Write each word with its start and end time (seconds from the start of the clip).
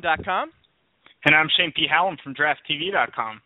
DraftCountdown.com. 0.00 0.52
And 1.24 1.34
I'm 1.34 1.48
Shane 1.56 1.72
P. 1.74 1.86
Hallam 1.90 2.16
from 2.22 2.34
DraftTV.com. 2.34 3.40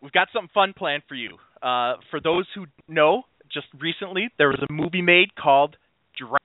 We've 0.00 0.12
got 0.12 0.28
something 0.32 0.50
fun 0.52 0.74
planned 0.76 1.02
for 1.08 1.14
you. 1.14 1.36
Uh, 1.62 1.94
for 2.10 2.20
those 2.22 2.46
who 2.54 2.66
know, 2.88 3.22
just 3.52 3.66
recently 3.78 4.28
there 4.38 4.48
was 4.48 4.60
a 4.68 4.72
movie 4.72 5.02
made 5.02 5.34
called 5.34 5.76
Draft. 6.18 6.40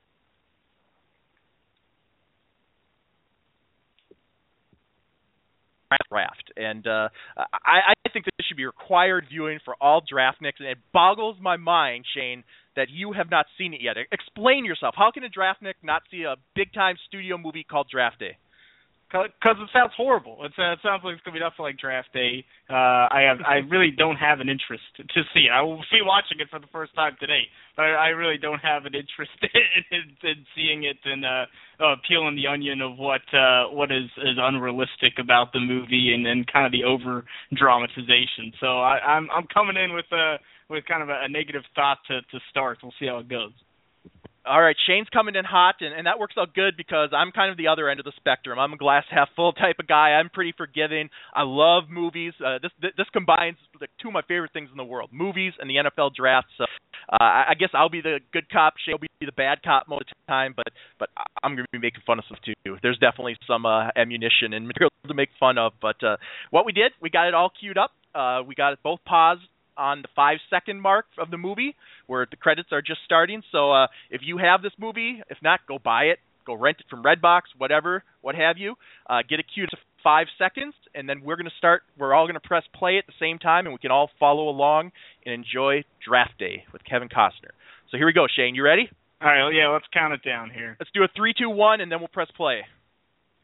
draft. 6.12 6.52
And 6.56 6.86
uh, 6.86 7.10
I, 7.38 7.94
I 8.06 8.10
think 8.14 8.26
this 8.26 8.46
should 8.48 8.58
be 8.58 8.66
required 8.66 9.26
viewing 9.30 9.60
for 9.66 9.76
all 9.82 10.02
draftniks. 10.02 10.60
And 10.60 10.68
it 10.68 10.78
boggles 10.94 11.38
my 11.42 11.58
mind, 11.58 12.06
Shane, 12.16 12.44
that 12.76 12.90
you 12.90 13.14
have 13.14 13.30
not 13.30 13.48
seen 13.58 13.74
it 13.74 13.82
yet. 13.82 13.96
Explain 14.12 14.66
yourself. 14.66 14.96
How 14.98 15.12
can 15.12 15.24
a 15.24 15.30
draftnik 15.30 15.74
not 15.84 16.04
see 16.12 16.24
a 16.24 16.36
big 16.56 16.74
time 16.74 16.96
studio 17.08 17.38
movie 17.38 17.66
called 17.70 17.88
Draft 17.92 18.20
Day? 18.20 18.38
Because 19.10 19.58
it 19.58 19.70
sounds 19.74 19.92
horrible. 19.98 20.38
It's, 20.46 20.54
uh, 20.60 20.74
it 20.74 20.80
sounds 20.84 21.02
like 21.04 21.16
it's 21.16 21.24
gonna 21.26 21.34
be 21.34 21.42
nothing 21.42 21.66
like 21.66 21.80
Draft 21.80 22.14
Day. 22.14 22.46
Uh, 22.70 23.10
I 23.10 23.26
have, 23.26 23.40
I 23.42 23.66
really 23.66 23.90
don't 23.90 24.18
have 24.18 24.40
an 24.40 24.50
interest 24.50 24.84
to 24.98 25.22
see 25.34 25.50
it. 25.50 25.52
I 25.52 25.62
will 25.62 25.82
be 25.92 26.06
watching 26.06 26.40
it 26.40 26.50
for 26.50 26.60
the 26.60 26.70
first 26.72 26.94
time 26.94 27.18
today, 27.20 27.50
but 27.76 27.86
I, 27.86 27.90
I 27.90 28.08
really 28.10 28.38
don't 28.38 28.60
have 28.60 28.86
an 28.86 28.94
interest 28.94 29.34
in, 29.42 29.84
in, 29.90 30.30
in 30.30 30.46
seeing 30.56 30.84
it 30.84 30.98
and 31.06 31.26
uh, 31.26 31.46
uh, 31.82 31.96
peeling 32.08 32.36
the 32.36 32.46
onion 32.46 32.82
of 32.82 32.98
what 32.98 33.26
uh, 33.34 33.74
what 33.74 33.92
is 33.92 34.06
is 34.22 34.38
unrealistic 34.38 35.18
about 35.18 35.54
the 35.54 35.60
movie 35.60 36.14
and, 36.14 36.28
and 36.28 36.46
kind 36.46 36.66
of 36.66 36.72
the 36.72 36.84
over 36.84 37.26
dramatization. 37.58 38.54
So 38.60 38.80
I, 38.80 39.00
I'm 39.00 39.28
I'm 39.34 39.48
coming 39.52 39.76
in 39.76 39.94
with 39.94 40.06
a 40.12 40.38
with 40.70 40.86
kind 40.86 41.02
of 41.02 41.10
a, 41.10 41.26
a 41.26 41.30
negative 41.30 41.64
thought 41.74 41.98
to 42.08 42.22
to 42.22 42.40
start. 42.52 42.78
We'll 42.84 42.94
see 43.00 43.08
how 43.08 43.18
it 43.18 43.30
goes. 43.30 43.54
All 44.50 44.60
right, 44.60 44.76
Shane's 44.88 45.08
coming 45.14 45.36
in 45.36 45.46
hot, 45.46 45.76
and, 45.82 45.94
and 45.94 46.08
that 46.08 46.18
works 46.18 46.34
out 46.36 46.56
good 46.56 46.76
because 46.76 47.10
I'm 47.14 47.32
kind 47.32 47.52
of 47.52 47.58
the 47.58 47.68
other 47.68 47.88
end 47.88 48.00
of 48.00 48.04
the 48.04 48.14
spectrum. 48.16 48.58
I'm 48.58 48.74
a 48.74 48.78
glass 48.78 49.04
half 49.12 49.30
full 49.36 49.54
type 49.64 49.76
of 49.80 49.86
guy. 49.86 50.18
I'm 50.18 50.28
pretty 50.32 50.56
forgiving. 50.58 51.12
I 51.36 51.44
love 51.44 51.84
movies. 51.88 52.34
Uh, 52.44 52.58
this 52.60 52.72
this 52.82 53.06
combines 53.14 53.58
like 53.80 53.92
two 54.02 54.08
of 54.08 54.14
my 54.16 54.24
favorite 54.28 54.52
things 54.52 54.70
in 54.72 54.78
the 54.78 54.84
world: 54.84 55.12
movies 55.14 55.54
and 55.60 55.70
the 55.70 55.76
NFL 55.76 56.16
draft. 56.16 56.48
So 56.58 56.64
uh, 57.14 57.18
I 57.22 57.54
guess 57.60 57.70
I'll 57.76 57.90
be 57.90 58.02
the 58.02 58.22
good 58.34 58.50
cop. 58.50 58.74
Shane 58.84 58.94
will 58.94 59.06
be 59.06 59.08
the 59.22 59.32
bad 59.38 59.62
cop 59.62 59.88
most 59.88 60.10
of 60.10 60.18
the 60.26 60.32
time, 60.32 60.56
but 60.58 60.74
but 60.98 61.10
I'm 61.44 61.54
going 61.54 61.66
to 61.66 61.72
be 61.72 61.86
making 61.86 62.02
fun 62.08 62.18
of 62.18 62.26
stuff 62.26 62.40
too. 62.44 62.78
There's 62.82 62.98
definitely 62.98 63.38
some 63.46 63.68
uh, 63.68 63.90
ammunition 63.96 64.54
and 64.54 64.66
material 64.72 64.90
to 65.08 65.14
make 65.14 65.30
fun 65.40 65.60
of. 65.60 65.74
But 65.80 66.04
uh, 66.04 66.18
what 66.50 66.66
we 66.66 66.72
did, 66.72 66.92
we 67.00 67.12
got 67.12 67.28
it 67.28 67.36
all 67.36 67.52
queued 67.54 67.78
up. 67.78 67.92
Uh, 68.16 68.42
we 68.42 68.56
got 68.56 68.74
it 68.74 68.80
both 68.82 69.00
paused 69.06 69.42
on 69.80 70.02
the 70.02 70.10
five 70.16 70.38
second 70.50 70.82
mark 70.82 71.06
of 71.18 71.32
the 71.32 71.38
movie 71.38 71.76
where 72.08 72.28
the 72.30 72.36
credits 72.38 72.70
are 72.72 72.82
just 72.82 73.00
starting. 73.06 73.42
So 73.52 73.72
uh, 73.72 73.88
if 74.12 74.22
you 74.24 74.38
have 74.38 74.62
this 74.62 74.74
movie, 74.78 75.22
if 75.30 75.38
not, 75.42 75.62
go 75.68 75.80
buy 75.84 76.04
it, 76.06 76.20
go 76.46 76.54
rent 76.56 76.78
it 76.80 76.86
from 76.90 77.02
Redbox, 77.04 77.42
whatever, 77.58 78.04
what 78.22 78.36
have 78.36 78.58
you. 78.58 78.76
Uh, 79.10 79.20
get 79.28 79.40
a 79.40 79.44
queue 79.44 79.66
to 79.68 79.78
five 80.04 80.28
seconds, 80.38 80.74
and 80.94 81.08
then 81.08 81.22
we're 81.24 81.36
going 81.36 81.46
to 81.50 81.58
start. 81.58 81.84
We're 81.98 82.14
all 82.14 82.26
going 82.26 82.40
to 82.40 82.48
press 82.48 82.64
play 82.78 82.98
at 82.98 83.06
the 83.08 83.14
same 83.20 83.40
time, 83.40 83.66
and 83.66 83.74
we 83.74 83.80
can 83.80 83.92
all 83.92 84.10
follow 84.20 84.50
along 84.50 84.92
and 85.26 85.34
enjoy 85.34 85.84
Draft 86.06 86.38
Day 86.38 86.64
with 86.74 86.84
Kevin 86.84 87.10
Costner. 87.10 87.52
So 87.92 87.98
here 87.98 88.06
we 88.06 88.14
go, 88.14 88.26
Shane. 88.34 88.56
You 88.56 88.64
ready? 88.64 88.90
All 89.22 89.28
right. 89.28 89.44
Well, 89.44 89.54
yeah. 89.54 89.70
Let's 89.70 89.86
count 89.94 90.14
it 90.14 90.22
down 90.24 90.50
here. 90.52 90.78
Let's 90.80 90.92
do 90.94 91.04
a 91.04 91.08
three, 91.16 91.34
two, 91.38 91.50
one, 91.50 91.82
and 91.82 91.92
then 91.92 92.00
we'll 92.00 92.08
press 92.08 92.30
play. 92.38 92.62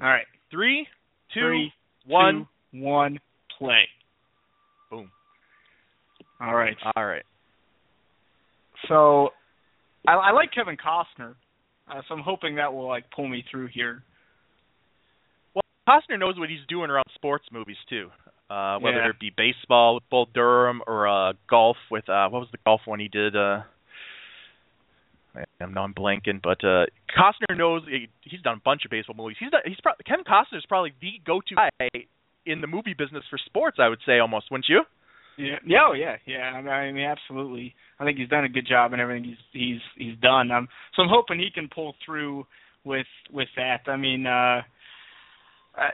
All 0.01 0.07
right. 0.07 0.25
Three, 0.51 0.87
two, 1.33 1.41
Three, 1.41 1.73
one. 2.05 2.47
two, 2.71 2.79
one, 2.81 3.19
play. 3.57 3.83
All 6.39 6.55
right. 6.55 6.75
All 6.95 7.05
right. 7.05 7.23
So 8.87 9.29
I, 10.07 10.13
I 10.13 10.31
like 10.31 10.51
Kevin 10.53 10.77
Costner, 10.77 11.35
uh, 11.89 12.01
so 12.07 12.13
I'm 12.15 12.21
hoping 12.21 12.55
that 12.55 12.73
will 12.73 12.87
like 12.87 13.05
pull 13.15 13.27
me 13.27 13.43
through 13.49 13.67
here. 13.73 14.03
Well, 15.53 15.63
Costner 15.87 16.19
knows 16.19 16.37
what 16.37 16.49
he's 16.49 16.59
doing 16.67 16.89
around 16.89 17.05
sports 17.15 17.45
movies 17.51 17.77
too. 17.89 18.09
Uh, 18.49 18.77
whether 18.79 18.97
Yeah. 18.97 19.09
it 19.09 19.19
be 19.19 19.31
baseball 19.35 19.95
with 19.95 20.03
Bull 20.11 20.27
Durham 20.33 20.81
or 20.85 21.07
uh, 21.07 21.33
golf 21.49 21.77
with 21.89 22.07
uh, 22.09 22.29
what 22.29 22.41
was 22.41 22.49
the 22.51 22.59
golf 22.65 22.81
one 22.85 22.99
he 22.99 23.07
did? 23.07 23.35
Uh, 23.35 23.61
I'm 25.59 25.77
I'm 25.77 25.93
blanking, 25.93 26.41
but 26.43 26.63
uh, 26.63 26.85
Costner 27.17 27.57
knows 27.57 27.81
he, 27.89 28.07
he's 28.21 28.41
done 28.41 28.57
a 28.57 28.61
bunch 28.63 28.85
of 28.85 28.91
baseball 28.91 29.15
movies. 29.17 29.37
He's 29.39 29.49
done, 29.51 29.61
he's 29.65 29.79
pro- 29.81 29.93
Kevin 30.05 30.25
Costner 30.25 30.57
is 30.57 30.65
probably 30.67 30.93
the 31.01 31.13
go-to 31.25 31.55
guy 31.55 31.89
in 32.45 32.61
the 32.61 32.67
movie 32.67 32.93
business 32.93 33.23
for 33.29 33.39
sports. 33.45 33.77
I 33.79 33.89
would 33.89 33.99
say 34.05 34.19
almost, 34.19 34.51
wouldn't 34.51 34.67
you? 34.69 34.83
Yeah. 35.37 35.55
Yeah. 35.65 35.79
Oh, 35.87 35.93
yeah. 35.93 36.15
Yeah. 36.25 36.37
I 36.37 36.91
mean, 36.91 37.05
absolutely. 37.05 37.75
I 37.99 38.05
think 38.05 38.17
he's 38.17 38.29
done 38.29 38.45
a 38.45 38.49
good 38.49 38.67
job 38.67 38.93
and 38.93 39.01
everything 39.01 39.23
he's 39.23 39.37
he's 39.51 39.81
he's 39.97 40.17
done. 40.19 40.51
Um, 40.51 40.67
so 40.95 41.01
I'm 41.03 41.09
hoping 41.09 41.39
he 41.39 41.49
can 41.53 41.69
pull 41.73 41.95
through 42.05 42.45
with 42.83 43.07
with 43.31 43.49
that. 43.55 43.81
I 43.87 43.97
mean, 43.97 44.27
uh, 44.27 44.61
uh, 45.77 45.91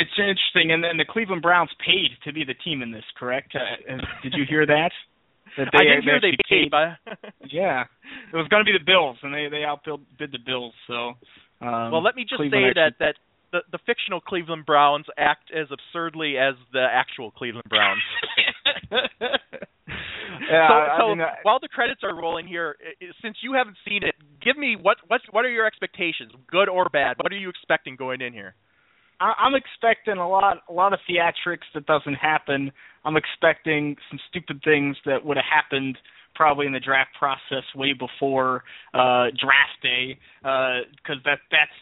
it's 0.00 0.16
interesting. 0.18 0.72
And 0.72 0.82
then 0.82 0.96
the 0.96 1.04
Cleveland 1.08 1.42
Browns 1.42 1.70
paid 1.84 2.10
to 2.24 2.32
be 2.32 2.44
the 2.44 2.54
team 2.54 2.82
in 2.82 2.92
this, 2.92 3.04
correct? 3.18 3.54
Uh, 3.54 3.96
did 4.22 4.34
you 4.36 4.44
hear 4.48 4.66
that? 4.66 4.90
That 5.58 5.68
I 5.74 5.84
didn't 5.84 6.04
hear 6.04 6.18
they 6.18 6.32
paid, 6.48 6.72
Yeah, 7.52 7.84
it 8.32 8.36
was 8.36 8.48
going 8.48 8.64
to 8.64 8.64
be 8.64 8.72
the 8.72 8.82
Bills, 8.82 9.18
and 9.22 9.34
they 9.34 9.48
they 9.50 9.64
outbid 9.64 10.00
the 10.18 10.38
Bills. 10.46 10.72
So, 10.86 11.12
um, 11.60 11.92
well, 11.92 12.02
let 12.02 12.16
me 12.16 12.22
just 12.22 12.40
Cleveland 12.40 12.72
say 12.74 12.80
that 12.80 12.92
that 13.00 13.14
the, 13.52 13.60
the 13.70 13.78
fictional 13.84 14.20
Cleveland 14.20 14.64
Browns 14.64 15.04
act 15.18 15.52
as 15.54 15.68
absurdly 15.70 16.38
as 16.38 16.54
the 16.72 16.86
actual 16.90 17.30
Cleveland 17.30 17.68
Browns. 17.68 18.00
yeah, 20.50 20.68
so, 20.68 20.74
I 20.74 20.96
so 20.98 21.08
mean, 21.08 21.20
uh, 21.20 21.26
while 21.42 21.58
the 21.60 21.68
credits 21.68 22.00
are 22.02 22.14
rolling 22.14 22.46
here, 22.46 22.76
i- 22.84 23.04
i- 23.04 23.10
since 23.22 23.36
you 23.42 23.52
haven't 23.54 23.76
seen 23.86 24.02
it, 24.02 24.14
give 24.42 24.56
me 24.56 24.76
what 24.80 24.98
what 25.08 25.20
what 25.30 25.44
are 25.44 25.50
your 25.50 25.66
expectations, 25.66 26.32
good 26.50 26.68
or 26.68 26.86
bad? 26.92 27.16
What 27.20 27.32
are 27.32 27.36
you 27.36 27.48
expecting 27.48 27.96
going 27.96 28.20
in 28.20 28.32
here? 28.32 28.54
I- 29.20 29.34
I'm 29.38 29.54
expecting 29.54 30.18
a 30.18 30.28
lot 30.28 30.62
a 30.68 30.72
lot 30.72 30.92
of 30.92 31.00
theatrics 31.08 31.68
that 31.74 31.86
doesn't 31.86 32.14
happen. 32.14 32.72
I'm 33.04 33.16
expecting 33.16 33.96
some 34.10 34.18
stupid 34.28 34.60
things 34.64 34.96
that 35.06 35.24
would 35.24 35.36
have 35.36 35.46
happened 35.46 35.98
probably 36.34 36.66
in 36.66 36.72
the 36.72 36.80
draft 36.80 37.10
process 37.18 37.64
way 37.74 37.92
before 37.92 38.64
uh 38.94 39.26
draft 39.38 39.78
day 39.82 40.18
because 40.42 41.22
that 41.24 41.40
that's 41.50 41.72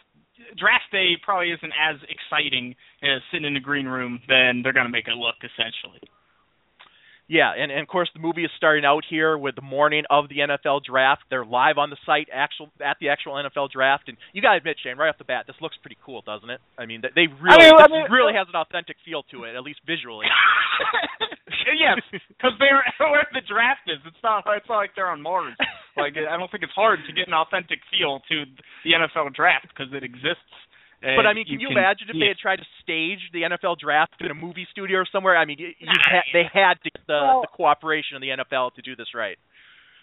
draft 0.57 0.83
day 0.91 1.15
probably 1.23 1.51
isn't 1.51 1.71
as 1.79 1.95
exciting 2.09 2.75
as 3.03 3.21
sitting 3.31 3.45
in 3.47 3.53
the 3.53 3.59
green 3.59 3.85
room 3.87 4.19
than 4.27 4.61
they're 4.61 4.73
going 4.73 4.85
to 4.85 4.91
make 4.91 5.07
it 5.07 5.15
look 5.15 5.35
essentially. 5.43 6.01
Yeah, 7.31 7.55
and, 7.55 7.71
and 7.71 7.79
of 7.79 7.87
course 7.87 8.11
the 8.11 8.19
movie 8.19 8.43
is 8.43 8.51
starting 8.59 8.83
out 8.83 9.07
here 9.07 9.37
with 9.39 9.55
the 9.55 9.63
morning 9.63 10.03
of 10.11 10.27
the 10.27 10.43
NFL 10.43 10.83
draft. 10.83 11.23
They're 11.31 11.47
live 11.47 11.77
on 11.79 11.87
the 11.89 11.95
site, 12.05 12.27
actual 12.27 12.67
at 12.83 12.97
the 12.99 13.07
actual 13.07 13.39
NFL 13.39 13.71
draft, 13.71 14.11
and 14.11 14.17
you 14.35 14.41
gotta 14.43 14.57
admit, 14.59 14.75
Shane, 14.83 14.97
right 14.99 15.07
off 15.07 15.17
the 15.17 15.23
bat, 15.23 15.47
this 15.47 15.55
looks 15.63 15.79
pretty 15.79 15.95
cool, 16.03 16.19
doesn't 16.27 16.49
it? 16.51 16.59
I 16.77 16.85
mean, 16.85 16.99
they- 16.99 17.15
they 17.15 17.27
really, 17.39 17.71
mean, 17.71 17.79
I 17.79 17.87
mean- 17.87 18.11
really 18.11 18.35
uh, 18.35 18.43
has 18.43 18.51
an 18.51 18.59
authentic 18.59 18.97
feel 19.07 19.23
to 19.31 19.45
it, 19.47 19.55
at 19.55 19.63
least 19.63 19.79
visually. 19.87 20.27
yeah, 21.79 21.95
because 22.35 22.51
they're 22.59 22.83
where 22.99 23.23
the 23.31 23.41
draft 23.47 23.87
is. 23.87 24.03
It's 24.05 24.19
not. 24.23 24.43
It's 24.51 24.67
not 24.67 24.83
like 24.83 24.91
they're 24.95 25.07
on 25.09 25.21
Mars. 25.23 25.55
Like 25.95 26.19
I 26.19 26.35
don't 26.35 26.51
think 26.51 26.63
it's 26.63 26.75
hard 26.75 26.99
to 27.07 27.13
get 27.13 27.27
an 27.27 27.33
authentic 27.33 27.79
feel 27.91 28.19
to 28.27 28.43
the 28.83 28.91
NFL 28.91 29.33
draft 29.35 29.67
because 29.71 29.87
it 29.93 30.03
exists. 30.03 30.51
But 31.01 31.25
I 31.25 31.33
mean, 31.33 31.45
can 31.45 31.59
you, 31.59 31.69
can 31.69 31.77
imagine 31.77 32.07
if 32.09 32.13
see 32.13 32.19
they 32.21 32.27
had 32.29 32.37
tried 32.37 32.57
to 32.57 32.67
stage 32.83 33.19
the 33.33 33.41
NFL 33.41 33.79
draft 33.79 34.13
in 34.21 34.29
a 34.29 34.35
movie 34.37 34.67
studio 34.69 34.99
or 34.99 35.07
somewhere? 35.11 35.35
I 35.35 35.45
mean, 35.45 35.57
you, 35.57 35.73
you 35.79 35.87
ha- 36.05 36.21
they 36.31 36.45
had 36.53 36.75
to 36.83 36.89
get 36.93 37.01
the, 37.07 37.19
Well- 37.21 37.41
the 37.41 37.47
cooperation 37.51 38.15
of 38.15 38.21
the 38.21 38.29
NFL 38.29 38.75
to 38.75 38.81
do 38.81 38.95
this 38.95 39.07
right. 39.15 39.37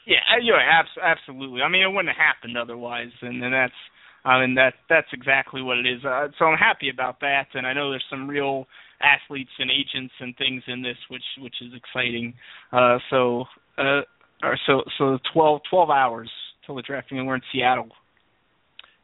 Yeah, 0.07 0.25
uh, 0.33 0.41
yeah, 0.43 0.57
abs- 0.59 0.99
absolutely. 1.01 1.61
I 1.63 1.69
mean, 1.69 1.83
it 1.83 1.89
wouldn't 1.89 2.09
have 2.09 2.17
happened 2.17 2.57
otherwise, 2.57 3.13
and, 3.21 3.45
and 3.45 3.53
that's, 3.53 3.77
I 4.25 4.41
mean, 4.41 4.55
that 4.55 4.73
that's 4.89 5.07
exactly 5.13 5.61
what 5.61 5.77
it 5.79 5.87
is. 5.87 6.03
Uh, 6.05 6.29
so 6.39 6.47
I'm 6.47 6.57
happy 6.57 6.89
about 6.89 7.21
that, 7.21 7.47
and 7.55 7.67
I 7.67 7.75
know 7.75 7.91
there's 7.91 8.05
some 8.09 8.27
real 8.27 8.67
athletes 9.03 9.51
and 9.59 9.71
agents 9.71 10.15
and 10.19 10.35
things 10.37 10.63
in 10.67 10.83
this, 10.83 10.97
which 11.11 11.23
which 11.39 11.55
is 11.61 11.73
exciting. 11.77 12.35
Uh, 12.73 12.99
so, 13.11 13.45
uh, 13.77 14.01
or 14.43 14.59
so 14.67 14.83
so 14.97 15.19
12, 15.33 15.61
12 15.71 15.91
hours 15.91 16.31
till 16.65 16.75
the 16.75 16.83
draft, 16.83 17.13
and 17.13 17.27
we're 17.27 17.37
in 17.37 17.43
Seattle. 17.53 17.89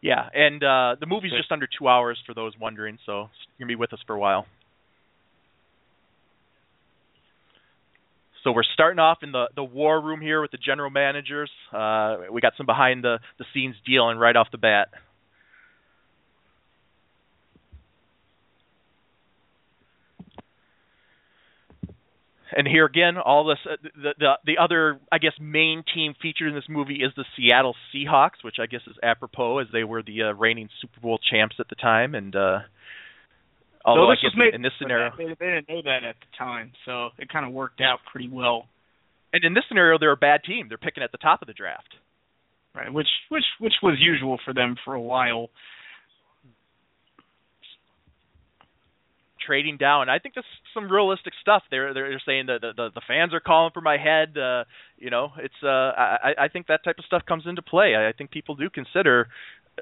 Yeah, 0.05 0.29
and 0.35 0.63
uh 0.63 0.97
the 1.01 1.07
movie's 1.07 1.33
just 1.33 1.51
under 1.51 1.67
two 1.67 1.89
hours 1.89 2.19
for 2.27 2.35
those 2.35 2.53
wondering, 2.61 2.99
so 3.07 3.13
you're 3.57 3.67
gonna 3.67 3.69
be 3.69 3.75
with 3.75 3.95
us 3.95 4.01
for 4.07 4.15
a 4.15 4.19
while. 4.19 4.45
So 8.43 8.53
we're 8.53 8.65
starting 8.75 8.99
off 8.99 9.21
in 9.23 9.33
the 9.33 9.47
the 9.57 9.65
war 9.65 9.99
room 9.99 10.21
here 10.21 10.43
with 10.43 10.51
the 10.51 10.59
general 10.59 10.91
managers. 10.91 11.51
Uh, 11.73 12.17
we 12.31 12.43
got 12.43 12.53
some 12.59 12.67
behind 12.67 13.03
the 13.03 13.19
the 13.39 13.47
scenes 13.55 13.77
dealing 13.87 14.19
right 14.19 14.37
off 14.37 14.49
the 14.53 14.59
bat. 14.59 14.89
And 22.57 22.69
here 22.69 22.85
again, 22.85 23.17
all 23.17 23.45
this 23.47 23.59
uh, 23.69 23.77
the, 23.83 24.15
the 24.19 24.33
the 24.45 24.59
other 24.63 25.01
I 25.11 25.19
guess 25.19 25.33
main 25.41 25.83
team 25.93 26.15
featured 26.21 26.49
in 26.49 26.55
this 26.55 26.69
movie 26.69 27.03
is 27.03 27.11
the 27.17 27.25
Seattle 27.37 27.75
Seahawks, 27.93 28.43
which 28.43 28.57
I 28.61 28.67
guess 28.67 28.83
is 28.87 28.97
apropos 29.03 29.59
as 29.59 29.67
they 29.73 29.83
were 29.83 30.03
the 30.03 30.23
uh, 30.23 30.33
reigning 30.35 30.69
Super 30.81 31.01
Bowl 31.01 31.19
champs 31.31 31.57
at 31.59 31.69
the 31.69 31.75
time. 31.75 32.15
And 32.15 32.35
uh, 32.37 32.59
although 33.85 34.07
so 34.07 34.13
I 34.13 34.15
guess 34.15 34.37
made 34.37 34.55
in 34.55 34.63
this 34.63 34.73
scenario. 34.81 35.11
They, 35.19 35.25
they 35.25 35.47
didn't 35.47 35.69
know 35.69 35.83
that 35.83 36.05
at 36.05 36.17
the 36.21 36.37
time, 36.39 36.73
so 36.85 37.09
it 37.19 37.29
kind 37.29 37.45
of 37.45 37.53
worked 37.53 37.81
out 37.81 37.99
pretty 38.11 38.29
well. 38.29 38.67
And 39.33 39.43
in 39.43 39.55
this 39.55 39.65
scenario, 39.69 39.99
they're 39.99 40.13
a 40.13 40.17
bad 40.17 40.45
team. 40.45 40.67
They're 40.69 40.79
picking 40.79 41.03
at 41.03 41.11
the 41.11 41.19
top 41.19 41.43
of 41.43 41.49
the 41.49 41.55
draft. 41.55 41.93
Right, 42.75 42.93
which 42.93 43.09
which 43.31 43.45
which 43.61 43.75
was 43.83 43.99
usual 44.01 44.39
for 44.45 44.55
them 44.55 44.77
for 44.85 44.95
a 44.95 45.01
while. 45.01 45.49
Trading 49.45 49.77
down. 49.77 50.09
I 50.09 50.19
think 50.19 50.35
that's 50.35 50.47
some 50.73 50.91
realistic 50.91 51.33
stuff. 51.41 51.63
They're 51.71 51.95
they're 51.95 52.21
saying 52.25 52.47
that 52.47 52.61
the, 52.61 52.73
the 52.77 52.89
the 52.95 53.03
fans 53.07 53.35
are 53.35 53.41
calling 53.41 53.71
for 53.73 53.81
my 53.81 53.97
head. 53.97 54.37
Uh, 54.37 54.65
you 54.99 55.11
know, 55.11 55.33
it's 55.39 55.55
uh 55.63 55.69
I 55.69 56.35
I 56.39 56.49
think 56.49 56.67
that 56.69 56.85
type 56.85 56.97
of 56.99 57.05
stuff 57.05 57.23
comes 57.27 57.45
into 57.47 57.63
play. 57.63 57.95
I 57.97 58.13
think 58.17 58.31
people 58.31 58.55
do 58.55 58.71
consider 58.71 59.29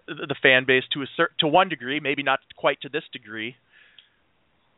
the 0.06 0.34
fan 0.42 0.64
base 0.66 0.84
to 0.94 1.02
a 1.02 1.06
certain 1.16 1.36
to 1.40 1.46
one 1.46 1.68
degree, 1.68 2.00
maybe 2.00 2.22
not 2.22 2.40
quite 2.56 2.80
to 2.82 2.88
this 2.88 3.04
degree. 3.12 3.56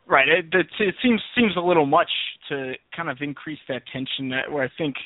Right. 0.07 0.29
It, 0.29 0.47
it, 0.53 0.67
it 0.79 0.95
seems 1.03 1.23
seems 1.35 1.57
a 1.57 1.61
little 1.61 1.87
much 1.87 2.11
to 2.49 2.75
kind 2.95 3.09
of 3.09 3.19
increase 3.21 3.61
that 3.69 3.83
tension. 3.93 4.31
Where 4.51 4.65
I 4.65 4.71
think 4.77 4.97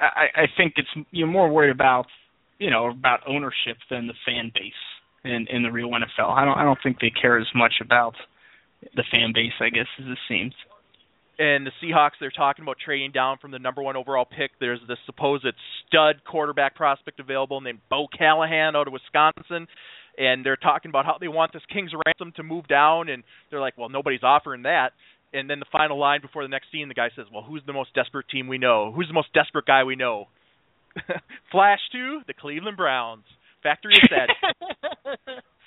I, 0.00 0.42
I 0.42 0.46
think 0.56 0.74
it's 0.76 1.06
you're 1.10 1.26
more 1.26 1.48
worried 1.50 1.70
about 1.70 2.06
you 2.58 2.70
know 2.70 2.88
about 2.88 3.20
ownership 3.26 3.78
than 3.90 4.06
the 4.06 4.14
fan 4.24 4.52
base 4.54 4.72
in 5.24 5.46
in 5.50 5.62
the 5.62 5.70
real 5.72 5.88
NFL. 5.88 6.30
I 6.30 6.44
don't 6.44 6.56
I 6.58 6.62
don't 6.62 6.78
think 6.82 7.00
they 7.00 7.10
care 7.10 7.38
as 7.38 7.48
much 7.54 7.74
about 7.80 8.14
the 8.94 9.04
fan 9.10 9.32
base, 9.34 9.52
I 9.60 9.70
guess, 9.70 9.86
as 9.98 10.06
it 10.06 10.18
seems. 10.28 10.54
And 11.38 11.64
the 11.64 11.70
Seahawks, 11.82 12.18
they're 12.18 12.32
talking 12.32 12.64
about 12.64 12.78
trading 12.84 13.12
down 13.12 13.38
from 13.38 13.52
the 13.52 13.60
number 13.60 13.80
one 13.80 13.96
overall 13.96 14.24
pick. 14.24 14.50
There's 14.58 14.80
this 14.88 14.98
supposed 15.06 15.46
stud 15.86 16.16
quarterback 16.28 16.74
prospect 16.74 17.20
available 17.20 17.60
named 17.60 17.78
Bo 17.88 18.06
Callahan 18.08 18.74
out 18.74 18.88
of 18.88 18.92
Wisconsin. 18.92 19.68
And 20.18 20.44
they're 20.44 20.56
talking 20.56 20.88
about 20.88 21.04
how 21.04 21.16
they 21.20 21.28
want 21.28 21.52
this 21.52 21.62
King's 21.72 21.92
ransom 22.06 22.32
to 22.36 22.42
move 22.42 22.66
down. 22.66 23.08
And 23.08 23.22
they're 23.50 23.60
like, 23.60 23.78
well, 23.78 23.88
nobody's 23.88 24.24
offering 24.24 24.62
that. 24.62 24.94
And 25.32 25.48
then 25.48 25.60
the 25.60 25.66
final 25.70 25.96
line 25.96 26.22
before 26.22 26.42
the 26.42 26.48
next 26.48 26.72
scene, 26.72 26.88
the 26.88 26.94
guy 26.94 27.10
says, 27.14 27.26
well, 27.32 27.44
who's 27.44 27.62
the 27.66 27.72
most 27.72 27.94
desperate 27.94 28.28
team 28.28 28.48
we 28.48 28.58
know? 28.58 28.92
Who's 28.92 29.06
the 29.06 29.14
most 29.14 29.32
desperate 29.32 29.66
guy 29.66 29.84
we 29.84 29.94
know? 29.94 30.26
Flash 31.52 31.80
to 31.92 32.20
the 32.26 32.34
Cleveland 32.34 32.76
Browns. 32.76 33.24
Factory 33.62 33.94
is 33.94 34.08
said. 34.08 34.28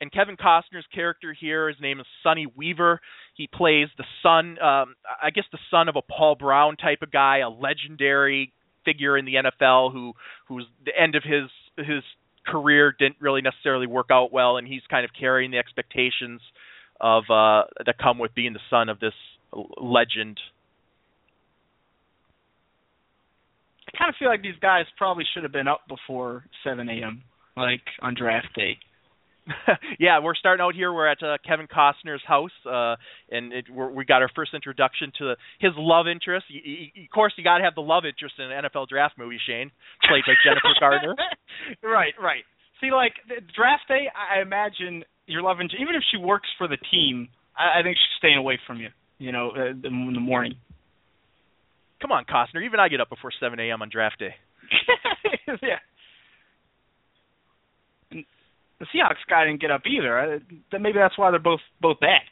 and 0.00 0.10
Kevin 0.10 0.36
Costner's 0.36 0.86
character 0.94 1.34
here, 1.38 1.68
his 1.68 1.80
name 1.80 2.00
is 2.00 2.06
Sonny 2.22 2.46
Weaver. 2.56 3.00
He 3.34 3.46
plays 3.46 3.88
the 3.98 4.04
son, 4.22 4.58
um, 4.58 4.94
I 5.22 5.30
guess 5.30 5.44
the 5.52 5.58
son 5.70 5.88
of 5.88 5.96
a 5.96 6.02
Paul 6.02 6.36
Brown 6.36 6.76
type 6.76 7.02
of 7.02 7.10
guy, 7.10 7.38
a 7.38 7.50
legendary 7.50 8.52
figure 8.84 9.18
in 9.18 9.26
the 9.26 9.34
NFL 9.34 9.92
who 9.92 10.14
who's 10.48 10.66
the 10.84 10.92
end 10.98 11.14
of 11.14 11.22
his 11.22 11.50
his 11.76 12.02
career 12.46 12.94
didn't 12.98 13.16
really 13.20 13.42
necessarily 13.42 13.86
work 13.86 14.06
out 14.10 14.32
well, 14.32 14.56
and 14.56 14.66
he's 14.66 14.82
kind 14.90 15.04
of 15.04 15.10
carrying 15.18 15.50
the 15.50 15.58
expectations 15.58 16.40
of 17.00 17.24
uh, 17.30 17.64
that 17.84 17.98
come 17.98 18.18
with 18.18 18.34
being 18.34 18.52
the 18.52 18.60
son 18.70 18.88
of 18.88 19.00
this 19.00 19.14
legend. 19.78 20.38
I 23.88 23.98
kind 23.98 24.08
of 24.08 24.14
feel 24.18 24.28
like 24.28 24.42
these 24.42 24.58
guys 24.60 24.84
probably 24.96 25.24
should 25.34 25.42
have 25.42 25.52
been 25.52 25.68
up 25.68 25.82
before 25.88 26.44
7 26.64 26.88
a.m. 26.88 27.22
like 27.56 27.82
on 28.00 28.14
draft 28.14 28.48
day. 28.54 28.78
yeah, 29.98 30.20
we're 30.20 30.34
starting 30.34 30.62
out 30.62 30.74
here. 30.74 30.92
We're 30.92 31.08
at 31.08 31.22
uh, 31.22 31.38
Kevin 31.46 31.66
Costner's 31.66 32.22
house, 32.26 32.54
uh, 32.66 32.96
and 33.30 33.52
it, 33.52 33.66
we 33.70 34.04
got 34.04 34.22
our 34.22 34.30
first 34.34 34.54
introduction 34.54 35.12
to 35.18 35.24
the, 35.24 35.36
his 35.58 35.72
love 35.76 36.06
interest. 36.06 36.46
You, 36.48 36.60
you, 36.64 37.04
of 37.04 37.10
course, 37.10 37.32
you 37.36 37.44
got 37.44 37.58
to 37.58 37.64
have 37.64 37.74
the 37.74 37.82
love 37.82 38.04
interest 38.04 38.34
in 38.38 38.50
an 38.50 38.64
NFL 38.64 38.88
draft 38.88 39.14
movie. 39.18 39.38
Shane, 39.46 39.70
played 40.08 40.22
by 40.26 40.34
Jennifer 40.44 40.74
Gardner. 40.80 41.14
right, 41.82 42.14
right. 42.20 42.44
See, 42.80 42.90
like 42.90 43.12
draft 43.54 43.84
day, 43.88 44.08
I 44.14 44.40
imagine 44.40 45.04
your 45.26 45.42
love 45.42 45.60
interest. 45.60 45.80
Even 45.80 45.94
if 45.94 46.02
she 46.10 46.16
works 46.16 46.48
for 46.58 46.68
the 46.68 46.78
team, 46.90 47.28
I, 47.56 47.80
I 47.80 47.82
think 47.82 47.96
she's 47.96 48.18
staying 48.18 48.38
away 48.38 48.58
from 48.66 48.78
you. 48.78 48.88
You 49.18 49.32
know, 49.32 49.50
uh, 49.54 49.70
in 49.70 50.12
the 50.14 50.20
morning. 50.20 50.54
Come 52.00 52.12
on, 52.12 52.24
Costner. 52.24 52.64
Even 52.64 52.80
I 52.80 52.88
get 52.88 53.02
up 53.02 53.10
before 53.10 53.30
7 53.38 53.60
a.m. 53.60 53.82
on 53.82 53.90
draft 53.92 54.18
day. 54.18 54.34
yeah 55.62 55.76
the 58.80 58.86
Seahawks 58.86 59.28
guy 59.28 59.44
didn't 59.44 59.60
get 59.60 59.70
up 59.70 59.82
either. 59.86 60.40
Then 60.72 60.82
maybe 60.82 60.98
that's 60.98 61.16
why 61.16 61.30
they're 61.30 61.38
both 61.38 61.60
both 61.80 62.00
bad. 62.00 62.22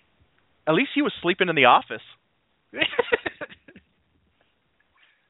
At 0.66 0.74
least 0.74 0.90
he 0.94 1.02
was 1.02 1.12
sleeping 1.22 1.48
in 1.48 1.54
the 1.54 1.66
office. 1.66 2.02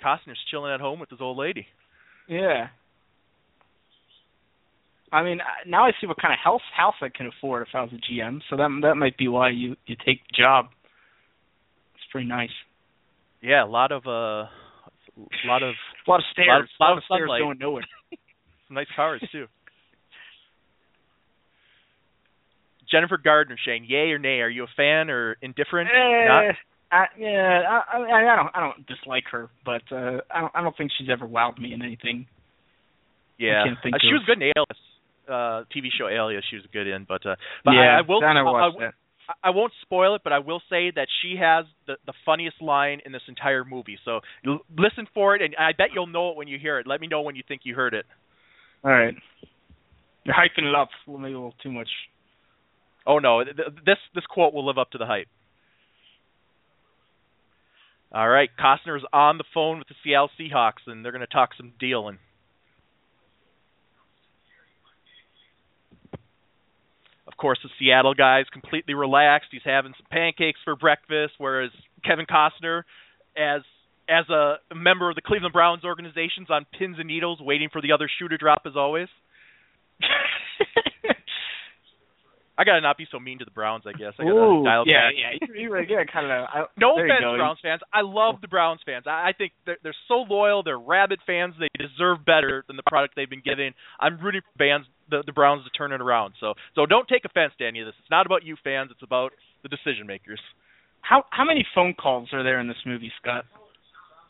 Costner's 0.05 0.39
chilling 0.51 0.73
at 0.73 0.81
home 0.81 1.01
with 1.01 1.11
his 1.11 1.21
old 1.21 1.37
lady. 1.37 1.67
Yeah. 2.29 2.69
I 5.13 5.23
mean, 5.23 5.41
now 5.67 5.87
I 5.87 5.93
see 6.01 6.07
what 6.07 6.21
kind 6.21 6.33
of 6.33 6.39
house 6.43 6.63
house 6.77 6.95
I 7.03 7.09
can 7.09 7.27
afford 7.27 7.67
if 7.67 7.75
I 7.75 7.83
was 7.83 7.91
a 7.93 8.13
GM. 8.13 8.41
So 8.49 8.57
that 8.57 8.69
that 8.83 8.95
might 8.95 9.17
be 9.17 9.29
why 9.29 9.51
you 9.51 9.77
you 9.87 9.97
take 9.97 10.21
the 10.29 10.37
job. 10.41 10.67
It's 11.95 12.05
pretty 12.13 12.29
nice. 12.29 12.51
Yeah, 13.43 13.65
a 13.65 13.67
lot 13.67 13.91
of 13.91 14.07
uh, 14.07 14.11
a 14.11 15.47
lot 15.47 15.63
of 15.63 15.75
a 16.07 16.11
lot 16.11 16.19
of 16.21 16.25
stairs, 16.33 16.49
lot 16.49 16.61
of, 16.63 16.69
lot 16.81 16.93
of, 16.93 16.99
of 16.99 17.05
stairs 17.05 17.31
going 17.41 17.59
nowhere. 17.59 17.85
Some 18.69 18.75
nice 18.75 18.87
cars 18.95 19.23
too. 19.33 19.47
Jennifer 22.91 23.19
Gardner, 23.19 23.57
Shane, 23.65 23.85
yay 23.87 24.11
or 24.11 24.19
nay? 24.19 24.41
Are 24.41 24.49
you 24.49 24.65
a 24.65 24.73
fan 24.77 25.11
or 25.11 25.37
indifferent? 25.43 25.91
Eh, 25.91 26.27
Not? 26.27 26.55
I, 26.91 27.05
yeah, 27.19 27.63
I, 27.69 27.99
I, 27.99 28.33
I 28.33 28.37
don't, 28.37 28.51
I 28.55 28.61
don't 28.61 28.87
dislike 28.87 29.25
her, 29.31 29.51
but 29.65 29.83
uh, 29.93 30.21
I 30.31 30.41
don't, 30.41 30.53
I 30.55 30.63
don't 30.63 30.77
think 30.77 30.91
she's 30.99 31.09
ever 31.11 31.27
wowed 31.27 31.59
me 31.59 31.75
in 31.75 31.83
anything. 31.83 32.27
Yeah, 33.39 33.65
uh, 33.65 33.99
she 34.01 34.13
was 34.13 34.23
good 34.27 34.43
in 34.43 34.51
Alias, 34.57 34.81
uh, 35.29 35.65
TV 35.75 35.89
show 35.97 36.09
Alias. 36.09 36.45
She 36.51 36.57
was 36.57 36.65
good 36.73 36.89
in, 36.89 37.05
but 37.07 37.25
uh, 37.27 37.37
but 37.65 37.73
yeah, 37.73 37.97
I, 37.97 37.99
I 37.99 38.09
will. 38.09 38.21
I, 38.25 38.89
I, 39.29 39.49
I 39.49 39.51
won't 39.51 39.73
spoil 39.83 40.15
it, 40.15 40.23
but 40.25 40.33
I 40.33 40.39
will 40.39 40.61
say 40.71 40.91
that 40.91 41.07
she 41.23 41.37
has 41.39 41.67
the 41.87 41.97
the 42.07 42.15
funniest 42.25 42.61
line 42.63 43.01
in 43.05 43.13
this 43.13 43.23
entire 43.29 43.65
movie. 43.65 43.99
So 44.05 44.21
l- 44.47 44.61
listen 44.77 45.07
for 45.15 45.37
it, 45.37 45.43
and 45.43 45.55
I 45.57 45.73
bet 45.77 45.89
you'll 45.95 46.07
know 46.07 46.31
it 46.31 46.37
when 46.37 46.49
you 46.49 46.59
hear 46.59 46.79
it. 46.81 46.87
Let 46.87 47.01
me 47.01 47.07
know 47.07 47.21
when 47.21 47.37
you 47.37 47.43
think 47.47 47.61
you 47.65 47.75
heard 47.75 47.95
it. 47.95 48.07
All 48.83 48.91
right, 48.91 49.15
you're 50.25 50.35
hyping 50.35 50.67
it 50.69 50.75
up 50.75 50.89
maybe 51.07 51.35
a 51.35 51.37
little 51.37 51.55
too 51.63 51.71
much. 51.71 51.89
Oh 53.09 53.19
no, 53.19 53.43
th- 53.43 53.57
th- 53.57 53.69
this 53.87 53.97
this 54.15 54.27
quote 54.27 54.53
will 54.53 54.67
live 54.67 54.77
up 54.79 54.91
to 54.91 54.99
the 54.99 55.07
hype. 55.07 55.29
All 58.13 58.29
right, 58.29 58.51
Costner's 58.59 59.05
on 59.13 59.39
the 59.39 59.45
phone 59.55 59.79
with 59.79 59.89
the 59.89 59.95
Seattle 60.05 60.31
Seahawks, 60.39 60.87
and 60.87 61.05
they're 61.05 61.13
going 61.13 61.21
to 61.21 61.27
talk 61.27 61.51
some 61.57 61.73
dealing. 61.81 62.19
Of 67.27 67.37
course, 67.37 67.59
the 67.63 67.71
Seattle 67.79 68.15
guy's 68.15 68.47
completely 68.53 68.95
relaxed. 68.95 69.49
He's 69.53 69.61
having 69.65 69.93
some 69.97 70.07
pancakes 70.11 70.61
for 70.65 70.77
breakfast, 70.77 71.35
whereas 71.39 71.71
Kevin 72.05 72.27
Costner, 72.27 72.83
as 73.37 73.63
as 74.09 74.29
a 74.31 74.57
member 74.75 75.09
of 75.11 75.17
the 75.17 75.23
Cleveland 75.23 75.53
Browns 75.53 75.85
organization's 75.85 76.51
on 76.51 76.67
pins 76.79 76.97
and 76.99 77.09
needles, 77.09 77.41
waiting 77.41 77.69
for 77.71 77.83
the 77.83 77.93
other 77.93 78.09
shoe 78.19 78.29
to 78.29 78.39
drop 78.39 78.63
as 78.67 78.73
always. 78.77 79.09
I 82.59 82.65
gotta 82.65 82.81
not 82.81 82.99
be 82.99 83.07
so 83.11 83.21
mean 83.21 83.39
to 83.39 83.45
the 83.45 83.53
Browns, 83.53 83.85
I 83.87 83.93
guess. 83.93 84.15
I 84.19 84.25
gotta 84.25 84.35
Ooh, 84.35 84.65
dial 84.65 84.83
yeah, 84.85 85.07
back. 85.07 85.15
yeah, 85.15 85.47
you, 85.55 85.71
you 85.71 85.87
yeah, 85.89 86.03
kind 86.13 86.27
of. 86.27 86.49
I, 86.51 86.67
No 86.77 86.97
there 86.97 87.07
offense. 87.07 87.39
Browns 87.39 87.59
fans. 87.63 87.81
I 87.95 88.01
love 88.03 88.41
the 88.43 88.49
Browns 88.49 88.81
fans. 88.85 89.05
I, 89.07 89.31
I 89.31 89.33
think 89.39 89.53
they're, 89.65 89.79
they're 89.85 89.97
so 90.09 90.27
loyal. 90.29 90.65
They're 90.65 90.79
rabid 90.79 91.21
fans. 91.25 91.55
They 91.61 91.69
deserve 91.79 92.25
better 92.27 92.65
than 92.67 92.75
the 92.75 92.83
product 92.83 93.15
they've 93.15 93.31
been 93.31 93.47
given. 93.47 93.75
I'm 94.01 94.19
rooting 94.19 94.43
for 94.43 94.59
fans, 94.59 94.87
the, 95.09 95.23
the 95.25 95.33
Browns 95.33 95.63
to 95.65 95.71
turn 95.71 95.93
it 95.93 96.01
around. 96.01 96.35
So, 96.41 96.55
so 96.75 96.85
don't 96.85 97.07
take 97.07 97.25
offense 97.25 97.53
to 97.59 97.67
any 97.67 97.79
of 97.79 97.87
this. 97.87 97.95
It's 98.01 98.11
not 98.11 98.27
about 98.27 98.43
you 98.43 98.57
fans. 98.65 98.91
It's 98.91 99.05
about 99.07 99.31
the 99.63 99.69
decision 99.69 100.07
makers. 100.07 100.41
How 101.01 101.23
how 101.31 101.45
many 101.45 101.65
phone 101.77 101.95
calls 101.95 102.29
are 102.33 102.43
there 102.43 102.59
in 102.59 102.67
this 102.67 102.83
movie, 102.85 103.13
Scott? 103.23 103.45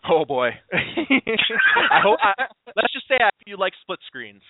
Oh 0.08 0.24
boy. 0.26 0.50
I 0.72 2.00
hope. 2.04 2.18
I, 2.22 2.44
let's 2.76 2.92
just 2.92 3.08
say 3.08 3.16
I, 3.20 3.30
you 3.46 3.56
like 3.56 3.72
split 3.80 3.98
screens. 4.06 4.42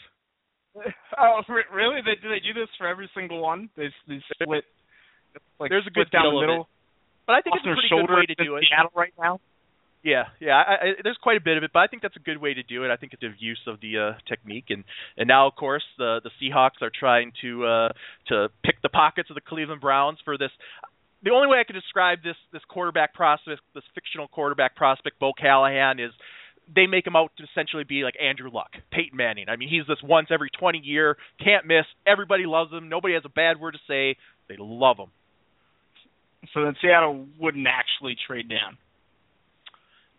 Oh, 1.19 1.43
re- 1.49 1.67
really? 1.75 2.01
They 2.05 2.15
do 2.23 2.29
they 2.29 2.39
do 2.39 2.55
this 2.55 2.69
for 2.79 2.87
every 2.87 3.11
single 3.15 3.43
one? 3.43 3.71
They 3.77 3.89
they 4.07 4.23
split 4.33 4.65
like 5.59 5.71
There's 5.71 5.87
a 5.87 5.91
good 5.91 6.11
down 6.11 6.35
the 6.35 6.41
middle. 6.41 6.69
But 7.27 7.35
I 7.35 7.41
think 7.43 7.57
it's 7.57 7.67
a 7.67 7.75
pretty 7.75 7.91
good 7.91 8.15
way 8.15 8.27
to 8.27 8.45
do 8.45 8.57
it. 8.57 8.65
Seattle 8.71 8.93
right 8.95 9.13
now. 9.19 9.41
Yeah, 10.03 10.25
yeah. 10.41 10.55
I, 10.55 10.73
I, 10.73 10.87
there's 11.03 11.19
quite 11.21 11.37
a 11.37 11.41
bit 11.41 11.57
of 11.57 11.65
it, 11.65 11.71
but 11.75 11.81
I 11.81 11.89
think 11.89 12.03
that's 12.03 12.17
a 12.17 12.21
good 12.21 12.39
way 12.39 12.55
to 12.55 12.63
do 12.63 12.85
it. 12.85 12.91
I 12.91 12.97
think 12.97 13.13
it's 13.13 13.23
a 13.23 13.35
use 13.39 13.61
of 13.67 13.81
the 13.81 13.99
uh, 13.99 14.13
technique, 14.29 14.67
and 14.71 14.85
and 15.17 15.27
now 15.27 15.47
of 15.47 15.57
course 15.57 15.83
the 15.99 16.21
the 16.23 16.31
Seahawks 16.41 16.81
are 16.83 16.91
trying 16.91 17.33
to 17.43 17.67
uh, 17.67 17.89
to 18.29 18.49
pick 18.65 18.81
the 18.83 18.89
pockets 18.89 19.29
of 19.31 19.35
the 19.35 19.41
Cleveland 19.41 19.81
Browns 19.81 20.19
for 20.25 20.39
this. 20.39 20.51
The 21.25 21.31
only 21.31 21.49
way 21.49 21.59
I 21.59 21.65
could 21.65 21.75
describe 21.75 22.23
this 22.23 22.37
this 22.53 22.63
quarterback 22.69 23.13
prospect, 23.13 23.61
this 23.75 23.85
fictional 23.95 24.29
quarterback 24.29 24.77
prospect, 24.77 25.19
Bo 25.19 25.33
Callahan, 25.33 25.99
is 25.99 26.13
they 26.75 26.87
make 26.87 27.07
him 27.07 27.17
out 27.17 27.33
to 27.39 27.45
essentially 27.45 27.85
be 27.85 28.03
like 28.03 28.15
Andrew 28.21 28.51
Luck, 28.53 28.71
Peyton 28.93 29.17
Manning. 29.17 29.49
I 29.49 29.57
mean, 29.57 29.69
he's 29.69 29.87
this 29.87 29.99
once 30.03 30.29
every 30.31 30.51
20 30.59 30.79
year, 30.79 31.17
can't 31.43 31.67
miss. 31.67 31.85
Everybody 32.07 32.45
loves 32.47 32.73
him. 32.73 32.89
Nobody 32.89 33.15
has 33.15 33.23
a 33.25 33.31
bad 33.31 33.61
word 33.61 33.73
to 33.73 33.79
say. 33.89 34.19
They 34.49 34.57
love 34.59 34.99
him. 34.99 35.11
So 36.55 36.65
then 36.65 36.75
Seattle 36.81 37.27
wouldn't 37.39 37.67
actually 37.67 38.17
trade 38.27 38.49
down. 38.49 38.79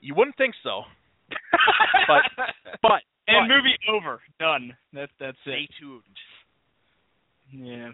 You 0.02 0.16
wouldn't 0.16 0.38
think 0.38 0.56
so, 0.64 0.84
but 2.08 2.48
but 2.82 3.02
and 3.28 3.48
but- 3.48 3.56
movie 3.56 3.78
over, 3.90 4.22
done. 4.40 4.76
That's 4.94 5.12
that's 5.20 5.38
stay 5.44 5.68
it. 5.68 5.70
tuned. 5.80 6.04
Yeah. 7.52 7.90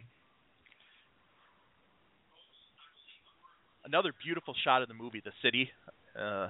another 3.85 4.11
beautiful 4.23 4.53
shot 4.63 4.81
of 4.81 4.87
the 4.87 4.93
movie, 4.93 5.21
the 5.23 5.31
city. 5.43 5.69
Uh, 6.19 6.49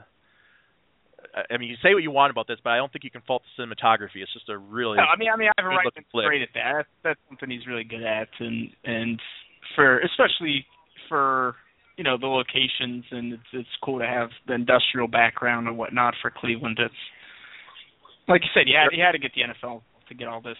I 1.36 1.58
mean, 1.58 1.70
you 1.70 1.76
say 1.84 1.94
what 1.94 2.04
you 2.04 2.12
want 2.12 2.32
about 2.32 2.48
this, 2.48 2.60
but 2.64 2.72
I 2.72 2.78
don't 2.78 2.92
think 2.92 3.04
you 3.04 3.12
can 3.12 3.22
fault 3.28 3.44
the 3.44 3.64
cinematography. 3.64 4.24
It's 4.24 4.32
just 4.32 4.48
a 4.48 4.58
really. 4.58 4.98
No, 4.98 5.04
I 5.04 5.18
mean, 5.18 5.30
I 5.34 5.36
mean, 5.36 5.50
I 5.50 5.62
have 5.62 5.66
a 5.66 5.76
right 5.76 5.84
to 5.96 6.02
flick. 6.12 6.28
great 6.28 6.42
at 6.42 6.50
that. 6.54 6.72
That's, 6.76 6.88
that's 7.04 7.20
something 7.28 7.50
he's 7.50 7.68
really 7.68 7.84
good 7.84 8.04
at, 8.04 8.30
and 8.40 8.70
and 8.86 9.20
for 9.76 10.00
especially 10.00 10.66
for 11.10 11.56
you 11.98 12.04
know 12.04 12.18
the 12.18 12.28
locations, 12.28 13.04
and 13.12 13.34
it's 13.34 13.50
it's 13.52 13.76
cool 13.84 14.00
to 14.00 14.08
have 14.08 14.30
the 14.48 14.54
industrial 14.54 15.08
background 15.08 15.68
and 15.68 15.78
whatnot 15.78 16.14
for 16.22 16.32
Cleveland. 16.32 16.80
It's 16.80 16.94
like 18.28 18.42
you 18.42 18.50
said, 18.54 18.68
you 18.68 18.76
had 18.78 18.96
you 18.96 19.04
had 19.04 19.12
to 19.12 19.20
get 19.20 19.32
the 19.36 19.42
NFL 19.44 19.82
to 20.08 20.14
get 20.16 20.28
all 20.28 20.42
this 20.42 20.58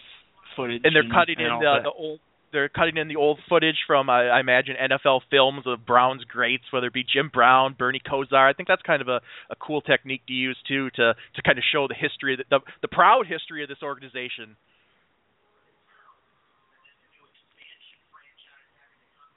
footage, 0.56 0.82
and 0.84 0.94
they're 0.94 1.08
cutting 1.08 1.36
and 1.38 1.54
in 1.54 1.58
the, 1.60 1.88
the 1.88 1.92
old 1.96 2.20
they're 2.56 2.70
cutting 2.70 2.96
in 2.96 3.06
the 3.06 3.16
old 3.16 3.38
footage 3.50 3.76
from 3.86 4.08
I, 4.08 4.28
I 4.28 4.40
imagine 4.40 4.76
NFL 4.80 5.20
films 5.30 5.64
of 5.66 5.84
Brown's 5.84 6.24
greats, 6.24 6.64
whether 6.70 6.86
it 6.86 6.94
be 6.94 7.04
Jim 7.04 7.30
Brown, 7.30 7.76
Bernie 7.78 8.00
Kosar. 8.00 8.48
I 8.48 8.54
think 8.54 8.66
that's 8.66 8.80
kind 8.80 9.02
of 9.02 9.08
a, 9.08 9.20
a 9.50 9.56
cool 9.60 9.82
technique 9.82 10.22
to 10.28 10.32
use 10.32 10.56
too 10.66 10.88
to 10.96 11.12
to 11.34 11.42
kind 11.42 11.58
of 11.58 11.64
show 11.70 11.86
the 11.86 11.94
history 11.94 12.32
of 12.32 12.38
the, 12.38 12.44
the 12.48 12.60
the 12.80 12.88
proud 12.88 13.26
history 13.26 13.62
of 13.62 13.68
this 13.68 13.82
organization. 13.82 14.56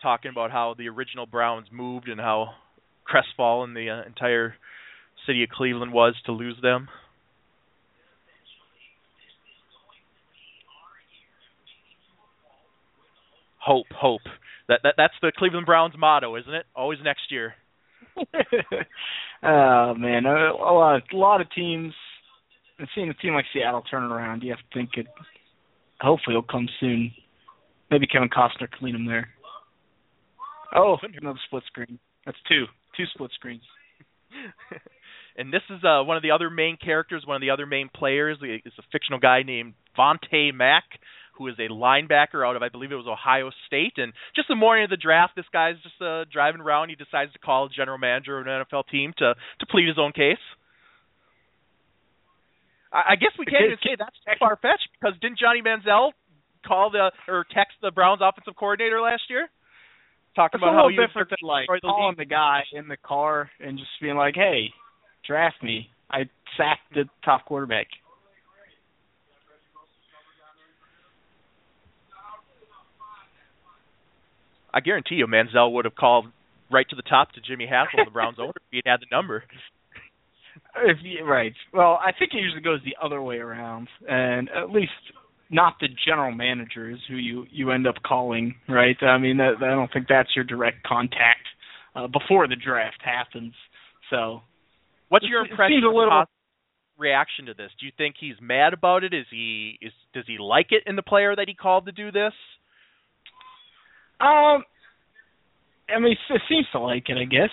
Talking 0.02 0.32
about 0.32 0.50
how 0.50 0.76
the 0.78 0.88
original 0.88 1.26
Browns 1.26 1.68
moved 1.74 2.08
and 2.08 2.22
how 2.22 2.52
crestfallen 3.04 3.74
the 3.74 3.90
uh, 3.90 4.08
entire 4.08 4.56
city 5.28 5.44
of 5.44 5.50
Cleveland 5.50 5.92
was 5.92 6.16
to 6.26 6.32
lose 6.32 6.56
them. 6.62 6.88
Hope, 13.70 13.86
hope. 13.96 14.22
That 14.68 14.80
that 14.82 14.96
that's 14.98 15.14
the 15.22 15.32
Cleveland 15.38 15.68
Browns 15.68 15.94
motto, 15.96 16.36
isn't 16.38 16.52
it? 16.52 16.66
Always 16.76 16.98
next 17.04 17.30
year. 17.32 17.54
oh 19.44 19.94
man, 19.94 20.26
a, 20.26 20.50
a 20.50 20.74
lot, 20.74 21.04
a 21.14 21.16
lot 21.16 21.40
of 21.40 21.52
teams. 21.52 21.94
And 22.80 22.88
seeing 22.96 23.10
a 23.10 23.14
team 23.14 23.36
like 23.36 23.46
Seattle 23.54 23.84
turn 23.84 24.02
around, 24.02 24.42
you 24.42 24.50
have 24.50 24.58
to 24.58 24.74
think 24.74 24.92
it. 24.98 25.06
Hopefully, 26.02 26.34
it'll 26.34 26.42
come 26.42 26.68
soon. 26.80 27.12
Maybe 27.92 28.08
Kevin 28.08 28.30
Costner 28.30 28.72
can 28.72 28.88
lead 28.88 28.96
them 28.96 29.06
there. 29.06 29.30
Oh, 30.76 30.98
another 31.22 31.40
split 31.46 31.64
screen. 31.68 32.00
That's 32.26 32.38
two, 32.48 32.66
two 32.98 33.04
split 33.14 33.30
screens. 33.36 33.62
and 35.38 35.54
this 35.54 35.62
is 35.70 35.84
uh, 35.84 36.02
one 36.04 36.18
of 36.18 36.24
the 36.24 36.32
other 36.32 36.50
main 36.50 36.76
characters, 36.84 37.24
one 37.24 37.36
of 37.36 37.42
the 37.42 37.52
other 37.52 37.68
main 37.68 37.88
players. 37.94 38.38
Is 38.42 38.74
a 38.80 38.84
fictional 38.92 39.20
guy 39.20 39.44
named 39.44 39.76
Vontae 39.96 40.54
Mack, 40.56 40.86
who 41.40 41.48
is 41.48 41.56
a 41.58 41.72
linebacker 41.72 42.46
out 42.46 42.56
of, 42.58 42.62
I 42.62 42.70
believe 42.70 42.92
it 42.92 42.96
was 42.96 43.08
Ohio 43.08 43.50
State. 43.66 43.94
And 43.96 44.12
just 44.36 44.50
the 44.50 44.60
morning 44.60 44.84
of 44.84 44.90
the 44.92 44.98
draft, 44.98 45.34
this 45.36 45.48
guy's 45.52 45.80
just 45.82 45.96
uh, 46.04 46.26
driving 46.32 46.60
around. 46.62 46.90
He 46.90 46.96
decides 46.96 47.32
to 47.34 47.40
call 47.40 47.66
a 47.66 47.70
general 47.70 47.98
manager 47.98 48.38
of 48.38 48.46
an 48.46 48.52
NFL 48.52 48.84
team 48.92 49.14
to 49.18 49.34
to 49.34 49.66
plead 49.66 49.88
his 49.88 49.98
own 49.98 50.12
case. 50.12 50.44
I, 52.92 53.14
I 53.14 53.16
guess 53.16 53.32
we 53.40 53.46
can't 53.46 53.66
even 53.66 53.78
say 53.82 53.96
that's 53.98 54.38
far 54.38 54.60
fetched 54.62 54.90
because 55.00 55.18
didn't 55.22 55.40
Johnny 55.40 55.64
Manziel 55.64 56.12
call 56.68 56.92
the 56.92 57.12
or 57.28 57.46
text 57.56 57.80
the 57.82 57.92
Browns 57.92 58.20
offensive 58.22 58.56
coordinator 58.60 59.00
last 59.02 59.24
year? 59.30 59.48
It's 60.36 60.38
about 60.54 60.76
how 60.76 60.86
little 60.86 60.90
he 60.92 61.00
was 61.00 61.10
different 61.10 61.30
than 61.32 61.48
like 61.48 61.68
the 61.72 61.80
calling 61.88 62.20
league. 62.20 62.28
the 62.28 62.30
guy 62.30 62.62
in 62.74 62.88
the 62.88 62.98
car 62.98 63.50
and 63.60 63.80
just 63.80 63.90
being 64.02 64.16
like, 64.16 64.36
"Hey, 64.36 64.74
draft 65.26 65.64
me. 65.64 65.90
I 66.12 66.30
sacked 66.58 66.94
the 66.94 67.06
top 67.24 67.46
quarterback." 67.46 67.88
I 74.74 74.80
guarantee 74.80 75.16
you, 75.16 75.28
Manziel 75.28 75.72
would 75.74 75.86
have 75.86 75.96
called 75.96 76.26
right 76.72 76.88
to 76.90 76.96
the 76.96 77.02
top 77.02 77.32
to 77.34 77.42
Jimmy 77.42 77.66
Haslam, 77.66 78.06
the 78.06 78.12
Browns 78.12 78.38
owner, 78.40 78.54
if 78.56 78.64
he 78.72 78.82
had 78.86 79.00
the 79.02 79.08
number. 79.12 79.44
If 80.84 80.98
you, 81.04 81.26
right. 81.26 81.54
Well, 81.74 82.00
I 82.04 82.12
think 82.18 82.32
it 82.34 82.38
usually 82.38 82.62
goes 82.62 82.80
the 82.84 82.96
other 83.04 83.22
way 83.22 83.38
around, 83.38 83.88
and 84.08 84.50
at 84.50 84.70
least 84.72 84.92
not 85.50 85.76
the 85.80 85.88
general 86.06 86.32
managers 86.32 87.00
who 87.10 87.16
you 87.16 87.46
you 87.50 87.72
end 87.72 87.88
up 87.88 87.96
calling, 88.06 88.56
right? 88.68 88.98
I 89.02 89.18
mean, 89.18 89.38
that, 89.38 89.56
I 89.62 89.70
don't 89.70 89.92
think 89.92 90.08
that's 90.08 90.30
your 90.36 90.46
direct 90.46 90.84
contact 90.84 91.46
uh, 91.96 92.08
before 92.08 92.48
the 92.48 92.56
draft 92.56 93.02
happens. 93.04 93.54
So, 94.10 94.42
What's 95.10 95.26
your 95.28 95.42
impression 95.42 95.78
seems 95.78 95.86
a 95.86 95.96
little- 95.96 96.26
reaction 96.98 97.46
to 97.46 97.54
this? 97.54 97.72
Do 97.80 97.86
you 97.86 97.92
think 97.98 98.16
he's 98.20 98.36
mad 98.42 98.74
about 98.74 99.04
it? 99.04 99.14
Is 99.14 99.26
he 99.32 99.80
is 99.82 99.94
does 100.14 100.26
he 100.28 100.38
like 100.38 100.68
it 100.72 100.84
in 100.86 100.96
the 100.96 101.02
player 101.02 101.36
that 101.36 101.48
he 101.48 101.54
called 101.56 101.86
to 101.86 101.92
do 101.92 102.12
this? 102.12 102.34
Um, 104.20 104.64
I 105.90 106.00
mean, 106.00 106.16
it 106.30 106.42
seems 106.48 106.66
to 106.72 106.80
like 106.80 107.10
it, 107.10 107.18
I 107.18 107.26
guess. 107.26 107.50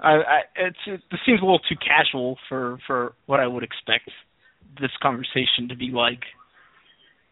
I, 0.00 0.12
I 0.12 0.40
it's 0.56 0.76
it, 0.86 1.00
seems 1.24 1.40
a 1.40 1.44
little 1.44 1.60
too 1.60 1.76
casual 1.76 2.36
for 2.48 2.78
for 2.86 3.14
what 3.26 3.40
I 3.40 3.46
would 3.46 3.62
expect 3.62 4.10
this 4.80 4.90
conversation 5.02 5.68
to 5.68 5.76
be 5.76 5.90
like. 5.90 6.22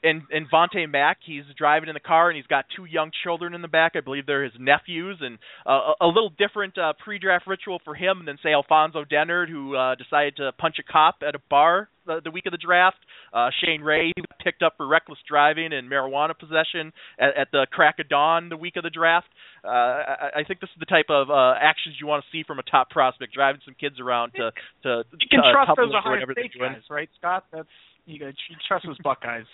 And 0.05 0.23
and 0.31 0.51
Vontae 0.51 0.91
Mack, 0.91 1.19
he's 1.25 1.45
driving 1.57 1.89
in 1.89 1.95
the 1.95 2.01
car 2.01 2.29
and 2.29 2.37
he's 2.37 2.47
got 2.47 2.67
two 2.77 2.85
young 2.85 3.11
children 3.25 3.55
in 3.55 3.63
the 3.63 3.69
back. 3.69 3.93
I 3.97 4.01
believe 4.01 4.27
they're 4.27 4.45
his 4.45 4.53
nephews, 4.59 5.19
and 5.21 5.39
uh, 5.67 5.95
a 6.01 6.05
a 6.05 6.07
little 6.07 6.31
different 6.37 6.77
uh, 6.77 6.93
pre-draft 7.03 7.47
ritual 7.47 7.81
for 7.85 7.95
him 7.95 8.25
than 8.27 8.39
say 8.43 8.53
Alfonso 8.53 9.05
Dennard, 9.05 9.49
who 9.49 9.75
uh, 9.75 9.95
decided 9.95 10.37
to 10.37 10.53
punch 10.53 10.77
a 10.79 10.93
cop 10.93 11.17
at 11.27 11.35
a 11.35 11.41
bar 11.49 11.89
the, 12.07 12.21
the 12.23 12.31
week 12.31 12.47
of 12.47 12.53
the 12.53 12.59
draft. 12.59 12.99
Uh, 13.33 13.49
Shane 13.63 13.81
Ray 13.81 14.13
picked 14.43 14.63
up 14.63 14.75
for 14.77 14.87
reckless 14.87 15.19
driving 15.29 15.73
and 15.73 15.91
marijuana 15.91 16.39
possession 16.39 16.93
at, 17.19 17.37
at 17.37 17.49
the 17.53 17.67
crack 17.71 17.99
of 17.99 18.09
dawn 18.09 18.49
the 18.49 18.57
week 18.57 18.77
of 18.77 18.83
the 18.83 18.91
draft. 18.91 19.27
Uh, 19.65 19.69
I, 19.69 20.31
I 20.37 20.45
think 20.47 20.61
this 20.61 20.71
is 20.71 20.81
the 20.81 20.87
type 20.87 21.07
of 21.09 21.31
uh, 21.31 21.55
actions 21.61 21.97
you 22.01 22.07
want 22.07 22.25
to 22.25 22.29
see 22.37 22.45
from 22.47 22.59
a 22.59 22.63
top 22.63 22.91
prospect, 22.91 23.33
driving 23.33 23.61
some 23.65 23.75
kids 23.79 23.99
around 24.01 24.33
to 24.35 24.51
to 24.83 25.05
You 25.19 25.29
can 25.31 25.41
uh, 25.41 25.53
trust 25.53 25.71
those 25.77 25.95
Ohio 25.95 26.21
State 26.33 26.53
guys, 26.59 26.83
right, 26.91 27.09
Scott? 27.19 27.45
That's 27.53 27.69
you 28.07 28.19
got 28.19 28.35
you 28.51 28.57
trust 28.69 28.87
those 28.87 28.99
Buckeyes. 29.03 29.47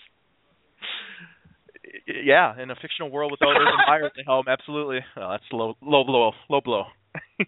Yeah, 2.07 2.61
in 2.61 2.69
a 2.69 2.75
fictional 2.75 3.09
world 3.09 3.31
with 3.31 3.41
Urban 3.41 3.65
Meyer 3.87 4.05
at 4.05 4.13
the 4.15 4.23
helm, 4.23 4.45
absolutely. 4.47 4.99
Oh, 5.17 5.31
that's 5.31 5.43
low, 5.51 5.75
low 5.81 6.03
blow, 6.03 6.31
low 6.49 6.61
blow. 6.61 6.83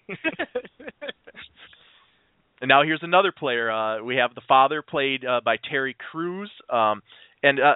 and 2.61 2.67
now 2.67 2.83
here's 2.83 3.03
another 3.03 3.31
player. 3.31 3.71
Uh, 3.71 4.03
we 4.03 4.15
have 4.15 4.33
the 4.35 4.41
father 4.47 4.81
played 4.81 5.25
uh, 5.25 5.41
by 5.43 5.57
Terry 5.69 5.95
Crews. 6.11 6.51
Um, 6.69 7.01
and 7.43 7.59
uh, 7.59 7.73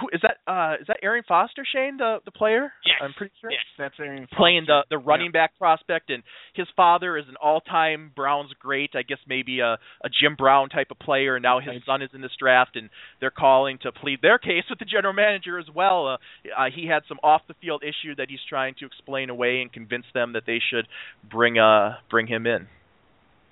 who 0.00 0.08
is 0.12 0.20
that? 0.22 0.38
Uh, 0.50 0.74
is 0.80 0.86
that 0.86 0.98
Arian 1.02 1.24
Foster, 1.26 1.64
Shane, 1.70 1.96
the 1.98 2.18
the 2.24 2.30
player? 2.30 2.72
Yes. 2.86 2.96
I'm 3.02 3.12
pretty 3.12 3.32
sure. 3.40 3.50
Yes, 3.50 3.60
that's 3.76 3.94
Arian 3.98 4.22
Foster. 4.24 4.36
Playing 4.36 4.64
the 4.66 4.82
the 4.88 4.98
running 4.98 5.32
back 5.32 5.58
prospect, 5.58 6.10
and 6.10 6.22
his 6.54 6.66
father 6.76 7.16
is 7.18 7.24
an 7.28 7.34
all-time 7.42 8.12
Browns 8.14 8.50
great. 8.60 8.90
I 8.94 9.02
guess 9.02 9.18
maybe 9.26 9.60
a 9.60 9.72
a 10.04 10.08
Jim 10.08 10.36
Brown 10.36 10.68
type 10.68 10.88
of 10.90 10.98
player, 10.98 11.36
and 11.36 11.42
now 11.42 11.58
his 11.60 11.68
Right. 11.68 11.82
son 11.84 12.02
is 12.02 12.10
in 12.14 12.20
this 12.20 12.32
draft, 12.38 12.76
and 12.76 12.88
they're 13.20 13.30
calling 13.30 13.78
to 13.82 13.92
plead 13.92 14.20
their 14.22 14.38
case 14.38 14.64
with 14.70 14.78
the 14.78 14.84
general 14.84 15.12
manager 15.12 15.58
as 15.58 15.66
well. 15.74 16.06
Uh, 16.06 16.16
uh, 16.56 16.70
he 16.74 16.86
had 16.86 17.02
some 17.08 17.18
off-the-field 17.22 17.82
issue 17.82 18.14
that 18.14 18.30
he's 18.30 18.40
trying 18.48 18.74
to 18.78 18.86
explain 18.86 19.28
away 19.30 19.60
and 19.60 19.72
convince 19.72 20.06
them 20.14 20.32
that 20.34 20.44
they 20.46 20.60
should 20.70 20.86
bring 21.28 21.58
uh 21.58 21.96
bring 22.08 22.26
him 22.28 22.46
in. 22.46 22.68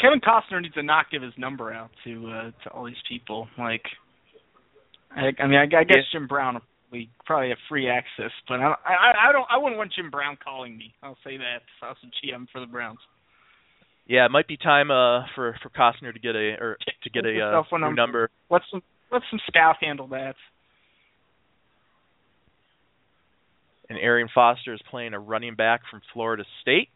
Kevin 0.00 0.20
Costner 0.20 0.60
needs 0.60 0.74
to 0.74 0.82
not 0.82 1.06
give 1.10 1.22
his 1.22 1.32
number 1.38 1.72
out 1.72 1.90
to 2.04 2.30
uh, 2.30 2.50
to 2.64 2.70
all 2.70 2.84
these 2.84 3.02
people. 3.08 3.48
Like, 3.58 3.82
I, 5.10 5.32
I 5.38 5.46
mean, 5.46 5.58
I, 5.58 5.80
I 5.80 5.84
guess 5.84 6.04
Jim 6.12 6.26
Brown 6.26 6.60
we 6.92 7.10
probably 7.24 7.48
have 7.50 7.58
free 7.68 7.88
access, 7.88 8.30
but 8.48 8.60
I, 8.60 8.74
I 8.84 9.28
I 9.28 9.32
don't 9.32 9.46
I 9.50 9.58
wouldn't 9.58 9.78
want 9.78 9.92
Jim 9.94 10.10
Brown 10.10 10.36
calling 10.42 10.76
me. 10.76 10.94
I'll 11.02 11.18
say 11.24 11.36
that 11.36 11.62
I 11.82 11.88
was 11.88 11.96
a 12.04 12.26
GM 12.26 12.46
for 12.52 12.60
the 12.60 12.66
Browns. 12.66 12.98
Yeah, 14.06 14.24
it 14.24 14.30
might 14.30 14.46
be 14.46 14.56
time 14.56 14.90
uh 14.90 15.26
for 15.34 15.58
for 15.62 15.70
Costner 15.70 16.12
to 16.12 16.18
get 16.18 16.36
a 16.36 16.56
or 16.60 16.76
to 17.02 17.10
get 17.10 17.24
a 17.24 17.40
uh, 17.40 17.62
new 17.72 17.78
number. 17.78 17.96
number. 17.96 18.30
Let 18.50 18.62
some 18.70 18.82
let 19.10 19.22
some 19.30 19.40
scout 19.48 19.76
handle 19.80 20.08
that. 20.08 20.34
And 23.88 23.98
Arian 23.98 24.28
Foster 24.34 24.74
is 24.74 24.80
playing 24.90 25.14
a 25.14 25.20
running 25.20 25.54
back 25.54 25.82
from 25.90 26.00
Florida 26.12 26.44
State. 26.60 26.88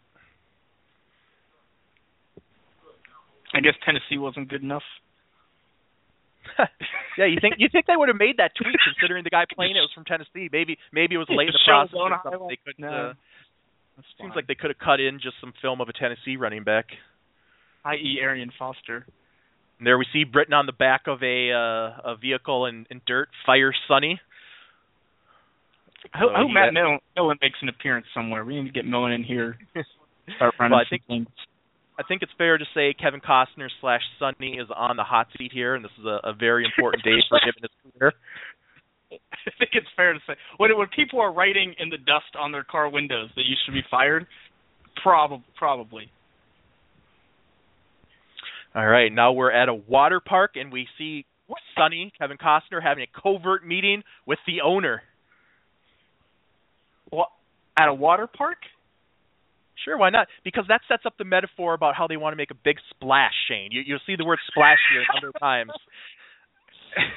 I 3.54 3.60
guess 3.60 3.74
Tennessee 3.84 4.18
wasn't 4.18 4.48
good 4.48 4.62
enough. 4.62 4.82
yeah, 7.18 7.26
you 7.26 7.38
think 7.40 7.54
you 7.58 7.68
think 7.70 7.86
they 7.86 7.96
would 7.96 8.08
have 8.08 8.18
made 8.18 8.36
that 8.38 8.52
tweet 8.60 8.76
considering 8.84 9.24
the 9.24 9.30
guy 9.30 9.44
playing 9.54 9.76
it 9.76 9.80
was 9.80 9.90
from 9.94 10.04
Tennessee? 10.04 10.48
Maybe 10.52 10.78
maybe 10.92 11.14
it 11.14 11.18
was 11.18 11.28
late 11.30 11.48
in 11.48 11.54
the 11.54 11.64
process. 11.66 11.94
or 11.94 12.10
something. 12.22 12.48
They 12.48 12.58
couldn't. 12.64 12.80
No. 12.84 13.10
Uh, 13.10 14.02
seems 14.18 14.28
fine. 14.30 14.36
like 14.36 14.46
they 14.46 14.54
could 14.54 14.70
have 14.70 14.78
cut 14.78 15.00
in 15.00 15.20
just 15.20 15.36
some 15.40 15.52
film 15.60 15.80
of 15.80 15.88
a 15.88 15.92
Tennessee 15.92 16.36
running 16.36 16.64
back. 16.64 16.86
i.e. 17.84 18.18
Arian 18.22 18.50
Foster. 18.58 19.04
And 19.78 19.86
there 19.86 19.98
we 19.98 20.06
see 20.12 20.24
Britain 20.24 20.54
on 20.54 20.66
the 20.66 20.72
back 20.72 21.02
of 21.06 21.22
a 21.22 21.52
uh, 21.52 22.12
a 22.12 22.16
vehicle 22.20 22.66
in, 22.66 22.86
in 22.90 23.00
dirt. 23.06 23.28
Fire 23.46 23.72
Sonny. 23.88 24.20
I 26.14 26.18
hope, 26.18 26.30
So 26.30 26.34
I 26.34 26.38
hope 26.42 26.50
Matt 26.52 26.72
Millen, 26.72 26.98
Millen 27.16 27.38
makes 27.42 27.58
an 27.62 27.68
appearance 27.68 28.06
somewhere. 28.14 28.44
We 28.44 28.56
need 28.60 28.66
to 28.68 28.72
get 28.72 28.86
Millen 28.86 29.12
in 29.12 29.22
here. 29.24 29.58
Start 30.36 30.54
running 30.58 30.72
Well, 30.72 30.80
I 30.80 30.88
think- 30.88 31.06
things. 31.06 31.26
I 32.00 32.02
think 32.02 32.22
it's 32.22 32.32
fair 32.38 32.56
to 32.56 32.64
say 32.72 32.94
Kevin 32.94 33.20
Costner 33.20 33.68
slash 33.82 34.00
Sonny 34.18 34.56
is 34.56 34.68
on 34.74 34.96
the 34.96 35.04
hot 35.04 35.26
seat 35.36 35.52
here, 35.52 35.74
and 35.74 35.84
this 35.84 35.92
is 35.98 36.06
a, 36.06 36.30
a 36.30 36.32
very 36.32 36.64
important 36.64 37.04
day 37.04 37.18
for 37.28 37.36
him 37.36 37.52
in 37.58 37.62
his 37.62 37.92
career. 37.92 38.12
I 39.12 39.50
think 39.58 39.72
it's 39.74 39.86
fair 39.96 40.14
to 40.14 40.18
say 40.26 40.32
when 40.56 40.70
when 40.78 40.86
people 40.96 41.20
are 41.20 41.30
writing 41.30 41.74
in 41.78 41.90
the 41.90 41.98
dust 41.98 42.36
on 42.38 42.52
their 42.52 42.64
car 42.64 42.88
windows 42.88 43.28
that 43.36 43.42
you 43.42 43.54
should 43.64 43.74
be 43.74 43.82
fired, 43.90 44.26
probably 45.02 45.44
probably. 45.58 46.10
All 48.74 48.86
right, 48.86 49.12
now 49.12 49.32
we're 49.32 49.52
at 49.52 49.68
a 49.68 49.74
water 49.74 50.20
park 50.20 50.52
and 50.54 50.72
we 50.72 50.86
see 50.96 51.26
Sonny, 51.76 52.12
Kevin 52.18 52.38
Costner, 52.38 52.82
having 52.82 53.04
a 53.04 53.20
covert 53.20 53.66
meeting 53.66 54.04
with 54.26 54.38
the 54.46 54.62
owner. 54.64 55.02
What? 57.10 57.28
At 57.76 57.88
a 57.88 57.94
water 57.94 58.26
park? 58.26 58.58
Sure, 59.84 59.96
why 59.96 60.10
not? 60.10 60.28
Because 60.44 60.64
that 60.68 60.82
sets 60.88 61.04
up 61.06 61.14
the 61.18 61.24
metaphor 61.24 61.74
about 61.74 61.94
how 61.96 62.06
they 62.06 62.16
want 62.16 62.32
to 62.32 62.36
make 62.36 62.50
a 62.50 62.58
big 62.64 62.76
splash, 62.90 63.34
Shane. 63.48 63.70
You, 63.72 63.82
you'll 63.86 64.04
see 64.06 64.16
the 64.16 64.24
word 64.24 64.38
splash 64.48 64.78
here 64.92 65.02
a 65.02 65.14
number 65.14 65.28
of 65.28 65.40
times. 65.40 65.72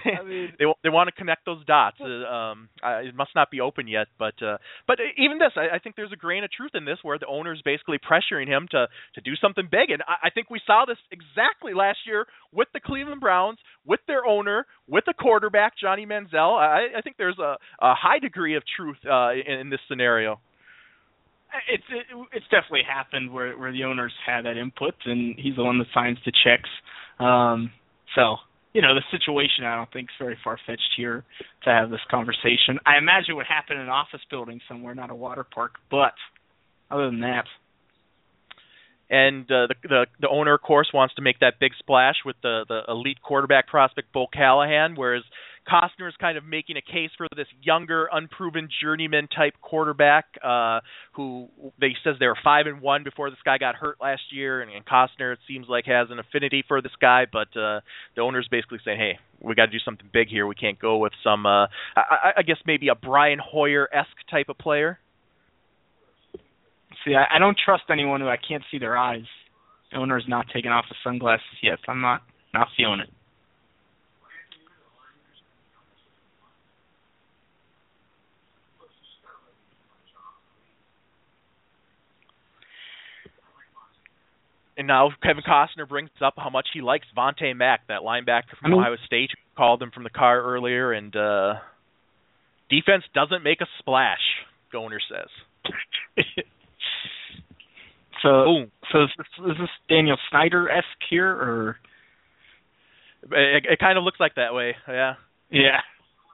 I 0.05 0.24
mean, 0.24 0.53
they 0.60 0.65
they 0.84 0.89
want 0.89 1.08
to 1.08 1.12
connect 1.12 1.46
those 1.46 1.63
dots. 1.65 1.98
Uh, 2.00 2.05
um, 2.05 2.70
I, 2.82 3.10
it 3.10 3.15
must 3.15 3.32
not 3.36 3.51
be 3.51 3.62
open 3.62 3.88
yet, 3.88 4.08
but 4.17 4.36
uh, 4.41 4.58
but 4.88 4.98
even 5.17 5.38
this, 5.38 5.51
I, 5.55 5.75
I 5.75 5.79
think 5.79 5.96
there's 5.96 6.12
a 6.12 6.17
grain 6.17 6.43
of 6.43 6.51
truth 6.51 6.72
in 6.74 6.86
this, 6.86 7.00
where 7.01 7.17
the 7.17 7.27
owner's 7.27 7.62
basically 7.63 7.98
pressuring 8.00 8.48
him 8.48 8.67
to 8.72 8.88
to 9.15 9.22
do 9.22 9.36
something 9.36 9.67
big, 9.70 9.89
and 9.89 10.01
I, 10.08 10.27
I 10.27 10.29
think 10.29 10.50
we 10.50 10.62
saw 10.65 10.86
this 10.88 10.98
exactly 11.12 11.74
last 11.74 12.00
year 12.05 12.25
with 12.51 12.67
the 12.74 12.79
Cleveland 12.79 13.22
Browns, 13.22 13.60
with 13.86 14.00
their 14.08 14.25
owner, 14.25 14.65
with 14.88 15.05
the 15.05 15.13
quarterback 15.13 15.74
Johnny 15.79 16.05
Manziel. 16.05 16.58
I, 16.58 16.98
I 16.98 17.01
think 17.01 17.17
there's 17.17 17.39
a, 17.39 17.58
a 17.82 17.93
high 17.96 18.20
degree 18.20 18.55
of 18.55 18.63
truth 18.77 18.98
uh, 19.10 19.32
in, 19.34 19.60
in 19.60 19.70
this 19.70 19.82
scenario. 19.88 20.39
It's 21.69 21.83
it, 21.89 22.05
it's 22.31 22.45
definitely 22.50 22.83
happened 22.88 23.31
where 23.31 23.57
where 23.57 23.72
the 23.72 23.83
owners 23.83 24.13
had 24.25 24.45
that 24.45 24.57
input, 24.57 24.95
and 25.05 25.36
he's 25.38 25.55
the 25.55 25.63
one 25.63 25.77
that 25.79 25.88
signs 25.93 26.17
the 26.25 26.31
checks. 26.43 26.69
Um, 27.19 27.72
so 28.15 28.38
you 28.74 28.81
know, 28.81 28.95
the 28.95 29.03
situation 29.12 29.65
I 29.65 29.75
don't 29.75 29.91
think 29.93 30.10
is 30.10 30.15
very 30.19 30.38
far 30.43 30.57
fetched 30.65 30.93
here 30.98 31.24
to 31.63 31.69
have 31.69 31.91
this 31.91 32.00
conversation. 32.10 32.79
I 32.86 32.98
imagine 32.98 33.31
it 33.31 33.33
would 33.36 33.45
happen 33.45 33.77
in 33.77 33.83
an 33.83 33.89
office 33.89 34.22
building 34.29 34.60
somewhere, 34.67 34.95
not 34.95 35.12
a 35.12 35.15
water 35.15 35.43
park. 35.43 35.75
But 35.91 36.13
other 36.89 37.05
than 37.05 37.22
that, 37.22 37.45
and 39.10 39.43
uh, 39.45 39.67
the, 39.67 39.75
the 39.84 40.06
the 40.21 40.30
owner, 40.30 40.56
of 40.56 40.62
course, 40.62 40.89
wants 40.93 41.13
to 41.15 41.21
make 41.21 41.39
that 41.39 41.60
big 41.60 41.73
splash 41.78 42.15
with 42.25 42.36
the 42.41 42.65
the 42.67 42.82
elite 42.88 43.21
quarterback 43.21 43.67
prospect 43.67 44.12
Bo 44.12 44.25
Callahan, 44.34 44.95
whereas 44.95 45.23
Costner 45.67 46.10
is 46.10 46.15
kind 46.19 46.38
of 46.38 46.43
making 46.43 46.78
a 46.78 46.82
case 46.82 47.10
for 47.17 47.28
this 47.36 47.47
younger, 47.62 48.10
unproven 48.12 48.69
journeyman 48.82 49.28
type 49.28 49.54
quarterback 49.62 50.26
uh, 50.43 50.80
who 51.13 51.47
they 51.80 51.95
says 52.04 52.15
they 52.19 52.28
were 52.28 52.38
five 52.43 52.67
and 52.67 52.82
one 52.82 53.04
before 53.04 53.30
this 53.30 53.39
guy 53.45 53.58
got 53.58 53.76
hurt 53.76 53.97
last 54.02 54.21
year, 54.32 54.62
and, 54.62 54.71
and 54.71 54.86
Costner 54.86 55.34
it 55.34 55.39
seems 55.47 55.67
like 55.69 55.86
has 55.86 56.08
an 56.12 56.19
affinity 56.19 56.63
for 56.67 56.82
this 56.82 56.91
guy, 56.99 57.26
but 57.32 57.47
uh, 57.58 57.80
the 58.15 58.21
owner's 58.21 58.47
basically 58.49 58.80
saying, 58.84 58.99
hey, 58.99 59.19
we 59.41 59.56
got 59.56 59.67
to 59.67 59.71
do 59.71 59.80
something 59.84 60.08
big 60.12 60.28
here. 60.28 60.47
We 60.47 60.56
can't 60.56 60.80
go 60.80 60.97
with 60.97 61.13
some, 61.23 61.45
uh, 61.45 61.67
I, 61.95 62.34
I 62.38 62.41
guess 62.41 62.58
maybe 62.65 62.89
a 62.89 62.95
Brian 62.95 63.39
Hoyer 63.39 63.88
esque 63.93 64.10
type 64.30 64.49
of 64.49 64.58
player. 64.58 64.99
See, 67.06 67.15
I, 67.15 67.36
I 67.36 67.39
don't 67.39 67.58
trust 67.63 67.84
anyone 67.89 68.21
who 68.21 68.28
I 68.28 68.38
can't 68.38 68.63
see 68.71 68.80
their 68.80 68.97
eyes. 68.97 69.26
The 69.91 69.97
owner's 69.97 70.26
not 70.28 70.47
taking 70.54 70.71
off 70.71 70.86
the 70.89 70.95
sunglasses 71.04 71.45
yet. 71.62 71.80
I'm 71.88 72.02
not 72.02 72.21
not 72.54 72.67
feeling 72.78 72.99
it. 72.99 73.10
And 84.77 84.88
now 84.88 85.12
Kevin 85.21 85.43
Costner 85.43 85.88
brings 85.88 86.09
up 86.23 86.33
how 86.38 86.49
much 86.49 86.67
he 86.73 86.81
likes 86.81 87.05
Vontae 87.15 87.55
Mack, 87.55 87.88
that 87.88 88.01
linebacker 88.01 88.57
from 88.59 88.65
I 88.65 88.69
mean, 88.69 88.79
Ohio 88.79 88.95
State 89.05 89.29
who 89.31 89.57
called 89.57 89.81
him 89.81 89.91
from 89.91 90.03
the 90.03 90.09
car 90.09 90.41
earlier. 90.41 90.91
And 90.91 91.15
uh, 91.15 91.55
defense 92.69 93.03
doesn't 93.13 93.43
make 93.43 93.62
a 93.62 93.67
splash, 93.79 94.21
Goner 94.71 94.99
says. 95.07 96.23
so, 98.23 98.43
Boom. 98.45 98.71
so 98.91 99.03
is 99.03 99.09
this, 99.17 99.27
is 99.51 99.57
this 99.59 99.69
Daniel 99.89 100.17
Snyder 100.29 100.69
esque 100.69 100.86
here, 101.09 101.29
or 101.29 101.77
it, 103.31 103.65
it 103.69 103.79
kind 103.79 103.97
of 103.97 104.03
looks 104.03 104.19
like 104.19 104.36
that 104.36 104.53
way? 104.53 104.75
Yeah. 104.88 105.13
Yeah. 105.51 105.81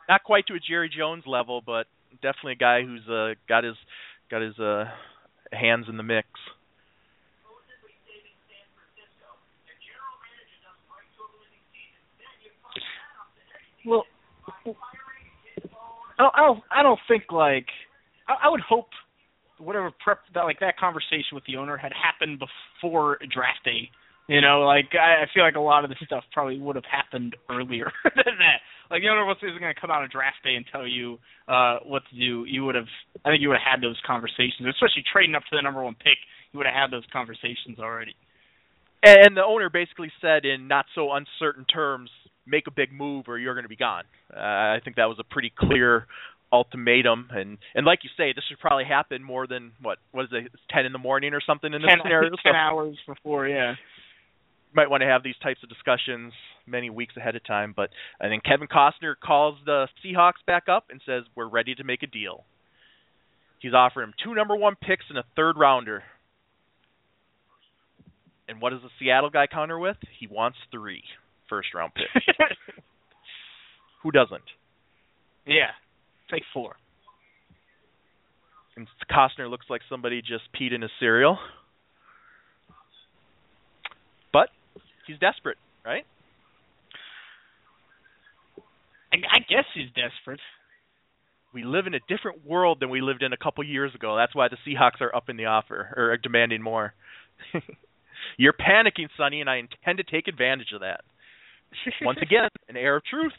Not 0.07 0.23
quite 0.23 0.47
to 0.47 0.53
a 0.53 0.59
Jerry 0.59 0.89
Jones 0.95 1.23
level, 1.27 1.61
but 1.63 1.87
definitely 2.21 2.53
a 2.53 2.55
guy 2.55 2.81
who's 2.83 3.07
uh, 3.07 3.35
got 3.47 3.63
his 3.63 3.75
got 4.31 4.41
his 4.41 4.57
uh, 4.59 4.85
hands 5.51 5.87
in 5.89 5.97
the 5.97 6.03
mix. 6.03 6.27
Well, 13.89 14.05
I 16.19 16.41
don't, 16.41 16.63
I 16.71 16.83
don't, 16.83 16.99
think 17.07 17.31
like 17.31 17.65
I, 18.27 18.47
I 18.47 18.49
would 18.49 18.61
hope 18.61 18.89
whatever 19.57 19.91
prep 20.03 20.19
that 20.33 20.43
like 20.43 20.59
that 20.59 20.77
conversation 20.77 21.33
with 21.33 21.43
the 21.45 21.57
owner 21.57 21.77
had 21.77 21.91
happened 21.91 22.39
before 22.39 23.17
draft 23.31 23.63
day. 23.65 23.89
You 24.27 24.41
know, 24.41 24.61
like 24.61 24.93
I, 24.93 25.23
I 25.23 25.25
feel 25.33 25.43
like 25.43 25.55
a 25.55 25.59
lot 25.59 25.83
of 25.83 25.89
this 25.89 25.97
stuff 26.05 26.23
probably 26.31 26.59
would 26.59 26.75
have 26.75 26.85
happened 26.85 27.35
earlier 27.49 27.91
than 28.03 28.37
that. 28.37 28.61
Like 28.91 29.01
the 29.01 29.09
owner 29.09 29.25
wasn't 29.25 29.59
going 29.59 29.73
to 29.73 29.79
come 29.79 29.89
out 29.89 30.03
on 30.03 30.09
draft 30.11 30.37
day 30.43 30.55
and 30.55 30.65
tell 30.71 30.85
you 30.85 31.17
uh 31.47 31.79
what 31.83 32.03
to 32.11 32.15
do. 32.15 32.45
You 32.45 32.65
would 32.65 32.75
have, 32.75 32.89
I 33.25 33.29
think, 33.29 33.41
you 33.41 33.49
would 33.49 33.57
have 33.57 33.79
had 33.79 33.81
those 33.81 33.97
conversations, 34.05 34.69
especially 34.69 35.03
trading 35.11 35.35
up 35.35 35.43
to 35.49 35.55
the 35.55 35.61
number 35.61 35.83
one 35.83 35.95
pick. 35.95 36.21
You 36.51 36.59
would 36.59 36.67
have 36.67 36.75
had 36.75 36.91
those 36.91 37.05
conversations 37.11 37.79
already. 37.79 38.13
And 39.01 39.37
the 39.37 39.43
owner 39.43 39.69
basically 39.69 40.11
said 40.19 40.43
in 40.43 40.67
not 40.67 40.85
so 40.93 41.09
uncertain 41.13 41.63
terms, 41.65 42.09
make 42.49 42.67
a 42.67 42.71
big 42.71 42.91
move 42.91 43.25
or 43.27 43.37
you're 43.37 43.53
going 43.53 43.63
to 43.63 43.69
be 43.69 43.75
gone. 43.75 44.03
Uh, 44.35 44.39
I 44.39 44.79
think 44.83 44.95
that 44.95 45.05
was 45.05 45.17
a 45.19 45.23
pretty 45.23 45.51
clear 45.57 46.07
ultimatum. 46.51 47.29
And 47.31 47.57
and 47.75 47.85
like 47.85 47.99
you 48.03 48.09
say 48.17 48.33
this 48.33 48.43
should 48.49 48.59
probably 48.59 48.85
happen 48.85 49.23
more 49.23 49.47
than 49.47 49.71
what 49.81 49.99
what 50.11 50.25
is 50.25 50.29
it 50.31 50.51
10 50.71 50.85
in 50.85 50.91
the 50.91 50.99
morning 50.99 51.33
or 51.33 51.41
something 51.45 51.73
in 51.73 51.81
this 51.81 51.89
10, 51.89 51.99
scenario? 52.03 52.29
10 52.29 52.37
so 52.43 52.51
hours 52.55 52.97
before 53.07 53.47
yeah. 53.47 53.75
Might 54.71 54.89
want 54.89 55.01
to 55.01 55.07
have 55.07 55.23
these 55.23 55.37
types 55.41 55.61
of 55.63 55.69
discussions 55.69 56.31
many 56.67 56.91
weeks 56.91 57.17
ahead 57.17 57.35
of 57.35 57.45
time 57.45 57.73
but 57.75 57.89
and 58.19 58.31
then 58.31 58.39
Kevin 58.43 58.67
Costner 58.67 59.15
calls 59.23 59.57
the 59.65 59.87
Seahawks 60.03 60.45
back 60.45 60.63
up 60.69 60.85
and 60.89 61.01
says 61.05 61.23
we're 61.35 61.49
ready 61.49 61.75
to 61.75 61.83
make 61.83 62.03
a 62.03 62.07
deal. 62.07 62.43
He's 63.59 63.73
offering 63.73 64.09
him 64.09 64.13
two 64.23 64.35
number 64.35 64.55
1 64.55 64.75
picks 64.81 65.05
and 65.09 65.17
a 65.17 65.23
third 65.35 65.57
rounder. 65.57 66.03
And 68.47 68.61
what 68.61 68.71
does 68.71 68.81
the 68.81 68.89
Seattle 68.97 69.29
guy 69.29 69.47
counter 69.47 69.77
with? 69.77 69.97
He 70.19 70.25
wants 70.25 70.57
3 70.71 71.03
first 71.49 71.73
round 71.73 71.91
pick. 71.93 72.35
Who 74.03 74.11
doesn't? 74.11 74.43
Yeah, 75.45 75.71
take 76.31 76.43
four. 76.53 76.75
And 78.75 78.87
Costner 79.11 79.49
looks 79.49 79.65
like 79.69 79.81
somebody 79.89 80.21
just 80.21 80.43
peed 80.59 80.73
in 80.73 80.81
his 80.81 80.91
cereal. 80.99 81.37
But 84.31 84.49
he's 85.05 85.19
desperate, 85.19 85.57
right? 85.85 86.05
I, 89.11 89.17
I 89.17 89.39
guess 89.39 89.65
he's 89.73 89.87
desperate. 89.87 90.39
We 91.53 91.63
live 91.63 91.87
in 91.87 91.95
a 91.95 91.99
different 92.07 92.45
world 92.45 92.77
than 92.79 92.89
we 92.89 93.01
lived 93.01 93.23
in 93.23 93.33
a 93.33 93.37
couple 93.37 93.63
years 93.63 93.93
ago. 93.95 94.15
That's 94.15 94.35
why 94.35 94.47
the 94.49 94.57
Seahawks 94.65 95.01
are 95.01 95.13
up 95.15 95.29
in 95.29 95.37
the 95.37 95.45
offer 95.45 95.93
or 95.97 96.15
demanding 96.17 96.61
more. 96.61 96.93
You're 98.37 98.53
panicking, 98.53 99.07
Sonny, 99.17 99.41
and 99.41 99.49
I 99.49 99.57
intend 99.57 99.97
to 99.97 100.03
take 100.03 100.27
advantage 100.27 100.71
of 100.73 100.81
that. 100.81 101.01
Once 102.01 102.19
again, 102.21 102.49
an 102.67 102.77
air 102.77 102.97
of 102.97 103.03
truth. 103.05 103.33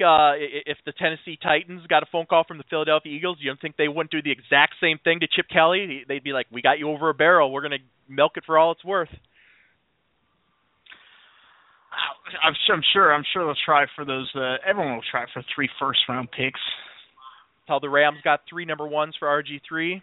Uh, 0.00 0.34
if 0.66 0.78
the 0.84 0.92
Tennessee 0.92 1.38
Titans 1.40 1.86
got 1.86 2.02
a 2.02 2.06
phone 2.10 2.26
call 2.26 2.42
from 2.42 2.58
the 2.58 2.64
Philadelphia 2.68 3.12
Eagles, 3.12 3.36
you 3.40 3.48
don't 3.48 3.60
think 3.60 3.76
they 3.76 3.86
wouldn't 3.86 4.10
do 4.10 4.20
the 4.20 4.32
exact 4.32 4.74
same 4.80 4.98
thing 5.04 5.20
to 5.20 5.28
Chip 5.28 5.46
Kelly? 5.52 6.04
They'd 6.08 6.24
be 6.24 6.32
like, 6.32 6.46
"We 6.50 6.60
got 6.60 6.80
you 6.80 6.88
over 6.90 7.08
a 7.08 7.14
barrel. 7.14 7.52
We're 7.52 7.60
going 7.60 7.78
to 7.78 8.12
milk 8.12 8.32
it 8.36 8.44
for 8.44 8.58
all 8.58 8.72
it's 8.72 8.84
worth." 8.84 9.10
I'm 12.42 12.54
sure. 12.66 12.74
I'm 12.74 12.82
sure. 12.92 13.14
I'm 13.14 13.24
sure 13.32 13.44
they'll 13.44 13.54
try 13.64 13.86
for 13.94 14.04
those. 14.04 14.30
Uh, 14.34 14.56
everyone 14.66 14.94
will 14.94 15.04
try 15.10 15.26
for 15.32 15.42
three 15.54 15.68
first 15.78 16.00
round 16.08 16.30
picks. 16.30 16.60
How 17.68 17.78
the 17.78 17.88
Rams 17.88 18.18
got 18.24 18.40
three 18.48 18.64
number 18.64 18.86
ones 18.86 19.14
for 19.18 19.28
RG 19.28 19.60
three. 19.68 20.02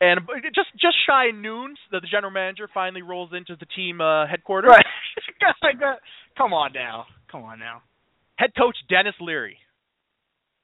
And 0.00 0.20
just 0.54 0.72
just 0.80 0.96
shy 1.06 1.30
noon, 1.30 1.74
the, 1.90 2.00
the 2.00 2.06
general 2.10 2.32
manager 2.32 2.68
finally 2.72 3.02
rolls 3.02 3.30
into 3.36 3.54
the 3.60 3.66
team 3.76 4.00
uh, 4.00 4.26
headquarters. 4.26 4.70
Right. 4.70 5.76
Come 6.38 6.54
on 6.54 6.72
now. 6.72 7.04
Come 7.30 7.42
on 7.42 7.58
now. 7.58 7.82
Head 8.36 8.50
coach 8.56 8.76
Denis 8.88 9.14
Leary. 9.20 9.58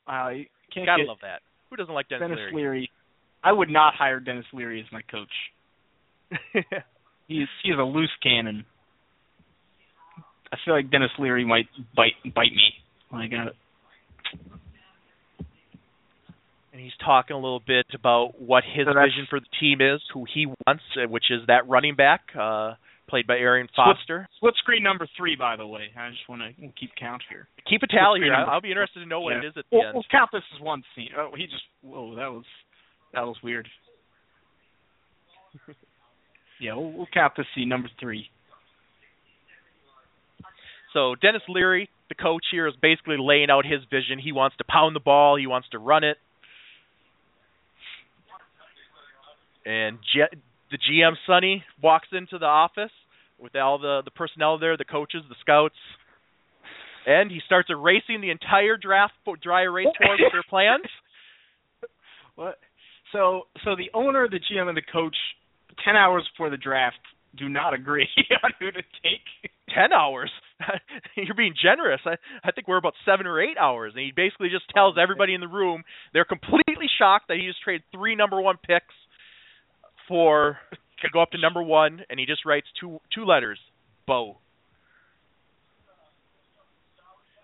Wow, 0.09 0.31
you 0.31 0.47
can't 0.73 0.87
gotta 0.87 1.03
get 1.03 1.09
love 1.09 1.19
that. 1.21 1.43
Who 1.69 1.77
doesn't 1.77 1.93
like 1.93 2.09
Dennis, 2.09 2.29
Denis 2.29 2.39
Leary? 2.39 2.55
Leary? 2.55 2.91
I 3.45 3.53
would 3.53 3.69
not 3.69 3.95
hire 3.95 4.21
Denis 4.21 4.47
Leary 4.55 4.81
as 4.81 4.87
my 4.91 5.03
coach. 5.03 5.29
he's 7.29 7.49
he's 7.63 7.75
a 7.79 7.83
loose 7.83 8.11
cannon. 8.23 8.65
I 10.51 10.57
feel 10.65 10.75
like 10.75 10.91
Denis 10.91 11.11
Leary 11.19 11.45
might 11.45 11.67
bite 11.95 12.15
bite 12.35 12.53
me 12.53 13.29
got 13.29 13.49
it 13.49 13.57
and 16.77 16.85
he's 16.85 16.93
talking 17.03 17.35
a 17.35 17.41
little 17.41 17.63
bit 17.67 17.87
about 17.95 18.39
what 18.39 18.63
his 18.63 18.85
so 18.85 18.93
vision 18.93 19.27
for 19.31 19.41
the 19.41 19.47
team 19.59 19.81
is, 19.81 20.03
who 20.13 20.27
he 20.33 20.45
wants, 20.45 20.83
uh, 21.03 21.09
which 21.09 21.31
is 21.31 21.41
that 21.47 21.67
running 21.67 21.97
back 21.97 22.21
uh, 22.39 22.75
played 23.09 23.27
by 23.27 23.37
Arian 23.37 23.67
Foster. 23.75 24.29
Split, 24.37 24.53
split 24.53 24.55
screen 24.59 24.83
number 24.83 25.09
three, 25.17 25.37
by 25.37 25.57
the 25.57 25.67
way. 25.67 25.89
I 25.97 26.11
just 26.11 26.29
want 26.29 26.43
to 26.43 26.69
keep 26.79 26.91
count 27.01 27.23
here. 27.31 27.49
Keep 27.67 27.83
a 27.85 27.87
tally 27.87 28.21
here. 28.21 28.35
I'll 28.35 28.61
be 28.61 28.69
interested 28.69 29.01
to 29.01 29.07
know 29.07 29.23
what 29.23 29.33
yeah. 29.33 29.39
it 29.39 29.45
is 29.47 29.53
at 29.57 29.65
the 29.71 29.77
we'll, 29.77 29.87
end. 29.87 29.95
We'll 29.95 30.05
count 30.11 30.29
this 30.35 30.43
as 30.55 30.61
one 30.61 30.83
scene. 30.95 31.09
Oh, 31.17 31.31
he 31.35 31.45
just 31.45 31.65
whoa, 31.81 32.15
that 32.17 32.31
was 32.31 32.45
that 33.15 33.23
was 33.23 33.37
weird. 33.43 33.67
yeah, 36.61 36.75
we'll, 36.75 36.93
we'll 36.93 37.09
count 37.15 37.33
this 37.39 37.47
see 37.55 37.65
number 37.65 37.89
three. 37.99 38.27
So 40.93 41.15
Denis 41.15 41.43
Leary, 41.49 41.89
the 42.11 42.15
coach 42.15 42.45
here, 42.51 42.69
is 42.69 42.75
basically 42.83 43.17
laying 43.19 43.49
out 43.49 43.65
his 43.65 43.81
vision. 43.91 44.19
He 44.23 44.33
wants 44.33 44.57
to 44.59 44.65
pound 44.65 44.95
the 44.95 45.01
ball. 45.01 45.37
He 45.37 45.47
wants 45.47 45.69
to 45.71 45.79
run 45.79 46.05
it. 46.05 46.19
And 49.67 49.99
G- 50.15 50.39
the 50.71 50.79
GM 50.79 51.15
Sonny 51.27 51.65
walks 51.83 52.09
into 52.13 52.39
the 52.39 52.47
office 52.47 52.93
with 53.39 53.57
all 53.57 53.79
the 53.79 54.03
the 54.05 54.13
personnel 54.13 54.59
there, 54.59 54.77
the 54.77 54.85
coaches, 54.85 55.23
the 55.29 55.35
scouts, 55.41 55.75
and 57.05 57.31
he 57.31 57.41
starts 57.45 57.69
erasing 57.69 58.21
the 58.21 58.31
entire 58.31 58.77
draft 58.77 59.15
dry 59.43 59.63
erase 59.63 59.87
board 60.01 60.21
with 60.21 60.33
their 60.33 60.45
plans. 60.49 60.87
What? 62.37 62.59
So 63.13 63.49
so 63.65 63.75
the 63.77 63.91
owner, 63.93 64.29
the 64.29 64.39
GM, 64.39 64.69
and 64.69 64.77
the 64.77 64.83
coach, 64.83 65.17
ten 65.85 65.97
hours 65.97 66.29
before 66.33 66.51
the 66.51 66.57
draft, 66.57 67.01
do 67.37 67.49
not 67.49 67.75
agree 67.75 68.09
on 68.45 68.53
who 68.61 68.71
to 68.71 68.83
take. 69.03 69.51
Ten 69.75 69.93
hours? 69.93 70.31
You're 71.17 71.35
being 71.35 71.55
generous. 71.61 72.01
I 72.07 72.15
I 72.45 72.53
think 72.53 72.69
we're 72.69 72.77
about 72.79 72.95
seven 73.05 73.27
or 73.27 73.41
eight 73.41 73.59
hours, 73.59 73.95
and 73.97 74.05
he 74.05 74.13
basically 74.15 74.49
just 74.49 74.65
tells 74.73 74.97
everybody 74.97 75.35
in 75.35 75.41
the 75.41 75.49
room 75.49 75.83
they're 76.13 76.25
completely 76.25 76.87
shocked 76.99 77.29
that 77.29 77.37
he 77.37 77.49
just 77.49 77.63
traded 77.63 77.83
three 77.93 78.15
number 78.15 78.41
one 78.41 78.57
picks 78.65 78.95
for 80.09 80.59
to 81.03 81.09
go 81.13 81.21
up 81.21 81.31
to 81.33 81.39
number 81.39 81.63
one, 81.63 82.03
and 82.09 82.19
he 82.19 82.27
just 82.27 82.45
writes 82.45 82.67
two 82.81 83.01
two 83.15 83.25
letters, 83.25 83.59
Bo. 84.07 84.39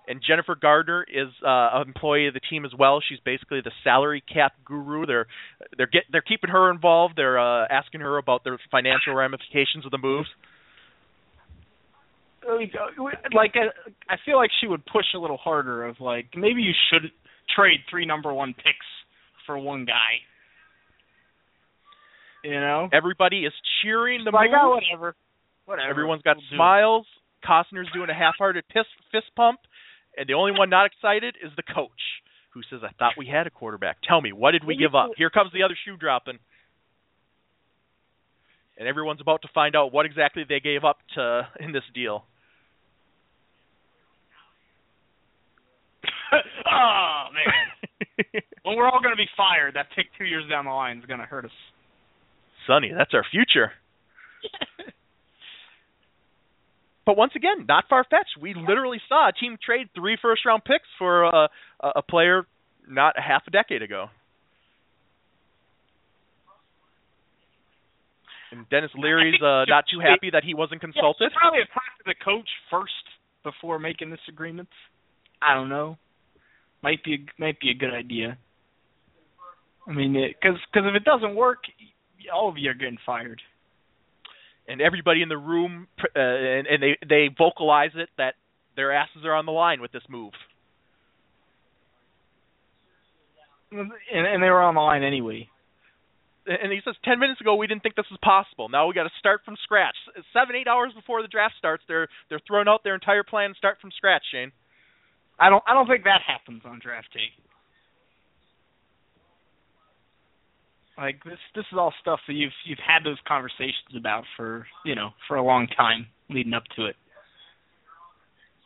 And 0.08 0.20
Jennifer 0.26 0.56
Gardner 0.60 1.06
is 1.08 1.28
uh, 1.46 1.78
an 1.78 1.86
employee 1.86 2.26
of 2.26 2.34
the 2.34 2.40
team 2.50 2.64
as 2.64 2.72
well. 2.76 3.00
She's 3.08 3.20
basically 3.24 3.60
the 3.60 3.70
salary 3.84 4.22
cap 4.32 4.52
guru. 4.64 5.06
They're 5.06 5.26
they're 5.76 5.86
get 5.86 6.02
they're 6.10 6.22
keeping 6.22 6.50
her 6.50 6.70
involved. 6.70 7.14
They're 7.16 7.38
uh, 7.38 7.66
asking 7.70 8.00
her 8.00 8.18
about 8.18 8.42
the 8.42 8.58
financial 8.70 9.14
ramifications 9.14 9.84
of 9.84 9.90
the 9.90 9.98
moves. 9.98 10.28
Like 13.32 13.54
I 14.08 14.16
feel 14.26 14.36
like 14.36 14.50
she 14.60 14.66
would 14.66 14.84
push 14.86 15.06
a 15.14 15.18
little 15.18 15.36
harder. 15.36 15.86
Of 15.86 16.00
like 16.00 16.26
maybe 16.34 16.62
you 16.62 16.72
should 16.90 17.12
trade 17.54 17.80
three 17.88 18.04
number 18.04 18.32
one 18.32 18.54
picks 18.54 18.86
for 19.46 19.56
one 19.56 19.84
guy. 19.84 20.18
You 22.42 22.58
know, 22.58 22.88
everybody 22.92 23.44
is 23.44 23.52
cheering 23.82 24.24
the 24.24 24.30
like, 24.32 24.50
move. 24.50 24.60
Oh, 24.60 24.70
whatever, 24.74 25.14
whatever. 25.64 25.88
Everyone's 25.88 26.22
got 26.22 26.36
we'll 26.36 26.56
smiles. 26.56 27.06
Costner's 27.44 27.88
doing 27.94 28.10
a 28.10 28.14
half-hearted 28.14 28.64
fist, 28.72 28.88
fist 29.10 29.26
pump, 29.36 29.60
and 30.16 30.28
the 30.28 30.34
only 30.34 30.52
one 30.52 30.70
not 30.70 30.86
excited 30.86 31.36
is 31.42 31.50
the 31.56 31.62
coach, 31.62 31.90
who 32.50 32.62
says, 32.68 32.80
"I 32.82 32.90
thought 32.98 33.12
we 33.16 33.26
had 33.26 33.46
a 33.46 33.50
quarterback. 33.50 33.98
Tell 34.02 34.20
me, 34.20 34.32
what 34.32 34.52
did 34.52 34.64
we 34.64 34.76
give 34.76 34.94
up?" 34.94 35.10
Here 35.16 35.30
comes 35.30 35.52
the 35.52 35.62
other 35.62 35.78
shoe 35.84 35.96
dropping, 35.96 36.38
and 38.76 38.88
everyone's 38.88 39.20
about 39.20 39.42
to 39.42 39.48
find 39.54 39.76
out 39.76 39.92
what 39.92 40.06
exactly 40.06 40.44
they 40.48 40.60
gave 40.60 40.84
up 40.84 40.98
to 41.14 41.48
in 41.60 41.70
this 41.70 41.84
deal. 41.94 42.24
oh 46.32 47.24
man! 47.32 48.42
well, 48.64 48.76
we're 48.76 48.88
all 48.88 49.00
going 49.00 49.14
to 49.14 49.16
be 49.16 49.28
fired. 49.36 49.74
That 49.74 49.86
pick 49.94 50.06
two 50.18 50.24
years 50.24 50.48
down 50.50 50.64
the 50.64 50.72
line 50.72 50.98
is 50.98 51.04
going 51.04 51.20
to 51.20 51.26
hurt 51.26 51.44
us. 51.44 51.52
Sonny, 52.66 52.92
that's 52.96 53.14
our 53.14 53.24
future. 53.30 53.72
but 57.06 57.16
once 57.16 57.32
again, 57.36 57.66
not 57.68 57.84
far 57.88 58.04
fetched. 58.04 58.40
We 58.40 58.54
literally 58.54 59.00
saw 59.08 59.28
a 59.28 59.32
team 59.32 59.56
trade 59.64 59.88
three 59.94 60.16
first 60.20 60.44
round 60.44 60.64
picks 60.64 60.88
for 60.98 61.24
a, 61.24 61.48
a 61.82 62.02
player 62.02 62.46
not 62.88 63.18
a 63.18 63.22
half 63.22 63.42
a 63.46 63.50
decade 63.50 63.82
ago. 63.82 64.06
And 68.50 68.68
Denis 68.68 68.90
Leary's 68.94 69.40
uh, 69.40 69.64
not 69.66 69.84
too 69.90 69.98
happy 69.98 70.30
that 70.30 70.44
he 70.44 70.52
wasn't 70.52 70.82
consulted. 70.82 71.30
Yeah, 71.32 71.38
probably 71.40 71.60
have 71.60 71.68
talked 71.68 71.98
to 71.98 72.04
the 72.04 72.14
coach 72.22 72.48
first 72.70 72.92
before 73.42 73.78
making 73.78 74.10
this 74.10 74.20
agreement. 74.28 74.68
I 75.40 75.54
don't 75.54 75.70
know. 75.70 75.96
Might 76.82 77.02
be 77.02 77.14
a, 77.14 77.40
might 77.40 77.58
be 77.60 77.70
a 77.70 77.74
good 77.74 77.94
idea. 77.94 78.36
I 79.88 79.92
mean, 79.92 80.12
because 80.12 80.58
because 80.70 80.86
if 80.88 80.94
it 80.94 81.04
doesn't 81.04 81.34
work, 81.34 81.58
all 82.32 82.48
of 82.48 82.58
you 82.58 82.70
are 82.70 82.74
getting 82.74 82.98
fired. 83.04 83.40
And 84.68 84.80
everybody 84.80 85.22
in 85.22 85.28
the 85.28 85.36
room, 85.36 85.88
uh, 86.00 86.18
and, 86.18 86.66
and 86.66 86.82
they 86.82 86.98
they 87.08 87.30
vocalize 87.36 87.90
it 87.94 88.08
that 88.18 88.34
their 88.76 88.92
asses 88.92 89.24
are 89.24 89.34
on 89.34 89.46
the 89.46 89.52
line 89.52 89.80
with 89.80 89.92
this 89.92 90.04
move. 90.08 90.32
And, 93.72 93.90
and 94.12 94.42
they 94.42 94.50
were 94.50 94.62
on 94.62 94.74
the 94.74 94.80
line 94.80 95.02
anyway. 95.02 95.48
And 96.46 96.72
he 96.72 96.80
says, 96.84 96.94
ten 97.04 97.18
minutes 97.18 97.40
ago 97.40 97.54
we 97.54 97.66
didn't 97.66 97.82
think 97.82 97.94
this 97.96 98.10
was 98.10 98.18
possible. 98.22 98.68
Now 98.68 98.86
we 98.86 98.94
got 98.94 99.04
to 99.04 99.10
start 99.18 99.42
from 99.44 99.56
scratch. 99.62 99.96
Seven, 100.32 100.56
eight 100.56 100.68
hours 100.68 100.92
before 100.94 101.22
the 101.22 101.28
draft 101.28 101.54
starts, 101.58 101.82
they're 101.88 102.08
they're 102.28 102.40
throwing 102.46 102.68
out 102.68 102.84
their 102.84 102.94
entire 102.94 103.22
plan 103.24 103.46
and 103.46 103.56
start 103.56 103.78
from 103.80 103.90
scratch. 103.96 104.22
Shane. 104.30 104.52
I 105.38 105.50
don't 105.50 105.62
I 105.66 105.74
don't 105.74 105.88
think 105.88 106.04
that 106.04 106.20
happens 106.26 106.62
on 106.64 106.78
draft 106.82 107.12
day. 107.12 107.30
Like 110.98 111.24
this 111.24 111.38
this 111.54 111.64
is 111.72 111.78
all 111.78 111.92
stuff 112.00 112.20
that 112.28 112.34
you've 112.34 112.52
you've 112.66 112.78
had 112.78 113.04
those 113.04 113.18
conversations 113.26 113.96
about 113.96 114.24
for 114.36 114.66
you 114.84 114.94
know 114.94 115.10
for 115.26 115.36
a 115.36 115.42
long 115.42 115.66
time 115.66 116.06
leading 116.28 116.54
up 116.54 116.64
to 116.76 116.86
it. 116.86 116.96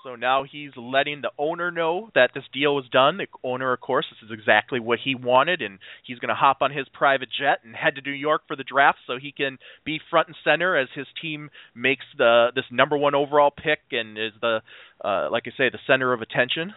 So 0.06 0.14
now 0.14 0.44
he's 0.44 0.70
letting 0.76 1.22
the 1.22 1.32
owner 1.36 1.72
know 1.72 2.10
that 2.14 2.30
this 2.32 2.44
deal 2.52 2.76
was 2.76 2.84
done. 2.92 3.16
The 3.16 3.26
owner, 3.42 3.72
of 3.72 3.80
course, 3.80 4.06
this 4.08 4.24
is 4.24 4.32
exactly 4.32 4.78
what 4.78 5.00
he 5.02 5.16
wanted, 5.16 5.62
and 5.62 5.80
he's 6.04 6.20
going 6.20 6.28
to 6.28 6.36
hop 6.36 6.58
on 6.60 6.70
his 6.70 6.86
private 6.92 7.28
jet 7.36 7.58
and 7.64 7.74
head 7.74 7.96
to 7.96 8.02
New 8.02 8.12
York 8.16 8.42
for 8.46 8.54
the 8.54 8.62
draft 8.62 8.98
so 9.08 9.14
he 9.20 9.32
can 9.32 9.58
be 9.84 9.98
front 10.08 10.28
and 10.28 10.36
center 10.44 10.76
as 10.76 10.86
his 10.94 11.08
team 11.20 11.50
makes 11.74 12.04
the 12.16 12.52
this 12.54 12.64
number 12.70 12.96
one 12.96 13.16
overall 13.16 13.50
pick 13.50 13.80
and 13.90 14.16
is 14.16 14.30
the, 14.40 14.60
uh, 15.04 15.28
like 15.32 15.42
I 15.46 15.50
say, 15.58 15.70
the 15.70 15.80
center 15.88 16.12
of 16.12 16.22
attention. 16.22 16.72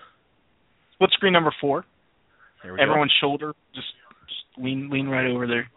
What's 0.98 1.14
screen 1.14 1.34
number 1.34 1.54
four? 1.62 1.86
Everyone's 2.64 3.14
go. 3.22 3.28
shoulder 3.28 3.54
just 3.76 3.88
lean 4.58 4.89
lean 4.89 5.08
right 5.08 5.30
over 5.30 5.48
there. 5.48 5.70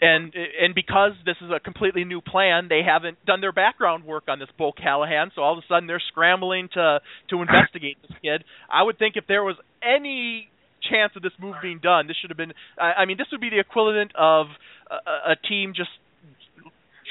And 0.00 0.34
and 0.34 0.74
because 0.74 1.12
this 1.24 1.36
is 1.40 1.50
a 1.54 1.60
completely 1.60 2.04
new 2.04 2.20
plan, 2.20 2.66
they 2.68 2.82
haven't 2.84 3.24
done 3.24 3.40
their 3.40 3.52
background 3.52 4.04
work 4.04 4.24
on 4.26 4.40
this 4.40 4.48
Bo 4.58 4.72
Callahan. 4.72 5.30
So 5.34 5.42
all 5.42 5.52
of 5.52 5.58
a 5.58 5.66
sudden 5.68 5.86
they're 5.86 6.02
scrambling 6.08 6.68
to 6.74 6.98
to 7.30 7.40
investigate 7.40 7.98
this 8.02 8.16
kid. 8.20 8.42
I 8.68 8.82
would 8.82 8.98
think 8.98 9.14
if 9.16 9.28
there 9.28 9.44
was 9.44 9.54
any 9.80 10.50
chance 10.90 11.12
of 11.14 11.22
this 11.22 11.30
move 11.38 11.54
being 11.62 11.78
done, 11.80 12.08
this 12.08 12.16
should 12.20 12.30
have 12.30 12.36
been. 12.36 12.52
I, 12.76 13.02
I 13.02 13.04
mean, 13.04 13.16
this 13.16 13.28
would 13.30 13.40
be 13.40 13.50
the 13.50 13.60
equivalent 13.60 14.10
of 14.18 14.46
a, 14.90 15.32
a 15.32 15.36
team 15.48 15.72
just 15.76 15.90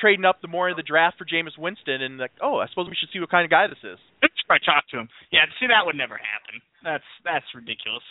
trading 0.02 0.26
up 0.26 0.42
the 0.42 0.50
morning 0.50 0.74
of 0.74 0.78
the 0.78 0.84
draft 0.84 1.18
for 1.18 1.24
Jameis 1.24 1.58
Winston, 1.58 2.02
and 2.02 2.18
like, 2.18 2.32
oh, 2.42 2.58
I 2.58 2.68
suppose 2.68 2.88
we 2.90 2.98
should 3.00 3.10
see 3.14 3.20
what 3.20 3.30
kind 3.30 3.46
of 3.46 3.52
guy 3.52 3.68
this 3.68 3.80
is. 3.84 4.00
I 4.50 4.58
talk 4.58 4.88
to 4.92 5.00
him. 5.00 5.10
Yeah, 5.32 5.46
see, 5.60 5.68
that 5.68 5.86
would 5.86 5.96
never 5.96 6.18
happen. 6.18 6.62
That's 6.84 7.08
that's 7.24 7.46
ridiculous. 7.54 8.04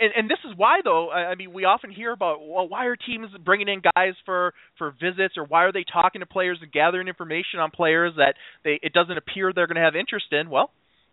And, 0.00 0.10
and 0.16 0.30
this 0.30 0.38
is 0.44 0.56
why, 0.56 0.80
though. 0.82 1.10
I 1.10 1.34
mean, 1.36 1.52
we 1.52 1.64
often 1.64 1.90
hear 1.90 2.12
about, 2.12 2.44
well, 2.44 2.68
why 2.68 2.86
are 2.86 2.96
teams 2.96 3.28
bringing 3.44 3.68
in 3.68 3.80
guys 3.94 4.14
for 4.26 4.52
for 4.76 4.92
visits, 5.00 5.34
or 5.36 5.44
why 5.44 5.64
are 5.64 5.72
they 5.72 5.84
talking 5.84 6.20
to 6.20 6.26
players 6.26 6.58
and 6.60 6.72
gathering 6.72 7.06
information 7.06 7.60
on 7.60 7.70
players 7.70 8.12
that 8.16 8.34
they 8.64 8.80
it 8.82 8.92
doesn't 8.92 9.16
appear 9.16 9.52
they're 9.52 9.68
going 9.68 9.76
to 9.76 9.82
have 9.82 9.94
interest 9.96 10.26
in? 10.32 10.50
Well, 10.50 10.70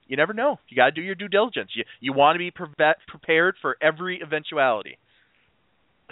you 0.07 0.17
never 0.17 0.33
know. 0.33 0.57
You 0.67 0.75
got 0.75 0.85
to 0.85 0.91
do 0.91 1.01
your 1.01 1.15
due 1.15 1.27
diligence. 1.27 1.69
You 1.75 1.83
you 1.99 2.13
want 2.13 2.35
to 2.35 2.39
be 2.39 2.51
pre- 2.51 2.67
prepared 3.07 3.55
for 3.61 3.77
every 3.81 4.19
eventuality. 4.21 4.97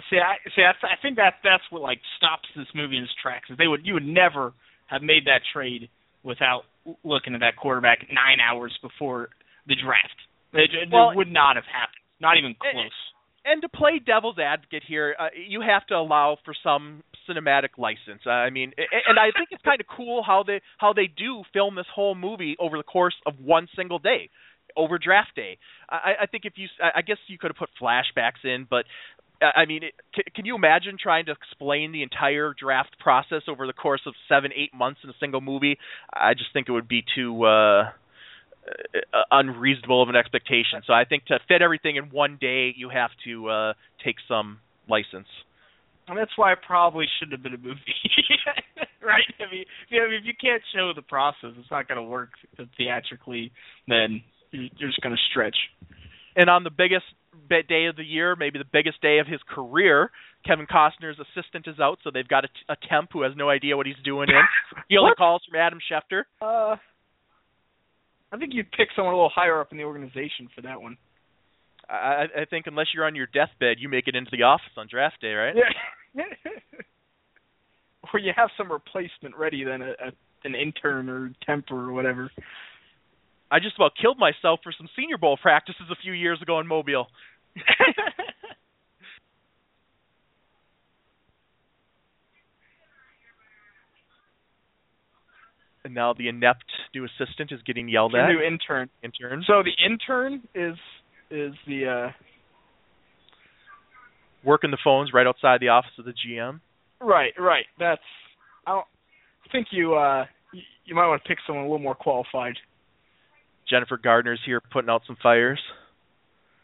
See, 0.08 0.16
I 0.16 0.38
see. 0.54 0.62
I, 0.62 0.70
I 0.86 0.96
think 1.02 1.16
that 1.16 1.34
that's 1.42 1.64
what 1.70 1.82
like 1.82 1.98
stops 2.16 2.48
this 2.56 2.68
movie 2.74 2.96
in 2.96 3.02
its 3.02 3.12
tracks. 3.20 3.50
Is 3.50 3.58
they 3.58 3.66
would 3.66 3.84
you 3.84 3.94
would 3.94 4.06
never 4.06 4.52
have 4.86 5.02
made 5.02 5.26
that 5.26 5.42
trade 5.52 5.90
without 6.22 6.62
looking 7.04 7.34
at 7.34 7.40
that 7.40 7.56
quarterback 7.56 8.06
nine 8.10 8.38
hours 8.40 8.76
before 8.82 9.28
the 9.66 9.74
draft. 9.74 10.16
It, 10.52 10.70
it 10.74 10.88
well, 10.92 11.14
would 11.14 11.30
not 11.30 11.56
have 11.56 11.64
happened. 11.64 12.02
Not 12.20 12.36
even 12.36 12.54
close. 12.60 12.90
And, 13.44 13.62
to 13.62 13.68
play 13.68 14.00
devil's 14.04 14.38
advocate 14.38 14.82
here, 14.86 15.16
uh, 15.18 15.28
you 15.48 15.62
have 15.62 15.86
to 15.86 15.94
allow 15.94 16.36
for 16.44 16.54
some 16.62 17.02
cinematic 17.28 17.78
license. 17.78 18.22
Uh, 18.26 18.30
I 18.30 18.50
mean, 18.50 18.72
and 18.76 19.18
I 19.18 19.30
think 19.36 19.48
it's 19.50 19.62
kind 19.62 19.80
of 19.80 19.86
cool 19.96 20.22
how 20.22 20.42
they 20.46 20.60
how 20.78 20.92
they 20.92 21.06
do 21.06 21.42
film 21.52 21.74
this 21.74 21.86
whole 21.94 22.14
movie 22.14 22.56
over 22.58 22.76
the 22.76 22.82
course 22.82 23.14
of 23.26 23.34
one 23.40 23.68
single 23.74 23.98
day 23.98 24.28
over 24.76 24.98
draft 24.98 25.34
day. 25.34 25.58
I, 25.88 26.22
I 26.22 26.26
think 26.26 26.44
if 26.44 26.54
you, 26.56 26.68
I 26.82 27.02
guess 27.02 27.16
you 27.26 27.38
could 27.38 27.50
have 27.50 27.56
put 27.56 27.70
flashbacks 27.80 28.44
in, 28.44 28.66
but 28.68 28.84
I 29.42 29.64
mean, 29.64 29.84
it, 29.84 29.94
can, 30.14 30.24
can 30.34 30.44
you 30.44 30.54
imagine 30.54 30.96
trying 31.00 31.26
to 31.26 31.32
explain 31.32 31.92
the 31.92 32.02
entire 32.02 32.54
draft 32.58 32.98
process 32.98 33.42
over 33.48 33.66
the 33.66 33.72
course 33.72 34.02
of 34.06 34.14
seven, 34.28 34.50
eight 34.54 34.74
months 34.74 35.00
in 35.02 35.10
a 35.10 35.14
single 35.18 35.40
movie? 35.40 35.78
I 36.12 36.34
just 36.34 36.52
think 36.52 36.68
it 36.68 36.72
would 36.72 36.88
be 36.88 37.02
too 37.14 37.44
uh, 37.44 37.90
uh, 39.12 39.22
unreasonable 39.30 40.02
of 40.02 40.08
an 40.08 40.16
expectation. 40.16 40.82
So 40.86 40.92
I 40.92 41.04
think 41.04 41.26
to 41.26 41.38
fit 41.48 41.62
everything 41.62 41.96
in 41.96 42.04
one 42.10 42.38
day, 42.40 42.72
you 42.76 42.90
have 42.90 43.10
to 43.24 43.48
uh, 43.48 43.72
take 44.04 44.16
some 44.28 44.58
license. 44.88 45.28
And 46.08 46.18
that's 46.18 46.36
why 46.36 46.52
it 46.52 46.58
probably 46.66 47.06
shouldn't 47.18 47.32
have 47.32 47.42
been 47.42 47.54
a 47.54 47.58
movie, 47.58 47.78
right? 49.02 49.22
I 49.38 49.50
mean, 49.50 49.64
you 49.88 50.04
if 50.04 50.24
you 50.24 50.32
can't 50.40 50.62
show 50.74 50.92
the 50.94 51.02
process, 51.02 51.50
it's 51.56 51.70
not 51.70 51.86
going 51.86 51.96
to 51.96 52.02
work 52.02 52.30
theatrically. 52.76 53.52
Then 53.86 54.22
you're 54.50 54.90
just 54.90 55.00
going 55.02 55.14
to 55.14 55.22
stretch. 55.30 55.56
And 56.36 56.50
on 56.50 56.64
the 56.64 56.70
biggest 56.70 57.04
day 57.48 57.86
of 57.86 57.96
the 57.96 58.04
year, 58.04 58.36
maybe 58.36 58.58
the 58.58 58.64
biggest 58.70 59.00
day 59.00 59.18
of 59.18 59.26
his 59.26 59.40
career. 59.48 60.10
Kevin 60.46 60.66
Costner's 60.66 61.18
assistant 61.18 61.66
is 61.66 61.78
out, 61.80 61.98
so 62.02 62.10
they've 62.12 62.26
got 62.26 62.44
a, 62.44 62.48
a 62.72 62.76
temp 62.88 63.10
who 63.12 63.22
has 63.22 63.32
no 63.36 63.50
idea 63.50 63.76
what 63.76 63.86
he's 63.86 63.96
doing 64.04 64.28
in. 64.28 64.42
Fielding 64.88 65.14
calls 65.16 65.42
from 65.48 65.60
Adam 65.60 65.78
Schefter. 65.80 66.22
Uh, 66.40 66.76
I 68.32 68.36
think 68.38 68.54
you'd 68.54 68.70
pick 68.72 68.88
someone 68.96 69.14
a 69.14 69.16
little 69.16 69.32
higher 69.34 69.60
up 69.60 69.72
in 69.72 69.78
the 69.78 69.84
organization 69.84 70.48
for 70.54 70.62
that 70.62 70.80
one. 70.80 70.96
I, 71.88 72.26
I 72.42 72.44
think 72.48 72.66
unless 72.66 72.86
you're 72.94 73.04
on 73.04 73.16
your 73.16 73.26
deathbed, 73.26 73.78
you 73.80 73.88
make 73.88 74.06
it 74.06 74.14
into 74.14 74.30
the 74.30 74.44
office 74.44 74.72
on 74.76 74.86
draft 74.88 75.20
day, 75.20 75.32
right? 75.32 75.54
Yeah. 75.56 76.22
or 78.12 78.20
you 78.20 78.32
have 78.36 78.50
some 78.56 78.70
replacement 78.70 79.36
ready, 79.36 79.64
then 79.64 79.82
a, 79.82 79.90
a 79.90 80.12
an 80.44 80.54
intern 80.54 81.08
or 81.08 81.32
temp 81.44 81.66
or 81.70 81.92
whatever. 81.92 82.30
I 83.50 83.58
just 83.58 83.76
about 83.76 83.92
killed 84.00 84.18
myself 84.18 84.60
for 84.62 84.72
some 84.76 84.88
Senior 84.96 85.18
Bowl 85.18 85.36
practices 85.40 85.82
a 85.90 85.96
few 85.96 86.12
years 86.12 86.40
ago 86.40 86.60
in 86.60 86.66
Mobile. 86.66 87.08
and 95.84 95.94
now 95.94 96.12
the 96.12 96.28
inept 96.28 96.64
new 96.94 97.04
assistant 97.04 97.50
is 97.52 97.60
getting 97.66 97.88
yelled 97.88 98.12
the 98.12 98.18
at. 98.18 98.28
new 98.28 98.40
intern. 98.40 98.88
Intern. 99.02 99.42
So 99.46 99.62
the 99.62 99.72
intern 99.84 100.42
is 100.54 100.76
is 101.30 101.54
the 101.66 101.86
uh 101.86 102.12
working 104.44 104.70
the 104.70 104.78
phones 104.82 105.10
right 105.12 105.26
outside 105.26 105.60
the 105.60 105.68
office 105.68 105.90
of 105.98 106.04
the 106.04 106.12
GM. 106.12 106.60
right, 107.00 107.32
right. 107.38 107.66
That's 107.78 108.00
I 108.66 108.72
don't 108.72 108.86
think 109.52 109.68
you 109.70 109.94
uh 109.94 110.26
you, 110.52 110.62
you 110.84 110.94
might 110.94 111.08
want 111.08 111.22
to 111.22 111.28
pick 111.28 111.38
someone 111.46 111.64
a 111.64 111.68
little 111.68 111.82
more 111.82 111.94
qualified. 111.94 112.54
Jennifer 113.70 113.96
Gardner's 113.96 114.40
here 114.44 114.60
putting 114.60 114.90
out 114.90 115.02
some 115.06 115.16
fires, 115.22 115.60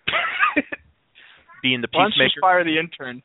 being 1.63 1.81
the 1.81 1.89
Why 1.91 2.09
peacemaker. 2.09 2.29
just 2.29 2.41
fire 2.41 2.65
the 2.65 2.79
intern? 2.79 3.23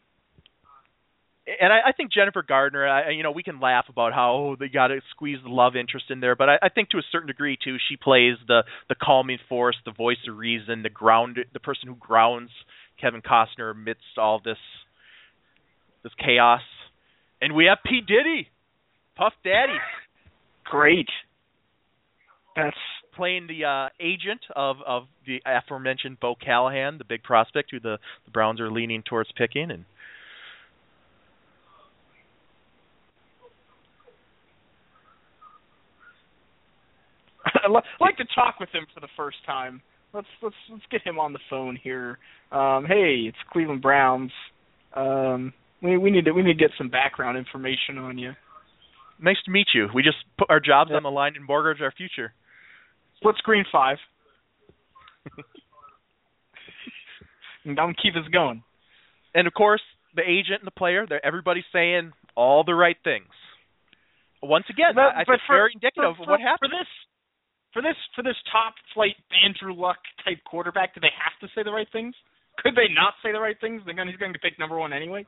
and 1.60 1.74
I, 1.74 1.90
I 1.90 1.92
think 1.92 2.14
Jennifer 2.14 2.44
Gardner, 2.44 2.88
I, 2.88 3.10
you 3.10 3.24
know, 3.24 3.32
we 3.32 3.44
can 3.44 3.60
laugh 3.60 3.86
about 3.90 4.14
how 4.14 4.34
oh, 4.34 4.56
they 4.60 4.68
got 4.68 4.88
to 4.88 5.00
squeeze 5.10 5.40
the 5.44 5.50
love 5.50 5.76
interest 5.76 6.06
in 6.10 6.20
there, 6.20 6.36
but 6.36 6.50
I, 6.50 6.58
I 6.62 6.70
think 6.70 6.90
to 6.90 6.98
a 6.98 7.04
certain 7.12 7.28
degree 7.28 7.58
too, 7.62 7.78
she 7.90 7.98
plays 7.98 8.36
the 8.48 8.64
the 8.90 8.96
calming 8.96 9.40
force, 9.50 9.76
the 9.84 9.92
voice 9.92 10.18
of 10.30 10.38
reason, 10.38 10.84
the 10.84 10.90
ground, 10.90 11.40
the 11.52 11.60
person 11.60 11.90
who 11.90 11.96
grounds 11.96 12.52
Kevin 13.00 13.22
Costner 13.22 13.72
amidst 13.72 14.18
all 14.18 14.40
this 14.44 14.58
this 16.04 16.14
chaos. 16.24 16.62
And 17.42 17.56
we 17.56 17.66
have 17.66 17.80
P 17.84 18.02
Diddy, 18.02 18.48
Puff 19.16 19.34
Daddy, 19.44 19.80
Great. 20.66 21.10
That's 22.56 22.78
playing 23.16 23.48
the 23.48 23.66
uh, 23.66 23.90
agent 24.00 24.42
of 24.56 24.78
of 24.86 25.04
the 25.26 25.42
aforementioned 25.46 26.20
Bo 26.20 26.36
Callahan, 26.36 26.98
the 26.98 27.04
big 27.06 27.24
prospect 27.24 27.72
who 27.72 27.80
the 27.80 27.98
the 28.26 28.32
Browns 28.32 28.60
are 28.60 28.72
leaning 28.72 29.04
towards 29.04 29.32
picking, 29.38 29.72
and 29.72 29.86
I'd 37.46 37.72
li- 37.72 37.82
like 38.00 38.18
to 38.18 38.26
talk 38.36 38.60
with 38.60 38.70
him 38.70 38.86
for 38.94 39.00
the 39.00 39.08
first 39.18 39.38
time. 39.46 39.82
Let's 40.14 40.28
let's 40.42 40.56
let's 40.70 40.84
get 40.92 41.02
him 41.04 41.20
on 41.20 41.34
the 41.34 41.40
phone 41.50 41.78
here. 41.82 42.18
Um, 42.52 42.86
hey, 42.88 43.26
it's 43.28 43.38
Cleveland 43.52 43.82
Browns. 43.82 44.32
Um, 44.94 45.54
we 45.82 45.98
we 45.98 46.12
need 46.12 46.26
to 46.26 46.32
we 46.32 46.44
need 46.44 46.54
to 46.58 46.60
get 46.60 46.72
some 46.78 46.90
background 46.90 47.38
information 47.38 47.98
on 47.98 48.18
you. 48.18 48.34
nice 49.20 49.38
to 49.46 49.52
meet 49.52 49.68
you. 49.74 49.88
We 49.94 50.04
just 50.04 50.18
put 50.38 50.50
our 50.50 50.60
jobs 50.60 50.92
Yeah. 50.92 50.98
on 50.98 51.04
the 51.04 51.12
line 51.12 51.34
and 51.36 51.46
mortgage 51.46 51.82
our 51.82 51.92
future. 51.92 52.34
Split 53.22 53.36
screen 53.38 53.64
five. 53.72 53.98
and 57.66 57.80
I'm 57.80 57.94
keep 58.02 58.16
us 58.16 58.28
going. 58.32 58.64
and 59.36 59.48
of 59.48 59.54
course, 59.54 59.82
the 60.16 60.24
agent 60.24 60.60
and 60.62 60.68
the 60.68 60.72
player, 60.76 61.06
they're 61.08 61.26
everybody's 61.26 61.64
saying 61.72 62.12
all 62.36 62.64
the 62.64 62.74
right 62.76 62.98
things. 63.04 63.30
Once 64.42 64.66
again, 64.70 64.96
But- 64.96 65.14
I 65.16 65.22
I 65.22 65.24
but 65.26 65.34
think 65.34 65.42
for- 65.48 65.56
very 65.56 65.72
indicative 65.74 66.16
for, 66.18 66.24
of 66.24 66.30
what 66.30 66.42
happened. 66.42 66.72
for 66.72 66.78
this. 66.78 66.88
For 67.74 67.82
this 67.82 67.96
for 68.16 68.22
this 68.24 68.36
top 68.52 68.74
flight 68.94 69.16
Andrew 69.46 69.74
Luck 69.74 69.96
type 70.26 70.44
quarterback, 70.44 70.94
do 70.94 71.00
they 71.00 71.14
have 71.16 71.40
to 71.40 71.48
say 71.56 71.64
the 71.64 71.72
right 71.72 71.88
things? 71.94 72.14
Could 72.58 72.76
they 72.76 72.90
not 72.94 73.14
say 73.24 73.32
the 73.32 73.40
right 73.40 73.56
things? 73.62 73.82
They're 73.86 73.96
he's 74.06 74.18
going 74.18 74.34
to 74.34 74.40
pick 74.40 74.60
number 74.60 74.78
one 74.78 74.92
anyway. 74.92 75.26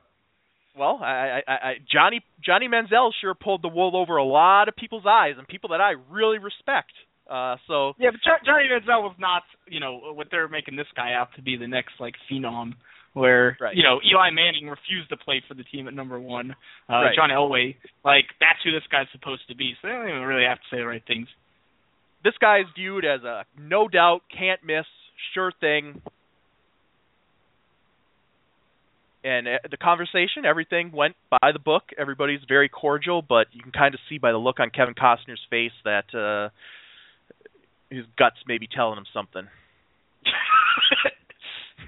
Well, 0.76 1.00
I, 1.02 1.40
I, 1.48 1.52
I, 1.52 1.72
Johnny 1.90 2.20
Johnny 2.44 2.68
Manziel 2.68 3.12
sure 3.18 3.32
pulled 3.34 3.62
the 3.62 3.68
wool 3.68 3.96
over 3.96 4.18
a 4.18 4.24
lot 4.24 4.68
of 4.68 4.76
people's 4.76 5.06
eyes 5.08 5.36
and 5.38 5.48
people 5.48 5.70
that 5.70 5.80
I 5.80 5.94
really 6.10 6.36
respect. 6.36 6.92
Uh, 7.28 7.56
so 7.66 7.94
Yeah, 7.98 8.10
but 8.10 8.20
Jo- 8.22 8.44
Johnny 8.44 8.68
Manziel 8.68 9.02
was 9.02 9.16
not, 9.18 9.42
you 9.66 9.80
know, 9.80 10.12
what 10.14 10.28
they're 10.30 10.48
making 10.48 10.76
this 10.76 10.86
guy 10.94 11.14
out 11.14 11.28
to 11.36 11.42
be 11.42 11.56
the 11.56 11.66
next 11.66 11.92
like 11.98 12.14
phenom. 12.30 12.74
Where 13.14 13.56
Right. 13.60 13.76
you 13.76 13.84
know 13.84 14.00
Eli 14.04 14.30
Manning 14.30 14.68
refused 14.68 15.08
to 15.10 15.16
play 15.16 15.40
for 15.46 15.54
the 15.54 15.62
team 15.62 15.86
at 15.86 15.94
number 15.94 16.18
one. 16.18 16.50
Uh, 16.90 16.94
Right. 16.94 17.14
John 17.14 17.30
Elway, 17.30 17.76
like 18.04 18.26
that's 18.40 18.58
who 18.64 18.72
this 18.72 18.82
guy's 18.90 19.06
supposed 19.12 19.46
to 19.48 19.54
be. 19.54 19.74
So 19.80 19.86
they 19.88 19.94
don't 19.94 20.08
even 20.08 20.22
really 20.22 20.44
have 20.44 20.58
to 20.58 20.64
say 20.68 20.78
the 20.78 20.86
right 20.86 21.02
things. 21.06 21.28
this 22.24 22.34
guy's 22.40 22.64
viewed 22.74 23.04
as 23.04 23.22
a 23.22 23.44
no 23.56 23.86
doubt, 23.86 24.22
can't 24.36 24.64
miss, 24.64 24.86
sure 25.32 25.52
thing. 25.60 26.02
And 29.22 29.46
uh, 29.48 29.58
the 29.70 29.76
conversation, 29.78 30.44
everything 30.44 30.90
went 30.92 31.14
by 31.30 31.52
the 31.52 31.58
book. 31.58 31.84
Everybody's 31.96 32.40
very 32.46 32.68
cordial, 32.68 33.22
but 33.22 33.46
you 33.52 33.62
can 33.62 33.72
kind 33.72 33.94
of 33.94 34.00
see 34.08 34.18
by 34.18 34.32
the 34.32 34.38
look 34.38 34.60
on 34.60 34.70
Kevin 34.70 34.94
Costner's 34.94 35.40
face 35.48 35.72
that 35.84 36.12
uh, 36.14 36.50
his 37.90 38.04
guts 38.18 38.36
may 38.46 38.58
be 38.58 38.66
telling 38.66 38.98
him 38.98 39.06
something. 39.12 39.46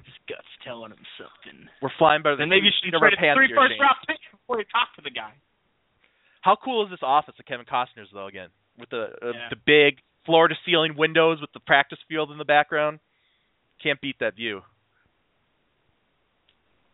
His 0.04 0.18
guts 0.28 0.48
telling 0.64 0.90
him 0.92 1.02
something. 1.18 1.68
We're 1.82 1.94
flying 1.98 2.22
by 2.22 2.32
the 2.32 2.36
Then 2.38 2.48
maybe 2.48 2.66
you 2.66 2.72
should 2.74 2.90
seat 2.90 2.94
of 2.94 3.02
our 3.02 3.10
trade 3.10 3.18
pants 3.20 3.38
three 3.38 3.48
here, 3.48 3.56
round 3.56 3.96
picks 4.06 4.26
before 4.30 4.58
you 4.58 4.66
talk 4.70 4.94
to 4.96 5.02
the 5.02 5.10
guy. 5.10 5.32
How 6.42 6.56
cool 6.56 6.84
is 6.84 6.90
this 6.90 7.02
office 7.02 7.34
of 7.38 7.44
Kevin 7.46 7.66
Costner's 7.66 8.10
though? 8.12 8.26
Again, 8.26 8.48
with 8.78 8.90
the 8.90 9.10
uh, 9.22 9.32
Yeah. 9.34 9.48
the 9.50 9.56
big 9.66 9.98
floor 10.24 10.48
to 10.48 10.54
ceiling 10.64 10.96
windows 10.96 11.40
with 11.40 11.52
the 11.52 11.60
practice 11.60 11.98
field 12.08 12.30
in 12.30 12.38
the 12.38 12.44
background, 12.44 12.98
can't 13.82 14.00
beat 14.00 14.16
that 14.20 14.34
view. 14.36 14.62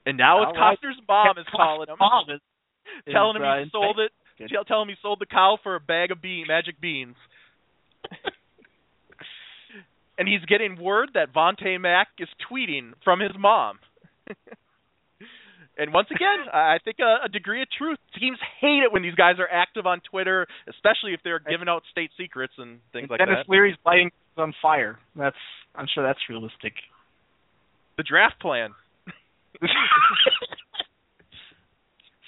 And 0.04 0.16
now 0.18 0.42
it's 0.42 0.52
All 0.56 0.60
right. 0.60 0.78
Costner's 0.78 1.00
mom 1.08 1.38
is 1.38 1.46
calling 1.50 1.88
him, 1.88 1.96
Mom 1.98 2.28
is, 2.28 2.40
telling 3.12 3.36
is, 3.36 3.42
him 3.42 3.48
uh, 3.48 3.58
he 3.64 3.70
sold 3.70 3.98
it, 4.00 4.10
Good. 4.38 4.50
tell- 4.50 4.64
telling 4.64 4.88
him 4.88 4.94
he 4.96 5.00
sold 5.00 5.20
the 5.20 5.26
cow 5.26 5.58
for 5.62 5.76
a 5.76 5.80
bag 5.80 6.10
of 6.10 6.20
bean 6.20 6.46
magic 6.48 6.80
beans. 6.80 7.16
and 10.18 10.28
he's 10.28 10.44
getting 10.46 10.80
word 10.80 11.10
that 11.14 11.32
Vontae 11.34 11.80
Mack 11.80 12.08
is 12.18 12.28
tweeting 12.50 12.92
from 13.04 13.20
his 13.20 13.32
mom. 13.38 13.78
and 15.78 15.92
once 15.92 16.08
again, 16.10 16.46
I 16.52 16.78
think 16.84 16.98
a, 17.00 17.24
a 17.26 17.28
degree 17.28 17.62
of 17.62 17.68
truth. 17.76 17.98
Teams 18.18 18.38
hate 18.60 18.82
it 18.84 18.92
when 18.92 19.02
these 19.02 19.14
guys 19.14 19.36
are 19.38 19.48
active 19.50 19.86
on 19.86 20.00
Twitter, 20.10 20.46
especially 20.68 21.14
if 21.14 21.20
they're 21.24 21.38
giving 21.40 21.68
out 21.68 21.82
state 21.90 22.10
secrets 22.18 22.52
and 22.58 22.80
things 22.92 23.08
like 23.10 23.18
Dennis 23.18 23.32
that. 23.32 23.36
Denis 23.36 23.48
Leary's 23.48 23.76
lighting 23.86 24.08
is 24.08 24.38
on 24.38 24.52
fire. 24.60 24.98
That's 25.16 25.36
I'm 25.74 25.86
sure 25.92 26.04
that's 26.04 26.20
realistic. 26.28 26.74
The 27.96 28.02
draft 28.02 28.40
plan. 28.40 28.70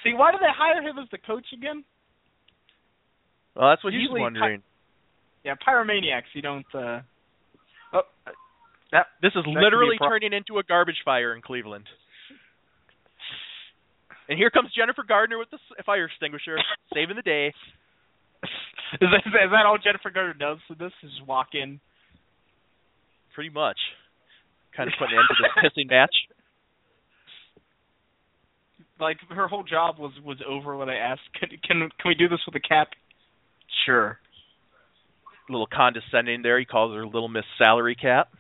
See, 0.03 0.12
why 0.12 0.33
did 0.33 0.40
they 0.40 0.53
hire 0.55 0.83
him 0.83 0.99
as 0.99 1.09
the 1.11 1.18
coach 1.18 1.47
again? 1.55 1.85
Well, 3.57 3.70
that's 3.70 3.83
what 3.85 3.92
he's 3.92 4.03
Usually- 4.03 4.20
wondering. 4.20 4.62
Yeah, 5.44 5.55
pyromaniacs. 5.66 6.33
You 6.33 6.42
don't. 6.42 6.66
uh 6.75 7.01
Oh, 7.94 8.02
that 8.92 9.07
This 9.22 9.30
is 9.30 9.42
That 9.42 9.44
could 9.44 9.54
be 9.54 9.59
a 9.59 9.62
literally 9.62 9.96
pro- 9.98 10.09
turning 10.09 10.33
into 10.33 10.59
a 10.59 10.62
garbage 10.62 11.02
fire 11.04 11.35
in 11.35 11.42
Cleveland. 11.42 11.87
And 14.28 14.38
here 14.38 14.50
comes 14.50 14.70
Jennifer 14.72 15.04
Gardner 15.07 15.38
with 15.38 15.50
the 15.50 15.59
fire 15.85 16.07
extinguisher, 16.07 16.57
saving 16.94 17.16
the 17.16 17.22
day. 17.22 17.48
is 19.00 19.11
that, 19.12 19.22
is 19.26 19.50
that 19.52 19.66
all 19.66 19.76
Jennifer 19.76 20.11
Gardner 20.11 20.35
does 20.35 20.59
for 20.66 20.74
this? 20.74 20.92
Is 21.02 21.11
just 21.11 21.26
walk 21.26 21.48
in. 21.52 21.80
Pretty 23.35 23.50
much. 23.50 23.78
Kind 24.76 24.88
of 24.88 24.94
putting 24.98 25.18
an 25.18 25.24
end 25.24 25.28
to 25.28 25.42
this 25.42 25.72
pissing 25.85 25.90
match. 25.90 26.14
Like 29.00 29.18
her 29.28 29.48
whole 29.48 29.64
job 29.64 29.98
was 29.98 30.12
was 30.24 30.38
over 30.48 30.76
when 30.76 30.88
I 30.88 30.96
asked, 30.96 31.22
can 31.38 31.48
can 31.66 31.90
can 32.00 32.09
we 32.09 32.14
do 32.14 32.28
this 32.28 32.40
with 32.46 32.54
a 32.54 32.61
cap? 32.61 32.88
Sure. 33.85 34.18
A 35.48 35.52
little 35.52 35.66
condescending 35.66 36.42
there. 36.42 36.59
He 36.59 36.64
calls 36.64 36.94
her 36.94 37.04
Little 37.04 37.28
Miss 37.28 37.44
Salary 37.59 37.94
Cap. 37.94 38.30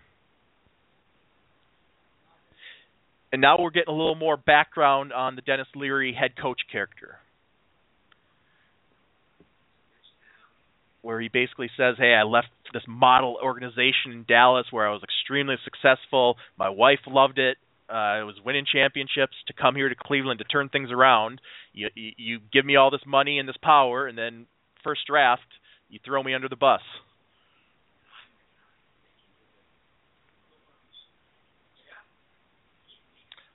And 3.32 3.40
now 3.40 3.56
we're 3.58 3.70
getting 3.70 3.92
a 3.92 3.96
little 3.96 4.14
more 4.14 4.36
background 4.36 5.12
on 5.12 5.34
the 5.34 5.42
Denis 5.42 5.66
Leary 5.74 6.14
head 6.18 6.40
coach 6.40 6.60
character. 6.70 7.16
Where 11.02 11.20
he 11.20 11.28
basically 11.28 11.68
says, 11.76 11.96
Hey, 11.98 12.14
I 12.14 12.22
left 12.22 12.46
this 12.72 12.84
model 12.86 13.36
organization 13.42 14.12
in 14.12 14.24
Dallas 14.28 14.66
where 14.70 14.88
I 14.88 14.92
was 14.92 15.02
extremely 15.02 15.56
successful. 15.64 16.36
My 16.56 16.68
wife 16.68 17.00
loved 17.08 17.38
it. 17.38 17.58
Uh, 17.90 17.92
I 17.92 18.22
was 18.22 18.36
winning 18.44 18.66
championships 18.72 19.34
to 19.48 19.52
come 19.52 19.74
here 19.74 19.88
to 19.88 19.94
Cleveland 19.94 20.38
to 20.38 20.44
turn 20.44 20.68
things 20.68 20.90
around. 20.90 21.40
You, 21.72 21.88
you, 21.94 22.12
you 22.16 22.38
give 22.52 22.64
me 22.64 22.76
all 22.76 22.90
this 22.90 23.04
money 23.04 23.38
and 23.38 23.48
this 23.48 23.56
power, 23.62 24.06
and 24.06 24.16
then 24.16 24.46
first 24.82 25.02
draft, 25.06 25.42
you 25.88 25.98
throw 26.04 26.22
me 26.22 26.34
under 26.34 26.48
the 26.48 26.56
bus. 26.56 26.80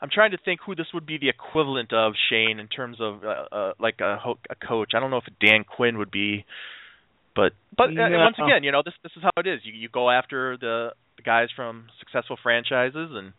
I'm 0.02 0.10
trying 0.12 0.32
to 0.32 0.38
think 0.44 0.62
who 0.66 0.76
this 0.76 0.88
would 0.94 1.06
be 1.06 1.18
the 1.18 1.28
equivalent 1.30 1.92
of 1.92 2.14
Shane 2.30 2.60
in 2.60 2.68
terms 2.68 2.98
of 3.02 3.24
uh, 3.24 3.56
uh, 3.56 3.74
like 3.80 3.96
a, 4.00 4.18
ho- 4.18 4.40
a 4.50 4.56
coach. 4.56 4.92
I 4.96 5.00
don't 5.00 5.12
know 5.12 5.18
if 5.18 5.26
Dan 5.46 5.66
Quinn 5.66 5.98
would 5.98 6.12
be, 6.12 6.46
but 7.36 7.52
but 7.78 7.90
uh, 7.90 8.08
No. 8.08 8.18
once 8.20 8.38
again, 8.38 8.64
you 8.64 8.72
know 8.72 8.82
this 8.84 8.94
this 9.04 9.12
is 9.18 9.24
how 9.24 9.32
it 9.38 9.46
is. 9.48 9.60
You 9.64 9.74
you 9.74 9.90
go 9.90 10.10
after 10.10 10.56
the, 10.58 10.92
the 11.18 11.24
guys 11.24 11.50
from 11.54 11.88
successful 12.00 12.38
franchises, 12.42 13.10
and 13.12 13.34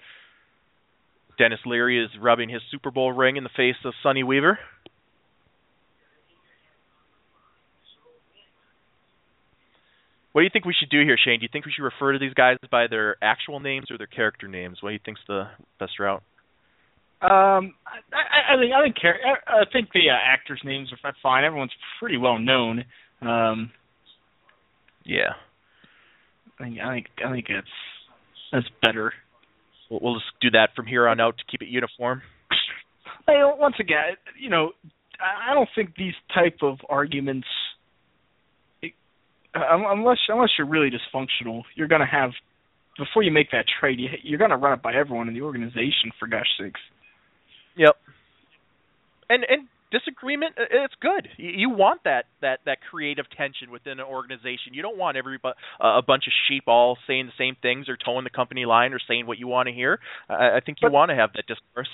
Denis 1.38 1.60
Leary 1.64 2.04
is 2.04 2.10
rubbing 2.20 2.50
his 2.50 2.60
Super 2.70 2.90
Bowl 2.90 3.10
ring 3.12 3.36
in 3.36 3.44
the 3.44 3.50
face 3.56 3.76
of 3.86 3.94
Sonny 4.02 4.22
Weaver. 4.22 4.58
What 10.32 10.42
do 10.42 10.44
you 10.44 10.50
think 10.52 10.64
we 10.64 10.74
should 10.78 10.90
do 10.90 11.02
here, 11.02 11.16
Shane? 11.22 11.40
Do 11.40 11.42
you 11.42 11.48
think 11.52 11.66
we 11.66 11.72
should 11.72 11.82
refer 11.82 12.12
to 12.12 12.18
these 12.18 12.34
guys 12.34 12.56
by 12.70 12.86
their 12.86 13.16
actual 13.22 13.58
names 13.58 13.90
or 13.90 13.98
their 13.98 14.06
character 14.06 14.46
names? 14.46 14.78
What 14.80 14.90
do 14.90 14.94
you 14.94 15.00
think's 15.04 15.20
the 15.26 15.48
best 15.78 15.98
route? 15.98 16.22
Um, 17.22 17.74
I, 17.84 18.00
I, 18.14 18.54
I 18.54 18.58
think 18.58 18.72
I 18.72 18.82
think 18.82 18.96
I, 19.46 19.64
think 19.72 19.88
the 19.92 20.08
uh, 20.10 20.16
actors' 20.24 20.62
names 20.64 20.90
are 21.04 21.12
fine. 21.22 21.44
Everyone's 21.44 21.72
pretty 21.98 22.16
well 22.16 22.38
known. 22.38 22.84
Um, 23.20 23.72
Yeah. 25.04 25.34
I 26.58 26.64
think 26.64 26.78
I 26.80 26.94
think 26.94 27.06
I 27.26 27.32
think 27.32 27.46
it's 27.48 27.68
that's 28.52 28.66
better. 28.82 29.12
We'll, 29.90 30.00
we'll 30.02 30.14
just 30.14 30.32
do 30.40 30.50
that 30.52 30.70
from 30.76 30.86
here 30.86 31.08
on 31.08 31.20
out 31.20 31.36
to 31.38 31.44
keep 31.50 31.62
it 31.62 31.68
uniform. 31.68 32.22
I, 33.28 33.54
once 33.58 33.76
again, 33.78 34.16
you 34.40 34.50
know, 34.50 34.72
I 35.20 35.54
don't 35.54 35.68
think 35.74 35.94
these 35.96 36.14
type 36.34 36.58
of 36.62 36.78
arguments, 36.88 37.46
um, 37.48 37.69
unless 39.54 40.18
unless 40.28 40.50
you're 40.58 40.66
really 40.68 40.90
dysfunctional, 40.90 41.62
you're 41.74 41.88
gonna 41.88 42.06
have 42.06 42.30
before 42.98 43.22
you 43.22 43.30
make 43.30 43.50
that 43.52 43.64
trade, 43.80 43.98
you, 43.98 44.08
you're 44.22 44.38
gonna 44.38 44.56
run 44.56 44.72
it 44.74 44.82
by 44.82 44.94
everyone 44.94 45.28
in 45.28 45.34
the 45.34 45.42
organization. 45.42 46.10
For 46.18 46.28
gosh 46.28 46.46
sakes. 46.60 46.80
Yep. 47.76 47.96
And 49.28 49.44
and 49.48 49.68
disagreement 49.90 50.54
it's 50.58 50.94
good. 51.00 51.28
You, 51.36 51.70
want 51.70 52.04
that 52.04 52.26
that 52.42 52.60
that 52.66 52.78
creative 52.90 53.26
tension 53.36 53.70
within 53.70 53.98
an 53.98 54.06
organization. 54.06 54.72
You 54.72 54.82
don't 54.82 54.98
want 54.98 55.16
every 55.16 55.38
uh, 55.44 55.50
a 55.80 56.02
bunch 56.02 56.24
of 56.26 56.32
sheep 56.48 56.64
all 56.66 56.96
saying 57.06 57.26
the 57.26 57.32
same 57.38 57.56
things 57.60 57.88
or 57.88 57.96
towing 57.96 58.24
the 58.24 58.30
company 58.30 58.66
line 58.66 58.92
or 58.92 59.00
saying 59.08 59.26
what 59.26 59.38
you 59.38 59.48
want 59.48 59.68
to 59.68 59.72
hear. 59.74 59.98
I, 60.28 60.56
I 60.56 60.60
think 60.64 60.78
you 60.80 60.86
But- 60.86 60.92
want 60.92 61.10
to 61.10 61.16
have 61.16 61.30
that 61.34 61.46
discourse. 61.46 61.88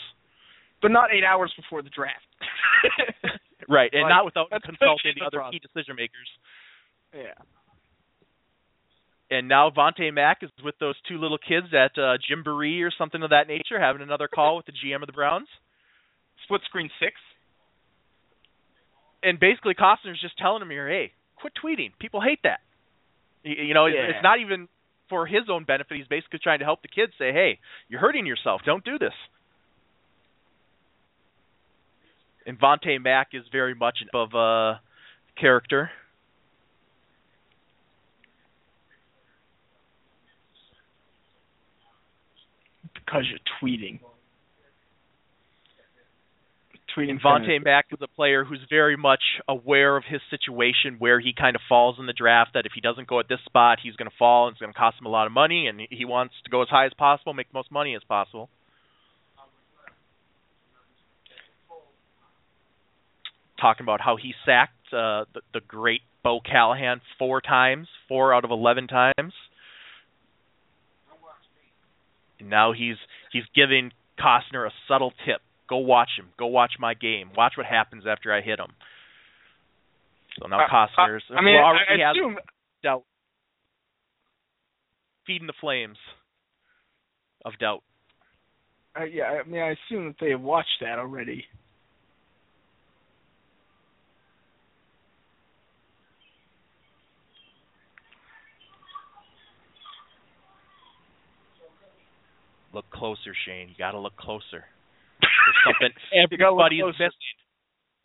But 0.83 0.90
not 0.90 1.09
eight 1.11 1.25
hours 1.25 1.53
before 1.57 1.81
the 1.83 1.88
draft. 1.88 2.21
Right, 3.69 3.90
and 3.92 4.03
Like, 4.03 4.11
not 4.11 4.25
without 4.25 4.51
consulting 4.62 5.19
the 5.19 5.21
the 5.21 5.27
other 5.27 5.38
problem. 5.38 5.53
key 5.53 5.59
decision 5.59 5.97
makers. 5.97 6.29
Yeah. 7.16 7.33
And 9.31 9.48
now 9.48 9.70
Vontae 9.70 10.12
Mack 10.14 10.38
is 10.42 10.50
with 10.64 10.76
those 10.79 10.94
two 11.09 11.18
little 11.18 11.38
kids 11.38 11.68
at 11.72 11.98
uh, 11.98 12.16
Gymboree 12.31 12.83
or 12.83 12.92
something 12.96 13.22
of 13.22 13.31
that 13.31 13.48
nature, 13.48 13.81
having 13.81 14.02
another 14.02 14.29
call 14.29 14.57
with 14.57 14.66
the 14.66 14.72
GM 14.72 15.02
of 15.02 15.07
the 15.07 15.12
Browns. 15.12 15.48
Split 16.44 16.61
screen 16.66 16.90
six. 17.00 17.14
and 19.24 19.40
basically 19.40 19.74
Costner's 19.74 20.20
just 20.20 20.38
telling 20.38 20.62
him 20.62 20.70
here, 20.70 20.88
hey, 20.88 21.11
quit 21.37 21.55
tweeting. 21.61 21.90
People 21.98 22.20
hate 22.20 22.38
that. 22.44 22.61
You, 23.42 23.74
know, 23.74 23.87
it's, 23.87 23.96
Yeah. 23.98 24.11
it's 24.14 24.22
not 24.22 24.38
even 24.40 24.68
for 25.09 25.26
his 25.26 25.42
own 25.50 25.64
benefit. 25.64 25.96
He's 25.96 26.07
basically 26.07 26.38
trying 26.40 26.61
to 26.61 26.64
help 26.64 26.83
the 26.83 26.88
kids 26.88 27.12
say, 27.18 27.33
hey, 27.33 27.59
you're 27.88 28.00
hurting 28.00 28.26
yourself. 28.26 28.61
Don't 28.64 28.85
do 28.85 28.98
this. 28.98 29.14
And 32.46 32.59
Vontae 32.61 33.02
Mack 33.02 33.29
is 33.33 33.42
very 33.50 33.74
much 33.74 33.98
of 34.14 34.35
a 34.35 34.81
character. 35.40 35.90
Because 43.07 43.25
you're 43.31 43.38
tweeting. 43.62 44.01
Tweeting. 46.97 47.21
Vontae 47.21 47.62
Mack 47.62 47.87
is 47.92 47.99
a 48.01 48.09
player 48.09 48.42
who's 48.45 48.61
very 48.71 48.97
much 48.97 49.23
aware 49.47 49.97
of 49.97 50.05
his 50.09 50.21
situation, 50.31 50.97
where 50.99 51.21
he 51.21 51.35
kind 51.38 51.55
of 51.55 51.62
falls 51.69 51.97
in 51.99 52.07
the 52.07 52.14
draft. 52.14 52.53
That 52.55 52.64
if 52.64 52.73
he 52.75 52.81
doesn't 52.81 53.07
go 53.07 53.21
at 53.21 53.29
this 53.29 53.40
spot, 53.45 53.79
he's 53.83 53.95
going 53.97 54.11
to 54.11 54.16
fall, 54.19 54.47
and 54.47 54.55
it's 54.55 54.61
going 54.61 54.73
to 54.73 54.79
cost 54.79 54.99
him 54.99 55.07
a 55.07 55.11
lot 55.11 55.27
of 55.27 55.33
money. 55.33 55.66
And 55.66 55.81
he 55.90 56.05
wants 56.07 56.35
to 56.45 56.51
go 56.51 56.62
as 56.62 56.69
high 56.69 56.87
as 56.87 56.92
possible, 56.97 57.35
make 57.35 57.49
the 57.53 57.59
most 57.59 57.71
money 57.71 57.95
as 57.95 58.03
possible. 58.09 58.49
Talking 63.61 63.85
about 63.85 64.01
how 64.01 64.16
he 64.16 64.33
sacked 64.45 64.73
uh, 64.92 65.25
the, 65.35 65.40
the 65.53 65.61
great 65.66 66.01
Bo 66.23 66.40
Callahan 66.40 67.01
four 67.19 67.40
times, 67.40 67.88
four 68.09 68.35
out 68.35 68.45
of 68.45 68.51
eleven 68.51 68.87
times. 68.87 69.33
And 72.38 72.51
now 72.51 72.72
he's 72.72 72.96
he's 73.33 73.44
giving 73.55 73.92
Costner 74.18 74.66
a 74.66 74.72
subtle 74.88 75.12
tip. 75.25 75.40
Go 75.68 75.79
watch 75.79 76.11
him. 76.18 76.29
Go 76.38 76.46
watch 76.46 76.72
my 76.79 76.94
game. 76.94 77.31
Watch 77.37 77.55
what 77.57 77.66
happens 77.66 78.05
after 78.07 78.33
I 78.33 78.40
hit 78.40 78.59
him. 78.59 78.72
So 80.40 80.46
now 80.49 80.64
Uh, 80.64 80.68
Costner's 80.68 81.25
I 81.31 81.40
mean, 81.42 81.55
well, 81.57 81.64
I, 81.64 81.68
already 81.68 82.03
I 82.03 82.07
has 82.09 82.16
assume. 82.16 82.38
doubt, 82.83 83.05
feeding 85.27 85.46
the 85.46 85.55
flames 85.61 85.99
of 87.44 87.59
doubt. 87.59 87.83
Uh, 88.99 89.05
yeah, 89.05 89.25
I 89.25 89.42
mean, 89.49 89.61
I 89.61 89.70
assume 89.75 90.07
that 90.07 90.16
they 90.20 90.31
have 90.31 90.40
watched 90.40 90.79
that 90.81 90.99
already. 90.99 91.44
Look 102.77 102.91
closer, 102.91 103.33
Shane. 103.47 103.71
You 103.71 103.75
got 103.79 103.93
to 103.93 103.99
look 103.99 104.19
closer. 104.19 104.67
There's 105.23 105.57
something 105.65 105.97
You 106.13 106.37
gotta 106.37 106.55
look 106.55 106.67
everybody's 106.67 106.94
missing. 107.00 107.11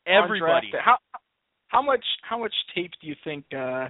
Everybody. 0.07 0.71
How 0.81 0.97
how 1.67 1.81
much 1.81 2.05
how 2.21 2.39
much 2.39 2.53
tape 2.73 2.91
do 3.01 3.07
you 3.07 3.15
think 3.21 3.43
uh 3.53 3.89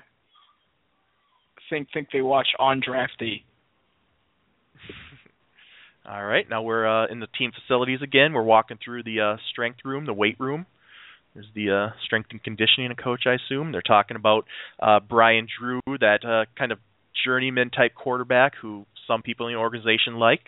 think 1.70 1.89
think 1.93 2.08
they 2.12 2.22
watch 2.22 2.47
on 2.58 2.82
draft 2.84 3.14
day? 3.20 3.43
All 6.10 6.26
right, 6.26 6.49
now 6.49 6.64
we're 6.64 6.88
uh, 6.88 7.05
in 7.12 7.20
the 7.20 7.28
team 7.38 7.51
facilities 7.51 7.99
again. 8.01 8.34
We're 8.34 8.41
walking 8.41 8.80
through 8.84 9.03
the 9.03 9.22
uh, 9.22 9.38
strength 9.51 9.82
room, 9.86 10.08
the 10.08 10.14
weight 10.14 10.39
room. 10.39 10.66
There's 11.36 11.45
the 11.53 11.70
uh, 11.70 11.89
strength 12.03 12.30
and 12.32 12.43
conditioning 12.43 12.91
coach, 12.95 13.26
I 13.28 13.36
assume. 13.36 13.72
They're 13.72 13.84
talking 13.84 14.18
about 14.18 14.45
uh, 14.80 14.99
Brian 14.99 15.47
Drew, 15.60 15.80
that 15.99 16.26
uh, 16.26 16.45
kind 16.58 16.72
of 16.72 16.80
journeyman 17.24 17.70
type 17.70 17.93
quarterback 17.93 18.53
who 18.60 18.88
some 19.08 19.22
people 19.22 19.47
in 19.47 19.53
the 19.53 19.60
organization 19.60 20.16
like, 20.16 20.41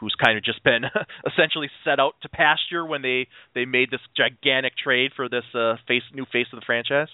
who's 0.00 0.14
kind 0.22 0.38
of 0.38 0.44
just 0.44 0.62
been 0.64 0.82
essentially 1.26 1.68
set 1.84 2.00
out 2.00 2.14
to 2.22 2.28
pasture 2.28 2.84
when 2.84 3.02
they 3.02 3.28
they 3.54 3.64
made 3.64 3.90
this 3.90 4.00
gigantic 4.16 4.74
trade 4.76 5.12
for 5.14 5.28
this 5.28 5.44
uh, 5.54 5.74
face 5.86 6.02
new 6.14 6.26
face 6.32 6.46
of 6.52 6.60
the 6.60 6.66
franchise. 6.66 7.08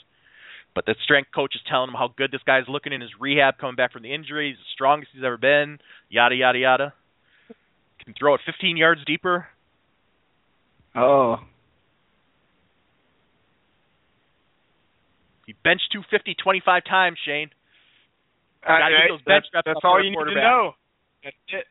But 0.75 0.87
the 0.87 0.97
strength 1.05 1.31
coach 1.33 1.55
is 1.55 1.61
telling 1.69 1.89
him 1.89 1.95
how 1.95 2.13
good 2.17 2.33
this 2.33 2.43
guy's 2.45 2.65
looking 2.69 2.93
in 2.93 3.01
his 3.01 3.11
rehab, 3.21 3.59
coming 3.59 3.77
back 3.77 3.93
from 3.93 4.03
the 4.03 4.13
injury. 4.13 4.51
He's 4.51 4.59
the 4.59 4.73
strongest 4.75 5.13
he's 5.15 5.23
ever 5.25 5.37
been. 5.37 5.79
Yada 6.09 6.35
yada 6.35 6.59
yada. 6.59 6.93
Can 8.05 8.15
throw 8.19 8.35
it 8.35 8.41
15 8.45 8.77
yards 8.77 9.01
deeper. 9.07 9.47
Oh, 10.97 11.39
He 15.47 15.55
benched 15.65 15.93
250 15.93 16.35
25 16.35 16.85
times, 16.85 17.19
Shane. 17.25 17.51
Uh, 18.65 18.79
Gotta 18.81 18.97
get 18.97 19.09
those 19.13 19.23
bench 19.23 19.45
that's, 19.53 19.67
reps 19.67 19.77
that's 19.77 19.85
all 19.85 20.03
you 20.03 20.11
need 20.11 20.25
to 20.25 20.35
know. 20.35 20.73
That's 21.23 21.37
it. 21.53 21.65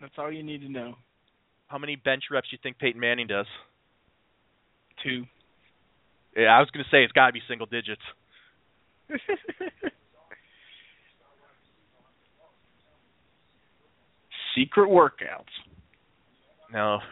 That's 0.00 0.12
all 0.18 0.30
you 0.32 0.42
need 0.42 0.62
to 0.62 0.68
know. 0.70 0.94
How 1.68 1.78
many 1.78 1.96
bench 1.96 2.24
reps 2.30 2.48
do 2.50 2.56
you 2.56 2.60
think 2.62 2.78
Peyton 2.78 3.00
Manning 3.00 3.26
does? 3.26 3.46
Two. 5.02 5.24
Yeah, 6.36 6.56
I 6.56 6.60
was 6.60 6.70
going 6.70 6.84
to 6.84 6.90
say 6.90 7.02
it's 7.04 7.12
got 7.12 7.28
to 7.28 7.32
be 7.32 7.40
single 7.48 7.66
digits. 7.66 8.02
Secret 14.56 14.88
workouts. 14.88 15.50
Now, 16.72 17.02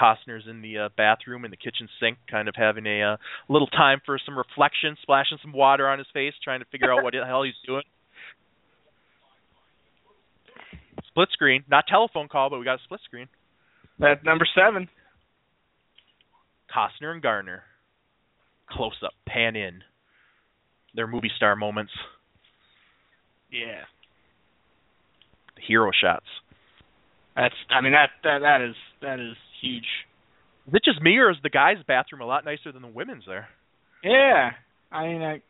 Costner's 0.00 0.44
in 0.48 0.62
the 0.62 0.78
uh, 0.78 0.88
bathroom 0.96 1.44
in 1.44 1.50
the 1.50 1.56
kitchen 1.56 1.88
sink, 2.00 2.18
kind 2.30 2.48
of 2.48 2.54
having 2.56 2.86
a 2.86 3.02
uh, 3.02 3.16
little 3.48 3.66
time 3.68 4.00
for 4.04 4.18
some 4.24 4.36
reflection, 4.36 4.96
splashing 5.02 5.38
some 5.42 5.52
water 5.52 5.88
on 5.88 5.98
his 5.98 6.08
face, 6.12 6.34
trying 6.42 6.60
to 6.60 6.66
figure 6.66 6.92
out 6.92 7.02
what 7.02 7.12
the 7.12 7.24
hell 7.24 7.42
he's 7.42 7.54
doing. 7.66 7.82
Split 11.12 11.28
screen, 11.32 11.62
not 11.70 11.84
telephone 11.86 12.28
call, 12.28 12.48
but 12.50 12.58
we 12.58 12.64
got 12.64 12.80
a 12.80 12.82
split 12.84 13.00
screen. 13.04 13.28
That 13.98 14.24
number 14.24 14.46
seven. 14.54 14.88
Costner 16.74 17.12
and 17.12 17.20
Garner, 17.22 17.62
close 18.70 18.96
up, 19.04 19.12
pan 19.28 19.56
in. 19.56 19.82
Their 20.94 21.06
movie 21.06 21.30
star 21.36 21.54
moments, 21.56 21.92
Yeah. 23.50 23.84
hero 25.58 25.90
shots. 25.92 26.26
That's. 27.36 27.54
I 27.70 27.80
mean 27.80 27.92
that 27.92 28.10
that 28.24 28.40
that 28.40 28.60
is 28.60 28.74
that 29.00 29.20
is 29.20 29.36
huge. 29.60 29.86
Is 30.68 30.74
it 30.74 30.84
just 30.84 31.00
me, 31.02 31.16
or 31.18 31.30
is 31.30 31.36
the 31.42 31.50
guys' 31.50 31.78
bathroom 31.86 32.20
a 32.20 32.26
lot 32.26 32.44
nicer 32.44 32.72
than 32.72 32.82
the 32.82 32.88
women's 32.88 33.24
there? 33.26 33.48
Yeah. 34.04 34.52
I 34.90 35.06
mean, 35.06 35.22
I. 35.22 35.42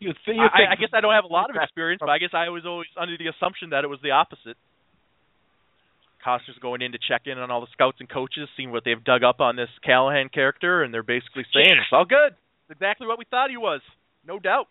You. 0.00 0.12
You 0.26 0.42
I, 0.42 0.72
I 0.72 0.76
guess 0.76 0.90
I 0.92 1.00
don't 1.00 1.14
have 1.14 1.24
a 1.24 1.32
lot 1.32 1.48
of 1.50 1.56
experience, 1.60 2.00
but 2.00 2.10
I 2.10 2.18
guess 2.18 2.30
I 2.34 2.48
was 2.50 2.64
always 2.66 2.88
under 3.00 3.16
the 3.16 3.28
assumption 3.28 3.70
that 3.70 3.84
it 3.84 3.88
was 3.88 4.00
the 4.02 4.10
opposite. 4.10 4.56
Costner's 6.24 6.58
going 6.60 6.82
in 6.82 6.92
to 6.92 6.98
check 7.08 7.22
in 7.26 7.38
on 7.38 7.50
all 7.50 7.60
the 7.60 7.66
scouts 7.72 7.98
and 8.00 8.08
coaches, 8.08 8.48
seeing 8.56 8.70
what 8.70 8.84
they've 8.84 9.02
dug 9.02 9.22
up 9.24 9.40
on 9.40 9.56
this 9.56 9.68
Callahan 9.84 10.28
character, 10.28 10.82
and 10.82 10.92
they're 10.94 11.02
basically 11.02 11.44
saying 11.52 11.66
Yeah. 11.76 11.82
it's 11.82 11.92
all 11.92 12.04
good. 12.04 12.34
It's 12.68 12.70
exactly 12.70 13.06
what 13.06 13.18
we 13.18 13.24
thought 13.30 13.50
he 13.50 13.56
was, 13.56 13.80
no 14.26 14.38
doubt. 14.38 14.68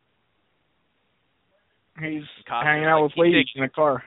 He's 2.00 2.24
hanging 2.48 2.86
out 2.86 3.02
like, 3.02 3.16
with 3.16 3.26
ladies 3.26 3.48
in 3.56 3.64
a 3.64 3.70
car. 3.70 4.04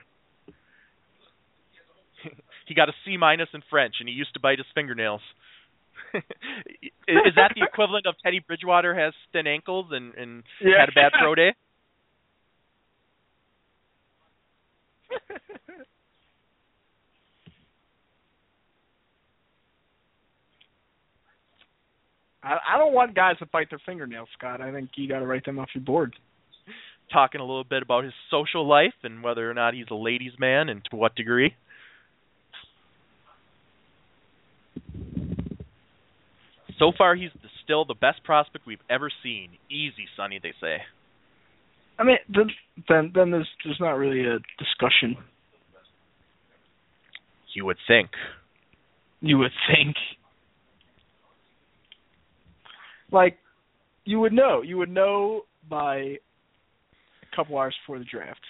He 2.67 2.73
got 2.73 2.89
a 2.89 2.93
C 3.05 3.15
minus 3.15 3.49
in 3.53 3.61
French, 3.69 3.97
and 3.99 4.09
he 4.09 4.15
used 4.15 4.33
to 4.33 4.39
bite 4.39 4.57
his 4.57 4.65
fingernails. 4.73 5.21
is 6.15 7.35
that 7.35 7.51
the 7.55 7.61
equivalent 7.63 8.07
of 8.07 8.15
Teddy 8.23 8.39
Bridgewater 8.39 8.95
has 8.95 9.13
thin 9.33 9.45
ankles 9.45 9.91
and 9.91 10.15
and 10.15 10.43
Yeah. 10.59 10.79
had 10.79 10.89
a 10.89 10.91
bad 10.93 11.11
pro 11.19 11.35
day? 11.35 11.53
I, 22.45 22.75
I 22.75 22.77
don't 22.77 22.93
want 22.93 23.15
guys 23.15 23.37
to 23.39 23.47
bite 23.47 23.69
their 23.69 23.81
fingernails, 23.85 24.29
Scott. 24.37 24.61
I 24.61 24.71
think 24.71 24.89
you 24.95 25.09
got 25.09 25.19
to 25.19 25.25
write 25.25 25.45
them 25.45 25.57
off 25.57 25.69
your 25.73 25.83
board. 25.83 26.15
Talking 27.11 27.41
a 27.41 27.43
little 27.43 27.63
bit 27.63 27.81
about 27.81 28.03
his 28.03 28.13
social 28.31 28.67
life 28.67 28.93
and 29.03 29.23
whether 29.23 29.49
or 29.49 29.53
not 29.53 29.73
he's 29.73 29.85
a 29.91 29.95
ladies' 29.95 30.33
man 30.39 30.69
and 30.69 30.81
to 30.89 30.95
what 30.95 31.15
degree. 31.15 31.55
So 36.77 36.91
far, 36.97 37.15
he's 37.15 37.29
the, 37.41 37.49
still 37.63 37.85
the 37.85 37.95
best 37.95 38.23
prospect 38.23 38.67
we've 38.67 38.79
ever 38.89 39.09
seen. 39.23 39.49
Easy, 39.69 40.07
Sonny, 40.17 40.39
they 40.41 40.53
say. 40.59 40.77
I 41.97 42.03
mean, 42.03 42.17
then 42.27 42.49
then, 42.89 43.11
then 43.15 43.31
there's 43.31 43.47
there's 43.63 43.79
not 43.79 43.91
really 43.91 44.25
a 44.25 44.39
discussion. 44.59 45.15
You 47.53 47.65
would 47.65 47.77
think. 47.87 48.09
You 49.21 49.37
would 49.37 49.53
think. 49.73 49.95
Like, 53.15 53.37
you 54.03 54.19
would 54.19 54.33
know. 54.33 54.61
You 54.61 54.77
would 54.77 54.91
know 54.91 55.43
by 55.67 55.95
a 55.95 57.35
couple 57.35 57.57
hours 57.57 57.73
before 57.81 57.97
the 57.97 58.05
draft. 58.05 58.41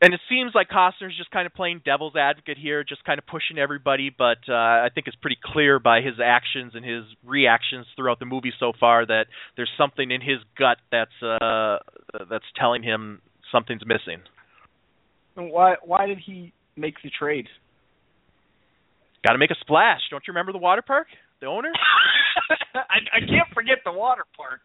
And 0.00 0.14
it 0.14 0.20
seems 0.30 0.52
like 0.54 0.68
Costner's 0.68 1.16
just 1.18 1.32
kind 1.32 1.44
of 1.44 1.52
playing 1.52 1.82
devil's 1.84 2.14
advocate 2.14 2.56
here, 2.56 2.84
just 2.84 3.04
kind 3.04 3.18
of 3.18 3.26
pushing 3.26 3.58
everybody. 3.58 4.14
But 4.16 4.38
uh, 4.48 4.54
I 4.54 4.90
think 4.94 5.08
it's 5.08 5.16
pretty 5.16 5.38
clear 5.42 5.80
by 5.80 6.00
his 6.00 6.14
actions 6.24 6.72
and 6.76 6.84
his 6.84 7.02
reactions 7.26 7.84
throughout 7.96 8.20
the 8.20 8.24
movie 8.24 8.52
so 8.60 8.72
far 8.78 9.04
that 9.04 9.24
there's 9.56 9.70
something 9.76 10.12
in 10.12 10.20
his 10.20 10.38
gut 10.56 10.78
that's 10.92 11.20
uh, 11.20 11.78
that's 12.30 12.44
telling 12.56 12.84
him 12.84 13.20
something's 13.50 13.84
missing. 13.84 14.22
And 15.36 15.50
why 15.50 15.74
why 15.82 16.06
did 16.06 16.18
he 16.24 16.52
make 16.76 16.94
the 17.02 17.10
trade? 17.10 17.48
Got 19.26 19.32
to 19.32 19.38
make 19.38 19.50
a 19.50 19.58
splash. 19.60 20.02
Don't 20.12 20.22
you 20.28 20.32
remember 20.32 20.52
the 20.52 20.58
water 20.58 20.82
park? 20.82 21.08
The 21.40 21.46
owner? 21.46 21.72
I, 22.74 22.98
I 23.16 23.20
can't 23.20 23.48
forget 23.54 23.78
the 23.84 23.92
water 23.92 24.24
park, 24.36 24.60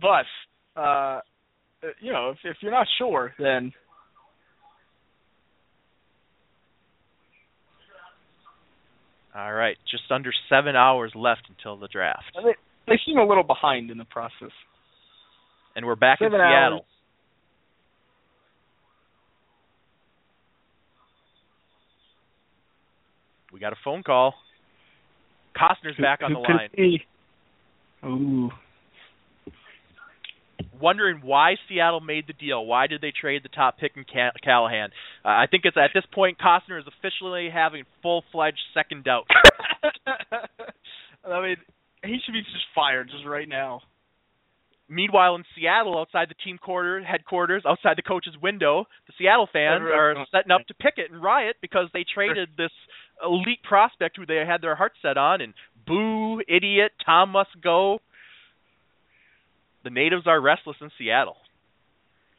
but 0.00 0.80
uh, 0.80 1.20
you 2.00 2.12
know, 2.12 2.30
if 2.30 2.38
if 2.44 2.56
you're 2.60 2.72
not 2.72 2.86
sure, 2.98 3.32
then 3.38 3.72
All 9.34 9.52
right, 9.52 9.76
just 9.90 10.04
under 10.10 10.30
seven 10.48 10.76
hours 10.76 11.12
left 11.14 11.42
until 11.50 11.76
the 11.76 11.88
draft, 11.88 12.24
they, 12.42 12.54
they 12.86 12.98
seem 13.04 13.18
a 13.18 13.24
little 13.26 13.42
behind 13.42 13.90
in 13.90 13.98
the 13.98 14.06
process. 14.06 14.50
and 15.74 15.84
we're 15.84 15.94
back 15.94 16.20
Seven 16.20 16.36
in 16.36 16.40
hours. 16.40 16.52
Seattle. 16.52 16.84
We 23.52 23.60
got 23.60 23.72
a 23.72 23.76
phone 23.84 24.02
call. 24.02 24.34
Costner's 25.56 25.96
back 26.00 26.20
on 26.22 26.32
Who 26.32 26.40
the 26.40 26.46
could 26.46 26.56
line. 26.56 26.68
be? 26.76 27.04
Ooh. 28.04 28.50
wondering 30.80 31.20
why 31.22 31.54
Seattle 31.68 32.00
made 32.00 32.26
the 32.26 32.32
deal. 32.32 32.64
Why 32.64 32.86
did 32.86 33.00
they 33.00 33.12
trade 33.18 33.42
the 33.42 33.48
top 33.48 33.78
pick 33.78 33.92
in 33.96 34.04
Ca- 34.04 34.32
Callahan? 34.42 34.90
Uh, 35.24 35.28
I 35.28 35.46
think 35.50 35.64
it's 35.64 35.76
at 35.76 35.90
this 35.94 36.04
point 36.12 36.38
Costner 36.38 36.78
is 36.78 36.84
officially 36.86 37.48
having 37.52 37.84
full-fledged 38.02 38.58
second 38.74 39.04
doubt. 39.04 39.26
I 41.26 41.40
mean, 41.42 41.56
he 42.04 42.18
should 42.24 42.32
be 42.32 42.40
just 42.42 42.66
fired 42.74 43.08
just 43.10 43.26
right 43.26 43.48
now. 43.48 43.80
Meanwhile, 44.88 45.34
in 45.34 45.44
Seattle, 45.56 45.98
outside 45.98 46.28
the 46.28 46.36
team 46.44 46.58
quarter 46.58 47.02
headquarters, 47.02 47.64
outside 47.66 47.96
the 47.98 48.02
coach's 48.02 48.36
window, 48.40 48.86
the 49.08 49.14
Seattle 49.18 49.48
fans 49.52 49.82
are 49.82 50.14
setting 50.30 50.52
up 50.52 50.64
to 50.68 50.74
picket 50.74 51.10
and 51.10 51.20
riot 51.20 51.56
because 51.60 51.88
they 51.92 52.04
traded 52.14 52.50
this 52.56 52.70
elite 53.24 53.62
prospect 53.62 54.16
who 54.16 54.26
they 54.26 54.42
had 54.46 54.62
their 54.62 54.74
heart 54.74 54.92
set 55.02 55.16
on, 55.16 55.40
and 55.40 55.54
boo, 55.86 56.40
idiot, 56.48 56.92
Tom 57.04 57.30
must 57.30 57.50
go. 57.62 57.98
The 59.84 59.90
natives 59.90 60.26
are 60.26 60.40
restless 60.40 60.76
in 60.80 60.90
Seattle. 60.98 61.36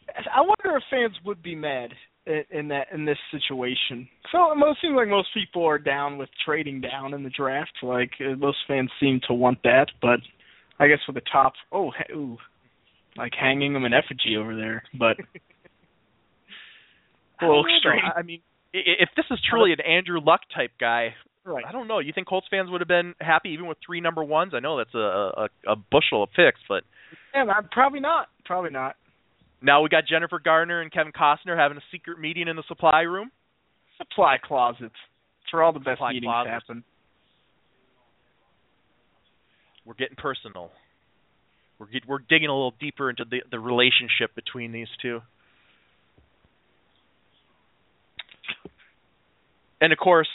I 0.10 0.42
wonder 0.42 0.78
if 0.78 0.84
fans 0.90 1.16
would 1.26 1.44
be 1.44 1.56
mad 1.56 1.92
in, 2.26 2.44
in 2.52 2.68
that 2.70 2.88
in 2.94 3.06
this 3.06 3.18
situation. 3.32 4.08
So 4.32 4.52
it 4.52 4.56
most 4.56 4.82
seems 4.82 4.96
like 4.96 5.08
most 5.08 5.30
people 5.34 5.66
are 5.66 5.80
down 5.80 6.18
with 6.18 6.30
trading 6.46 6.82
down 6.82 7.14
in 7.14 7.24
the 7.24 7.30
draft. 7.30 7.72
Like 7.82 8.12
uh, 8.20 8.36
most 8.36 8.58
fans 8.68 8.90
seem 9.00 9.22
to 9.28 9.34
want 9.34 9.60
that, 9.64 9.88
but 10.02 10.20
I 10.80 10.88
guess 10.88 11.00
with 11.08 11.16
the 11.16 11.22
top, 11.32 11.54
oh, 11.72 11.92
ooh, 12.12 12.38
like 13.18 13.34
hanging 13.40 13.74
them 13.74 13.86
in 13.86 13.94
effigy 13.94 14.38
over 14.38 14.56
there. 14.56 14.84
But 14.98 15.18
a 17.42 17.46
little 17.46 17.66
I 17.66 17.74
extreme. 17.74 18.02
I 18.16 18.22
mean, 18.22 18.42
if 18.74 19.10
this 19.16 19.26
is 19.32 19.40
truly 19.50 19.72
an 19.74 19.82
Andrew 19.82 20.20
Luck 20.20 20.42
type 20.56 20.72
guy, 20.80 21.16
right. 21.46 21.64
I 21.68 21.72
don't 21.72 21.88
know. 21.88 22.00
You 22.00 22.14
think 22.14 22.28
Colts 22.28 22.48
fans 22.50 22.70
would 22.70 22.82
have 22.82 22.88
been 22.88 23.16
happy 23.20 23.50
even 23.50 23.68
with 23.68 23.78
three 23.86 24.02
number 24.02 24.24
ones? 24.24 24.54
I 24.56 24.60
know 24.60 24.78
that's 24.78 24.94
a 24.94 24.98
a, 24.98 25.48
a 25.68 25.76
bushel 25.76 26.24
of 26.24 26.30
picks, 26.36 26.60
but 26.68 26.84
I'm 27.34 27.48
probably 27.72 28.00
not. 28.00 28.28
Probably 28.46 28.72
not. 28.72 28.96
now 29.62 29.82
we 29.82 29.90
got 29.90 30.06
Jennifer 30.08 30.40
Gardner 30.40 30.82
and 30.82 30.92
Kevin 30.92 31.12
Costner 31.12 31.58
having 31.58 31.78
a 31.78 31.84
secret 31.92 32.20
meeting 32.20 32.48
in 32.48 32.56
the 32.56 32.64
supply 32.68 33.02
room. 33.02 33.32
Supply 33.98 34.38
closets. 34.44 34.96
Where 35.52 35.64
all 35.64 35.72
the 35.74 35.80
best 35.80 35.98
Supply 35.98 36.12
meetings 36.14 36.30
closets. 36.32 36.52
happen. 36.52 36.84
We're 39.86 39.94
getting 39.94 40.18
personal. 40.18 40.72
We're 41.80 41.88
get, 41.88 42.08
we're 42.08 42.20
digging 42.20 42.50
a 42.50 42.54
little 42.54 42.74
deeper 42.80 43.10
into 43.10 43.24
the 43.24 43.42
the 43.50 43.60
relationship 43.60 44.36
between 44.36 44.72
these 44.72 44.88
two. 45.02 45.22
And 49.80 49.94
of 49.94 50.00
course, 50.00 50.28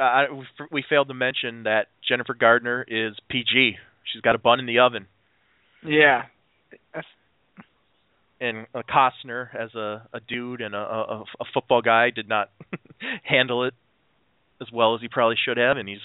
uh, 0.00 0.24
we, 0.32 0.44
we 0.70 0.84
failed 0.88 1.08
to 1.08 1.14
mention 1.14 1.64
that 1.64 1.86
Jennifer 2.06 2.34
Gardner 2.34 2.84
is 2.86 3.14
PG. 3.30 3.76
She's 4.12 4.22
got 4.22 4.34
a 4.34 4.38
bun 4.38 4.60
in 4.60 4.66
the 4.66 4.80
oven. 4.80 5.06
Yeah. 5.84 6.22
That's, 6.94 7.06
and 8.40 8.66
uh, 8.74 8.82
Costner 8.82 9.54
as 9.54 9.74
a 9.74 10.06
a 10.12 10.20
dude 10.28 10.60
and 10.60 10.74
a, 10.74 10.78
a 10.78 11.24
a 11.40 11.44
football 11.52 11.82
guy 11.82 12.10
did 12.10 12.28
not 12.28 12.50
handle 13.22 13.64
it 13.64 13.74
as 14.60 14.68
well 14.72 14.94
as 14.94 15.00
he 15.00 15.08
probably 15.08 15.36
should 15.42 15.56
have, 15.56 15.76
and 15.76 15.88
he's 15.88 15.98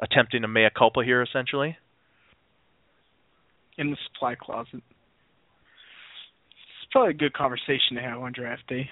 attempting 0.00 0.44
a 0.44 0.48
mea 0.48 0.68
culpa 0.76 1.02
here 1.02 1.22
essentially. 1.22 1.76
in 3.78 3.90
the 3.90 3.96
supply 4.06 4.34
closet. 4.34 4.74
It's 4.74 6.92
probably 6.92 7.10
a 7.10 7.14
good 7.14 7.32
conversation 7.32 7.96
to 7.96 8.00
have 8.00 8.20
on 8.20 8.32
draft 8.32 8.66
day. 8.68 8.88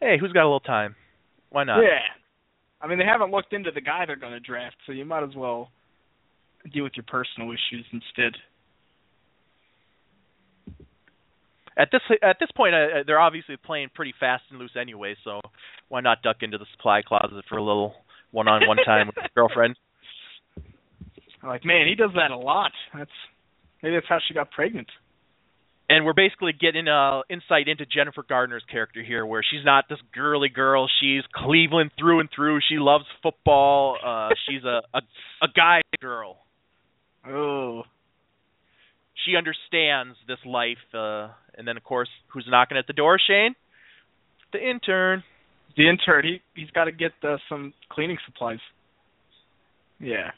Hey, 0.00 0.16
who's 0.20 0.32
got 0.32 0.42
a 0.42 0.48
little 0.48 0.60
time? 0.60 0.94
Why 1.50 1.64
not? 1.64 1.80
Yeah. 1.80 2.00
I 2.80 2.86
mean, 2.86 2.98
they 2.98 3.04
haven't 3.04 3.30
looked 3.30 3.52
into 3.52 3.70
the 3.70 3.80
guy 3.80 4.04
they're 4.06 4.16
going 4.16 4.32
to 4.32 4.40
draft, 4.40 4.76
so 4.86 4.92
you 4.92 5.04
might 5.04 5.24
as 5.24 5.34
well 5.34 5.70
deal 6.72 6.84
with 6.84 6.92
your 6.96 7.04
personal 7.08 7.50
issues 7.50 7.86
instead. 7.92 8.32
At 11.78 11.88
this 11.92 12.00
at 12.22 12.36
this 12.40 12.48
point, 12.56 12.74
uh, 12.74 13.02
they're 13.06 13.20
obviously 13.20 13.56
playing 13.58 13.88
pretty 13.94 14.14
fast 14.18 14.44
and 14.50 14.58
loose 14.58 14.70
anyway, 14.80 15.14
so 15.24 15.40
why 15.88 16.00
not 16.00 16.22
duck 16.22 16.36
into 16.40 16.56
the 16.56 16.64
supply 16.74 17.02
closet 17.02 17.44
for 17.48 17.58
a 17.58 17.62
little 17.62 17.94
one-on-one 18.30 18.76
time 18.84 19.08
with 19.08 19.16
his 19.16 19.30
girlfriend? 19.34 19.76
I'm 21.42 21.48
like, 21.48 21.66
man, 21.66 21.86
he 21.86 21.94
does 21.94 22.10
that 22.14 22.30
a 22.30 22.36
lot. 22.36 22.72
That's 22.96 23.10
maybe 23.82 23.96
that's 23.96 24.08
how 24.08 24.18
she 24.26 24.32
got 24.32 24.50
pregnant. 24.50 24.88
And 25.88 26.04
we're 26.04 26.14
basically 26.14 26.52
getting 26.52 26.88
uh 26.88 27.22
insight 27.30 27.68
into 27.68 27.86
Jennifer 27.86 28.22
Gardner's 28.28 28.64
character 28.70 29.02
here, 29.02 29.24
where 29.24 29.42
she's 29.48 29.64
not 29.64 29.84
this 29.88 29.98
girly 30.14 30.48
girl. 30.48 30.88
She's 31.00 31.22
Cleveland 31.34 31.90
through 31.98 32.20
and 32.20 32.28
through. 32.34 32.60
She 32.68 32.76
loves 32.78 33.04
football. 33.22 33.96
Uh 34.04 34.30
she's 34.48 34.64
a 34.64 34.80
a, 34.94 35.00
a 35.42 35.48
guy 35.54 35.80
girl. 36.00 36.38
Oh, 37.28 37.82
She 39.24 39.36
understands 39.36 40.16
this 40.28 40.38
life. 40.44 40.78
Uh 40.94 41.28
and 41.56 41.66
then 41.66 41.76
of 41.76 41.84
course, 41.84 42.08
who's 42.28 42.46
knocking 42.48 42.76
at 42.78 42.86
the 42.86 42.92
door, 42.92 43.18
Shane? 43.24 43.54
The 44.52 44.58
intern. 44.58 45.22
the 45.76 45.88
intern. 45.88 46.24
He 46.24 46.40
he's 46.60 46.70
got 46.70 46.84
to 46.84 46.92
get 46.92 47.12
uh, 47.22 47.36
some 47.48 47.74
cleaning 47.90 48.18
supplies. 48.26 48.60
Yeah. 49.98 50.30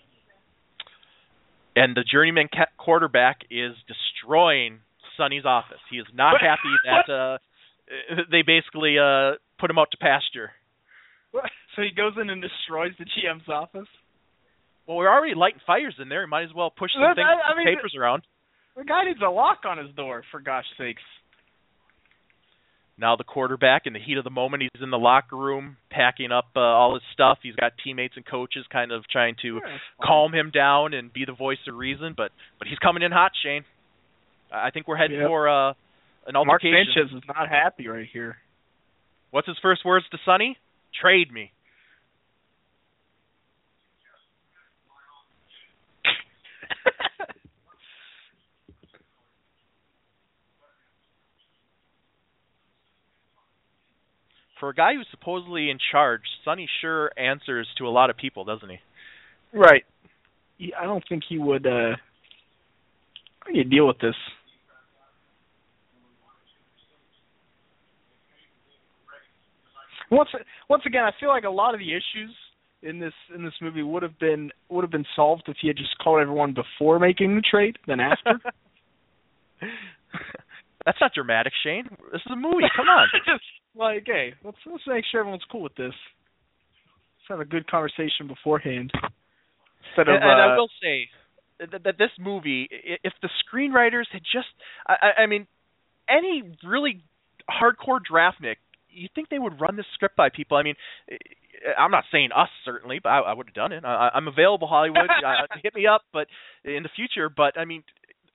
And 1.77 1.97
the 1.97 2.03
journeyman 2.11 2.49
ca- 2.53 2.67
quarterback 2.77 3.43
is 3.51 3.73
destroying 3.87 4.79
Sonny's 5.19 5.45
office. 5.45 5.83
He 5.91 5.99
is 5.99 6.07
not 6.15 6.41
happy 6.41 6.73
that 6.89 7.13
uh 7.13 7.37
they 8.31 8.41
basically 8.41 8.97
uh 8.99 9.33
put 9.61 9.69
him 9.71 9.77
out 9.79 9.91
to 9.91 9.99
pasture. 9.99 10.53
So 11.77 11.83
he 11.83 11.91
goes 11.95 12.15
in 12.21 12.31
and 12.31 12.41
destroys 12.41 12.93
the 12.99 13.05
GM's 13.05 13.49
office. 13.49 13.87
Well, 14.87 14.97
we're 14.97 15.11
already 15.13 15.35
lighting 15.35 15.61
fires 15.67 15.95
in 16.01 16.09
there. 16.09 16.23
He 16.23 16.27
Might 16.31 16.45
as 16.45 16.55
well 16.55 16.71
push 16.71 16.91
some 16.95 17.15
things, 17.15 17.27
I- 17.29 17.53
I 17.53 17.57
mean, 17.57 17.67
papers 17.67 17.95
around. 17.99 18.23
The 18.77 18.85
guy 18.85 19.05
needs 19.05 19.21
a 19.21 19.29
lock 19.29 19.59
on 19.67 19.77
his 19.77 19.95
door, 19.95 20.23
for 20.31 20.41
gosh 20.41 20.65
sakes. 20.79 21.03
Now 23.01 23.15
the 23.15 23.23
quarterback, 23.25 23.83
in 23.87 23.93
the 23.93 24.01
heat 24.01 24.19
of 24.19 24.25
the 24.25 24.31
moment, 24.31 24.63
he's 24.63 24.83
in 24.83 24.91
the 24.91 24.99
locker 24.99 25.37
room 25.37 25.77
packing 25.91 26.33
up 26.33 26.47
uh, 26.57 26.61
all 26.61 26.95
his 26.95 27.03
stuff. 27.13 27.39
He's 27.43 27.55
got 27.55 27.73
teammates 27.85 28.15
and 28.17 28.27
coaches 28.27 28.65
kind 28.73 28.91
of 28.91 29.05
trying 29.09 29.37
to 29.43 29.55
Yeah, 29.55 29.61
it's 29.75 29.83
fine. 29.99 30.07
calm 30.07 30.35
him 30.35 30.51
down 30.51 30.95
and 30.95 31.13
be 31.13 31.25
the 31.25 31.33
voice 31.33 31.59
of 31.69 31.77
reason. 31.77 32.15
But 32.17 32.33
but 32.59 32.67
he's 32.67 32.79
coming 32.79 33.03
in 33.05 33.13
hot, 33.13 33.33
Shane. 33.45 33.65
I 34.53 34.71
think 34.71 34.89
we're 34.89 34.97
heading 34.97 35.19
Yep. 35.21 35.29
for 35.29 35.49
uh, 35.49 35.69
an 36.27 36.35
Mark 36.35 36.49
altercation. 36.49 36.93
Sanchez 36.95 37.17
is 37.17 37.23
not 37.29 37.49
happy 37.49 37.87
right 37.89 38.07
here. 38.13 38.37
What's 39.31 39.47
his 39.47 39.59
first 39.63 39.85
words 39.85 40.07
to 40.11 40.19
Sonny? 40.25 40.57
Trade 41.01 41.31
me. 41.33 41.53
For 54.61 54.71
a 54.71 54.75
guy 54.75 54.95
who's 54.95 55.07
supposedly 55.11 55.71
in 55.71 55.79
charge, 55.93 56.23
Sonny 56.45 56.69
sure 56.81 57.13
answers 57.17 57.69
to 57.79 57.87
a 57.87 57.91
lot 57.91 58.11
of 58.11 58.17
people, 58.17 58.45
doesn't 58.45 58.69
he? 58.69 58.79
right. 59.53 59.85
I 60.77 60.85
don't 60.87 61.05
think 61.09 61.23
he 61.29 61.39
would. 61.39 61.67
uh 61.67 61.95
How 63.41 63.53
do 63.53 63.57
you 63.57 63.63
deal 63.63 63.87
with 63.87 63.99
this? 64.01 64.17
Once 70.11 70.31
once 70.69 70.83
again, 70.87 71.05
I 71.05 71.11
feel 71.21 71.29
like 71.29 71.45
a 71.45 71.51
lot 71.51 71.75
of 71.75 71.81
the 71.81 71.93
issues 71.93 72.35
in 72.83 72.99
this 72.99 73.13
in 73.35 73.45
this 73.45 73.55
movie 73.61 73.83
would 73.83 74.03
have 74.03 74.19
been 74.19 74.51
would 74.69 74.83
have 74.83 74.91
been 74.91 75.07
solved 75.17 75.45
if 75.49 75.57
he 75.61 75.69
had 75.69 75.77
just 75.77 75.97
called 76.03 76.21
everyone 76.21 76.55
before 76.55 76.99
making 76.99 77.35
the 77.35 77.43
trade 77.43 77.77
than 77.87 78.01
after. 78.01 78.41
That's 80.85 80.99
not 81.01 81.13
dramatic, 81.15 81.53
Shane. 81.63 81.85
This 82.13 82.23
is 82.25 82.33
a 82.33 82.37
movie. 82.37 82.65
Come 82.77 82.89
on. 82.89 83.09
just 83.27 83.43
like, 83.75 84.05
hey, 84.07 84.33
let's 84.45 84.57
let's 84.71 84.85
make 84.87 85.05
sure 85.11 85.21
everyone's 85.21 85.45
cool 85.51 85.63
with 85.63 85.75
this. 85.75 85.93
Let's 85.93 87.29
have 87.29 87.41
a 87.41 87.45
good 87.45 87.71
conversation 87.71 88.27
beforehand. 88.27 88.91
Instead 89.91 90.09
of 90.09 90.15
and, 90.15 90.25
and 90.25 90.41
I 90.43 90.55
uh, 90.55 90.57
will 90.57 90.71
say 90.83 91.09
that, 91.73 91.85
that 91.85 91.99
this 91.99 92.11
movie, 92.19 92.69
if 93.05 93.13
the 93.21 93.29
screenwriters 93.45 94.05
had 94.13 94.23
just, 94.23 94.49
I, 94.87 94.95
I- 95.03 95.23
I 95.23 95.27
mean, 95.27 95.47
any 96.09 96.43
really 96.67 97.03
hardcore 97.51 98.01
draftnik, 98.11 98.57
you 98.91 99.09
think 99.15 99.29
they 99.29 99.39
would 99.39 99.61
run 99.61 99.77
this 99.77 99.87
script 99.95 100.17
by 100.17 100.29
people? 100.29 100.57
I 100.57 100.63
mean, 100.63 100.75
I- 101.11 101.81
I'm 101.81 101.91
not 101.91 102.05
saying 102.11 102.31
us 102.35 102.49
certainly, 102.65 103.01
but 103.03 103.11
I, 103.11 103.19
I 103.21 103.33
would 103.33 103.47
have 103.47 103.55
done 103.55 103.73
it. 103.73 103.85
I, 103.85 104.11
I'm 104.15 104.29
available, 104.29 104.69
Hollywood. 104.69 105.11
uh, 105.27 105.47
hit 105.63 105.75
me 105.75 105.87
up, 105.87 106.03
but 106.13 106.27
in 106.65 106.83
the 106.83 106.91
future. 106.95 107.29
But 107.29 107.59
I 107.59 107.65
mean, 107.65 107.83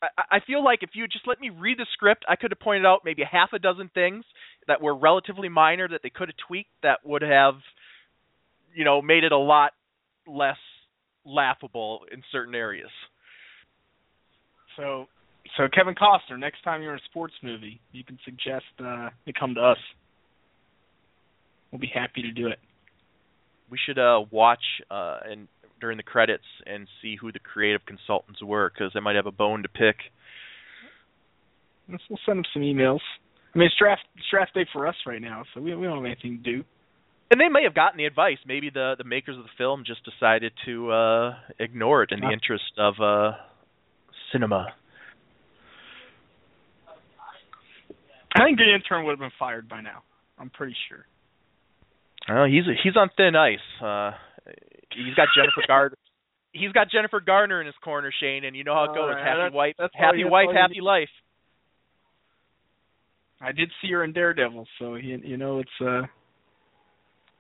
I, 0.02 0.38
I 0.38 0.40
feel 0.46 0.64
like 0.64 0.80
if 0.84 0.92
you 0.94 1.08
just 1.08 1.28
let 1.28 1.40
me 1.40 1.50
read 1.50 1.78
the 1.78 1.86
script, 1.94 2.26
I 2.28 2.36
could 2.36 2.52
have 2.52 2.60
pointed 2.60 2.86
out 2.86 3.02
maybe 3.06 3.22
a 3.22 3.28
half 3.30 3.54
a 3.54 3.60
dozen 3.60 3.90
things 3.94 4.26
that 4.68 4.82
were 4.82 4.96
relatively 4.96 5.50
minor 5.50 5.88
that 5.88 6.02
they 6.04 6.10
could 6.10 6.30
have 6.30 6.38
tweaked 6.48 6.72
that 6.84 7.00
would 7.06 7.22
have, 7.22 7.56
you 8.74 8.86
know, 8.86 9.02
made 9.02 9.24
it 9.24 9.32
a 9.32 9.38
lot 9.38 9.72
less 10.28 10.58
laughable 11.26 12.02
in 12.12 12.24
certain 12.32 12.56
areas. 12.56 12.90
So, 14.78 15.08
so 15.58 15.68
Kevin 15.74 15.96
Costner, 15.96 16.40
next 16.40 16.64
time 16.64 16.82
you're 16.82 16.94
in 16.94 17.00
a 17.00 17.10
sports 17.10 17.34
movie, 17.44 17.80
you 17.92 18.04
can 18.04 18.18
suggest 18.26 18.66
uh, 18.84 19.10
they 19.26 19.34
come 19.38 19.56
to 19.56 19.62
us. 19.62 19.78
We'll 21.74 21.80
be 21.80 21.92
happy 21.92 22.22
to 22.22 22.32
do 22.32 22.48
it. 22.48 22.60
We 23.72 23.80
should 23.84 23.98
uh 23.98 24.22
watch 24.30 24.62
uh 24.92 25.18
and 25.26 25.48
during 25.82 25.98
the 25.98 26.04
credits 26.04 26.44
and 26.68 26.88
see 27.02 27.16
who 27.20 27.32
the 27.32 27.40
creative 27.40 27.82
consultants 27.88 28.44
were 28.44 28.72
because 28.72 28.92
they 28.94 29.00
might 29.00 29.16
have 29.16 29.26
a 29.26 29.32
bone 29.32 29.64
to 29.64 29.70
pick. 29.70 29.96
We'll 31.90 32.20
send 32.28 32.38
them 32.38 32.46
some 32.54 32.62
emails. 32.62 33.00
I 33.56 33.58
mean, 33.58 33.66
it's 33.66 33.76
draft 33.80 34.04
it's 34.16 34.26
draft 34.30 34.54
day 34.54 34.68
for 34.72 34.86
us 34.86 34.94
right 35.08 35.20
now, 35.20 35.46
so 35.54 35.62
we 35.62 35.76
we 35.76 35.88
don't 35.88 35.96
have 35.96 36.06
anything 36.06 36.44
to 36.44 36.58
do. 36.58 36.64
And 37.32 37.42
they 37.42 37.50
may 37.50 37.64
have 37.64 37.74
gotten 37.74 37.98
the 37.98 38.06
advice. 38.06 38.38
Maybe 38.46 38.70
the 38.70 38.94
the 38.96 39.04
makers 39.04 39.36
of 39.36 39.44
the 39.44 39.50
film 39.58 39.84
just 39.84 40.02
decided 40.06 40.54
to 40.66 40.92
uh 40.92 41.34
ignore 41.58 42.04
it 42.04 42.12
in 42.12 42.20
the 42.20 42.30
interest 42.30 42.72
of 42.78 42.94
uh 43.02 43.32
cinema. 44.32 44.68
I 48.36 48.44
think 48.46 48.60
the 48.60 48.72
intern 48.76 49.06
would 49.06 49.14
have 49.14 49.20
been 49.20 49.32
fired 49.40 49.68
by 49.68 49.82
now. 49.82 50.04
I'm 50.38 50.52
pretty 50.52 50.76
sure. 50.88 51.08
Oh, 52.30 52.46
he's 52.46 52.64
he's 52.84 52.96
on 52.96 53.10
thin 53.18 53.36
ice. 53.36 53.60
Uh 53.82 54.12
he's 54.92 55.14
got 55.16 55.28
Jennifer 55.36 55.62
Gardner. 55.68 55.98
He's 56.54 56.72
got 56.72 56.90
Jennifer 56.90 57.20
Garner 57.20 57.60
in 57.62 57.66
his 57.66 57.76
corner, 57.84 58.12
Shane, 58.20 58.44
and 58.46 58.56
you 58.56 58.64
know 58.64 58.76
how 58.76 58.84
it 58.86 58.96
goes. 58.96 59.10
right, 59.16 59.18
happy 59.26 59.38
that's- 59.40 59.54
wife, 59.54 59.76
that's 59.80 59.94
happy 59.96 60.24
wife, 60.24 60.50
happy 60.54 60.82
life. 60.82 61.10
I 63.42 63.52
did 63.52 63.72
see 63.82 63.92
her 63.92 64.04
in 64.04 64.14
Daredevil, 64.14 64.68
so 64.80 64.96
you, 64.96 65.20
you 65.24 65.36
know 65.38 65.60
it's 65.60 65.82
uh 65.82 66.04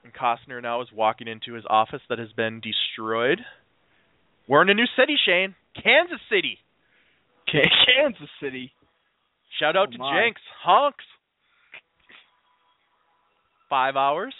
And 0.03 0.13
Costner 0.19 0.61
now 0.61 0.81
is 0.81 0.89
walking 0.93 1.27
into 1.29 1.53
his 1.53 1.63
office 1.69 2.01
that 2.09 2.19
has 2.19 2.31
been 2.33 2.59
destroyed. 2.59 3.39
We're 4.47 4.63
in 4.63 4.69
a 4.69 4.73
new 4.73 4.87
city, 4.99 5.15
Shane. 5.25 5.55
Kansas 5.81 6.19
City. 6.29 6.57
Kansas 7.51 8.29
City. 8.41 8.73
Shout 9.59 9.77
out 9.77 9.87
Oh, 9.89 9.91
to 9.91 9.97
my. 9.99 10.19
Jenks. 10.21 10.41
Honks. 10.61 11.05
Five 13.69 13.95
hours. 13.95 14.33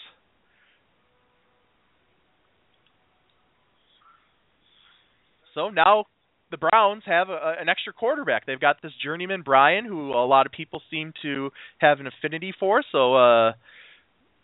So 5.54 5.70
now 5.70 6.06
the 6.50 6.56
Browns 6.56 7.02
have 7.06 7.28
a, 7.30 7.54
an 7.58 7.68
extra 7.68 7.92
quarterback. 7.92 8.46
They've 8.46 8.60
got 8.60 8.82
this 8.82 8.92
journeyman 9.02 9.42
Brian, 9.42 9.84
who 9.84 10.12
a 10.12 10.26
lot 10.26 10.46
of 10.46 10.52
people 10.52 10.82
seem 10.90 11.12
to 11.22 11.50
have 11.78 12.00
an 12.00 12.06
affinity 12.06 12.52
for. 12.58 12.82
So 12.92 13.14
uh, 13.14 13.52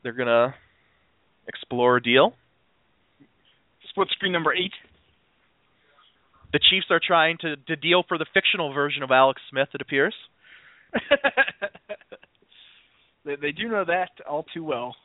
they're 0.02 0.12
gonna 0.12 0.54
explore 1.46 1.96
a 1.96 2.02
deal. 2.02 2.34
Split 3.90 4.08
screen 4.12 4.32
number 4.32 4.54
eight. 4.54 4.72
The 6.52 6.60
Chiefs 6.70 6.86
are 6.90 7.00
trying 7.04 7.38
to, 7.42 7.56
to 7.56 7.76
deal 7.76 8.02
for 8.08 8.18
the 8.18 8.26
fictional 8.34 8.72
version 8.72 9.02
of 9.02 9.10
Alex 9.10 9.40
Smith. 9.50 9.68
It 9.72 9.80
appears. 9.80 10.14
they, 13.24 13.36
they 13.36 13.52
do 13.52 13.68
know 13.68 13.84
that 13.84 14.10
all 14.28 14.44
too 14.52 14.64
well. 14.64 14.96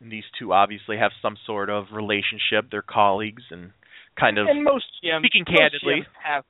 And 0.00 0.10
these 0.10 0.24
two 0.38 0.52
obviously 0.52 0.96
have 0.96 1.12
some 1.20 1.36
sort 1.46 1.68
of 1.68 1.86
relationship. 1.92 2.70
They're 2.70 2.82
colleagues 2.82 3.42
and 3.50 3.72
kind 4.18 4.38
of 4.38 4.46
and 4.48 4.64
most 4.64 4.86
GMs, 5.04 5.20
speaking 5.20 5.44
most 5.46 5.58
candidly. 5.58 6.02
GMs 6.02 6.24
have 6.24 6.44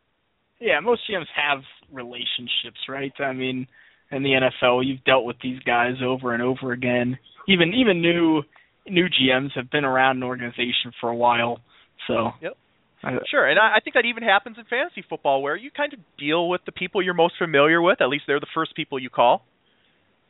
yeah, 0.61 0.81
most 0.81 1.03
GMs 1.11 1.27
have 1.35 1.63
relationships, 1.91 2.79
right? 2.89 3.13
I 3.19 3.33
mean, 3.33 3.67
in 4.11 4.23
the 4.23 4.31
NFL, 4.63 4.87
you've 4.87 5.03
dealt 5.05 5.25
with 5.25 5.37
these 5.43 5.59
guys 5.61 5.95
over 6.05 6.35
and 6.35 6.43
over 6.43 6.73
again. 6.73 7.19
Even 7.49 7.73
even 7.75 8.01
new 8.01 8.43
new 8.87 9.07
GMs 9.07 9.51
have 9.55 9.71
been 9.71 9.85
around 9.85 10.19
an 10.19 10.23
organization 10.23 10.93
for 11.01 11.11
a 11.11 11.17
while, 11.17 11.61
so 12.07 12.31
Yep. 12.41 12.57
I, 13.03 13.17
Sure, 13.31 13.49
and 13.49 13.59
I, 13.59 13.77
I 13.77 13.81
think 13.81 13.95
that 13.95 14.05
even 14.05 14.23
happens 14.23 14.57
in 14.59 14.65
fantasy 14.65 15.05
football, 15.09 15.43
where 15.43 15.57
you 15.57 15.71
kind 15.71 15.93
of 15.93 16.01
deal 16.19 16.49
with 16.49 16.61
the 16.67 16.73
people 16.73 17.03
you're 17.03 17.15
most 17.15 17.35
familiar 17.39 17.81
with. 17.81 18.01
At 18.01 18.09
least 18.09 18.25
they're 18.27 18.41
the 18.41 18.47
first 18.55 18.75
people 18.77 18.99
you 18.99 19.11
call. 19.11 19.43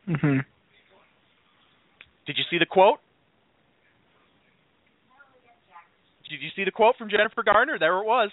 hmm 0.07 0.39
Did 2.27 2.37
you 2.37 2.45
see 2.51 2.59
the 2.59 2.67
quote? 2.67 3.01
Did 6.31 6.41
you 6.41 6.51
see 6.55 6.65
the 6.65 6.71
quote 6.71 6.97
from 6.97 7.11
Jennifer 7.11 7.43
Garner? 7.43 7.79
There 7.79 7.99
it 7.99 8.07
was. 8.07 8.31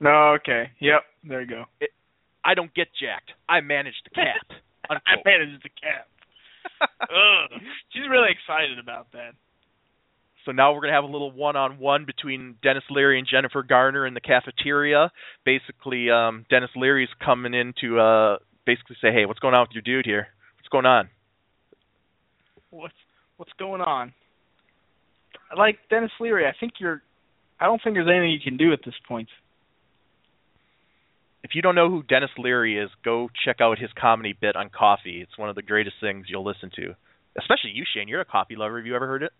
No, 0.00 0.34
okay, 0.40 0.70
yep, 0.80 1.02
there 1.22 1.42
you 1.42 1.46
go. 1.46 1.64
I 2.44 2.54
don't 2.54 2.74
get 2.74 2.88
jacked. 2.98 3.30
I 3.48 3.60
manage 3.60 3.94
the 4.04 4.10
cap. 4.10 4.58
I 4.90 5.14
manage 5.24 5.62
the 5.62 5.68
cap. 5.68 6.08
Ugh. 7.02 7.60
She's 7.92 8.08
really 8.10 8.30
excited 8.30 8.78
about 8.78 9.12
that. 9.12 9.32
So 10.44 10.50
now 10.50 10.74
we're 10.74 10.80
gonna 10.80 10.94
have 10.94 11.04
a 11.04 11.12
little 11.12 11.30
one-on-one 11.30 12.04
between 12.04 12.56
Denis 12.62 12.82
Leary 12.90 13.18
and 13.18 13.28
Jennifer 13.30 13.62
Garner 13.62 14.06
in 14.06 14.14
the 14.14 14.20
cafeteria. 14.20 15.12
Basically, 15.44 16.10
um, 16.10 16.46
Denis 16.50 16.70
Leary's 16.74 17.08
coming 17.24 17.54
in 17.54 17.74
to 17.80 18.00
uh, 18.00 18.36
basically 18.66 18.96
say, 19.00 19.12
"Hey, 19.12 19.24
what's 19.24 19.38
going 19.38 19.54
on 19.54 19.62
with 19.62 19.72
your 19.72 19.82
dude 19.82 20.06
here? 20.06 20.28
What's 20.58 20.68
going 20.68 20.86
on?" 20.86 21.10
What's 22.70 22.94
what's 23.36 23.52
going 23.58 23.82
on? 23.82 24.12
Like 25.56 25.78
Denis 25.90 26.10
Leary, 26.20 26.46
I 26.46 26.52
think 26.58 26.74
you're. 26.80 27.02
I 27.60 27.66
don't 27.66 27.80
think 27.82 27.94
there's 27.94 28.08
anything 28.08 28.30
you 28.30 28.40
can 28.42 28.56
do 28.56 28.72
at 28.72 28.80
this 28.84 28.94
point. 29.06 29.28
If 31.44 31.54
you 31.54 31.62
don't 31.62 31.74
know 31.74 31.90
who 31.90 32.02
Denis 32.02 32.30
Leary 32.38 32.78
is, 32.78 32.90
go 33.04 33.28
check 33.44 33.60
out 33.60 33.78
his 33.78 33.90
comedy 34.00 34.34
bit 34.40 34.56
on 34.56 34.70
coffee. 34.70 35.20
It's 35.20 35.36
one 35.36 35.48
of 35.48 35.56
the 35.56 35.62
greatest 35.62 35.96
things 36.00 36.26
you'll 36.28 36.44
listen 36.44 36.70
to. 36.76 36.94
Especially 37.38 37.70
you, 37.74 37.84
Shane. 37.94 38.08
You're 38.08 38.20
a 38.20 38.24
coffee 38.24 38.56
lover. 38.56 38.78
Have 38.78 38.86
you 38.86 38.94
ever 38.94 39.06
heard 39.06 39.22
it? 39.22 39.32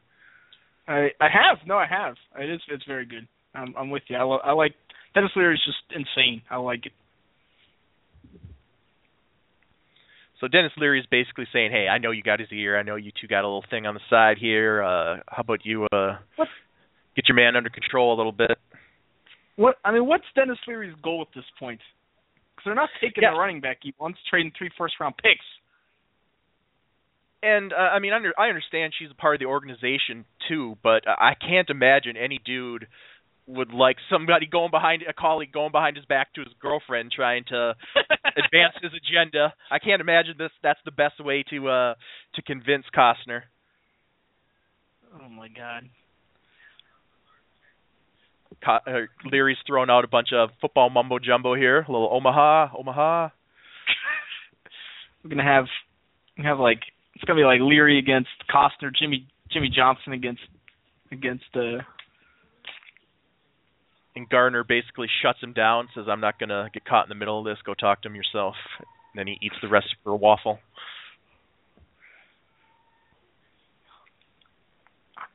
I 0.89 1.09
I 1.21 1.29
have 1.29 1.59
no, 1.67 1.77
I 1.77 1.87
have. 1.87 2.15
It 2.39 2.51
is 2.51 2.61
it's 2.69 2.85
very 2.87 3.07
good. 3.07 3.27
I'm 3.55 3.75
I'm 3.77 3.91
with 3.91 4.03
you. 4.09 4.17
I, 4.17 4.23
lo- 4.23 4.41
I 4.43 4.53
like 4.53 4.75
Denis 5.15 5.31
Leary 5.37 5.55
is 5.55 5.65
just 5.65 5.79
insane. 5.95 6.43
I 6.51 6.57
like 6.57 6.87
it. 6.87 6.93
So 10.43 10.49
Denis 10.49 10.73
Leary 10.77 10.99
is 10.99 11.07
basically 11.07 11.47
saying, 11.53 11.71
"Hey, 11.71 11.87
I 11.87 11.99
know 11.99 12.11
you 12.11 12.21
got 12.25 12.41
his 12.41 12.51
ear. 12.51 12.77
I 12.77 12.83
know 12.83 12.97
you 12.97 13.13
two 13.19 13.29
got 13.29 13.45
a 13.45 13.47
little 13.47 13.65
thing 13.71 13.87
on 13.87 13.95
the 13.95 14.01
side 14.11 14.39
here. 14.39 14.83
Uh, 14.83 15.19
how 15.29 15.43
about 15.43 15.65
you 15.65 15.87
uh, 15.93 16.19
What? 16.35 16.49
get 17.15 17.29
your 17.29 17.37
man 17.37 17.55
under 17.55 17.71
control 17.71 18.13
a 18.13 18.17
little 18.17 18.33
bit?" 18.33 18.59
What 19.55 19.79
I 19.85 19.93
mean, 19.93 20.05
what's 20.05 20.25
Denis 20.35 20.59
Leary's 20.67 20.97
goal 21.01 21.23
at 21.23 21.33
this 21.33 21.45
point? 21.61 21.81
Because 22.57 22.65
they're 22.65 22.75
not 22.75 22.89
taking 23.01 23.23
Yeah. 23.23 23.31
the 23.31 23.39
running 23.39 23.61
back 23.61 23.79
he 23.83 23.95
wants, 24.01 24.19
trading 24.29 24.51
three 24.59 24.71
first 24.77 24.99
round 24.99 25.17
picks. 25.17 25.47
And 27.45 27.73
uh, 27.73 27.77
I 27.77 28.01
mean, 28.01 28.13
under, 28.13 28.33
I 28.37 28.49
understand 28.49 28.95
she's 28.99 29.13
a 29.13 29.15
part 29.15 29.37
of 29.37 29.39
the 29.39 29.47
organization 29.47 30.25
too, 30.49 30.77
but 30.83 31.05
I 31.07 31.35
can't 31.35 31.71
imagine 31.71 32.17
any 32.17 32.41
dude 32.45 32.89
would 33.47 33.73
like 33.73 33.97
somebody 34.11 34.47
going 34.47 34.71
behind 34.71 35.03
a 35.09 35.13
colleague 35.13 35.53
going 35.53 35.73
behind 35.73 35.97
his 35.97 36.05
back 36.07 36.33
to 36.35 36.41
his 36.41 36.53
girlfriend 36.61 37.11
trying 37.11 37.45
to 37.49 37.75
advance 38.25 38.75
his 38.81 38.93
agenda. 38.95 39.53
I 39.71 39.79
can't 39.79 40.01
imagine 40.01 40.35
this. 40.39 40.51
That's 40.63 40.79
the 40.85 40.91
best 40.91 41.23
way 41.23 41.45
to 41.51 41.69
uh 41.69 41.95
to 42.35 42.43
convince 42.43 42.85
Costner. 42.97 43.43
Oh 45.15 45.29
my 45.29 45.49
god. 45.49 45.89
Co- 48.65 48.91
uh, 48.91 49.07
Leary's 49.31 49.59
thrown 49.67 49.91
out 49.91 50.05
a 50.05 50.09
bunch 50.09 50.29
of 50.33 50.51
football 50.61 50.89
mumbo 50.89 51.19
jumbo 51.19 51.55
here. 51.55 51.79
A 51.89 51.93
little 51.93 52.11
Omaha, 52.13 52.69
Omaha. 52.79 53.29
We're 55.25 55.31
gonna 55.31 55.43
have 55.43 55.67
we 56.39 56.45
have 56.45 56.59
like 56.59 56.81
it's 57.15 57.25
gonna 57.25 57.41
be 57.41 57.45
like 57.45 57.61
Leary 57.61 57.99
against 57.99 58.31
Costner, 58.49 58.91
Jimmy 58.97 59.27
Jimmy 59.53 59.71
Johnson 59.75 60.13
against 60.13 60.43
against 61.11 61.45
uh 61.55 61.83
And 64.15 64.29
Garner 64.29 64.63
basically 64.63 65.09
shuts 65.23 65.41
him 65.41 65.53
down, 65.55 65.89
says, 65.95 66.07
"I'm 66.09 66.21
not 66.21 66.39
gonna 66.39 66.69
get 66.73 66.85
caught 66.85 67.07
in 67.07 67.09
the 67.09 67.15
middle 67.15 67.39
of 67.39 67.45
this. 67.45 67.61
Go 67.63 67.73
talk 67.75 68.03
to 68.03 68.09
him 68.09 68.15
yourself." 68.15 68.57
And 68.79 68.87
then 69.15 69.27
he 69.27 69.39
eats 69.41 69.57
the 69.63 69.69
rest 69.69 69.95
of 70.05 70.13
a 70.13 70.17
waffle. 70.17 70.61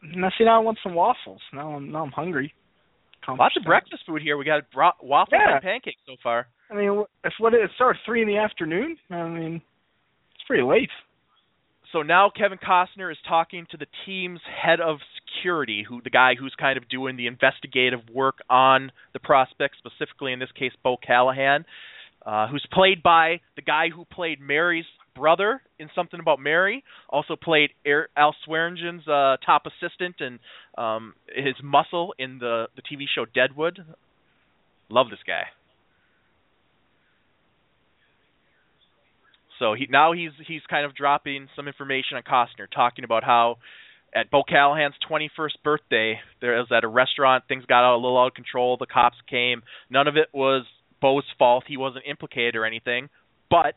now 0.04 0.30
see 0.38 0.44
now 0.44 0.58
I 0.58 0.64
want 0.64 0.78
some 0.84 0.94
waffles. 0.94 1.42
Now 1.54 1.74
I'm 1.74 1.92
now 1.92 2.04
I'm 2.04 2.12
hungry. 2.12 2.54
Lots 3.28 3.58
of 3.58 3.64
breakfast 3.64 4.04
food 4.06 4.22
here. 4.22 4.38
We 4.38 4.46
got 4.46 4.70
bro- 4.72 4.92
waffles 5.02 5.38
Yeah. 5.38 5.56
and 5.56 5.62
pancakes 5.62 6.00
so 6.06 6.16
far. 6.24 6.48
I 6.70 6.76
mean, 6.76 7.04
it's 7.26 7.38
what 7.40 7.54
it 7.54 7.70
starts 7.76 8.00
three 8.06 8.22
in 8.22 8.28
the 8.28 8.38
afternoon. 8.38 8.98
I 9.10 9.24
mean, 9.24 9.62
it's 10.36 10.44
pretty 10.46 10.64
late. 10.64 10.90
So 11.94 12.02
now 12.02 12.30
Kevin 12.36 12.58
Costner 12.58 13.12
is 13.12 13.18
talking 13.28 13.66
to 13.72 13.78
the 13.78 13.86
team's 14.06 14.42
head 14.46 14.82
of 14.82 14.98
security, 15.38 15.86
who 15.88 16.02
the 16.02 16.10
guy 16.10 16.34
who's 16.38 16.54
kind 16.60 16.78
of 16.78 16.90
doing 16.90 17.16
the 17.16 17.28
investigative 17.28 18.02
work 18.14 18.40
on 18.50 18.92
the 19.14 19.20
prospect, 19.20 19.76
specifically 19.78 20.34
in 20.34 20.40
this 20.40 20.52
case 20.58 20.74
Bo 20.84 20.98
Callahan, 20.98 21.66
uh, 22.26 22.48
who's 22.48 22.66
played 22.74 23.02
by 23.02 23.40
the 23.56 23.62
guy 23.62 23.90
who 23.90 24.04
played 24.06 24.42
Mary's 24.42 24.86
brother 25.16 25.62
in 25.80 25.90
Something 25.96 26.20
About 26.20 26.40
Mary, 26.40 26.84
also 27.10 27.36
played 27.36 27.72
Air, 27.86 28.10
Al 28.18 28.36
Swearengen's 28.48 29.08
uh, 29.08 29.38
top 29.46 29.64
assistant 29.66 30.16
and 30.20 30.40
um, 30.78 31.14
his 31.34 31.56
muscle 31.64 32.14
in 32.20 32.38
the 32.40 32.68
the 32.76 32.82
TV 32.82 33.06
show 33.14 33.26
Deadwood. 33.34 33.80
Love 34.90 35.10
this 35.10 35.20
guy. 35.26 35.44
So 39.60 39.74
he 39.74 39.88
now 39.90 40.14
he's 40.14 40.32
he's 40.48 40.62
kind 40.70 40.86
of 40.86 40.96
dropping 40.96 41.48
some 41.56 41.68
information 41.68 42.18
on 42.18 42.24
Costner, 42.24 42.68
talking 42.74 43.04
about 43.04 43.24
how 43.24 43.58
at 44.16 44.32
Bo 44.32 44.44
Callahan's 44.44 44.96
21st 45.10 45.64
birthday, 45.64 46.20
there 46.42 46.58
was 46.58 46.68
at 46.72 46.84
a 46.84 46.88
restaurant, 46.88 47.44
things 47.48 47.66
got 47.66 47.94
a 47.94 47.96
little 47.96 48.18
out 48.18 48.28
of 48.28 48.34
control. 48.34 48.78
The 48.78 48.86
cops 48.86 49.18
came. 49.30 49.64
None 49.90 50.08
of 50.08 50.16
it 50.16 50.30
was 50.34 50.66
Bo's 51.02 51.26
fault. 51.38 51.66
He 51.68 51.78
wasn't 51.78 52.06
implicated 52.10 52.56
or 52.56 52.66
anything, 52.66 53.10
but 53.50 53.76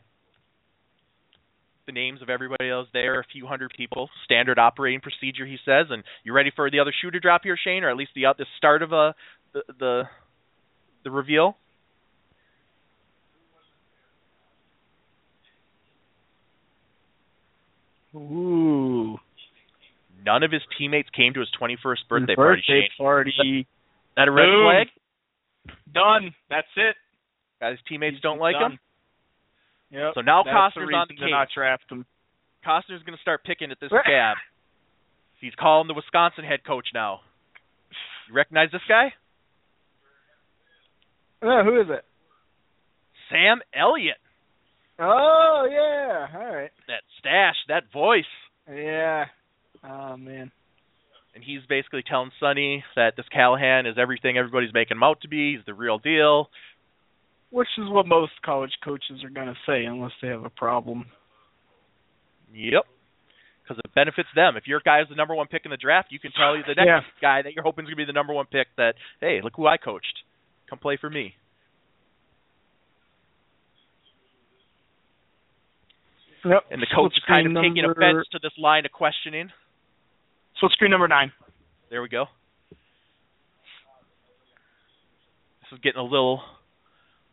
the 1.85 1.91
names 1.91 2.21
of 2.21 2.29
everybody 2.29 2.69
was 2.69 2.87
there, 2.93 3.19
a 3.19 3.23
few 3.31 3.47
hundred 3.47 3.73
people, 3.75 4.09
standard 4.23 4.59
operating 4.59 5.01
procedure, 5.01 5.45
he 5.45 5.57
says. 5.65 5.87
And 5.89 6.03
you 6.23 6.33
ready 6.33 6.51
for 6.55 6.69
the 6.69 6.79
other 6.79 6.93
shoe 7.01 7.11
to 7.11 7.19
drop 7.19 7.41
here, 7.43 7.57
Shane, 7.61 7.83
or 7.83 7.89
at 7.89 7.97
least 7.97 8.11
the 8.15 8.27
uh, 8.27 8.33
the 8.37 8.45
start 8.57 8.81
of 8.81 8.93
a 8.93 9.15
the 9.53 9.61
the, 9.79 10.03
the 11.03 11.11
reveal? 11.11 11.57
Ooh. 18.15 19.17
None 20.25 20.43
of 20.43 20.51
his 20.51 20.61
teammates 20.77 21.09
came 21.15 21.33
to 21.33 21.39
his 21.39 21.49
21st 21.59 21.77
birthday, 22.09 22.35
party. 22.35 22.61
birthday 22.61 22.81
Shane. 22.81 22.89
party. 22.97 23.67
That 24.15 24.27
a 24.27 24.31
red 24.31 24.45
Boom. 24.45 24.65
flag? 24.65 24.87
Done. 25.93 26.35
That's 26.49 26.67
it. 26.75 26.95
That 27.59 27.71
his 27.71 27.79
teammates 27.87 28.15
He's 28.17 28.21
don't 28.21 28.39
like 28.39 28.55
done. 28.55 28.73
him. 28.73 28.79
Yep. 29.91 30.11
So 30.15 30.21
now 30.21 30.43
That's 30.43 30.53
the 30.75 30.81
Costner's 30.81 30.93
on 30.93 31.07
the 31.09 31.13
reason 31.13 31.15
to 31.17 31.21
case. 31.23 31.31
not 31.31 31.47
draft 31.55 31.83
him. 31.91 32.05
Costner's 32.65 33.03
going 33.03 33.15
to 33.17 33.21
start 33.21 33.43
picking 33.43 33.71
at 33.71 33.79
this 33.79 33.91
Right. 33.91 34.03
scab. 34.05 34.37
He's 35.39 35.55
calling 35.59 35.87
the 35.87 35.93
Wisconsin 35.95 36.43
head 36.45 36.63
coach 36.65 36.87
now. 36.93 37.21
You 38.29 38.35
recognize 38.35 38.69
this 38.71 38.81
guy? 38.87 39.13
Oh, 41.41 41.63
who 41.63 41.81
is 41.81 41.87
it? 41.89 42.05
Sam 43.31 43.61
Elliott. 43.73 44.17
Oh 45.01 45.67
yeah. 45.69 46.27
All 46.39 46.53
right. 46.55 46.71
That 46.87 47.01
stash, 47.19 47.55
that 47.67 47.91
voice. 47.91 48.23
Yeah. 48.71 49.25
Oh 49.83 50.15
man. 50.15 50.51
And 51.33 51.43
he's 51.43 51.61
basically 51.67 52.03
telling 52.07 52.31
Sonny 52.39 52.83
that 52.95 53.13
this 53.17 53.25
Callahan 53.33 53.85
is 53.85 53.95
everything 53.97 54.37
everybody's 54.37 54.73
making 54.73 54.97
him 54.97 55.03
out 55.03 55.21
to 55.21 55.27
be. 55.27 55.55
He's 55.55 55.65
the 55.65 55.73
real 55.73 55.97
deal. 55.97 56.49
Which 57.49 57.69
is 57.77 57.89
what 57.89 58.05
most 58.05 58.33
college 58.45 58.71
coaches 58.83 59.23
are 59.23 59.29
gonna 59.29 59.55
say, 59.65 59.85
unless 59.85 60.11
they 60.21 60.27
have 60.27 60.45
a 60.45 60.49
problem. 60.49 61.05
Yep. 62.53 62.83
Because 63.63 63.81
it 63.83 63.95
benefits 63.95 64.29
them. 64.35 64.57
If 64.57 64.67
your 64.67 64.81
guy 64.83 65.01
is 65.01 65.07
the 65.09 65.15
number 65.15 65.33
one 65.33 65.47
pick 65.47 65.61
in 65.65 65.71
the 65.71 65.77
draft, 65.77 66.11
you 66.11 66.19
can 66.19 66.31
tell 66.31 66.55
you 66.57 66.63
the 66.63 66.75
next 66.75 66.85
Yeah. 66.87 67.01
guy 67.21 67.41
that 67.41 67.53
you're 67.53 67.63
hoping 67.63 67.85
is 67.85 67.87
going 67.87 67.95
to 67.97 68.03
be 68.03 68.05
the 68.05 68.13
number 68.13 68.33
one 68.33 68.45
pick 68.45 68.67
that, 68.75 68.95
hey, 69.21 69.39
look 69.41 69.53
who 69.55 69.67
I 69.67 69.77
coached. 69.77 70.23
Come 70.69 70.79
play 70.79 70.97
for 70.97 71.09
me. 71.09 71.35
Yep. 76.43 76.63
And 76.71 76.81
the 76.81 76.87
coach 76.93 77.13
is 77.15 77.23
kind 77.27 77.45
of 77.45 77.51
screen 77.51 77.71
taking 77.71 77.83
number- 77.83 78.01
offense 78.01 78.27
to 78.31 78.39
this 78.41 78.53
line 78.57 78.85
of 78.85 78.91
questioning. 78.91 79.51
Split 80.57 80.71
screen 80.73 80.91
number 80.91 81.07
nine. 81.07 81.31
There 81.89 82.01
we 82.01 82.09
go. 82.09 82.25
This 85.61 85.73
is 85.73 85.79
getting 85.83 85.99
a 85.99 86.03
little, 86.03 86.41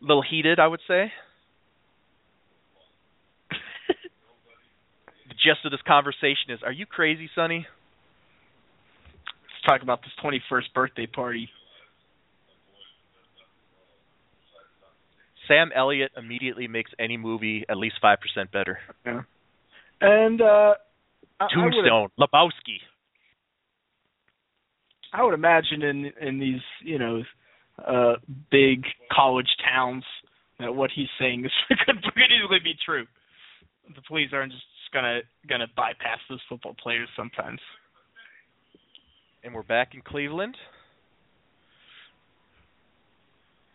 little 0.00 0.22
heated, 0.22 0.58
I 0.60 0.66
would 0.66 0.80
say. 0.86 1.12
the 5.28 5.34
gist 5.34 5.64
of 5.64 5.70
this 5.70 5.80
conversation 5.86 6.50
is: 6.50 6.60
Are 6.62 6.72
you 6.72 6.86
crazy, 6.86 7.30
Sonny? 7.34 7.66
Let's 9.26 9.62
talk 9.66 9.82
about 9.82 10.02
this 10.02 10.12
21st 10.22 10.72
birthday 10.74 11.06
party. 11.06 11.48
Sam 15.48 15.70
Elliott 15.74 16.12
immediately 16.16 16.68
makes 16.68 16.90
any 16.98 17.16
movie 17.16 17.64
at 17.68 17.76
least 17.78 17.96
five 18.00 18.18
percent 18.20 18.52
better. 18.52 18.78
Yeah. 19.04 19.22
And 20.00 20.40
uh 20.40 20.74
I- 21.40 21.44
I 21.44 21.48
Tombstone, 21.54 22.08
Lebowski. 22.18 22.78
I 25.12 25.22
would 25.24 25.34
imagine 25.34 25.82
in 25.82 26.12
in 26.20 26.38
these 26.38 26.60
you 26.82 26.98
know 26.98 27.22
uh 27.86 28.14
big 28.50 28.84
college 29.12 29.48
towns 29.64 30.04
that 30.58 30.74
what 30.74 30.90
he's 30.94 31.08
saying 31.18 31.44
is 31.44 31.52
could, 31.86 32.02
could 32.02 32.30
easily 32.32 32.58
be 32.62 32.74
true. 32.84 33.06
The 33.94 34.02
police 34.06 34.30
aren't 34.32 34.52
just 34.52 34.64
gonna 34.92 35.20
gonna 35.48 35.66
bypass 35.76 36.18
those 36.28 36.40
football 36.48 36.74
players 36.82 37.08
sometimes. 37.16 37.60
and 39.44 39.54
we're 39.54 39.62
back 39.62 39.94
in 39.94 40.02
Cleveland. 40.02 40.56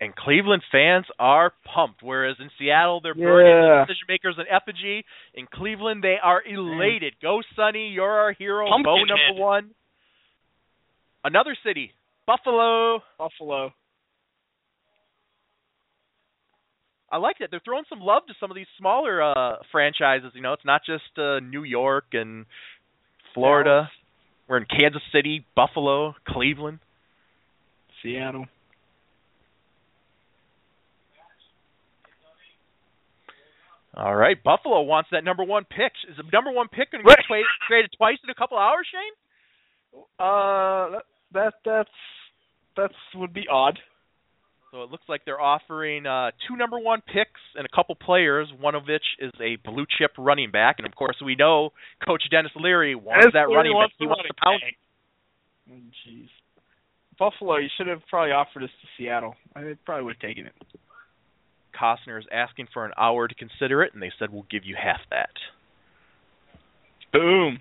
And 0.03 0.13
Cleveland 0.13 0.63
fans 0.69 1.05
are 1.17 1.53
pumped, 1.73 2.03
whereas 2.03 2.35
in 2.39 2.49
Seattle 2.59 2.99
they're 3.01 3.13
burning 3.15 3.47
Yeah. 3.55 3.79
the 3.79 3.85
decision 3.87 4.05
makers 4.09 4.35
an 4.37 4.45
effigy. 4.49 5.05
In 5.33 5.47
Cleveland 5.47 6.03
they 6.03 6.17
are 6.21 6.41
elated. 6.45 7.13
Go 7.21 7.41
Sonny, 7.55 7.87
you're 7.89 8.09
our 8.11 8.33
hero. 8.33 8.65
Bo 8.65 8.71
Pumpkinhead. 8.83 9.07
number 9.29 9.41
one. 9.41 9.69
Another 11.23 11.55
city, 11.63 11.93
Buffalo. 12.27 13.01
Buffalo. 13.17 13.73
I 17.09 17.17
like 17.17 17.37
that. 17.39 17.49
They're 17.51 17.61
throwing 17.63 17.85
some 17.87 17.99
love 18.01 18.23
to 18.27 18.33
some 18.39 18.49
of 18.51 18.55
these 18.55 18.67
smaller 18.77 19.21
uh 19.21 19.57
franchises, 19.71 20.31
you 20.33 20.41
know. 20.41 20.53
It's 20.53 20.65
not 20.65 20.81
just 20.85 21.17
uh 21.17 21.39
New 21.39 21.63
York 21.63 22.05
and 22.13 22.45
Florida. 23.33 23.89
We're 24.49 24.57
in 24.57 24.65
Kansas 24.65 25.01
City, 25.13 25.45
Buffalo, 25.55 26.15
Cleveland. 26.27 26.79
Seattle. 28.01 28.47
All 33.95 34.15
right, 34.15 34.41
Buffalo 34.41 34.81
wants 34.81 35.09
that 35.11 35.23
number 35.23 35.43
one 35.43 35.65
pick. 35.65 35.93
Is 36.09 36.17
the 36.17 36.23
number 36.33 36.51
one 36.51 36.67
pick 36.67 36.91
going 36.91 37.03
to 37.03 37.09
get 37.09 37.19
twa- 37.27 37.43
traded 37.67 37.91
twice 37.95 38.17
in 38.23 38.29
a 38.29 38.33
couple 38.33 38.57
hours, 38.57 38.87
Shane? 38.91 40.01
Uh, 40.19 40.97
that, 40.97 41.03
that 41.33 41.53
that's 41.63 41.89
that's 42.75 42.93
would 43.15 43.33
be 43.33 43.45
odd. 43.51 43.77
So 44.71 44.81
it 44.81 44.89
looks 44.89 45.03
like 45.07 45.21
they're 45.23 45.39
offering 45.39 46.07
uh, 46.07 46.31
two 46.47 46.57
number 46.57 46.79
one 46.79 47.01
picks 47.05 47.39
and 47.55 47.63
a 47.63 47.75
couple 47.75 47.93
players, 47.93 48.47
one 48.59 48.73
of 48.73 48.87
which 48.87 49.03
is 49.19 49.31
a 49.39 49.57
blue 49.63 49.85
chip 49.99 50.11
running 50.17 50.49
back. 50.49 50.77
And 50.79 50.87
of 50.87 50.95
course, 50.95 51.15
we 51.23 51.35
know 51.35 51.73
Coach 52.03 52.23
Denis 52.31 52.51
Leary 52.55 52.95
wants 52.95 53.25
Denis 53.25 53.33
that 53.33 53.49
Leary 53.49 53.57
running 53.57 53.73
wants 53.73 53.93
back. 53.93 53.99
He 53.99 54.07
wants 54.07 54.27
to 54.27 54.33
pound. 54.43 54.61
Oh, 55.69 56.09
Jeez. 56.09 56.27
Buffalo, 57.19 57.57
you 57.57 57.69
should 57.77 57.85
have 57.85 58.01
probably 58.09 58.31
offered 58.31 58.63
us 58.63 58.71
to 58.81 58.87
Seattle. 58.97 59.35
I 59.55 59.77
probably 59.85 60.05
would 60.05 60.15
have 60.15 60.27
taken 60.27 60.47
it. 60.47 60.53
Costner 61.79 62.19
is 62.19 62.25
asking 62.31 62.67
for 62.73 62.85
an 62.85 62.91
hour 62.97 63.27
to 63.27 63.35
consider 63.35 63.83
it, 63.83 63.93
and 63.93 64.01
they 64.01 64.11
said 64.19 64.31
we'll 64.31 64.45
give 64.49 64.63
you 64.65 64.75
half 64.81 65.01
that. 65.09 65.29
Boom. 67.11 67.59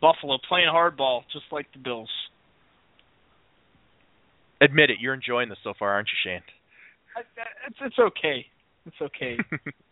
Buffalo 0.00 0.38
playing 0.48 0.68
hardball, 0.72 1.22
just 1.32 1.44
like 1.52 1.66
the 1.72 1.78
Bills. 1.78 2.10
Admit 4.62 4.90
it, 4.90 4.96
you're 5.00 5.14
enjoying 5.14 5.48
this 5.48 5.58
so 5.62 5.74
far, 5.78 5.90
aren't 5.90 6.08
you, 6.08 6.30
Shane? 6.30 6.42
It's 7.66 7.76
it's 7.80 7.98
okay. 7.98 8.46
It's 8.86 8.96
okay. 9.00 9.36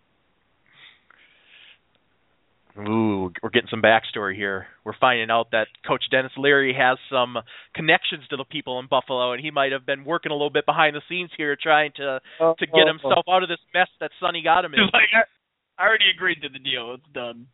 Ooh, 2.79 3.33
we're 3.43 3.51
getting 3.51 3.68
some 3.70 3.83
backstory 3.83 4.37
here. 4.37 4.68
We're 4.85 4.97
finding 5.01 5.31
out 5.31 5.51
that 5.51 5.66
Coach 5.87 6.05
Denis 6.12 6.31
Leary 6.37 6.72
has 6.79 6.97
some 7.11 7.37
connections 7.74 8.22
to 8.31 8.37
the 8.37 8.45
people 8.45 8.79
in 8.79 8.87
Buffalo, 8.87 9.33
and 9.33 9.43
he 9.43 9.51
might 9.51 9.72
have 9.72 9.85
been 9.85 10.05
working 10.05 10.31
a 10.31 10.35
little 10.35 10.51
bit 10.51 10.64
behind 10.64 10.95
the 10.95 11.03
scenes 11.09 11.31
here, 11.37 11.57
trying 11.61 11.91
to 11.97 12.20
to 12.39 12.66
get 12.66 12.87
himself 12.87 13.24
out 13.29 13.43
of 13.43 13.49
this 13.49 13.59
mess 13.74 13.89
that 14.01 14.12
Sonny 14.20 14.43
got 14.45 14.64
him 14.64 14.74
in. 14.74 14.81
like 14.93 15.11
I, 15.12 15.83
I 15.83 15.87
already 15.89 16.05
agreed 16.14 16.43
to 16.43 16.49
the 16.49 16.61
deal. 16.61 16.95
It's 16.95 17.12
done. 17.12 17.49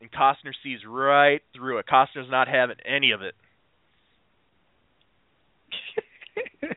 And 0.00 0.10
Costner 0.10 0.52
sees 0.62 0.78
right 0.88 1.42
through 1.54 1.78
it. 1.78 1.86
Costner's 1.90 2.30
not 2.30 2.48
having 2.48 2.76
any 2.86 3.10
of 3.10 3.20
it. 3.22 3.34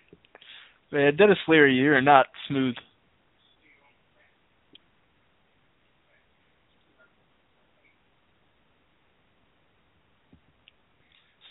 Man, 0.91 1.15
Denis 1.15 1.37
Leary, 1.47 1.75
you're 1.75 2.01
not 2.01 2.25
smooth. 2.47 2.75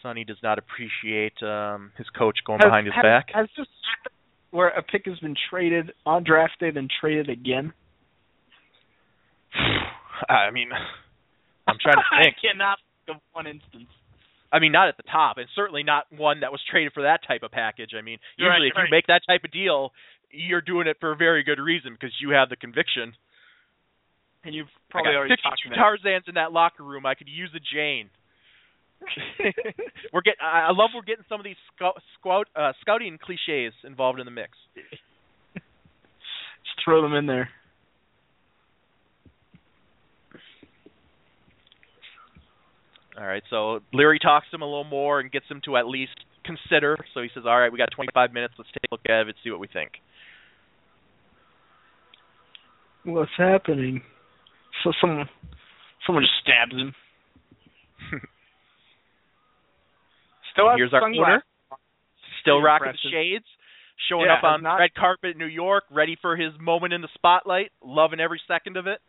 Sonny 0.02 0.24
does 0.24 0.38
not 0.42 0.58
appreciate 0.58 1.40
um 1.42 1.92
his 1.96 2.06
coach 2.10 2.38
going 2.46 2.58
Has- 2.60 2.66
behind 2.68 2.86
his 2.86 2.94
has- 2.94 3.02
back. 3.02 3.26
Has 3.34 3.46
this 3.56 3.66
happened 3.88 4.14
where 4.50 4.68
a 4.68 4.82
pick 4.82 5.04
has 5.06 5.18
been 5.18 5.36
traded 5.50 5.92
on 6.06 6.24
draft 6.24 6.58
day, 6.60 6.70
then 6.70 6.88
traded 7.00 7.28
again? 7.28 7.72
I 10.28 10.50
mean, 10.50 10.70
I'm 11.66 11.76
trying 11.80 11.96
to 11.96 12.02
think. 12.22 12.36
I 12.36 12.46
cannot 12.52 12.78
think 13.06 13.16
of 13.16 13.22
one 13.32 13.46
instance. 13.46 13.88
I 14.50 14.60
mean, 14.60 14.72
not 14.72 14.88
at 14.88 14.96
the 14.96 15.02
top, 15.04 15.36
and 15.36 15.46
certainly 15.54 15.82
not 15.82 16.06
one 16.10 16.40
that 16.40 16.50
was 16.50 16.60
traded 16.70 16.92
for 16.94 17.02
that 17.02 17.20
type 17.26 17.42
of 17.42 17.50
package. 17.50 17.90
I 17.96 18.00
mean, 18.00 18.18
You're 18.38 18.48
usually 18.48 18.72
right, 18.72 18.84
if 18.84 18.88
you 18.88 18.96
make 18.96 19.06
that 19.08 19.20
type 19.28 19.44
of 19.44 19.50
deal, 19.52 19.92
you're 20.30 20.62
doing 20.62 20.86
it 20.86 20.96
for 21.00 21.12
a 21.12 21.16
very 21.16 21.42
good 21.44 21.60
reason 21.60 21.92
because 21.92 22.14
you 22.20 22.30
have 22.30 22.48
the 22.48 22.56
conviction. 22.56 23.12
And 24.44 24.54
you've 24.54 24.68
probably 24.88 25.12
got 25.12 25.18
already 25.18 25.34
52 25.36 25.44
talked 25.44 25.60
about 25.66 25.76
Tarzans 25.76 26.28
in 26.28 26.34
that 26.36 26.52
locker 26.52 26.82
room. 26.82 27.04
I 27.04 27.14
could 27.14 27.28
use 27.28 27.50
a 27.54 27.60
Jane. 27.60 28.08
we're 30.12 30.22
get. 30.22 30.34
I 30.42 30.70
love 30.72 30.90
we're 30.94 31.02
getting 31.02 31.24
some 31.28 31.40
of 31.40 31.44
these 31.44 31.56
scout, 31.74 32.00
scout, 32.18 32.46
uh, 32.56 32.72
scouting 32.80 33.18
cliches 33.22 33.72
involved 33.84 34.18
in 34.18 34.24
the 34.24 34.30
mix. 34.30 34.50
Just 35.54 36.84
throw 36.84 37.02
them 37.02 37.14
in 37.14 37.26
there. 37.26 37.48
All 43.18 43.26
right, 43.26 43.42
so 43.50 43.80
Leary 43.92 44.20
talks 44.20 44.46
to 44.50 44.56
him 44.56 44.62
a 44.62 44.66
little 44.66 44.84
more 44.84 45.18
and 45.18 45.30
gets 45.30 45.46
him 45.50 45.60
to 45.64 45.76
at 45.76 45.88
least 45.88 46.14
consider. 46.44 46.96
So 47.14 47.22
he 47.22 47.28
says, 47.34 47.44
"All 47.46 47.58
right, 47.58 47.72
we 47.72 47.78
got 47.78 47.90
25 47.90 48.32
minutes. 48.32 48.54
Let's 48.56 48.70
take 48.70 48.90
a 48.90 48.94
look 48.94 49.00
at 49.08 49.26
it, 49.26 49.36
see 49.42 49.50
what 49.50 49.60
we 49.60 49.66
think." 49.66 50.00
What's 53.04 53.30
happening? 53.36 54.02
So 54.84 54.92
someone, 55.00 55.28
someone 56.06 56.22
just 56.22 56.34
stabs 56.42 56.72
him. 56.72 56.94
Still 60.58 60.76
Here's 60.76 60.92
our 60.92 61.00
sunglasses. 61.02 61.42
Still 62.42 62.60
rocking 62.62 62.92
the 62.92 63.10
shades, 63.10 63.44
showing 64.08 64.26
Yeah, 64.26 64.38
up 64.38 64.44
on 64.44 64.62
not- 64.62 64.78
red 64.78 64.94
carpet 64.94 65.32
in 65.32 65.38
New 65.38 65.46
York, 65.46 65.84
ready 65.90 66.16
for 66.16 66.36
his 66.36 66.52
moment 66.58 66.92
in 66.92 67.00
the 67.00 67.08
spotlight, 67.14 67.70
loving 67.82 68.18
every 68.20 68.40
second 68.48 68.76
of 68.76 68.86
it, 68.86 69.00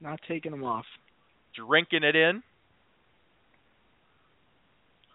Not 0.00 0.20
taking 0.28 0.52
them 0.52 0.64
off. 0.64 0.86
drinking 1.54 2.04
it 2.04 2.14
in. 2.16 2.42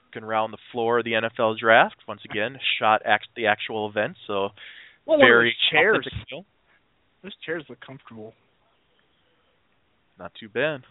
Looking 0.08 0.24
around 0.24 0.52
the 0.52 0.58
floor 0.72 1.00
of 1.00 1.06
the 1.06 1.14
NFL 1.14 1.56
draft 1.56 1.96
once 2.08 2.24
again, 2.26 2.60
shot 2.78 3.02
at 3.04 3.22
the 3.36 3.48
actual 3.48 3.88
event. 3.88 4.18
So 4.28 4.52
Well, 5.06 5.18
very 5.20 5.56
chairs. 5.72 6.08
Those 7.24 7.36
chairs 7.46 7.64
look 7.70 7.80
comfortable. 7.80 8.36
Not 10.20 10.34
too 10.36 10.50
bad. 10.50 10.84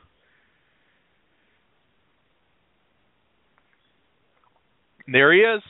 There 5.10 5.32
he 5.32 5.40
is, 5.40 5.62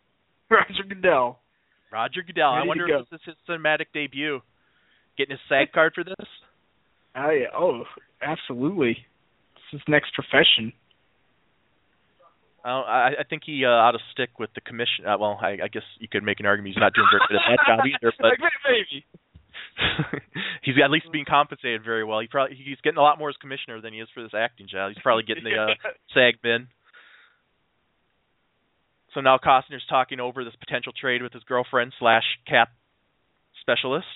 Roger 0.50 0.82
Goodell. 0.88 1.38
Roger 1.92 2.22
Goodell. 2.26 2.50
I 2.50 2.64
wonder 2.64 2.86
if 2.88 3.08
this 3.10 3.20
is 3.20 3.26
his 3.26 3.36
cinematic 3.48 3.86
debut. 3.94 4.40
Getting 5.18 5.32
his 5.32 5.40
SAG 5.48 5.72
card 5.72 5.92
for 5.94 6.04
this. 6.04 6.26
Oh 7.16 7.30
yeah. 7.30 7.48
Oh, 7.54 7.82
absolutely. 8.22 8.98
It's 9.56 9.70
his 9.72 9.80
next 9.88 10.14
profession. 10.14 10.72
I, 12.64 12.70
I 12.70 13.08
I 13.20 13.24
think 13.28 13.42
he 13.44 13.64
uh, 13.64 13.68
ought 13.68 13.92
to 13.92 13.98
stick 14.12 14.38
with 14.38 14.50
the 14.54 14.60
commission. 14.60 15.06
Uh, 15.06 15.18
well, 15.18 15.38
I, 15.40 15.58
I 15.64 15.68
guess 15.68 15.82
you 15.98 16.08
could 16.10 16.22
make 16.22 16.40
an 16.40 16.46
argument 16.46 16.74
he's 16.74 16.80
not 16.80 16.94
doing 16.94 17.08
very 17.10 17.22
good 17.28 17.36
at 17.36 17.42
that 17.50 17.66
job 17.66 17.80
either, 17.86 18.12
but 18.18 18.32
maybe. 18.68 19.04
he's 20.62 20.74
at 20.82 20.90
least 20.90 21.06
being 21.12 21.24
compensated 21.24 21.82
very 21.84 22.04
well. 22.04 22.20
He 22.20 22.26
probably 22.26 22.56
he's 22.56 22.78
getting 22.82 22.98
a 22.98 23.02
lot 23.02 23.18
more 23.18 23.30
as 23.30 23.36
commissioner 23.36 23.80
than 23.80 23.92
he 23.92 24.00
is 24.00 24.08
for 24.14 24.22
this 24.22 24.34
acting 24.34 24.68
job. 24.70 24.92
He's 24.94 25.02
probably 25.02 25.24
getting 25.24 25.44
the 25.44 25.56
uh, 25.56 25.74
SAG 26.14 26.42
bin. 26.42 26.68
So 29.14 29.20
now 29.20 29.38
Costner's 29.38 29.84
talking 29.88 30.20
over 30.20 30.44
this 30.44 30.54
potential 30.60 30.92
trade 30.98 31.22
with 31.22 31.32
his 31.32 31.42
girlfriend 31.44 31.92
slash 31.98 32.22
cap 32.46 32.68
specialist. 33.60 34.06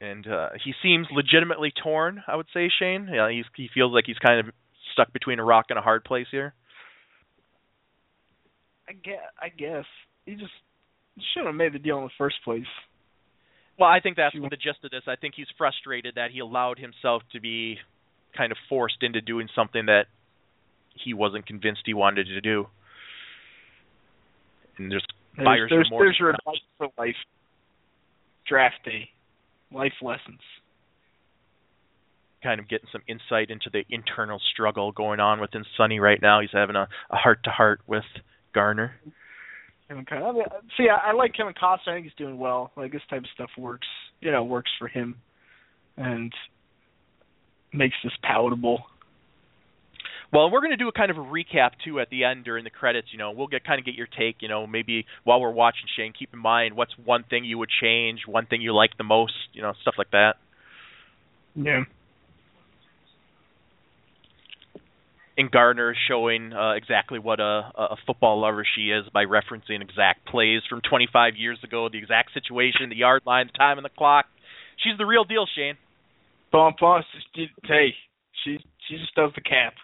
And 0.00 0.26
uh, 0.26 0.50
he 0.64 0.72
seems 0.82 1.08
legitimately 1.10 1.72
torn. 1.82 2.22
I 2.26 2.36
would 2.36 2.46
say 2.54 2.70
Shane. 2.78 3.08
Yeah, 3.12 3.30
he's 3.30 3.44
he 3.54 3.68
feels 3.74 3.92
like 3.92 4.04
he's 4.06 4.18
kind 4.18 4.40
of 4.40 4.54
stuck 4.94 5.12
between 5.12 5.38
a 5.38 5.44
rock 5.44 5.66
and 5.68 5.78
a 5.78 5.82
hard 5.82 6.04
place 6.04 6.26
here. 6.30 6.54
I 8.88 8.92
guess. 8.92 9.20
I 9.40 9.48
guess 9.48 9.84
he 10.24 10.32
just 10.36 10.52
should 11.34 11.44
have 11.44 11.54
made 11.54 11.74
the 11.74 11.78
deal 11.78 11.98
in 11.98 12.04
the 12.04 12.10
first 12.16 12.36
place. 12.44 12.64
Well, 13.78 13.90
I 13.90 14.00
think 14.00 14.16
that's 14.16 14.34
the 14.34 14.56
gist 14.56 14.84
of 14.84 14.90
this. 14.90 15.02
I 15.06 15.16
think 15.16 15.34
he's 15.36 15.46
frustrated 15.58 16.14
that 16.16 16.30
he 16.30 16.38
allowed 16.38 16.78
himself 16.78 17.22
to 17.32 17.40
be 17.40 17.78
kind 18.36 18.52
of 18.52 18.58
forced 18.68 19.02
into 19.02 19.20
doing 19.20 19.48
something 19.54 19.86
that 19.86 20.04
he 20.94 21.14
wasn't 21.14 21.46
convinced 21.46 21.82
he 21.86 21.94
wanted 21.94 22.26
to 22.26 22.40
do. 22.40 22.66
And 24.78 24.90
there's 24.90 25.04
There's, 25.36 25.44
buyer's 25.46 25.70
there's, 25.70 25.88
remorse. 25.90 26.04
there's 26.06 26.18
your 26.18 26.30
advice 26.30 26.60
for 26.78 26.88
life. 26.98 27.16
Draft 28.48 28.84
day, 28.84 29.08
life 29.72 29.92
lessons. 30.02 30.40
kind 32.42 32.58
of 32.58 32.68
getting 32.68 32.88
some 32.90 33.02
insight 33.06 33.50
into 33.50 33.70
the 33.70 33.84
internal 33.90 34.40
struggle 34.52 34.92
going 34.92 35.20
on 35.20 35.40
within 35.40 35.64
Sonny 35.76 36.00
right 36.00 36.20
now. 36.20 36.40
He's 36.40 36.50
having 36.52 36.76
a 36.76 36.88
heart 37.10 37.40
to 37.44 37.50
heart 37.50 37.80
with 37.86 38.04
Garner. 38.54 38.94
Kevin 39.88 40.04
Costner. 40.04 40.28
I 40.28 40.32
mean, 40.32 40.42
uh, 40.50 40.60
see, 40.76 40.86
I, 40.88 41.10
I 41.10 41.12
like 41.12 41.34
Kevin 41.36 41.52
Costner. 41.54 41.88
I 41.88 41.94
think 41.94 42.06
he's 42.06 42.14
doing 42.16 42.38
well. 42.38 42.72
Like 42.76 42.92
this 42.92 43.02
type 43.10 43.20
of 43.22 43.28
stuff 43.34 43.50
works. 43.58 43.86
You 44.20 44.30
know, 44.32 44.42
works 44.44 44.70
for 44.78 44.88
him, 44.88 45.16
and 45.96 46.32
makes 47.72 47.96
this 48.02 48.12
palatable. 48.22 48.84
Well, 50.32 50.50
we're 50.50 50.60
going 50.60 50.70
to 50.70 50.76
do 50.76 50.88
a 50.88 50.92
kind 50.92 51.10
of 51.10 51.16
a 51.16 51.20
recap 51.20 51.70
too 51.84 51.98
at 51.98 52.08
the 52.08 52.24
end 52.24 52.44
during 52.44 52.62
the 52.62 52.70
credits. 52.70 53.08
You 53.10 53.18
know, 53.18 53.32
we'll 53.32 53.48
get 53.48 53.64
kind 53.64 53.80
of 53.80 53.84
get 53.84 53.96
your 53.96 54.06
take. 54.06 54.36
You 54.40 54.48
know, 54.48 54.66
maybe 54.66 55.04
while 55.24 55.40
we're 55.40 55.50
watching 55.50 55.86
Shane, 55.96 56.12
keep 56.16 56.32
in 56.32 56.38
mind 56.38 56.76
what's 56.76 56.92
one 57.04 57.24
thing 57.28 57.44
you 57.44 57.58
would 57.58 57.70
change, 57.80 58.20
one 58.26 58.46
thing 58.46 58.62
you 58.62 58.74
like 58.74 58.96
the 58.96 59.04
most. 59.04 59.34
You 59.52 59.62
know, 59.62 59.72
stuff 59.82 59.94
like 59.98 60.10
that. 60.12 60.34
Yeah. 61.56 61.82
And 65.36 65.50
Gardner 65.50 65.92
is 65.92 65.96
showing 66.06 66.52
uh, 66.52 66.72
exactly 66.72 67.18
what 67.18 67.40
a, 67.40 67.72
a 67.74 67.96
football 68.06 68.40
lover 68.42 68.64
she 68.76 68.90
is 68.90 69.06
by 69.12 69.24
referencing 69.24 69.80
exact 69.80 70.26
plays 70.26 70.60
from 70.68 70.82
25 70.82 71.36
years 71.36 71.58
ago, 71.64 71.88
the 71.88 71.96
exact 71.96 72.34
situation, 72.34 72.90
the 72.90 72.96
yard 72.96 73.22
line, 73.24 73.46
the 73.50 73.56
time 73.56 73.78
on 73.78 73.82
the 73.82 73.88
clock. 73.88 74.26
She's 74.84 74.98
the 74.98 75.06
real 75.06 75.24
deal, 75.24 75.46
Shane. 75.56 75.76
Bump 76.52 76.82
us. 76.82 77.04
Hey, 77.34 77.94
she 78.44 78.58
she 78.88 78.96
just 78.96 79.14
does 79.14 79.30
the 79.34 79.40
cap. 79.40 79.74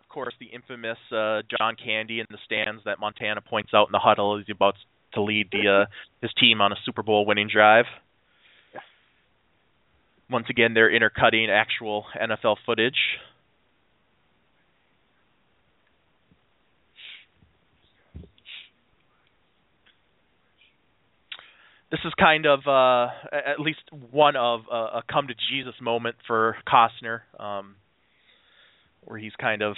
Of 0.00 0.08
course, 0.08 0.34
the 0.40 0.46
infamous 0.46 0.98
uh, 1.12 1.42
John 1.56 1.76
Candy 1.76 2.18
in 2.18 2.26
the 2.30 2.38
stands 2.44 2.82
that 2.84 2.98
Montana 2.98 3.40
points 3.40 3.70
out 3.72 3.86
in 3.86 3.92
the 3.92 4.00
huddle 4.00 4.36
as 4.38 4.44
he's 4.46 4.54
about 4.54 4.74
to 5.14 5.22
lead 5.22 5.48
the 5.52 5.84
uh, 5.84 5.90
his 6.20 6.32
team 6.38 6.60
on 6.60 6.72
a 6.72 6.76
Super 6.84 7.02
Bowl 7.02 7.26
winning 7.26 7.48
drive. 7.52 7.84
Once 10.28 10.46
again, 10.48 10.74
they're 10.74 10.94
intercutting 10.94 11.48
actual 11.50 12.04
NFL 12.20 12.56
footage. 12.64 12.98
This 21.90 22.00
is 22.04 22.12
kind 22.18 22.46
of 22.46 22.60
uh, 22.66 23.08
at 23.32 23.58
least 23.58 23.80
one 24.10 24.36
of 24.36 24.60
uh, 24.72 24.98
a 24.98 25.02
come 25.10 25.26
to 25.26 25.34
Jesus 25.50 25.74
moment 25.80 26.16
for 26.26 26.56
Costner, 26.66 27.20
um, 27.38 27.76
where 29.02 29.18
he's 29.18 29.32
kind 29.40 29.62
of 29.62 29.76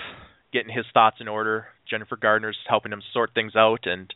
getting 0.53 0.75
his 0.75 0.85
thoughts 0.93 1.17
in 1.21 1.29
order. 1.29 1.67
Jennifer 1.89 2.17
Gardner's 2.17 2.59
helping 2.69 2.93
him 2.93 3.03
sort 3.13 3.31
things 3.35 3.57
out, 3.57 3.87
and 3.87 4.13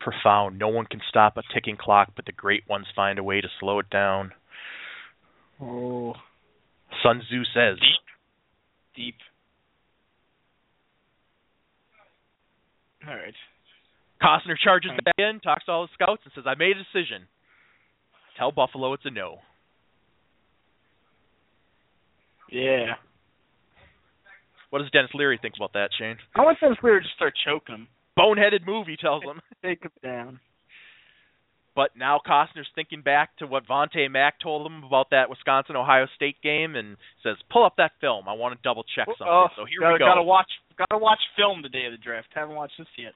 profound. 0.00 0.58
No 0.58 0.68
one 0.68 0.86
can 0.86 1.00
stop 1.08 1.36
a 1.36 1.42
ticking 1.52 1.76
clock, 1.76 2.12
but 2.14 2.24
the 2.24 2.32
great 2.32 2.62
ones 2.68 2.86
find 2.94 3.18
a 3.18 3.22
way 3.22 3.40
to 3.40 3.48
slow 3.60 3.80
it 3.80 3.90
down. 3.90 4.32
Oh, 5.60 6.14
Sun 7.02 7.22
Tzu 7.28 7.42
says. 7.54 7.78
deep, 7.80 7.98
deep. 8.94 9.14
All 13.08 13.16
right. 13.16 13.34
Costner 14.22 14.58
charges 14.62 14.90
back 15.04 15.14
in, 15.16 15.40
talks 15.40 15.64
to 15.64 15.72
all 15.72 15.86
the 15.86 15.92
scouts, 15.94 16.22
and 16.24 16.32
says, 16.34 16.44
"I 16.46 16.54
made 16.54 16.76
a 16.76 16.84
decision. 16.84 17.26
Tell 18.36 18.52
Buffalo 18.52 18.92
it's 18.92 19.06
a 19.06 19.10
no." 19.10 19.40
Yeah. 22.50 22.96
What 24.70 24.80
does 24.80 24.90
Denis 24.90 25.14
Leary 25.14 25.38
think 25.40 25.54
about 25.56 25.72
that, 25.72 25.90
Shane? 25.98 26.18
I 26.34 26.42
want 26.42 26.60
Denis 26.60 26.78
Leary 26.82 27.02
to 27.02 27.08
start 27.16 27.34
choking 27.44 27.74
him. 27.74 27.88
Boneheaded 28.18 28.66
move, 28.66 28.86
he 28.86 28.96
tells 28.96 29.22
him. 29.22 29.40
Take 29.62 29.82
him 29.82 29.92
down. 30.02 30.40
But 31.78 31.94
now 31.94 32.18
Costner's 32.26 32.66
thinking 32.74 33.02
back 33.02 33.36
to 33.38 33.46
what 33.46 33.62
Vontae 33.70 34.10
Mack 34.10 34.40
told 34.42 34.66
him 34.66 34.82
about 34.82 35.10
that 35.14 35.30
Wisconsin 35.30 35.76
Ohio 35.76 36.06
State 36.16 36.34
game 36.42 36.74
and 36.74 36.96
says, 37.22 37.36
"Pull 37.54 37.62
up 37.64 37.76
that 37.78 37.92
film. 38.00 38.26
I 38.28 38.32
want 38.32 38.50
to 38.58 38.60
double 38.66 38.82
check 38.82 39.06
something." 39.06 39.28
Oh, 39.30 39.46
so 39.54 39.62
here 39.64 39.78
gotta, 39.78 39.92
we 39.92 39.98
go. 40.00 40.06
Gotta 40.06 40.22
watch. 40.26 40.50
Gotta 40.76 40.98
watch 40.98 41.20
film 41.36 41.62
the 41.62 41.68
day 41.68 41.84
of 41.86 41.92
the 41.92 41.98
draft. 42.02 42.26
Haven't 42.34 42.56
watched 42.56 42.74
this 42.78 42.88
yet. 42.98 43.14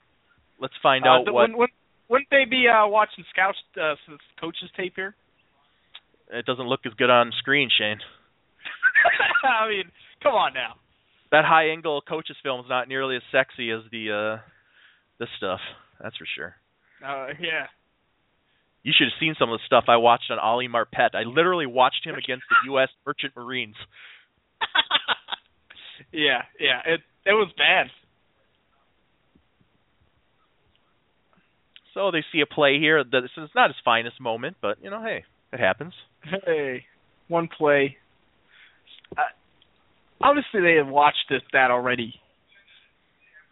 Let's 0.60 0.74
find 0.80 1.04
Uh, 1.04 1.10
out 1.10 1.16
th- 1.26 1.34
what 1.34 1.50
wouldn't, 1.50 1.58
wouldn't- 1.58 1.78
wouldn't 2.08 2.30
they 2.30 2.44
be 2.44 2.68
uh, 2.68 2.86
watching 2.86 3.24
scouts 3.32 3.58
uh, 3.80 3.96
coaches 4.40 4.70
tape 4.76 4.92
here? 4.94 5.16
it 6.30 6.46
doesn't 6.46 6.68
look 6.68 6.86
as 6.86 6.94
good 6.94 7.10
on 7.10 7.32
screen, 7.38 7.68
Shane. 7.76 7.98
I 9.44 9.68
mean, 9.68 9.90
come 10.22 10.34
on 10.34 10.54
now. 10.54 10.76
That 11.32 11.44
high 11.44 11.70
angle 11.70 12.00
coaches 12.00 12.36
film 12.44 12.60
is 12.60 12.66
not 12.68 12.86
nearly 12.86 13.16
as 13.16 13.22
sexy 13.32 13.72
as 13.72 13.80
the 13.90 14.12
uh 14.38 14.42
this 15.18 15.28
stuff. 15.36 15.58
That's 16.00 16.16
for 16.16 16.26
sure. 16.36 16.54
Uh, 17.04 17.34
yeah. 17.40 17.66
You 18.82 18.92
should 18.96 19.06
have 19.06 19.20
seen 19.20 19.34
some 19.38 19.50
of 19.50 19.58
the 19.58 19.66
stuff 19.66 19.84
I 19.88 19.96
watched 19.96 20.30
on 20.30 20.38
Ali 20.38 20.66
Marpet. 20.68 21.14
I 21.14 21.22
literally 21.22 21.66
watched 21.66 22.04
him 22.04 22.14
against 22.16 22.44
the 22.50 22.72
U.S. 22.72 22.88
Merchant 23.06 23.32
Marines. 23.36 23.76
yeah, 26.12 26.42
yeah. 26.58 26.80
It 26.84 27.00
it 27.24 27.32
was 27.32 27.48
bad. 27.56 27.86
So 31.94 32.10
they 32.10 32.24
see 32.32 32.40
a 32.40 32.46
play 32.46 32.78
here. 32.78 33.04
This 33.04 33.30
is 33.36 33.50
not 33.54 33.70
his 33.70 33.76
finest 33.84 34.20
moment, 34.20 34.56
but 34.60 34.78
you 34.82 34.90
know, 34.90 35.02
hey, 35.02 35.24
it 35.52 35.60
happens. 35.60 35.92
Hey, 36.44 36.84
one 37.28 37.48
play. 37.56 37.96
Uh, 39.16 39.22
obviously, 40.20 40.60
they 40.60 40.76
have 40.76 40.88
watched 40.88 41.26
this 41.28 41.42
that 41.52 41.70
already. 41.70 42.14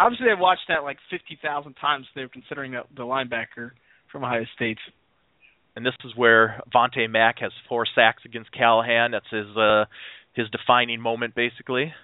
Obviously, 0.01 0.27
they've 0.29 0.39
watched 0.41 0.63
that 0.69 0.83
like 0.83 0.97
fifty 1.11 1.39
thousand 1.43 1.75
times. 1.75 2.07
They're 2.15 2.29
considering 2.29 2.73
the, 2.73 2.83
the 2.97 3.03
linebacker 3.03 3.73
from 4.11 4.25
Ohio 4.25 4.45
State. 4.57 4.79
And 5.81 5.87
this 5.87 5.95
is 6.05 6.15
where 6.15 6.61
Vontae 6.75 7.09
Mack 7.09 7.39
has 7.39 7.53
four 7.67 7.87
sacks 7.95 8.25
against 8.27 8.53
Callahan. 8.53 9.13
That's 9.13 9.31
his 9.31 9.57
uh 9.57 9.87
his 10.35 10.47
defining 10.51 11.01
moment 11.01 11.35
basically. 11.35 11.95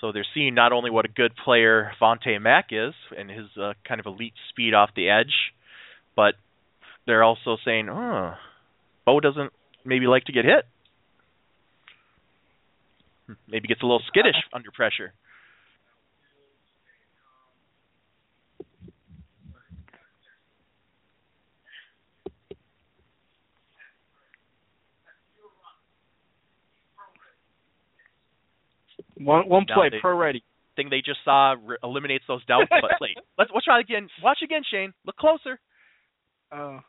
So 0.00 0.10
they're 0.10 0.26
seeing 0.34 0.56
not 0.56 0.72
only 0.72 0.90
what 0.90 1.04
a 1.04 1.08
good 1.08 1.30
player 1.44 1.92
Vontae 2.02 2.42
Mack 2.42 2.70
is 2.72 2.92
and 3.16 3.30
his 3.30 3.46
uh, 3.56 3.74
kind 3.86 4.00
of 4.00 4.06
elite 4.06 4.32
speed 4.48 4.74
off 4.74 4.90
the 4.96 5.08
edge, 5.08 5.32
but 6.16 6.34
they're 7.06 7.22
also 7.22 7.56
saying, 7.64 7.88
"Oh, 7.88 8.34
Bo 9.04 9.20
doesn't 9.20 9.52
maybe 9.84 10.08
like 10.08 10.24
to 10.24 10.32
get 10.32 10.44
hit. 10.44 10.64
Hmm, 13.28 13.34
Maybe 13.46 13.68
gets 13.68 13.82
a 13.82 13.86
little 13.86 14.02
skittish 14.08 14.42
under 14.52 14.72
pressure." 14.72 15.12
One 29.16 29.48
one 29.48 29.64
play, 29.72 29.88
they- 29.90 30.00
pro 30.00 30.16
ready. 30.16 30.42
Thing 30.76 30.88
they 30.90 31.00
just 31.00 31.20
saw 31.24 31.54
re- 31.64 31.78
eliminates 31.82 32.24
those 32.28 32.44
doubts. 32.44 32.66
But 32.68 32.82
wait, 33.00 33.16
let's 33.38 33.50
let's 33.54 33.64
try 33.64 33.80
again. 33.80 34.08
Watch 34.22 34.38
again, 34.44 34.62
Shane. 34.70 34.92
Look 35.06 35.16
closer. 35.16 35.58
Oh, 36.52 36.80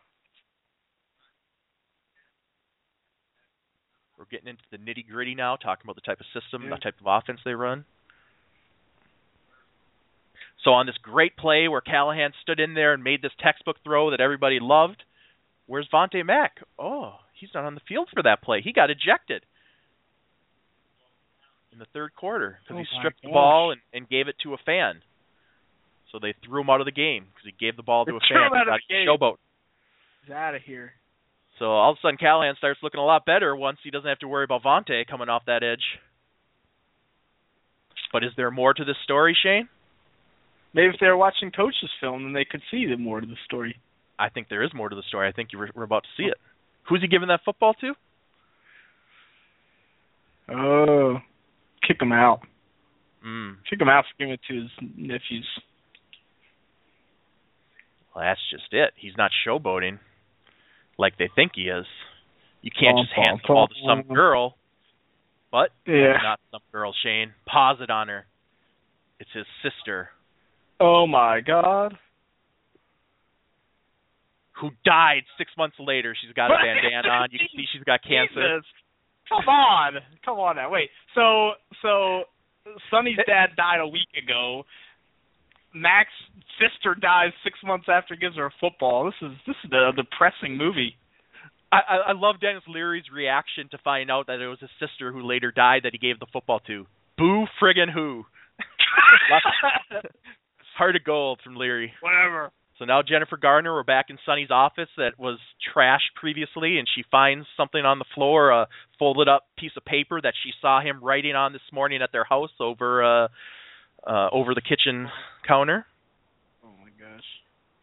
We're 4.18 4.26
getting 4.26 4.48
into 4.50 4.64
the 4.72 4.78
nitty 4.78 5.08
gritty 5.10 5.36
now, 5.36 5.56
talking 5.56 5.84
about 5.86 5.96
the 5.96 6.02
type 6.02 6.20
of 6.20 6.26
system, 6.34 6.64
Yeah. 6.64 6.72
the 6.72 6.78
type 6.78 6.96
of 7.00 7.06
offense 7.08 7.40
they 7.46 7.54
run. 7.54 7.86
So 10.64 10.72
on 10.72 10.86
this 10.88 10.98
great 11.02 11.38
play 11.38 11.68
where 11.68 11.82
Callahan 11.82 12.34
stood 12.42 12.60
in 12.60 12.74
there 12.74 12.94
and 12.94 13.04
made 13.04 13.22
this 13.22 13.32
textbook 13.40 13.78
throw 13.84 14.10
that 14.12 14.20
everybody 14.20 14.60
loved, 14.60 15.04
where's 15.68 15.88
Vontae 15.94 16.26
Mack? 16.26 16.58
Oh, 16.80 17.20
he's 17.34 17.52
not 17.54 17.64
on 17.64 17.76
the 17.76 17.82
field 17.88 18.10
for 18.14 18.24
that 18.24 18.42
play. 18.42 18.62
He 18.62 18.74
got 18.74 18.90
ejected 18.90 19.46
in 21.78 21.80
the 21.80 21.86
third 21.94 22.16
quarter 22.16 22.58
because 22.64 22.76
Oh 22.76 22.80
he 22.80 22.86
stripped 22.98 23.22
the 23.22 23.30
ball 23.30 23.72
and, 23.72 23.82
and 23.94 24.10
gave 24.10 24.28
it 24.28 24.36
to 24.44 24.54
a 24.54 24.58
fan. 24.66 25.02
So 26.12 26.18
they 26.20 26.34
threw 26.44 26.62
him 26.62 26.70
out 26.70 26.82
of 26.82 26.86
the 26.86 26.92
game 26.92 27.26
because 27.30 27.46
he 27.46 27.54
gave 27.66 27.78
the 27.78 27.84
ball 27.84 28.06
to 28.06 28.16
a 28.16 28.20
fan. 28.20 28.50
out 28.52 28.68
of 28.68 28.74
the 28.74 28.94
game. 28.94 29.08
Showboat. 29.08 29.38
he's 30.26 30.34
out 30.34 30.56
of 30.56 30.62
here. 30.64 30.94
So 31.60 31.66
all 31.66 31.92
of 31.92 31.98
a 31.98 32.00
sudden 32.02 32.18
Callahan 32.18 32.56
starts 32.58 32.80
looking 32.82 33.00
a 33.00 33.06
lot 33.06 33.26
better 33.26 33.56
once 33.56 33.78
he 33.84 33.92
doesn't 33.92 34.08
have 34.08 34.20
to 34.20 34.28
worry 34.28 34.44
about 34.44 34.64
Vontae 34.64 35.06
coming 35.08 35.30
off 35.30 35.44
that 35.46 35.64
edge. 35.64 35.84
But 38.12 38.24
is 38.24 38.32
there 38.38 38.50
more 38.52 38.74
to 38.74 38.86
this 38.86 38.96
story, 39.04 39.38
Shane? 39.44 39.68
Maybe 40.74 40.94
if 40.94 41.00
they 41.00 41.08
were 41.08 41.18
watching 41.18 41.52
coaches 41.52 41.90
film, 42.00 42.24
then 42.24 42.34
they 42.34 42.46
could 42.46 42.62
see 42.72 42.86
the 42.86 42.98
more 42.98 43.22
to 43.22 43.28
the 43.28 43.36
story. 43.46 43.78
I 44.18 44.30
think 44.30 44.48
there 44.50 44.64
is 44.64 44.72
more 44.74 44.90
to 44.90 44.96
the 44.96 45.04
story. 45.08 45.28
I 45.28 45.32
think 45.32 45.50
you 45.52 45.60
were, 45.60 45.70
we're 45.76 45.84
about 45.84 46.04
to 46.04 46.10
see 46.22 46.28
it. 46.28 46.38
Who's 46.90 47.02
he 47.02 47.08
giving 47.08 47.28
that 47.28 47.42
football 47.44 47.74
to? 47.82 47.94
Oh, 50.50 51.18
kick 51.88 52.02
him 52.02 52.12
out. 52.12 52.42
Mm. 53.26 53.56
Kick 53.70 53.82
him 53.82 53.90
out 53.90 54.04
for 54.06 54.18
giving 54.20 54.34
it 54.34 54.40
to 54.50 54.62
his 54.62 54.70
nephews. 54.96 55.48
Well, 58.16 58.24
that's 58.26 58.40
just 58.52 58.72
it. 58.72 58.94
He's 58.96 59.14
not 59.18 59.32
showboating 59.46 60.00
like 60.98 61.18
they 61.18 61.30
think 61.36 61.52
he 61.56 61.64
is. 61.64 61.86
You 62.62 62.72
can't 62.72 62.98
just 62.98 63.12
hand 63.16 63.40
the 63.44 63.48
ball 63.48 63.68
to 63.68 63.74
some 63.88 64.04
girl. 64.14 64.56
But 65.52 65.70
Yeah. 65.86 66.18
not 66.24 66.40
some 66.52 66.62
girl, 66.72 66.94
Shane. 67.04 67.34
Pause 67.46 67.78
it 67.82 67.90
on 67.90 68.08
her. 68.10 68.26
It's 69.20 69.30
his 69.34 69.46
sister 69.64 70.10
Oh 70.80 71.08
my 71.08 71.40
God. 71.42 71.98
who 74.60 74.72
died 74.86 75.22
six 75.38 75.52
months 75.58 75.76
later. 75.80 76.16
She's 76.20 76.34
got 76.34 76.50
a 76.52 76.56
bandana 76.64 77.08
on. 77.10 77.30
You 77.32 77.40
can 77.40 77.48
see 77.56 77.66
she's 77.72 77.84
got 77.84 78.02
cancer. 78.02 78.58
Jesus. 78.60 78.66
Come 79.30 79.48
on, 79.48 79.94
come 80.24 80.38
on 80.38 80.56
now. 80.56 80.70
Wait, 80.70 80.90
so 81.16 81.52
so 81.82 82.24
Sonny's 82.90 83.18
dad 83.28 83.50
died 83.56 83.80
a 83.80 83.88
week 83.88 84.10
ago. 84.22 84.64
Mac's 85.74 86.10
sister 86.60 86.96
dies 86.96 87.32
six 87.44 87.60
months 87.64 87.86
after 87.90 88.16
he 88.16 88.20
gives 88.20 88.38
her 88.38 88.46
a 88.46 88.52
football. 88.60 89.06
This 89.06 89.30
is 89.30 89.38
this 89.46 89.56
is 89.64 89.72
a 89.72 89.92
depressing 89.96 90.58
movie. 90.58 90.96
I, 91.72 91.78
I 91.78 91.96
I 92.10 92.12
love 92.14 92.40
Denis 92.40 92.64
Leary's 92.68 93.10
reaction 93.14 93.68
to 93.72 93.78
find 93.84 94.10
out 94.10 94.28
that 94.28 94.40
it 94.40 94.48
was 94.48 94.60
his 94.60 94.70
sister 94.80 95.12
who 95.12 95.22
later 95.22 95.52
died 95.52 95.82
that 95.84 95.92
he 95.92 95.98
gave 95.98 96.20
the 96.20 96.28
football 96.32 96.60
to. 96.68 96.86
Boo 97.18 97.46
friggin' 97.62 97.92
who. 97.94 98.24
Heart 100.78 100.96
of 100.96 101.04
gold 101.04 101.40
from 101.44 101.56
Leary. 101.56 101.92
Whatever. 102.02 102.52
So 102.80 102.86
now 102.86 103.02
Jennifer 103.02 103.38
Garner, 103.38 103.74
we're 103.74 103.84
back 103.84 104.08
in 104.10 104.18
Sonny's 104.24 104.52
office 104.52 104.90
that 104.98 105.18
was 105.18 105.40
trashed 105.76 106.14
previously, 106.16 106.78
and 106.78 106.88
she 106.94 107.04
finds 107.10 107.48
something 107.58 107.84
on 107.84 107.98
the 107.98 108.06
floor, 108.14 108.52
a 108.52 108.68
folded 109.00 109.28
up 109.28 109.48
piece 109.58 109.72
of 109.76 109.84
paper 109.84 110.22
that 110.22 110.34
she 110.44 110.52
saw 110.62 110.80
him 110.80 111.04
writing 111.04 111.36
on 111.36 111.54
this 111.54 111.62
morning 111.74 112.02
at 112.04 112.12
their 112.12 112.24
house 112.24 112.52
over 112.60 113.04
uh, 113.04 113.28
uh, 114.06 114.30
over 114.32 114.54
the 114.54 114.62
kitchen 114.62 115.08
counter. 115.48 115.88
Oh 116.64 116.70
my 116.80 116.90
gosh. 117.00 117.24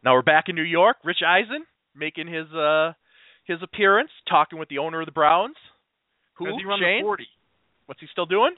Now 0.05 0.15
we're 0.15 0.23
back 0.23 0.45
in 0.49 0.55
New 0.55 0.63
York. 0.63 0.99
Rich 1.03 1.23
Eisen 1.27 1.67
making 1.97 2.29
his 2.29 2.47
uh, 2.53 2.93
his 3.47 3.59
appearance, 3.63 4.11
talking 4.29 4.61
with 4.61 4.69
the 4.69 4.79
owner 4.79 5.01
of 5.01 5.07
the 5.07 5.13
Browns. 5.13 5.57
Who? 6.35 6.47
Does 6.47 6.55
he 6.59 6.65
run 6.65 6.79
Shane? 6.81 7.01
the 7.01 7.05
forty? 7.05 7.27
What's 7.87 8.01
he 8.01 8.07
still 8.13 8.27
doing? 8.27 8.55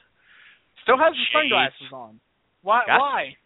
Still 0.83 0.99
has 0.99 1.13
his 1.13 1.25
Shades. 1.33 1.49
sunglasses 1.49 1.91
on. 1.91 2.19
Why? 2.61 2.83
Why? 2.87 3.37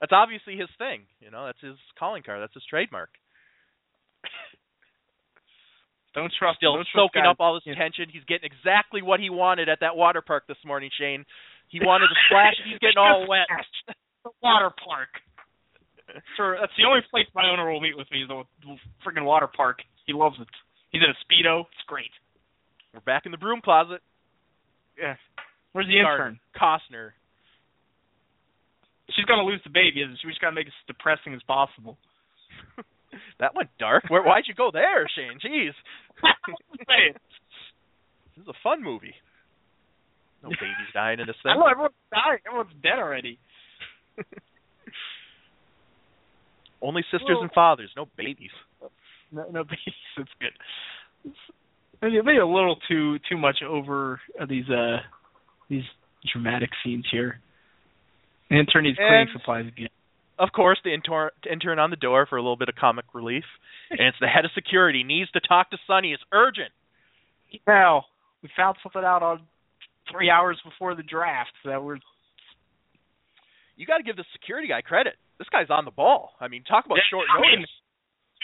That's 0.00 0.12
obviously 0.12 0.56
his 0.56 0.68
thing. 0.78 1.02
You 1.20 1.30
know, 1.30 1.44
that's 1.46 1.60
his 1.60 1.76
calling 1.98 2.22
card. 2.22 2.40
That's 2.42 2.54
his 2.54 2.64
trademark. 2.68 3.10
Don't 6.14 6.32
trust. 6.38 6.56
Still 6.58 6.74
don't 6.74 6.88
soaking 6.94 7.22
guys. 7.22 7.30
up 7.30 7.36
all 7.38 7.54
this 7.54 7.62
Yeah. 7.66 7.74
tension. 7.78 8.08
He's 8.10 8.24
getting 8.24 8.50
exactly 8.50 9.00
what 9.02 9.20
he 9.20 9.30
wanted 9.30 9.68
at 9.68 9.78
that 9.80 9.94
water 9.96 10.22
park 10.22 10.46
this 10.48 10.58
morning, 10.64 10.90
Shane. 10.98 11.24
He 11.68 11.78
wanted 11.80 12.08
to 12.08 12.14
splash. 12.26 12.54
He's 12.64 12.78
getting 12.80 12.98
all 12.98 13.26
wet. 13.28 13.46
The 14.24 14.30
water 14.42 14.70
park. 14.84 15.08
Sure, 16.36 16.56
that's 16.58 16.72
the 16.76 16.82
only 16.90 17.02
place 17.08 17.26
my 17.36 17.48
owner 17.48 17.70
will 17.70 17.80
meet 17.80 17.96
with 17.96 18.10
me 18.10 18.22
is 18.24 18.28
the 18.28 18.42
freaking 19.06 19.22
water 19.24 19.46
park. 19.46 19.78
He 20.06 20.12
loves 20.12 20.34
it. 20.40 20.48
He's 20.90 21.00
in 21.00 21.08
a 21.08 21.14
speedo. 21.22 21.60
It's 21.70 21.86
great. 21.86 22.10
We're 22.92 22.98
back 22.98 23.26
in 23.26 23.30
the 23.30 23.38
broom 23.38 23.60
closet. 23.62 24.00
Yeah. 24.98 25.14
Where's 25.70 25.86
the 25.86 26.00
intern? 26.00 26.40
Costner. 26.60 27.10
She's 29.16 29.24
gonna 29.24 29.44
lose 29.44 29.60
the 29.64 29.70
baby, 29.70 30.02
isn't 30.02 30.18
she? 30.20 30.26
We 30.26 30.32
just 30.32 30.40
gotta 30.40 30.54
make 30.54 30.66
it 30.66 30.74
as 30.74 30.86
depressing 30.86 31.34
as 31.34 31.42
possible. 31.46 31.98
that 33.40 33.54
went 33.54 33.70
dark. 33.78 34.04
Where? 34.08 34.22
Why'd 34.22 34.44
you 34.46 34.54
go 34.54 34.70
there, 34.72 35.08
Shane? 35.14 35.38
Jeez. 35.38 35.74
this 38.36 38.42
is 38.42 38.48
a 38.48 38.54
fun 38.62 38.82
movie. 38.82 39.14
No 40.42 40.48
babies 40.48 40.92
dying 40.94 41.20
in 41.20 41.26
this 41.26 41.36
thing. 41.42 41.52
I 41.52 41.56
know 41.56 41.66
everyone's 41.66 41.94
dying. 42.10 42.38
Everyone's 42.46 42.72
dead 42.82 42.98
already. 42.98 43.38
Only 46.82 47.02
sisters 47.10 47.28
well, 47.28 47.42
and 47.42 47.52
fathers, 47.52 47.90
no 47.96 48.06
babies. 48.16 48.50
No, 49.30 49.44
no 49.50 49.64
babies. 49.64 49.94
That's 50.16 50.30
good. 50.40 50.52
Maybe, 52.00 52.22
maybe 52.22 52.38
a 52.38 52.46
little 52.46 52.76
too 52.88 53.18
too 53.28 53.36
much 53.36 53.58
over 53.66 54.18
uh, 54.40 54.46
these 54.46 54.68
uh 54.70 55.00
these 55.68 55.84
dramatic 56.32 56.70
scenes 56.82 57.04
here. 57.10 57.40
The 58.50 58.58
intern 58.58 58.84
needs 58.84 58.98
cleaning 58.98 59.28
supplies 59.32 59.66
again. 59.68 59.88
Of 60.38 60.50
course, 60.52 60.78
the 60.82 60.92
intern, 60.92 61.30
intern 61.50 61.78
on 61.78 61.90
the 61.90 61.96
door 61.96 62.26
for 62.26 62.36
a 62.36 62.42
little 62.42 62.56
bit 62.56 62.68
of 62.68 62.74
comic 62.74 63.04
relief, 63.14 63.44
and 63.90 64.00
it's 64.00 64.16
the 64.20 64.26
head 64.26 64.44
of 64.44 64.50
security 64.54 65.04
needs 65.04 65.30
to 65.32 65.40
talk 65.40 65.70
to 65.70 65.78
Sonny. 65.86 66.12
It's 66.12 66.22
urgent. 66.32 66.72
Now 67.66 68.04
we 68.42 68.48
found 68.56 68.76
something 68.82 69.04
out 69.04 69.22
on 69.22 69.42
three 70.10 70.30
hours 70.30 70.58
before 70.64 70.94
the 70.94 71.02
draft 71.02 71.52
that 71.64 71.82
we're. 71.82 71.98
You 73.76 73.86
got 73.86 73.98
to 73.98 74.02
give 74.02 74.16
the 74.16 74.24
security 74.32 74.68
guy 74.68 74.80
credit. 74.80 75.14
This 75.38 75.48
guy's 75.48 75.70
on 75.70 75.84
the 75.84 75.90
ball. 75.90 76.32
I 76.40 76.48
mean, 76.48 76.64
talk 76.64 76.86
about 76.86 76.96
yeah, 76.96 77.10
short 77.10 77.26
I 77.32 77.40
notice. 77.40 77.56
Mean, 77.58 77.66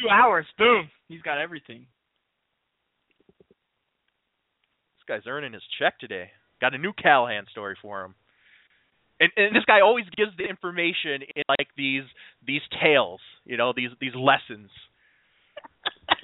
two 0.03 0.09
hours, 0.11 0.47
boom, 0.59 0.91
he's 1.09 1.23
got 1.23 1.39
everything. 1.39 1.87
This 4.97 5.07
guy's 5.09 5.27
earning 5.27 5.53
his 5.53 5.63
check 5.79 5.99
today. 5.99 6.31
Got 6.61 6.75
a 6.75 6.79
new 6.79 6.93
Callahan 6.93 7.47
story 7.51 7.77
for 7.81 8.05
him. 8.05 8.15
And, 9.19 9.31
and 9.37 9.57
this 9.57 9.65
guy 9.65 9.81
always 9.81 10.05
gives 10.17 10.33
the 10.37 10.45
information 10.45 11.23
in 11.35 11.43
like 11.49 11.69
these 11.77 12.05
these 12.47 12.63
tales, 12.83 13.21
you 13.45 13.57
know, 13.57 13.73
these 13.75 13.91
these 14.01 14.15
lessons. 14.15 14.71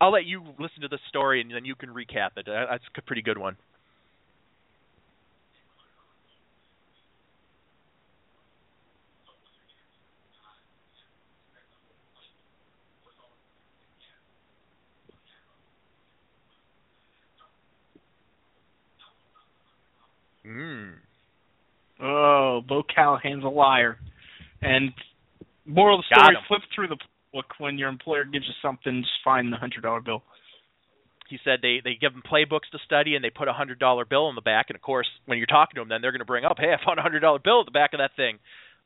I'll 0.00 0.12
let 0.12 0.24
you 0.24 0.42
listen 0.58 0.82
to 0.82 0.88
the 0.88 0.98
story 1.08 1.40
and 1.40 1.50
then 1.52 1.64
you 1.64 1.74
can 1.74 1.90
recap 1.90 2.30
it. 2.36 2.46
That's 2.46 2.84
a 2.96 3.02
pretty 3.02 3.22
good 3.22 3.38
one. 3.38 3.56
Mm. 20.50 20.92
Oh, 22.02 22.60
Bo 22.66 22.82
Callahan's 22.82 23.44
a 23.44 23.48
liar. 23.48 23.98
And 24.62 24.92
moral 25.66 25.98
of 25.98 26.04
the 26.08 26.16
story: 26.16 26.36
flip 26.48 26.62
through 26.74 26.88
the 26.88 26.98
book 27.32 27.46
when 27.58 27.78
your 27.78 27.88
employer 27.88 28.24
gives 28.24 28.46
you 28.46 28.54
something. 28.60 29.02
Just 29.02 29.24
find 29.24 29.52
the 29.52 29.56
hundred 29.56 29.82
dollar 29.82 30.00
bill. 30.00 30.22
He 31.28 31.38
said 31.44 31.60
they 31.62 31.80
they 31.82 31.94
give 32.00 32.12
them 32.12 32.22
playbooks 32.26 32.68
to 32.72 32.78
study 32.84 33.14
and 33.14 33.24
they 33.24 33.30
put 33.30 33.48
a 33.48 33.52
hundred 33.52 33.78
dollar 33.78 34.04
bill 34.04 34.28
in 34.28 34.34
the 34.34 34.40
back. 34.40 34.66
And 34.68 34.76
of 34.76 34.82
course, 34.82 35.06
when 35.26 35.38
you're 35.38 35.46
talking 35.46 35.76
to 35.76 35.80
them, 35.82 35.88
then 35.88 36.02
they're 36.02 36.12
going 36.12 36.20
to 36.20 36.26
bring 36.26 36.44
up, 36.44 36.58
"Hey, 36.58 36.72
I 36.72 36.84
found 36.84 36.98
a 36.98 37.02
hundred 37.02 37.20
dollar 37.20 37.38
bill 37.38 37.60
at 37.60 37.66
the 37.66 37.72
back 37.72 37.92
of 37.92 37.98
that 37.98 38.16
thing." 38.16 38.38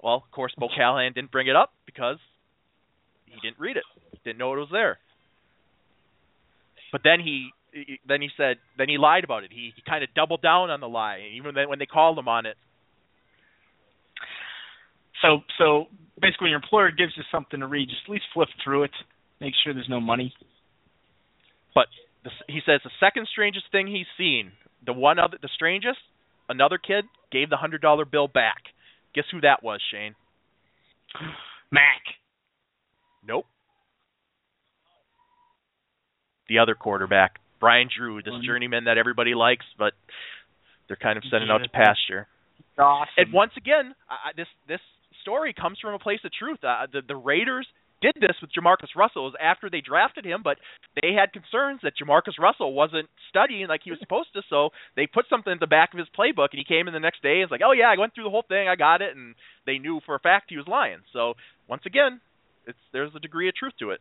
Well, 0.02 0.16
of 0.16 0.30
course, 0.32 0.52
Bo 0.58 0.68
Callahan 0.68 1.12
didn't 1.14 1.32
bring 1.32 1.46
it 1.46 1.56
up 1.56 1.72
because 1.86 2.18
he 3.24 3.40
didn't 3.40 3.58
read 3.58 3.78
it, 3.78 3.84
didn't 4.24 4.38
know 4.38 4.52
it 4.52 4.58
was 4.58 4.68
there. 4.70 4.98
But 6.92 7.00
then 7.02 7.20
he 7.20 7.50
then 8.06 8.22
he 8.22 8.28
said 8.36 8.56
then 8.78 8.88
he 8.88 8.98
lied 8.98 9.24
about 9.24 9.44
it. 9.44 9.50
He, 9.52 9.72
he 9.74 9.82
kind 9.88 10.04
of 10.04 10.12
doubled 10.14 10.42
down 10.42 10.70
on 10.70 10.80
the 10.80 10.88
lie, 10.88 11.20
even 11.34 11.54
then 11.54 11.68
when 11.68 11.78
they 11.78 11.86
called 11.86 12.18
him 12.18 12.28
on 12.28 12.46
it. 12.46 12.56
So 15.22 15.40
so 15.58 15.86
basically, 16.20 16.46
when 16.46 16.50
your 16.50 16.60
employer 16.62 16.90
gives 16.90 17.12
you 17.16 17.22
something 17.32 17.60
to 17.60 17.66
read, 17.66 17.88
just 17.88 18.02
at 18.06 18.12
least 18.12 18.24
flip 18.32 18.48
through 18.62 18.84
it, 18.84 18.90
make 19.40 19.54
sure 19.62 19.74
there's 19.74 19.88
no 19.88 20.00
money. 20.00 20.32
But 21.74 21.86
the, 22.22 22.30
he 22.46 22.60
says 22.64 22.80
the 22.84 22.90
second 23.00 23.28
strangest 23.30 23.66
thing 23.72 23.86
he's 23.86 24.06
seen, 24.16 24.52
the 24.84 24.92
one 24.92 25.18
other 25.18 25.38
the 25.40 25.48
strangest, 25.54 25.98
another 26.48 26.78
kid 26.78 27.04
gave 27.32 27.50
the 27.50 27.56
hundred 27.56 27.80
dollar 27.80 28.04
bill 28.04 28.28
back. 28.28 28.62
Guess 29.14 29.24
who 29.30 29.40
that 29.40 29.62
was, 29.62 29.80
Shane? 29.92 30.14
Mac. 31.70 32.02
Nope. 33.26 33.46
The 36.48 36.58
other 36.58 36.74
quarterback. 36.74 37.40
Brian 37.64 37.88
Drew, 37.88 38.20
this 38.20 38.34
journeyman 38.44 38.84
that 38.84 38.98
everybody 38.98 39.34
likes, 39.34 39.64
but 39.78 39.94
they're 40.86 41.00
kind 41.00 41.16
of 41.16 41.24
sending 41.30 41.48
out 41.48 41.64
to 41.64 41.68
pasture. 41.70 42.28
Awesome. 42.76 43.08
And 43.16 43.32
once 43.32 43.52
again, 43.56 43.94
uh, 44.10 44.36
this 44.36 44.48
this 44.68 44.80
story 45.22 45.54
comes 45.54 45.78
from 45.80 45.94
a 45.94 45.98
place 45.98 46.20
of 46.26 46.30
truth. 46.38 46.58
Uh, 46.62 46.86
the 46.92 47.00
the 47.00 47.16
Raiders 47.16 47.66
did 48.02 48.12
this 48.20 48.36
with 48.42 48.50
Jamarcus 48.52 48.92
Russell. 48.94 49.24
Was 49.24 49.32
after 49.40 49.70
they 49.70 49.80
drafted 49.80 50.26
him, 50.26 50.42
but 50.44 50.58
they 51.00 51.16
had 51.16 51.32
concerns 51.32 51.80
that 51.84 51.94
Jamarcus 51.96 52.36
Russell 52.38 52.74
wasn't 52.74 53.08
studying 53.30 53.66
like 53.68 53.80
he 53.82 53.90
was 53.90 53.98
supposed 53.98 54.28
to, 54.34 54.42
so 54.50 54.68
they 54.94 55.06
put 55.06 55.24
something 55.30 55.52
in 55.52 55.58
the 55.58 55.66
back 55.66 55.94
of 55.94 55.98
his 55.98 56.08
playbook, 56.12 56.52
and 56.52 56.60
he 56.60 56.68
came 56.68 56.86
in 56.86 56.92
the 56.92 57.00
next 57.00 57.22
day 57.22 57.40
and 57.40 57.48
was 57.48 57.50
like, 57.50 57.64
"Oh 57.64 57.72
yeah, 57.72 57.88
I 57.88 57.98
went 57.98 58.14
through 58.14 58.24
the 58.24 58.34
whole 58.34 58.44
thing, 58.46 58.68
I 58.68 58.76
got 58.76 59.00
it," 59.00 59.16
and 59.16 59.34
they 59.64 59.78
knew 59.78 60.00
for 60.04 60.14
a 60.14 60.20
fact 60.20 60.50
he 60.52 60.60
was 60.60 60.68
lying. 60.68 61.00
So 61.14 61.32
once 61.66 61.86
again, 61.86 62.20
it's 62.66 62.84
there's 62.92 63.14
a 63.16 63.20
degree 63.20 63.48
of 63.48 63.54
truth 63.54 63.74
to 63.80 63.90
it 63.90 64.00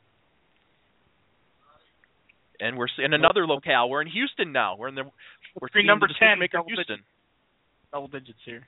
and 2.64 2.78
we're 2.78 2.88
in 3.04 3.14
another 3.14 3.46
locale. 3.46 3.90
We're 3.90 4.02
in 4.02 4.08
Houston 4.08 4.52
now. 4.52 4.76
We're 4.78 4.88
in 4.88 4.96
the 4.96 5.04
we're 5.60 5.82
number 5.84 6.08
ten, 6.20 6.40
Make 6.40 6.52
Houston. 6.52 6.76
Digits, 6.76 7.04
double 7.92 8.08
digits 8.08 8.40
here. 8.46 8.66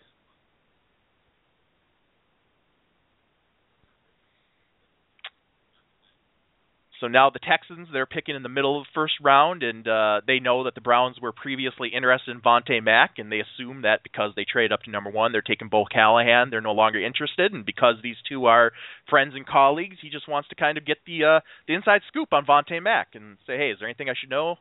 So 7.06 7.10
now 7.10 7.30
the 7.30 7.38
Texans 7.38 7.88
they're 7.94 8.08
picking 8.08 8.36
in 8.36 8.42
the 8.42 8.50
middle 8.50 8.80
of 8.80 8.86
the 8.86 8.96
first 8.96 9.14
round, 9.22 9.62
and 9.62 9.88
uh, 9.88 10.22
they 10.26 10.40
know 10.40 10.64
that 10.64 10.74
the 10.74 10.82
Browns 10.82 11.22
were 11.22 11.32
previously 11.32 11.90
interested 11.96 12.32
in 12.32 12.42
Vontae 12.42 12.84
Mack, 12.84 13.20
and 13.20 13.32
they 13.32 13.42
assume 13.42 13.84
that 13.84 14.02
because 14.02 14.32
they 14.36 14.44
trade 14.44 14.72
up 14.72 14.82
to 14.82 14.90
number 14.90 15.12
one, 15.12 15.32
they're 15.32 15.44
taking 15.44 15.70
Bo 15.70 15.86
Callahan. 15.86 16.50
They're 16.50 16.62
no 16.62 16.72
longer 16.72 17.00
interested, 17.00 17.54
and 17.54 17.64
because 17.64 17.98
these 18.02 18.16
two 18.28 18.48
are 18.48 18.72
friends 19.08 19.34
and 19.36 19.46
colleagues, 19.46 19.98
he 20.02 20.10
just 20.10 20.28
wants 20.28 20.50
to 20.50 20.56
kind 20.56 20.80
of 20.80 20.86
get 20.88 20.98
the 21.06 21.24
uh, 21.24 21.40
the 21.68 21.76
inside 21.76 22.02
scoop 22.08 22.34
on 22.34 22.44
Vontae 22.44 22.82
Mack 22.82 23.10
and 23.14 23.38
say, 23.46 23.56
hey, 23.56 23.70
is 23.70 23.78
there 23.78 23.88
anything 23.88 24.10
I 24.10 24.16
should 24.20 24.32
know? 24.32 24.56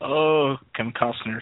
Oh, 0.00 0.58
Kevin 0.76 0.92
Costner. 0.92 1.40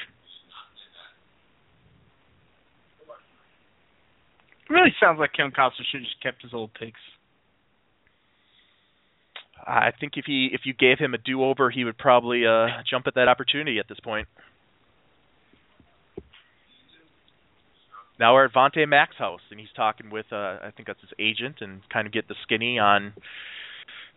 Really 4.71 4.95
sounds 4.99 5.19
like 5.19 5.35
Kevin 5.35 5.53
Costner 5.53 5.85
should 5.93 6.01
have 6.01 6.09
just 6.09 6.23
kept 6.23 6.41
his 6.41 6.55
old 6.55 6.71
picks. 6.73 7.01
I 9.67 9.93
think 9.99 10.15
if 10.17 10.25
he 10.27 10.51
if 10.53 10.63
you 10.65 10.75
gave 10.75 10.99
him 10.99 11.15
a 11.15 11.19
do 11.19 11.45
over, 11.45 11.71
he 11.71 11.85
would 11.85 11.99
probably 11.99 12.47
uh, 12.47 12.67
jump 12.89 13.07
at 13.07 13.15
that 13.15 13.29
opportunity 13.29 13.79
at 13.79 13.89
this 13.89 14.01
point. 14.01 14.29
Now 18.19 18.35
we're 18.35 18.45
at 18.45 18.53
Vontae 18.53 18.87
Mack's 18.87 19.17
house, 19.17 19.41
and 19.51 19.59
he's 19.59 19.71
talking 19.75 20.11
with 20.11 20.27
uh, 20.31 20.59
I 20.63 20.73
think 20.77 20.87
that's 20.87 21.01
his 21.01 21.11
agent, 21.19 21.57
and 21.61 21.81
kind 21.91 22.07
of 22.07 22.13
get 22.13 22.29
the 22.29 22.35
skinny 22.43 22.79
on 22.79 23.15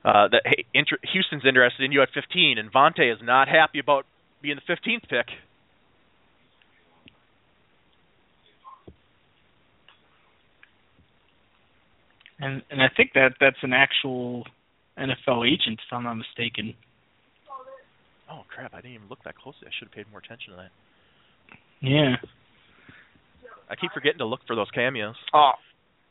uh, 0.04 0.28
that 0.28 0.42
hey, 0.46 0.66
inter- 0.74 1.00
Houston's 1.14 1.46
interested 1.46 1.84
in 1.84 1.92
you 1.92 2.02
at 2.02 2.10
15, 2.14 2.58
and 2.58 2.72
Vontae 2.72 3.14
is 3.14 3.20
not 3.24 3.48
happy 3.48 3.80
about 3.80 4.06
being 4.42 4.58
the 4.58 4.74
15th 4.74 5.08
pick. 5.10 5.28
And 12.40 12.62
and 12.70 12.82
I 12.82 12.90
think 12.96 13.12
that 13.14 13.36
that's 13.40 13.62
an 13.62 13.72
actual 13.72 14.46
NFL 14.98 15.48
agent, 15.48 15.80
if 15.80 15.92
I'm 15.92 16.04
not 16.04 16.16
mistaken. 16.16 16.74
Oh 18.30 18.42
crap! 18.54 18.74
I 18.74 18.78
didn't 18.78 18.96
even 18.96 19.10
look 19.10 19.24
that 19.26 19.36
closely. 19.36 19.68
I 19.68 19.72
should 19.78 19.90
have 19.90 19.96
paid 19.96 20.10
more 20.10 20.20
attention 20.20 20.54
to 20.54 20.58
that. 20.58 20.72
Yeah. 21.82 22.16
I 23.70 23.76
keep 23.76 23.92
forgetting 23.94 24.20
to 24.20 24.26
look 24.26 24.42
for 24.48 24.56
those 24.56 24.70
cameos. 24.72 25.16
Oh, 25.34 25.52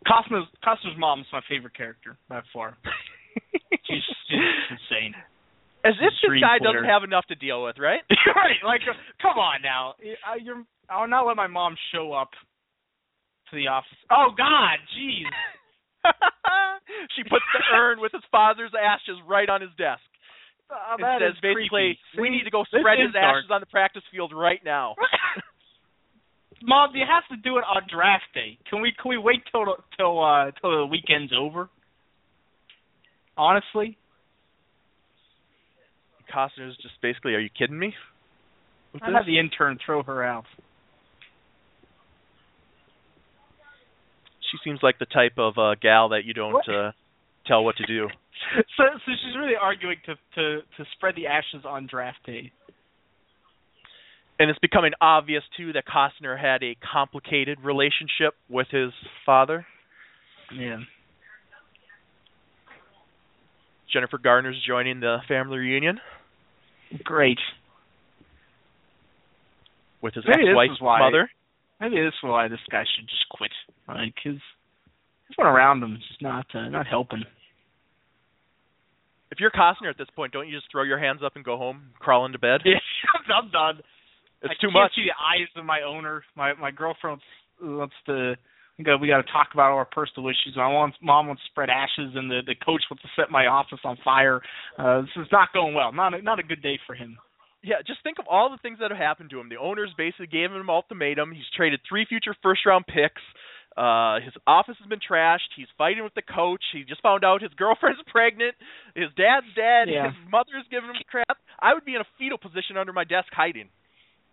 Costner's 0.06 0.48
Costner's 0.64 0.98
mom 0.98 1.20
is 1.20 1.26
my 1.32 1.40
favorite 1.48 1.74
character 1.74 2.16
by 2.28 2.40
far. 2.52 2.76
she's, 3.86 4.02
she's 4.28 4.38
insane. 4.70 5.14
As 5.84 5.94
if 5.98 6.12
this 6.22 6.40
guy 6.40 6.58
doesn't 6.62 6.84
have 6.84 7.02
enough 7.02 7.26
to 7.26 7.34
deal 7.34 7.64
with, 7.64 7.76
right? 7.78 8.00
right. 8.36 8.60
Like, 8.64 8.82
uh, 8.86 8.94
come 9.20 9.38
on 9.38 9.62
now. 9.62 9.94
I, 10.26 10.38
you're, 10.42 10.62
I'll 10.88 11.08
not 11.08 11.26
let 11.26 11.36
my 11.36 11.48
mom 11.48 11.74
show 11.92 12.12
up 12.12 12.30
to 13.50 13.56
the 13.56 13.66
office. 13.66 13.98
Oh 14.10 14.30
God, 14.36 14.78
jeez. 14.94 15.26
she 17.16 17.22
puts 17.24 17.44
the 17.54 17.62
urn 17.74 18.00
with 18.00 18.12
his 18.12 18.22
father's 18.30 18.72
ashes 18.74 19.16
right 19.26 19.48
on 19.48 19.60
his 19.60 19.70
desk. 19.78 20.02
Oh, 20.70 20.96
and 20.98 21.20
says 21.20 21.36
basically, 21.42 21.98
creepy. 22.14 22.20
we 22.20 22.30
need 22.30 22.44
to 22.44 22.50
go 22.50 22.64
spread 22.64 22.98
his 22.98 23.12
dark. 23.12 23.44
ashes 23.44 23.50
on 23.50 23.60
the 23.60 23.66
practice 23.66 24.02
field 24.10 24.32
right 24.34 24.60
now. 24.64 24.94
Mom, 26.62 26.94
you 26.94 27.04
have 27.04 27.26
to 27.36 27.36
do 27.42 27.58
it 27.58 27.64
on 27.66 27.82
draft 27.92 28.24
day. 28.34 28.58
Can 28.70 28.80
we 28.80 28.92
can 28.92 29.08
we 29.10 29.18
wait 29.18 29.42
till 29.50 29.66
till 29.98 30.22
uh 30.22 30.50
till 30.60 30.70
the 30.70 30.86
weekend's 30.86 31.32
over? 31.36 31.68
Honestly, 33.36 33.98
Costner's 36.32 36.76
just 36.80 36.94
basically, 37.02 37.34
are 37.34 37.40
you 37.40 37.50
kidding 37.56 37.78
me? 37.78 37.94
I'd 39.00 39.12
have 39.12 39.26
the 39.26 39.38
intern 39.38 39.78
throw 39.84 40.02
her 40.02 40.22
out. 40.22 40.44
She 44.52 44.58
seems 44.62 44.80
like 44.82 44.98
the 44.98 45.06
type 45.06 45.38
of 45.38 45.56
uh, 45.56 45.74
gal 45.80 46.10
that 46.10 46.24
you 46.24 46.34
don't 46.34 46.68
uh, 46.68 46.92
tell 47.46 47.64
what 47.64 47.76
to 47.76 47.86
do. 47.86 48.06
so 48.76 48.84
so 48.94 49.06
she's 49.06 49.36
really 49.36 49.56
arguing 49.60 49.96
to 50.06 50.14
to 50.34 50.60
to 50.76 50.84
spread 50.94 51.16
the 51.16 51.26
ashes 51.26 51.64
on 51.66 51.86
draft 51.90 52.18
day. 52.26 52.52
And 54.38 54.50
it's 54.50 54.58
becoming 54.58 54.92
obvious 55.00 55.42
too 55.56 55.72
that 55.72 55.84
Costner 55.86 56.38
had 56.38 56.62
a 56.62 56.76
complicated 56.92 57.58
relationship 57.62 58.34
with 58.48 58.66
his 58.70 58.90
father. 59.24 59.66
Yeah. 60.54 60.78
Jennifer 63.92 64.18
Garner's 64.18 64.60
joining 64.66 65.00
the 65.00 65.18
family 65.28 65.58
reunion 65.58 66.00
Great. 67.04 67.38
with 70.00 70.14
his 70.14 70.24
ex-wife's 70.26 70.80
mother. 70.80 71.30
Maybe 71.80 71.96
this 71.96 72.14
is 72.14 72.22
why 72.22 72.48
this 72.48 72.60
guy 72.70 72.84
should 72.96 73.08
just 73.08 73.28
quit. 73.30 73.50
Like 73.88 74.14
his 74.22 74.38
everyone 75.32 75.54
around 75.54 75.82
him 75.82 75.94
is 75.94 76.02
just 76.08 76.22
not 76.22 76.46
uh, 76.54 76.68
not 76.68 76.86
helping. 76.86 77.24
If 79.30 79.40
you're 79.40 79.50
Costner 79.50 79.88
at 79.88 79.96
this 79.96 80.08
point, 80.14 80.32
don't 80.32 80.46
you 80.46 80.54
just 80.54 80.70
throw 80.70 80.82
your 80.82 80.98
hands 80.98 81.20
up 81.24 81.36
and 81.36 81.44
go 81.44 81.56
home, 81.56 81.90
crawl 81.98 82.26
into 82.26 82.38
bed? 82.38 82.60
Yeah, 82.64 82.74
I'm 83.34 83.50
done. 83.50 83.82
It's 84.42 84.52
I 84.52 84.60
too 84.60 84.68
can't 84.72 84.92
see 84.94 85.06
the 85.08 85.16
eyes 85.16 85.48
of 85.56 85.64
my 85.64 85.80
owner. 85.82 86.22
My 86.36 86.52
my 86.54 86.70
girlfriend 86.70 87.20
wants 87.60 87.94
to. 88.06 88.34
We 88.78 88.84
got 88.84 89.00
we 89.00 89.08
got 89.08 89.24
to 89.24 89.32
talk 89.32 89.48
about 89.54 89.72
our 89.72 89.84
personal 89.84 90.28
issues. 90.28 90.54
My 90.56 90.70
mom, 90.70 90.92
mom 91.02 91.26
wants 91.28 91.42
to 91.42 91.50
spread 91.50 91.70
ashes, 91.70 92.12
and 92.14 92.30
the 92.30 92.40
the 92.44 92.54
coach 92.54 92.82
wants 92.90 93.02
to 93.02 93.08
set 93.16 93.30
my 93.30 93.46
office 93.46 93.80
on 93.84 93.96
fire. 94.04 94.40
Uh, 94.78 95.02
this 95.02 95.16
is 95.16 95.28
not 95.30 95.52
going 95.52 95.74
well. 95.74 95.92
Not 95.92 96.14
a, 96.14 96.22
not 96.22 96.38
a 96.38 96.42
good 96.42 96.62
day 96.62 96.78
for 96.86 96.94
him. 96.94 97.16
Yeah, 97.62 97.76
just 97.86 98.02
think 98.02 98.18
of 98.18 98.26
all 98.28 98.50
the 98.50 98.58
things 98.60 98.78
that 98.80 98.90
have 98.90 98.98
happened 98.98 99.30
to 99.30 99.38
him. 99.38 99.48
The 99.48 99.56
owners 99.56 99.90
basically 99.96 100.26
gave 100.26 100.50
him 100.50 100.60
an 100.60 100.68
ultimatum. 100.68 101.30
He's 101.30 101.46
traded 101.56 101.80
three 101.88 102.04
future 102.04 102.34
first 102.42 102.66
round 102.66 102.86
picks. 102.86 103.22
Uh 103.76 104.20
his 104.20 104.34
office 104.46 104.76
has 104.80 104.88
been 104.88 105.00
trashed. 105.00 105.48
He's 105.56 105.70
fighting 105.78 106.04
with 106.04 106.14
the 106.14 106.22
coach. 106.22 106.62
He 106.72 106.84
just 106.84 107.02
found 107.02 107.24
out 107.24 107.42
his 107.42 107.52
girlfriend's 107.56 108.02
pregnant. 108.10 108.54
His 108.94 109.08
dad's 109.16 109.46
dead. 109.56 109.88
Yeah. 109.88 110.12
His 110.12 110.18
mother's 110.30 110.66
giving 110.70 110.90
him 110.90 110.96
crap. 111.08 111.38
I 111.60 111.74
would 111.74 111.84
be 111.84 111.94
in 111.94 112.00
a 112.00 112.08
fetal 112.18 112.38
position 112.38 112.76
under 112.76 112.92
my 112.92 113.04
desk 113.04 113.28
hiding. 113.32 113.68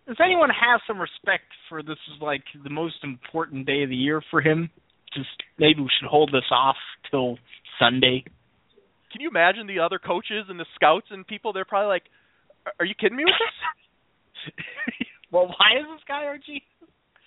Does 0.06 0.18
anyone 0.22 0.50
have 0.50 0.80
some 0.86 0.98
respect 1.00 1.44
for 1.68 1.82
this? 1.82 1.98
Is 2.14 2.20
like 2.20 2.42
the 2.64 2.70
most 2.70 2.96
important 3.04 3.66
day 3.66 3.82
of 3.84 3.88
the 3.90 3.96
year 3.96 4.20
for 4.30 4.40
him. 4.40 4.70
Just 5.14 5.28
maybe 5.58 5.80
we 5.80 5.88
should 5.98 6.08
hold 6.08 6.30
this 6.32 6.46
off 6.50 6.76
till 7.10 7.38
Sunday. 7.78 8.24
Can 9.12 9.20
you 9.20 9.28
imagine 9.28 9.66
the 9.66 9.80
other 9.80 9.98
coaches 9.98 10.46
and 10.48 10.58
the 10.58 10.66
scouts 10.74 11.06
and 11.10 11.26
people? 11.26 11.52
They're 11.52 11.64
probably 11.64 11.88
like, 11.88 12.04
"Are- 12.66 12.72
"Are 12.80 12.84
you 12.86 12.94
kidding 12.94 13.16
me 13.16 13.24
with 13.24 13.34
this?" 13.34 14.54
well, 15.32 15.46
why 15.48 15.78
is 15.80 15.86
this 15.90 16.02
guy 16.06 16.24
Archie? 16.26 16.62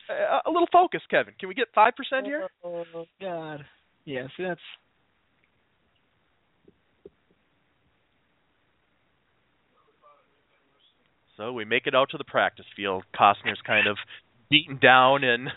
Uh, 0.09 0.39
a 0.45 0.51
little 0.51 0.67
focus, 0.71 1.01
Kevin. 1.09 1.33
Can 1.39 1.49
we 1.49 1.55
get 1.55 1.67
five 1.73 1.93
percent 1.95 2.25
here? 2.25 2.47
Oh 2.63 2.83
God. 3.21 3.65
Yeah, 4.05 4.27
see 4.35 4.43
that's 4.43 4.59
So 11.37 11.51
we 11.51 11.65
make 11.65 11.87
it 11.87 11.95
out 11.95 12.09
to 12.11 12.17
the 12.17 12.23
practice 12.23 12.65
field. 12.75 13.03
Costner's 13.17 13.59
kind 13.65 13.87
of 13.87 13.97
beaten 14.49 14.77
down, 14.77 15.23
and 15.23 15.49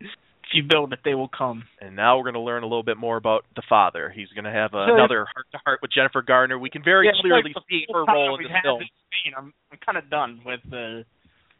if 0.00 0.50
you 0.52 0.62
build 0.68 0.92
it, 0.92 0.98
they 1.04 1.14
will 1.14 1.28
come. 1.28 1.64
and 1.80 1.96
now 1.96 2.16
we're 2.18 2.24
going 2.24 2.34
to 2.34 2.40
learn 2.40 2.62
a 2.62 2.66
little 2.66 2.82
bit 2.82 2.98
more 2.98 3.16
about 3.16 3.44
the 3.56 3.62
father. 3.66 4.12
He's 4.14 4.28
going 4.34 4.44
to 4.44 4.50
have 4.52 4.74
uh, 4.74 4.86
So- 4.88 4.94
another 4.94 5.26
heart 5.32 5.46
to 5.52 5.58
heart 5.64 5.78
with 5.80 5.90
Jennifer 5.92 6.20
Garner. 6.22 6.58
We 6.58 6.68
can 6.70 6.84
very 6.84 7.06
Yeah, 7.06 7.12
clearly 7.20 7.52
like 7.54 7.64
see 7.70 7.86
her 7.92 8.04
role 8.04 8.34
in 8.34 8.40
we've 8.40 8.48
this 8.48 8.56
film. 8.62 8.78
this 8.80 8.88
scene, 9.24 9.32
I'm 9.36 9.54
I'm 9.72 9.78
kind 9.84 9.96
of 9.98 10.10
done 10.10 10.40
with 10.44 10.60
the 10.68 11.04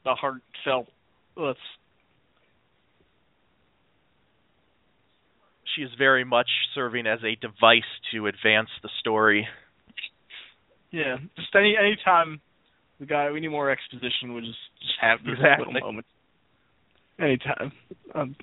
the 0.04 0.14
heartfelt. 0.14 0.88
Let's 1.36 1.58
She 5.76 5.82
is 5.82 5.90
very 5.98 6.24
much 6.24 6.48
serving 6.74 7.06
as 7.06 7.20
a 7.24 7.34
device 7.40 7.82
to 8.12 8.26
advance 8.26 8.68
the 8.82 8.88
story. 9.01 9.46
yeah, 10.90 11.16
just 11.36 11.48
any 11.55 11.76
any 11.78 11.96
time 12.05 12.40
we 13.01 13.06
got 13.06 13.32
we 13.32 13.40
need 13.40 13.48
more 13.48 13.70
exposition. 13.70 14.32
We'll 14.34 14.42
just 14.44 14.59
just 14.80 14.94
have 15.01 15.18
this 15.24 15.34
Exactly. 15.34 15.74
little 15.74 15.88
moment. 15.88 16.06
Anytime. 17.18 17.72
Um, 18.14 18.36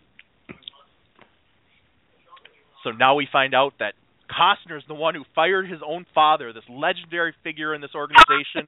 So 2.84 2.90
now 2.90 3.14
we 3.14 3.28
find 3.32 3.54
out 3.54 3.74
that 3.80 3.94
Costner 4.28 4.76
is 4.78 4.84
the 4.88 4.96
one 4.96 5.14
who 5.14 5.24
fired 5.36 5.70
his 5.70 5.82
own 5.86 6.06
father, 6.16 6.52
this 6.52 6.64
legendary 6.68 7.34
figure 7.44 7.76
in 7.76 7.82
this 7.82 7.92
organization. 7.94 8.68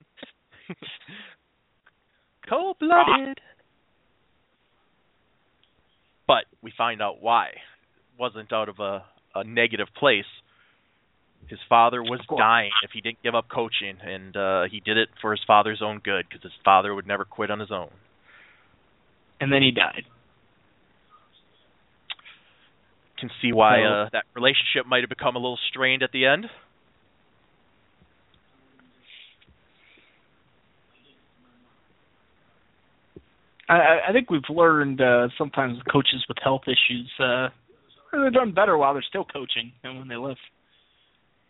Cold 2.50 2.78
blooded. 2.80 3.40
But 6.28 6.46
we 6.62 6.72
find 6.78 7.02
out 7.02 7.22
why. 7.22 7.54
Wasn't 8.20 8.54
out 8.54 8.70
of 8.70 8.80
a, 8.80 9.04
a 9.36 9.44
negative 9.44 9.88
place. 9.98 10.26
His 11.48 11.60
father 11.68 12.02
was 12.02 12.22
dying 12.38 12.72
if 12.84 12.92
he 12.94 13.02
didn't 13.02 13.22
give 13.22 13.36
up 13.36 13.50
coaching, 13.50 13.98
and 14.02 14.36
uh, 14.38 14.64
he 14.72 14.80
did 14.80 14.98
it 14.98 15.10
for 15.22 15.32
his 15.32 15.42
father's 15.46 15.82
own 15.84 16.00
good 16.04 16.26
because 16.30 16.42
his 16.44 16.54
father 16.64 16.96
would 16.96 17.06
never 17.06 17.26
quit 17.26 17.52
on 17.52 17.60
his 17.60 17.72
own. 17.72 17.90
and 19.42 19.52
then 19.52 19.62
he 19.62 19.72
died. 19.72 20.04
Can 23.20 23.30
see 23.42 23.52
why 23.52 23.84
uh, 23.84 24.10
that 24.14 24.24
relationship 24.36 24.86
might 24.88 25.02
have 25.02 25.10
become 25.10 25.36
a 25.36 25.40
little 25.40 25.60
strained 25.70 26.02
at 26.04 26.12
the 26.14 26.26
end. 26.26 26.46
I- 33.70 33.76
I, 33.80 34.10
I 34.10 34.12
think 34.14 34.30
we've 34.30 34.42
learned 34.50 35.02
uh, 35.02 35.30
sometimes 35.38 35.80
coaches 35.92 36.26
with 36.28 36.38
health 36.44 36.64
issues 36.68 37.10
uh, 37.20 37.50
they're 38.22 38.32
done 38.32 38.54
better 38.54 38.78
while 38.78 38.94
they're 38.94 39.06
still 39.08 39.26
coaching 39.26 39.74
than 39.84 39.98
when 40.00 40.08
they 40.08 40.16
left. 40.16 40.40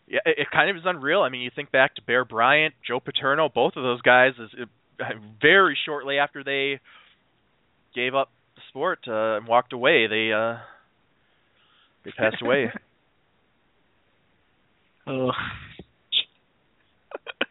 Yeah, 0.06 0.20
it, 0.26 0.38
it 0.38 0.46
kind 0.52 0.70
of 0.70 0.76
is 0.76 0.82
unreal. 0.84 1.20
I 1.22 1.28
mean, 1.28 1.42
you 1.42 1.50
think 1.54 1.70
back 1.70 1.94
to 1.96 2.02
Bear 2.02 2.24
Bryant, 2.24 2.74
Joe 2.86 3.00
Paterno, 3.00 3.48
both 3.48 3.74
of 3.76 3.82
those 3.82 4.02
guys 4.02 4.32
is 4.38 4.50
uh, 5.00 5.04
very 5.40 5.76
shortly 5.84 6.18
after 6.18 6.44
they 6.44 6.80
gave 7.94 8.14
up 8.14 8.30
the 8.56 8.62
sport 8.68 9.00
uh, 9.08 9.36
and 9.36 9.46
walked 9.46 9.72
away, 9.72 10.06
they 10.06 10.32
uh 10.32 10.56
they 12.04 12.10
passed 12.12 12.42
away. 12.42 12.70
Oh, 15.06 15.32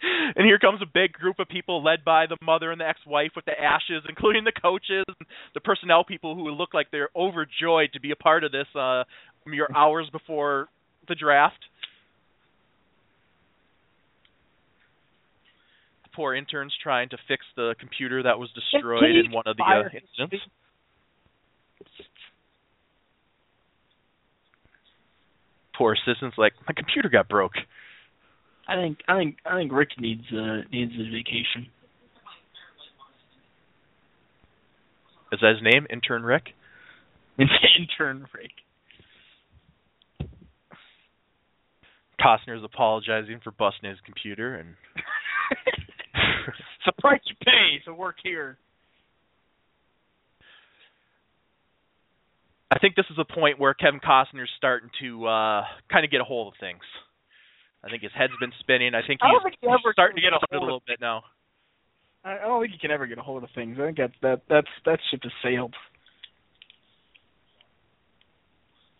and 0.35 0.45
here 0.45 0.59
comes 0.59 0.81
a 0.81 0.85
big 0.85 1.13
group 1.13 1.39
of 1.39 1.47
people 1.47 1.83
led 1.83 2.03
by 2.03 2.25
the 2.27 2.37
mother 2.41 2.71
and 2.71 2.79
the 2.81 2.87
ex-wife 2.87 3.31
with 3.35 3.45
the 3.45 3.59
ashes, 3.59 4.03
including 4.07 4.43
the 4.43 4.51
coaches, 4.51 5.05
and 5.07 5.27
the 5.53 5.61
personnel 5.61 6.03
people 6.03 6.35
who 6.35 6.49
look 6.51 6.73
like 6.73 6.87
they're 6.91 7.09
overjoyed 7.15 7.89
to 7.93 7.99
be 7.99 8.11
a 8.11 8.15
part 8.15 8.43
of 8.43 8.51
this 8.51 8.67
uh 8.75 9.03
mere 9.45 9.67
hours 9.75 10.09
before 10.11 10.67
the 11.07 11.15
draft. 11.15 11.59
The 16.03 16.09
poor 16.15 16.33
interns 16.33 16.73
trying 16.81 17.09
to 17.09 17.17
fix 17.27 17.43
the 17.55 17.75
computer 17.79 18.23
that 18.23 18.39
was 18.39 18.49
destroyed 18.53 19.03
in 19.03 19.31
one 19.31 19.43
of 19.45 19.57
the 19.57 19.63
uh, 19.63 19.83
incidents. 19.83 20.45
Poor 25.75 25.93
assistant's 25.93 26.37
like, 26.37 26.53
my 26.67 26.73
computer 26.73 27.09
got 27.09 27.27
broke. 27.27 27.53
I 28.67 28.75
think 28.75 28.99
I 29.07 29.17
think 29.17 29.37
I 29.45 29.57
think 29.57 29.71
Rick 29.71 29.89
needs 29.99 30.23
uh, 30.31 30.61
needs 30.71 30.93
a 30.93 31.11
vacation. 31.11 31.67
Is 35.31 35.39
that 35.41 35.55
his 35.55 35.63
name? 35.63 35.87
Intern 35.89 36.23
Rick? 36.23 36.43
Intern 37.39 38.27
Rick. 38.33 38.51
Costner's 42.21 42.63
apologizing 42.63 43.41
for 43.43 43.51
busting 43.51 43.89
his 43.89 43.99
computer 44.05 44.55
and 44.55 44.75
it's 46.47 46.85
the 46.85 46.93
price 47.01 47.19
you 47.25 47.35
pay 47.43 47.83
to 47.85 47.93
work 47.93 48.15
here. 48.23 48.57
I 52.71 52.79
think 52.79 52.95
this 52.95 53.05
is 53.09 53.17
a 53.19 53.25
point 53.25 53.59
where 53.59 53.73
Kevin 53.73 53.99
Costner's 53.99 54.49
starting 54.57 54.89
to 55.01 55.25
uh 55.25 55.63
kind 55.91 56.05
of 56.05 56.11
get 56.11 56.21
a 56.21 56.23
hold 56.23 56.53
of 56.53 56.59
things. 56.59 56.81
I 57.83 57.89
think 57.89 58.01
his 58.01 58.11
head's 58.15 58.33
been 58.39 58.53
spinning. 58.59 58.95
I 58.95 59.05
think 59.05 59.19
he's, 59.21 59.31
don't 59.31 59.43
think 59.43 59.55
he 59.59 59.67
starting 59.91 60.15
to 60.15 60.21
get 60.21 60.31
a 60.31 60.39
a 60.57 60.59
little 60.59 60.81
bit 60.87 61.01
now. 61.01 61.23
I, 62.23 62.39
I 62.39 62.41
don't 62.47 62.61
think 62.61 62.73
he 62.73 62.79
can 62.79 62.91
ever 62.91 63.05
get 63.07 63.17
a 63.17 63.21
hold 63.21 63.43
of 63.43 63.49
things. 63.53 63.77
I 63.79 63.85
think 63.85 63.97
that's 63.97 64.13
that 64.21 64.41
that's 64.49 64.73
that 64.85 64.99
ship 65.11 65.21
has 65.23 65.33
sailed. 65.43 65.75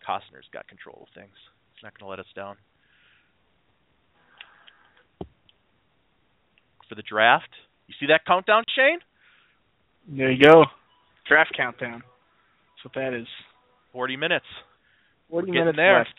Costner's 0.06 0.44
got 0.52 0.68
control 0.68 1.08
of 1.08 1.14
things. 1.14 1.32
He's 1.74 1.82
not 1.82 1.98
going 1.98 2.04
to 2.06 2.10
let 2.10 2.18
us 2.20 2.30
down. 2.36 2.56
for 6.88 6.94
the 6.94 7.02
draft. 7.02 7.48
You 7.86 7.94
see 8.00 8.06
that 8.06 8.24
countdown, 8.26 8.64
Shane? 8.74 8.98
There 10.08 10.30
you 10.30 10.42
go. 10.42 10.64
Draft 11.28 11.52
countdown. 11.56 12.02
That's 12.02 12.84
what 12.84 12.94
that 12.94 13.14
is. 13.14 13.26
40 13.92 14.16
minutes. 14.16 14.46
40 15.30 15.46
Getting 15.46 15.60
minutes 15.60 15.76
there. 15.76 15.98
left. 15.98 16.14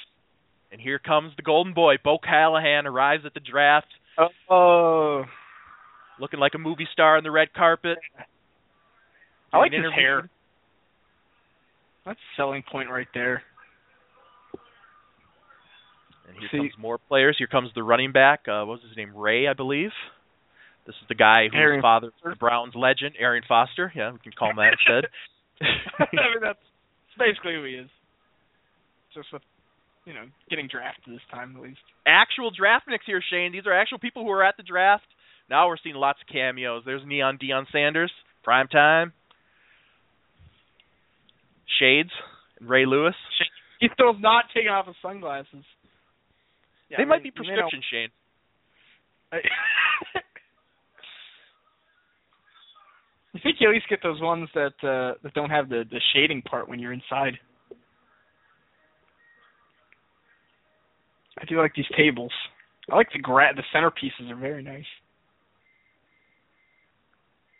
And 0.75 0.81
here 0.81 0.99
comes 0.99 1.31
the 1.37 1.41
golden 1.41 1.73
boy. 1.73 1.95
Bo 2.03 2.17
Callahan 2.17 2.85
arrives 2.85 3.23
at 3.25 3.33
the 3.33 3.39
draft 3.39 3.87
Oh, 4.49 5.23
looking 6.19 6.37
like 6.41 6.51
a 6.53 6.57
movie 6.57 6.85
star 6.91 7.15
on 7.15 7.23
the 7.23 7.31
red 7.31 7.53
carpet. 7.53 7.97
I 9.53 9.57
like 9.57 9.71
his 9.71 9.85
hair. 9.95 10.29
That's 12.05 12.19
a 12.19 12.35
selling 12.35 12.61
point 12.69 12.89
right 12.89 13.07
there. 13.13 13.41
And 16.27 16.37
here 16.39 16.49
See- 16.51 16.57
comes 16.57 16.73
more 16.77 16.97
players. 16.97 17.35
Here 17.37 17.47
comes 17.47 17.69
the 17.73 17.81
running 17.81 18.11
back. 18.11 18.41
Uh, 18.45 18.65
what 18.65 18.81
was 18.81 18.81
his 18.85 18.97
name? 18.97 19.15
Ray, 19.15 19.47
I 19.47 19.53
believe. 19.53 19.91
This 20.85 20.95
is 21.01 21.07
the 21.07 21.15
guy 21.15 21.47
whose 21.49 21.81
father, 21.81 22.11
Foster. 22.17 22.31
the 22.31 22.35
Browns 22.35 22.73
legend, 22.75 23.15
Arian 23.17 23.45
Foster. 23.47 23.93
Yeah, 23.95 24.11
we 24.11 24.19
can 24.19 24.33
call 24.33 24.49
him 24.49 24.57
that 24.57 24.73
instead. 24.73 25.09
I 25.99 26.05
mean, 26.11 26.41
that's 26.41 26.59
basically 27.17 27.53
who 27.53 27.63
he 27.63 27.75
is. 27.75 27.89
Just 29.13 29.31
with, 29.31 29.41
you 30.05 30.13
know, 30.13 30.25
getting 30.49 30.67
drafted 30.67 31.13
this 31.13 31.21
time 31.31 31.55
at 31.55 31.61
least. 31.61 31.79
actual 32.05 32.51
draft 32.51 32.87
picks 32.87 33.05
here, 33.05 33.21
Shane. 33.31 33.51
These 33.51 33.65
are 33.65 33.73
actual 33.73 33.99
people 33.99 34.23
who 34.23 34.31
are 34.31 34.43
at 34.43 34.55
the 34.57 34.63
draft. 34.63 35.05
Now 35.49 35.67
we're 35.67 35.77
seeing 35.83 35.95
lots 35.95 36.19
of 36.21 36.31
cameos. 36.31 36.83
There's 36.85 37.01
Neon 37.05 37.37
Deion 37.37 37.65
Sanders, 37.71 38.11
prime 38.43 38.67
time. 38.67 39.13
Shades, 41.79 42.11
Ray 42.61 42.85
Lewis. 42.85 43.15
He's 43.79 43.91
still 43.93 44.13
not 44.17 44.45
taking 44.53 44.69
off 44.69 44.87
his 44.87 44.95
sunglasses. 45.01 45.65
Yeah, 46.89 46.97
they 46.97 47.03
I 47.03 47.05
might 47.05 47.23
mean, 47.23 47.23
be 47.23 47.31
prescription, 47.31 47.81
Shane. 47.91 48.09
you 53.33 53.39
think 53.43 53.57
you 53.59 53.67
at 53.67 53.73
least 53.73 53.89
get 53.89 53.99
those 54.01 54.21
ones 54.21 54.47
that 54.53 54.73
uh, 54.81 55.15
that 55.23 55.33
don't 55.33 55.49
have 55.49 55.67
the 55.67 55.83
the 55.89 55.99
shading 56.13 56.41
part 56.41 56.69
when 56.69 56.79
you're 56.79 56.93
inside. 56.93 57.33
I 61.39 61.45
do 61.45 61.59
like 61.59 61.73
these 61.75 61.85
tables. 61.97 62.31
I 62.91 62.95
like 62.95 63.09
the 63.13 63.19
gra- 63.19 63.53
the 63.55 63.63
centerpieces 63.75 64.29
are 64.31 64.35
very 64.35 64.63
nice. 64.63 64.85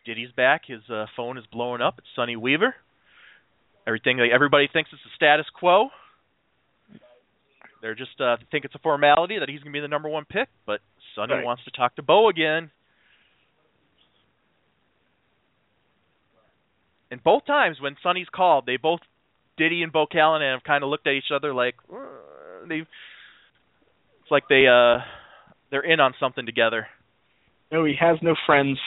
Diddy's 0.06 0.32
back. 0.36 0.62
His 0.68 0.82
uh, 0.90 1.06
phone 1.16 1.38
is 1.38 1.44
blowing 1.52 1.82
up. 1.82 1.96
It's 1.98 2.08
Sonny 2.16 2.36
Weaver. 2.36 2.76
Everything. 3.88 4.18
Like, 4.18 4.32
everybody 4.34 4.70
thinks 4.72 4.92
it's 4.94 5.02
the 5.04 5.10
status 5.16 5.46
quo. 5.58 5.90
They're 7.82 7.96
just 7.96 8.20
uh, 8.22 8.38
think 8.52 8.66
it's 8.66 8.76
a 8.76 8.80
formality 8.80 9.40
that 9.40 9.50
he's 9.50 9.60
going 9.60 9.72
to 9.74 9.78
be 9.78 9.82
the 9.82 9.88
number 9.88 10.10
one 10.10 10.26
pick, 10.26 10.48
but 10.66 10.80
Sonny 11.16 11.34
Right. 11.34 11.44
wants 11.46 11.64
to 11.66 11.72
talk 11.72 11.96
to 11.96 12.02
Bo 12.04 12.30
again. 12.30 12.72
And 17.12 17.24
both 17.24 17.46
times 17.46 17.78
when 17.80 17.96
Sonny's 18.02 18.28
called, 18.34 18.66
they 18.66 18.78
both 18.78 19.00
Diddy 19.58 19.84
and 19.84 19.92
Bo 19.92 20.06
Callahan 20.08 20.42
have 20.54 20.64
kind 20.64 20.84
of 20.84 20.90
looked 20.90 21.08
at 21.08 21.14
each 21.14 21.32
other 21.34 21.54
like 21.54 21.76
uh, 21.92 21.98
they. 22.68 22.86
It's 24.26 24.32
like 24.32 24.48
they 24.50 24.66
uh 24.66 25.06
they're 25.70 25.86
in 25.86 26.00
on 26.00 26.16
something 26.20 26.48
together. 26.48 26.88
No, 27.72 27.86
he 27.86 27.94
has 28.00 28.18
no 28.24 28.34
friends. 28.48 28.80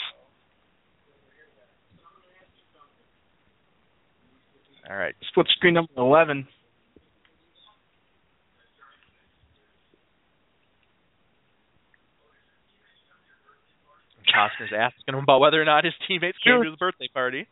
All 4.90 4.97
right. 4.97 5.15
Split 5.31 5.47
screen 5.56 5.74
number 5.74 5.93
eleven. 5.97 6.48
Costner's 14.35 14.73
asking 14.77 15.15
him 15.15 15.23
about 15.23 15.39
whether 15.39 15.62
or 15.62 15.65
not 15.65 15.85
his 15.85 15.94
teammates 16.09 16.39
came 16.43 16.60
to 16.60 16.69
his 16.69 16.78
birthday 16.78 17.09
party. 17.15 17.47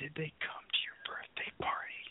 Did 0.00 0.10
they 0.16 0.32
come 0.42 0.66
to 0.74 0.80
your 0.82 0.98
birthday 1.06 1.52
party? 1.62 2.02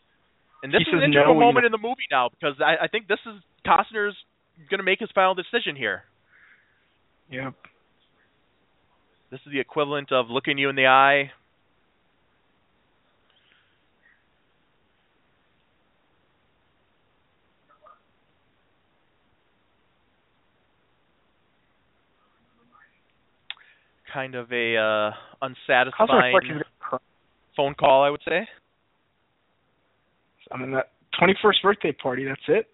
And 0.66 0.74
this 0.74 0.82
He 0.84 0.98
is 0.98 0.98
an 0.98 1.14
integral 1.14 1.36
no, 1.36 1.40
moment 1.40 1.68
in 1.68 1.72
the 1.72 1.78
movie 1.78 2.10
now 2.10 2.30
because 2.30 2.56
I, 2.60 2.86
I 2.86 2.88
think 2.88 3.08
this 3.08 3.20
is 3.28 3.40
Costner's 3.68 4.16
going 4.68 4.80
to 4.80 4.84
make 4.84 5.00
his 5.00 5.10
final 5.14 5.36
decision 5.36 5.76
here. 5.76 6.06
Yep. 7.30 7.54
This 9.30 9.42
is 9.46 9.52
the 9.52 9.60
equivalent 9.60 10.12
of 10.12 10.32
looking 10.32 10.58
you 10.58 10.70
in 10.70 10.76
the 10.76 10.88
eye. 10.88 11.30
Kind 24.12 24.34
of 24.34 24.52
a 24.52 24.78
uh, 24.78 25.12
unsatisfying 25.44 26.34
looks 26.34 26.34
like 26.34 26.44
he's 26.44 26.54
gonna 26.54 26.64
cry. 26.80 26.98
phone 27.56 27.76
call, 27.76 28.04
I 28.04 28.10
would 28.10 28.22
say. 28.28 28.48
I 30.52 30.58
mean 30.58 30.72
that 30.72 30.92
twenty 31.18 31.34
first 31.42 31.62
birthday 31.64 31.92
party. 31.92 32.26
That's 32.26 32.42
it. 32.48 32.68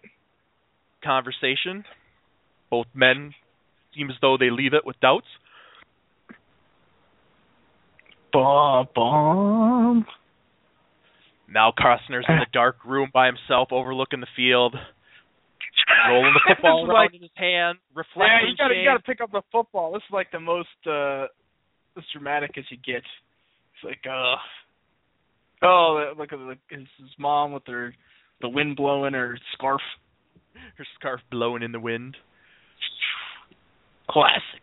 conversation. 1.04 1.84
Both 2.70 2.86
men 2.94 3.34
seem 3.94 4.08
as 4.10 4.16
though 4.22 4.36
they 4.38 4.50
leave 4.50 4.72
it 4.74 4.84
with 4.86 4.98
doubts. 5.00 5.26
Ba 8.32 8.84
bomb. 8.94 10.06
Now 11.48 11.72
Costner's 11.78 12.24
in 12.28 12.36
the 12.38 12.46
dark 12.52 12.76
room 12.84 13.10
by 13.12 13.26
himself, 13.26 13.68
overlooking 13.72 14.20
the 14.20 14.26
field, 14.34 14.74
rolling 16.08 16.32
the 16.32 16.40
football 16.54 16.86
around 16.86 16.94
like- 16.94 17.14
in 17.14 17.20
his 17.20 17.30
hand, 17.36 17.78
Yeah, 17.94 18.02
you 18.48 18.56
gotta 18.56 18.74
you 18.74 18.84
gotta 18.84 19.02
pick 19.02 19.20
up 19.20 19.30
the 19.32 19.42
football. 19.52 19.92
This 19.92 20.02
is 20.08 20.12
like 20.12 20.30
the 20.32 20.40
most 20.40 20.68
uh 20.86 21.24
as 21.98 22.04
dramatic 22.12 22.56
as 22.56 22.64
you 22.70 22.78
get. 22.78 23.02
It's 23.04 23.84
like 23.84 24.00
uh 24.08 24.36
oh 25.62 26.12
look 26.18 26.32
at 26.32 26.38
the, 26.38 26.56
his, 26.70 26.86
his 26.98 27.10
mom 27.18 27.52
with 27.52 27.62
her 27.66 27.94
the 28.40 28.48
wind 28.48 28.76
blowing 28.76 29.14
her 29.14 29.38
scarf. 29.54 29.80
her 30.76 30.86
scarf 30.98 31.20
blowing 31.30 31.62
in 31.62 31.72
the 31.72 31.80
wind. 31.80 32.16
Classic. 34.10 34.62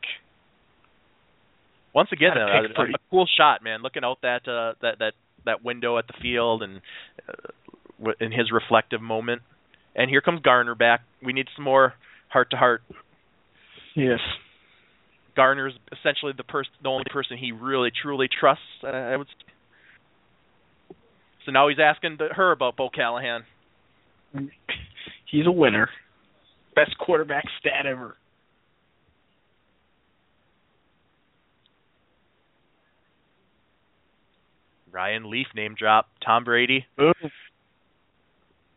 Once 1.93 2.09
again, 2.11 2.31
Gotta 2.35 2.51
uh, 2.67 2.69
a, 2.69 2.73
pretty- 2.75 2.93
a 2.93 2.97
cool 3.09 3.27
shot, 3.37 3.63
man. 3.63 3.81
Looking 3.81 4.03
out 4.03 4.19
that 4.21 4.47
uh, 4.47 4.73
that 4.81 4.99
that 4.99 5.13
that 5.45 5.63
window 5.63 5.97
at 5.97 6.07
the 6.07 6.13
field 6.21 6.61
and 6.61 6.81
uh, 7.27 8.11
in 8.19 8.31
his 8.31 8.51
reflective 8.51 9.01
moment. 9.01 9.41
And 9.95 10.09
here 10.09 10.21
comes 10.21 10.41
Garner 10.41 10.75
back. 10.75 11.01
We 11.23 11.33
need 11.33 11.47
some 11.55 11.65
more 11.65 11.93
heart 12.27 12.51
to 12.51 12.57
heart. 12.57 12.83
Yes. 13.95 14.19
Garner's 15.35 15.73
essentially 15.97 16.33
the 16.37 16.43
person, 16.43 16.71
the 16.83 16.89
only 16.89 17.05
person 17.09 17.37
he 17.37 17.51
really 17.51 17.89
truly 18.03 18.27
trusts. 18.27 18.63
Uh, 18.83 18.87
I 18.87 19.17
would. 19.17 19.27
s- 19.27 19.33
So 21.49 21.51
now 21.51 21.67
he's 21.67 21.79
asking 21.83 22.17
the, 22.19 22.27
her 22.35 22.51
about 22.51 22.77
Bo 22.77 22.91
Callahan. 22.91 23.43
He's 25.25 25.47
a 25.47 25.51
winner. 25.51 25.89
Best 26.75 26.95
quarterback 26.99 27.43
stat 27.59 27.87
ever. 27.87 28.17
Ryan 34.91 35.31
Leaf 35.31 35.47
name 35.55 35.73
drop. 35.75 36.09
Tom 36.23 36.43
Brady 36.43 36.85
Boom. 36.95 37.13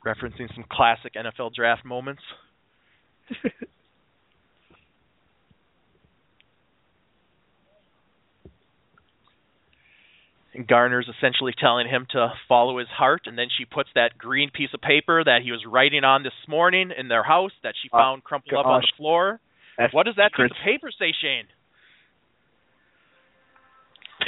referencing 0.07 0.49
some 0.55 0.65
classic 0.73 1.12
NFL 1.12 1.53
draft 1.53 1.85
moments. 1.85 2.23
And 10.55 10.66
Garner's 10.66 11.09
essentially 11.09 11.55
telling 11.59 11.89
him 11.89 12.07
to 12.11 12.29
follow 12.47 12.79
his 12.79 12.89
heart, 12.89 13.23
and 13.24 13.39
then 13.39 13.47
she 13.57 13.65
puts 13.65 13.89
that 13.95 14.19
green 14.19 14.51
piece 14.51 14.69
of 14.74 14.83
paper 14.83 15.24
that 15.24 15.41
he 15.43 15.51
was 15.51 15.65
writing 15.66 16.05
on 16.05 16.23
this 16.23 16.33
morning 16.47 16.91
in 16.97 17.09
their 17.09 17.23
house 17.23 17.53
that 17.62 17.74
she 17.83 17.89
Oh, 17.93 17.99
found 17.99 18.24
crumpled 18.24 18.59
up 18.61 18.66
on 18.66 18.83
the 18.83 18.93
floor. 18.99 19.41
That's 19.79 19.95
What 19.95 20.05
does 20.05 20.16
that 20.16 20.33
piece 20.37 20.51
of 20.51 20.57
paper 20.65 20.91
say, 20.91 21.12
Shane? 21.23 21.47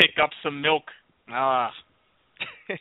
Pick 0.00 0.12
up 0.22 0.30
some 0.42 0.62
milk. 0.62 0.84
Ah. 1.30 1.70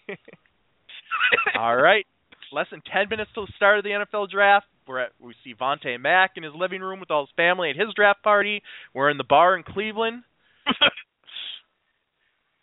All 1.60 1.76
right. 1.76 2.06
Less 2.52 2.68
than 2.72 2.82
10 2.91 3.10
minutes 3.10 3.32
till 3.34 3.45
the 3.45 3.52
start 3.56 3.80
of 3.80 3.84
the 3.84 3.90
NFL 3.90 4.30
draft. 4.30 4.68
We're 4.88 4.99
at, 4.99 5.11
we 5.20 5.34
see 5.44 5.53
Vontae 5.53 5.99
Mack 5.99 6.32
in 6.36 6.44
his 6.44 6.53
living 6.56 6.82
room 6.82 6.99
with 6.99 7.10
all 7.10 7.26
his 7.26 7.34
family 7.36 7.70
at 7.70 7.76
his 7.78 7.94
draft 7.95 8.22
party. 8.22 8.61
We're 8.94 9.10
in 9.10 9.18
the 9.18 9.24
bar 9.24 9.56
in 9.56 9.64
Cleveland. 9.64 10.24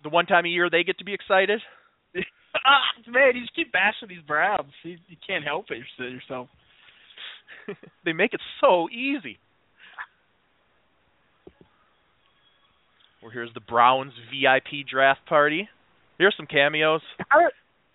The 0.02 0.08
one 0.08 0.26
time 0.26 0.44
a 0.46 0.48
year 0.48 0.70
they 0.70 0.84
get 0.84 0.98
to 0.98 1.04
be 1.04 1.14
excited. 1.14 1.60
man, 2.14 3.32
you 3.34 3.42
just 3.42 3.54
keep 3.54 3.72
bashing 3.72 4.08
these 4.08 4.22
Browns. 4.26 4.72
You, 4.82 4.96
you 5.08 5.16
can't 5.26 5.44
help 5.44 5.66
it 5.70 5.82
yourself. 5.98 6.48
they 8.04 8.12
make 8.12 8.32
it 8.34 8.40
so 8.60 8.88
easy. 8.90 9.38
Well, 13.22 13.30
here's 13.30 13.52
the 13.52 13.60
Browns 13.60 14.12
VIP 14.30 14.86
draft 14.90 15.20
party. 15.28 15.68
Here's 16.18 16.34
some 16.36 16.46
cameos. 16.46 17.02
How, 17.28 17.40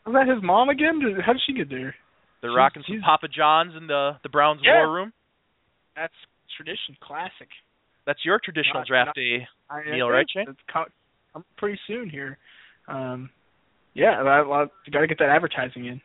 was 0.05 0.13
that 0.13 0.31
his 0.31 0.43
mom 0.43 0.69
again? 0.69 1.01
How 1.25 1.33
did 1.33 1.41
she 1.45 1.53
get 1.53 1.69
there? 1.69 1.95
They're 2.41 2.51
She's- 2.51 2.57
rocking 2.57 2.83
some 2.85 2.95
she's- 2.95 3.03
Papa 3.03 3.27
John's 3.27 3.75
in 3.75 3.87
the 3.87 4.17
the 4.21 4.29
Browns 4.29 4.61
Yeah. 4.63 4.85
war 4.85 4.93
room. 4.93 5.13
That's 5.95 6.13
tradition, 6.55 6.95
classic. 7.01 7.49
That's 8.05 8.23
your 8.23 8.39
traditional 8.43 8.81
Not- 8.81 8.87
draft 8.87 9.07
not- 9.07 9.15
day. 9.15 9.47
I, 9.69 9.81
Neil, 9.89 10.09
right, 10.09 10.27
Shane? 10.29 10.45
It's 10.47 10.59
co- 10.71 10.85
coming 11.35 11.45
pretty 11.57 11.79
soon 11.87 12.09
here. 12.09 12.37
Um, 12.87 13.29
yeah, 13.93 14.21
I, 14.21 14.41
I, 14.41 14.65
got 14.91 15.01
to 15.01 15.07
get 15.07 15.19
that 15.19 15.29
advertising 15.29 15.85
in. 15.85 16.01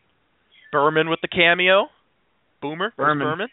Berman 0.73 1.09
with 1.09 1.21
the 1.23 1.29
cameo. 1.29 1.87
Boomer. 2.63 2.93
Berman. 2.97 3.27
Berman. 3.27 3.49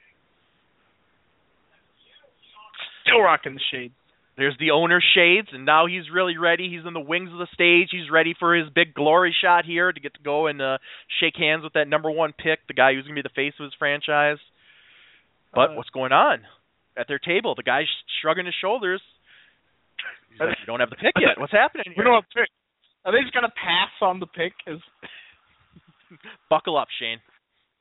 Still 3.05 3.21
rocking 3.21 3.53
the 3.53 3.61
shade. 3.71 3.91
There's 4.37 4.55
the 4.59 4.71
owner 4.71 5.01
shades, 5.15 5.47
and 5.51 5.65
now 5.65 5.87
he's 5.87 6.03
really 6.13 6.37
ready. 6.37 6.69
He's 6.69 6.85
in 6.85 6.93
the 6.93 6.99
wings 6.99 7.31
of 7.31 7.39
the 7.39 7.47
stage. 7.53 7.89
He's 7.91 8.11
ready 8.11 8.35
for 8.37 8.53
his 8.53 8.69
big 8.69 8.93
glory 8.93 9.35
shot 9.41 9.65
here 9.65 9.91
to 9.91 9.99
get 9.99 10.13
to 10.13 10.21
go 10.21 10.45
and 10.45 10.61
uh, 10.61 10.77
shake 11.19 11.35
hands 11.35 11.63
with 11.63 11.73
that 11.73 11.87
number 11.87 12.11
one 12.11 12.33
pick, 12.33 12.59
the 12.67 12.75
guy 12.75 12.93
who's 12.93 13.05
going 13.05 13.15
to 13.15 13.23
be 13.23 13.27
the 13.27 13.33
face 13.33 13.53
of 13.59 13.63
his 13.63 13.73
franchise. 13.79 14.37
But 15.55 15.71
Uh, 15.71 15.73
what's 15.73 15.89
going 15.89 16.11
on 16.11 16.41
at 16.95 17.07
their 17.07 17.17
table? 17.17 17.55
The 17.55 17.63
guy's 17.63 17.87
shrugging 18.21 18.45
his 18.45 18.53
shoulders. 18.61 19.01
He's 20.29 20.39
like, 20.39 20.57
"You 20.59 20.65
don't 20.67 20.79
have 20.79 20.89
the 20.91 20.97
pick 20.99 21.13
yet. 21.19 21.39
What's 21.39 21.51
happening 21.53 21.93
We 21.97 22.03
don't 22.03 22.13
have 22.21 22.29
pick. 22.33 22.49
Are 23.05 23.11
they 23.11 23.21
just 23.21 23.33
gonna 23.33 23.53
pass 23.55 23.91
on 24.01 24.19
the 24.19 24.27
pick? 24.27 24.53
As 24.67 24.79
Buckle 26.49 26.77
up, 26.77 26.87
Shane. 26.99 27.19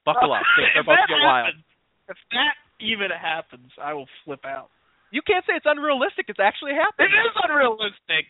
Buckle 0.04 0.32
up. 0.32 0.42
Things 0.56 0.70
are 0.76 0.80
if 0.80 0.86
about 0.86 0.96
that 1.02 1.06
to 1.06 1.14
get 1.18 1.22
wild. 1.26 1.54
if 2.08 2.18
that 2.32 2.54
even 2.80 3.10
happens, 3.10 3.70
I 3.80 3.94
will 3.94 4.06
flip 4.24 4.44
out. 4.44 4.70
You 5.10 5.22
can't 5.22 5.44
say 5.46 5.54
it's 5.54 5.66
unrealistic. 5.68 6.26
It's 6.28 6.42
actually 6.42 6.72
It 6.74 6.82
happening. 6.82 7.14
is 7.14 7.34
unrealistic. 7.46 8.26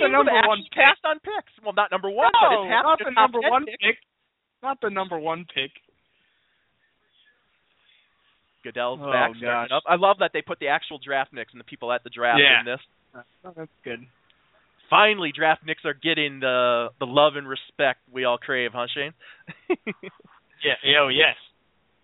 The 0.00 0.08
number 0.08 0.32
one 0.32 0.60
pick. 0.68 0.72
passed 0.76 1.04
on 1.04 1.20
picks. 1.20 1.52
Well, 1.64 1.72
not 1.72 1.90
number 1.90 2.08
one, 2.10 2.28
no, 2.32 2.40
but 2.40 2.52
it's 2.64 2.72
happened. 2.72 2.84
not 2.84 2.98
the 3.00 3.12
number 3.16 3.40
one 3.40 3.64
picks. 3.64 3.80
pick. 3.84 3.96
Not 4.62 4.76
the 4.80 4.90
number 4.90 5.18
one 5.18 5.44
pick. 5.48 5.72
Goodell's 8.64 8.98
Oh, 9.02 9.12
back 9.12 9.30
starting 9.38 9.72
up. 9.72 9.84
I 9.86 9.94
love 9.96 10.18
that 10.20 10.32
they 10.34 10.42
put 10.42 10.58
the 10.58 10.68
actual 10.68 10.98
draftniks 10.98 11.52
and 11.52 11.60
the 11.60 11.64
people 11.68 11.92
at 11.92 12.02
the 12.02 12.10
draft 12.10 12.40
Yeah. 12.40 12.60
in 12.60 12.66
this. 12.66 12.80
Oh, 13.44 13.52
that's 13.56 13.70
good. 13.84 14.06
Finally, 14.90 15.32
draftniks 15.32 15.84
are 15.84 15.94
getting 15.94 16.40
the 16.40 16.88
the 17.00 17.06
love 17.06 17.36
and 17.36 17.48
respect 17.48 18.00
we 18.12 18.24
all 18.24 18.38
crave, 18.38 18.70
huh, 18.74 18.86
Shane? 18.94 19.12
Yeah. 20.64 20.74
Oh 21.00 21.08
yes. 21.08 21.36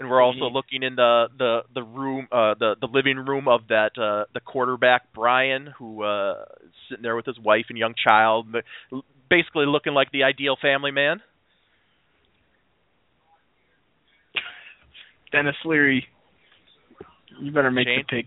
and 0.01 0.11
we're 0.11 0.21
also 0.23 0.47
Mhm. 0.47 0.53
looking 0.53 0.83
in 0.83 0.97
the 0.97 1.29
the 1.39 1.63
the 1.75 1.83
room, 1.83 2.29
uh, 2.33 2.55
the 2.55 2.77
the 2.81 2.87
living 2.89 3.19
room 3.19 3.49
of 3.49 3.69
that 3.69 3.97
uh, 3.99 4.25
the 4.35 4.41
quarterback 4.41 5.13
Brian, 5.15 5.69
who 5.79 6.03
uh, 6.03 6.45
is 6.65 6.73
sitting 6.89 7.03
there 7.03 7.17
with 7.17 7.27
his 7.27 7.39
wife 7.39 7.67
and 7.69 7.79
young 7.79 7.95
child, 7.95 8.49
basically 9.31 9.67
looking 9.67 9.95
like 9.95 10.11
the 10.13 10.25
ideal 10.25 10.57
family 10.61 10.91
man. 10.91 11.23
Denis 15.33 15.57
Leary. 15.65 16.07
You 17.41 17.51
better 17.53 17.71
make 17.71 17.87
Shane? 17.87 18.05
the 18.09 18.17
pick. 18.17 18.27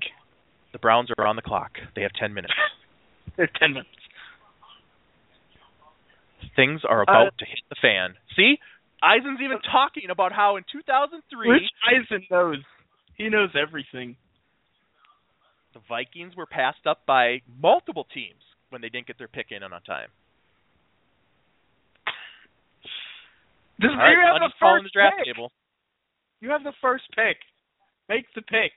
The 0.76 0.80
Browns 0.80 1.07
are 1.18 1.26
on 1.26 1.38
the 1.38 1.41
clock. 1.41 1.72
They 1.95 2.02
have 2.02 2.11
ten 2.19 2.34
minutes. 2.34 2.53
They're 3.38 3.49
ten 3.57 3.72
minutes. 3.72 3.95
Things 6.57 6.81
are 6.84 6.99
uh, 6.99 7.03
about 7.03 7.38
to 7.39 7.45
hit 7.45 7.64
the 7.69 7.77
fan. 7.81 8.15
See, 8.35 8.57
Eisen's 9.02 9.39
even 9.41 9.60
talking 9.72 10.10
about 10.11 10.34
how 10.34 10.57
in 10.57 10.65
2003 10.69 11.49
Rich 11.49 11.64
Eisen 11.88 12.27
knows. 12.30 12.57
He 13.15 13.30
knows 13.30 13.56
everything. 13.56 14.18
the 15.73 15.80
Vikings 15.88 16.35
were 16.35 16.45
passed 16.45 16.85
up 16.85 17.06
by 17.07 17.39
multiple 17.61 18.06
teams 18.14 18.43
when 18.69 18.81
they 18.81 18.89
didn't 18.89 19.07
get 19.07 19.18
their 19.18 19.30
pick 19.30 19.47
in 19.52 19.64
on 19.64 19.72
time. 19.84 20.10
This 23.80 23.91
All 23.91 23.95
right, 23.95 24.11
you 24.11 24.19
have 24.27 24.41
the 24.43 24.52
first 24.60 24.84
the 24.84 24.89
draft 24.91 25.15
pick. 25.19 25.34
table. 25.34 25.53
You 26.41 26.49
have 26.49 26.64
the 26.64 26.73
first 26.81 27.06
pick. 27.15 27.38
Make 28.10 28.26
the 28.35 28.41
pick. 28.41 28.76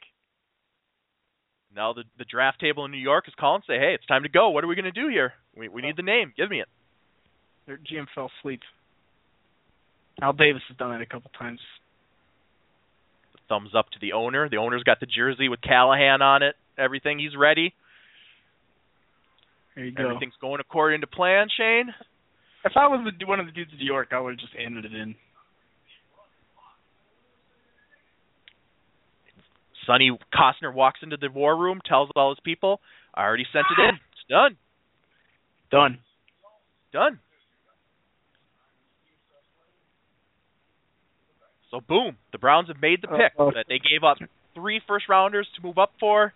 Now 1.74 1.93
the 1.93 2.05
the 2.19 2.24
draft 2.24 2.61
table 2.61 2.85
in 2.85 2.90
New 2.90 2.99
York 2.99 3.28
is 3.28 3.35
calling, 3.39 3.62
say, 3.66 3.78
hey, 3.78 3.95
it's 3.95 4.07
time 4.07 4.23
to 4.23 4.28
go. 4.28 4.51
What 4.51 4.65
are 4.65 4.66
we 4.66 4.74
going 4.74 4.85
to 4.85 4.93
do 4.93 5.09
here? 5.09 5.32
We 5.57 5.69
we 5.69 5.82
need 5.82 5.97
the 5.97 6.03
name. 6.03 6.32
Give 6.36 6.51
me 6.51 6.61
it. 6.61 6.69
Their 7.66 7.77
GM 7.77 8.07
fell 8.15 8.31
asleep. 8.40 8.61
Al 10.20 10.32
Davis 10.32 10.62
has 10.69 10.77
done 10.77 10.95
it 10.95 11.03
a 11.03 11.07
couple 11.07 11.31
times. 11.39 11.61
Thumbs 13.49 13.70
up 13.77 13.90
to 13.90 13.99
the 14.01 14.12
owner. 14.12 14.49
The 14.49 14.57
owner's 14.57 14.82
got 14.82 15.01
the 15.01 15.07
jersey 15.07 15.49
with 15.49 15.61
Callahan 15.61 16.23
on 16.23 16.43
it. 16.43 16.57
Everything. 16.77 17.19
He's 17.19 17.36
ready. 17.36 17.74
There 19.74 19.85
you 19.85 19.93
go. 19.93 20.09
Everything's 20.09 20.35
going 20.40 20.61
according 20.61 21.03
to 21.03 21.07
plan. 21.07 21.47
Shane. 21.57 21.95
If 22.65 22.73
I 22.77 22.89
was 22.89 23.01
one 23.27 23.40
of 23.40 23.47
the 23.47 23.53
dudes 23.53 23.70
in 23.73 23.78
New 23.78 23.86
York, 23.86 24.09
I 24.12 24.20
would 24.20 24.32
have 24.32 24.40
just 24.40 24.53
handed 24.55 24.85
it 24.85 24.93
in. 24.93 25.15
Sonny 29.89 30.10
Costner 30.32 30.73
walks 30.73 31.01
into 31.02 31.16
the 31.16 31.31
war 31.31 31.56
room, 31.56 31.81
tells 31.85 32.10
all 32.15 32.31
his 32.31 32.39
people, 32.44 32.81
I 33.15 33.23
already 33.24 33.47
sent 33.52 33.65
it 33.77 33.82
in. 33.82 33.94
It's 34.12 34.28
done. 34.28 34.56
Done. 35.70 35.98
Done. 36.93 37.19
So 41.70 41.81
boom, 41.81 42.16
the 42.32 42.39
Browns 42.39 42.69
have 42.69 42.77
made 42.82 43.01
the 43.01 43.09
pick 43.09 43.32
Uh-oh. 43.39 43.52
that 43.55 43.66
they 43.69 43.78
gave 43.78 44.05
up 44.05 44.19
three 44.55 44.81
first 44.86 45.06
rounders 45.09 45.48
to 45.56 45.62
move 45.66 45.78
up 45.78 45.93
for. 45.98 46.35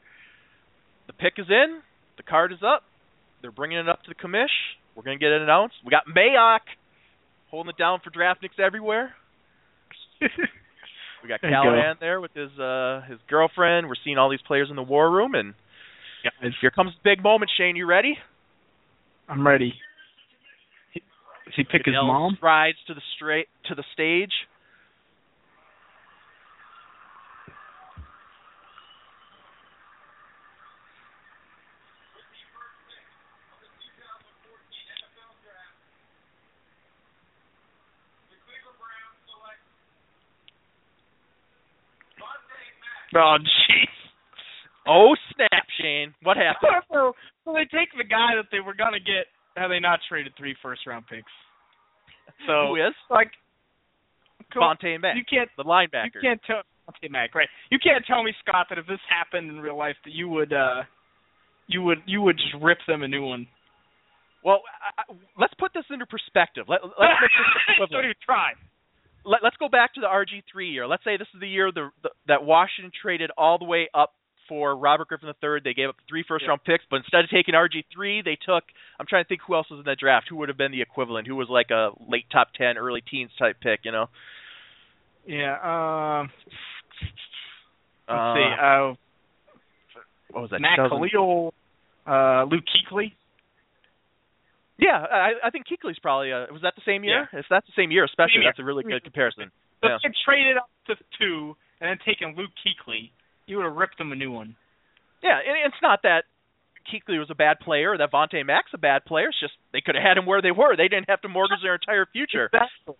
The 1.06 1.12
pick 1.12 1.34
is 1.36 1.46
in. 1.50 1.80
The 2.16 2.22
card 2.22 2.52
is 2.52 2.58
up. 2.66 2.84
They're 3.42 3.50
bringing 3.50 3.78
it 3.78 3.88
up 3.88 4.02
to 4.04 4.08
the 4.08 4.14
commish. 4.14 4.46
We're 4.94 5.02
gonna 5.02 5.18
get 5.18 5.32
it 5.32 5.42
announced. 5.42 5.74
We 5.84 5.90
got 5.90 6.04
Mayock 6.06 6.60
holding 7.50 7.70
it 7.70 7.76
down 7.76 8.00
for 8.02 8.10
draftniks 8.10 8.58
everywhere. 8.58 9.14
We 11.22 11.28
got 11.28 11.40
There 11.40 11.50
you 11.50 11.56
go. 11.56 11.62
Callahan 11.62 11.96
there 12.00 12.20
with 12.20 12.32
his 12.34 12.50
uh 12.58 13.02
his 13.08 13.18
girlfriend. 13.28 13.88
We're 13.88 14.00
seeing 14.04 14.18
all 14.18 14.30
these 14.30 14.42
players 14.46 14.68
in 14.70 14.76
the 14.76 14.82
war 14.82 15.10
room, 15.10 15.34
and 15.34 15.54
Guys, 16.24 16.52
here 16.60 16.70
comes 16.70 16.92
the 16.92 17.10
big 17.10 17.22
moment. 17.22 17.50
Shane, 17.56 17.74
you 17.76 17.86
ready? 17.86 18.16
I'm 19.28 19.46
ready. 19.46 19.74
Does 20.94 21.54
he 21.56 21.64
pick 21.64 21.82
his 21.84 21.94
mom? 21.94 22.34
strides 22.36 22.78
to 22.86 22.94
the 22.94 23.00
straight 23.16 23.48
to 23.68 23.74
the 23.74 23.84
stage. 23.92 24.32
Oh, 43.14 43.36
jeez. 43.40 43.92
Oh 44.86 45.14
snap, 45.34 45.66
Shane! 45.80 46.14
What 46.22 46.36
happened? 46.36 46.82
so, 46.92 47.12
so 47.44 47.52
they 47.52 47.64
take 47.70 47.90
the 47.96 48.04
guy 48.04 48.34
that 48.34 48.50
they 48.50 48.60
were 48.60 48.74
gonna 48.74 48.98
get. 48.98 49.30
Have 49.56 49.70
they 49.70 49.78
not 49.78 50.00
traded 50.08 50.32
three 50.36 50.56
first 50.62 50.86
round 50.86 51.06
picks? 51.06 51.30
So 52.46 52.68
Who 52.68 52.76
is 52.76 52.94
like, 53.10 53.30
Vontae 54.54 55.00
Mack, 55.00 55.16
you 55.16 55.22
can't 55.28 55.48
the 55.56 55.64
linebacker? 55.64 56.18
You 56.18 56.20
can't 56.22 56.40
tell 56.46 56.62
okay, 56.88 57.08
Mac, 57.08 57.34
right? 57.34 57.48
You 57.70 57.78
can't 57.78 58.04
tell 58.06 58.22
me, 58.22 58.32
Scott, 58.40 58.66
that 58.70 58.78
if 58.78 58.86
this 58.86 59.00
happened 59.08 59.50
in 59.50 59.60
real 59.60 59.76
life, 59.78 59.96
that 60.04 60.12
you 60.12 60.28
would, 60.28 60.52
uh, 60.52 60.82
you 61.68 61.82
would, 61.82 61.98
you 62.06 62.20
would 62.22 62.36
just 62.36 62.54
rip 62.62 62.78
them 62.88 63.02
a 63.02 63.08
new 63.08 63.24
one. 63.24 63.46
Well, 64.44 64.62
I, 64.82 65.02
I, 65.02 65.14
let's 65.38 65.54
put 65.54 65.70
this 65.72 65.84
into 65.90 66.06
perspective. 66.06 66.66
Let, 66.68 66.82
let's 66.82 66.98
make 66.98 67.30
this 67.30 67.78
Don't 67.78 67.86
equivalent. 67.86 68.04
even 68.04 68.20
try. 68.24 68.50
Let, 69.24 69.42
let's 69.42 69.56
go 69.56 69.68
back 69.68 69.94
to 69.94 70.00
the 70.00 70.06
RG3 70.08 70.72
year. 70.72 70.86
Let's 70.86 71.04
say 71.04 71.16
this 71.16 71.28
is 71.34 71.40
the 71.40 71.48
year 71.48 71.70
the, 71.72 71.90
the, 72.02 72.10
that 72.28 72.44
Washington 72.44 72.90
traded 73.00 73.30
all 73.36 73.58
the 73.58 73.64
way 73.64 73.88
up 73.94 74.12
for 74.48 74.76
Robert 74.76 75.08
Griffin 75.08 75.28
III. 75.28 75.60
They 75.62 75.72
gave 75.74 75.88
up 75.88 75.96
three 76.08 76.24
first 76.26 76.44
round 76.48 76.64
picks, 76.64 76.84
but 76.90 76.96
instead 76.96 77.24
of 77.24 77.30
taking 77.30 77.54
RG3, 77.54 78.24
they 78.24 78.36
took. 78.36 78.64
I'm 78.98 79.06
trying 79.06 79.24
to 79.24 79.28
think 79.28 79.40
who 79.46 79.54
else 79.54 79.70
was 79.70 79.78
in 79.78 79.84
that 79.84 79.98
draft. 79.98 80.26
Who 80.28 80.36
would 80.36 80.48
have 80.48 80.58
been 80.58 80.72
the 80.72 80.82
equivalent? 80.82 81.26
Who 81.28 81.36
was 81.36 81.48
like 81.48 81.70
a 81.70 81.90
late 82.08 82.24
top 82.30 82.48
10, 82.58 82.76
early 82.78 83.00
teens 83.08 83.30
type 83.38 83.56
pick? 83.62 83.80
You 83.84 83.92
know. 83.92 84.06
Yeah. 85.26 85.54
Um. 86.20 86.30
Let's 88.08 88.18
Uh, 88.18 88.34
see. 88.34 88.54
Uh, 88.60 88.94
what 90.32 90.40
was 90.42 90.50
that? 90.50 90.60
Matt 90.60 90.76
2000 90.76 91.10
Kalil, 91.10 91.54
uh, 92.06 92.44
Luke 92.50 92.64
Kuechly. 92.66 93.12
Yeah, 94.82 94.98
I, 94.98 95.38
I 95.46 95.50
think 95.50 95.66
Kuechly's 95.70 95.98
probably. 96.02 96.32
Uh, 96.34 96.50
was 96.50 96.62
that 96.66 96.74
the 96.74 96.82
same 96.84 97.04
year? 97.04 97.28
Yeah. 97.32 97.38
If 97.38 97.46
that's 97.48 97.66
the 97.70 97.76
same 97.78 97.90
year, 97.94 98.02
especially, 98.04 98.42
Same 98.42 98.42
year. 98.42 98.50
that's 98.50 98.58
a 98.58 98.64
really 98.66 98.82
good 98.82 99.04
comparison. 99.04 99.52
So 99.80 99.88
Yeah. 99.88 99.96
if 99.96 100.02
they 100.02 100.10
traded 100.26 100.56
up 100.58 100.66
to 100.90 100.96
two 101.18 101.54
and 101.80 101.86
then 101.90 101.98
taken 102.04 102.34
Luke 102.34 102.50
Kuechly, 102.58 103.10
you 103.46 103.56
would 103.58 103.64
have 103.66 103.76
ripped 103.78 103.98
them 103.98 104.10
a 104.10 104.16
new 104.18 104.32
one. 104.32 104.56
Yeah, 105.22 105.38
and 105.38 105.54
it's 105.66 105.78
not 105.82 106.02
that 106.02 106.24
Kuechly 106.90 107.18
was 107.18 107.30
a 107.30 107.34
bad 107.38 107.60
player 107.60 107.92
or 107.94 107.98
that 107.98 108.10
Vontae 108.10 108.44
Mack's 108.44 108.74
a 108.74 108.78
bad 108.78 109.04
player. 109.04 109.28
It's 109.28 109.38
just 109.38 109.54
they 109.72 109.80
could 109.80 109.94
have 109.94 110.02
had 110.02 110.18
him 110.18 110.26
where 110.26 110.42
they 110.42 110.50
were. 110.50 110.74
They 110.76 110.88
didn't 110.88 111.08
have 111.08 111.20
to 111.22 111.28
mortgage 111.28 111.62
their 111.62 111.74
entire 111.78 112.06
future. 112.10 112.50
Exactly. 112.52 112.94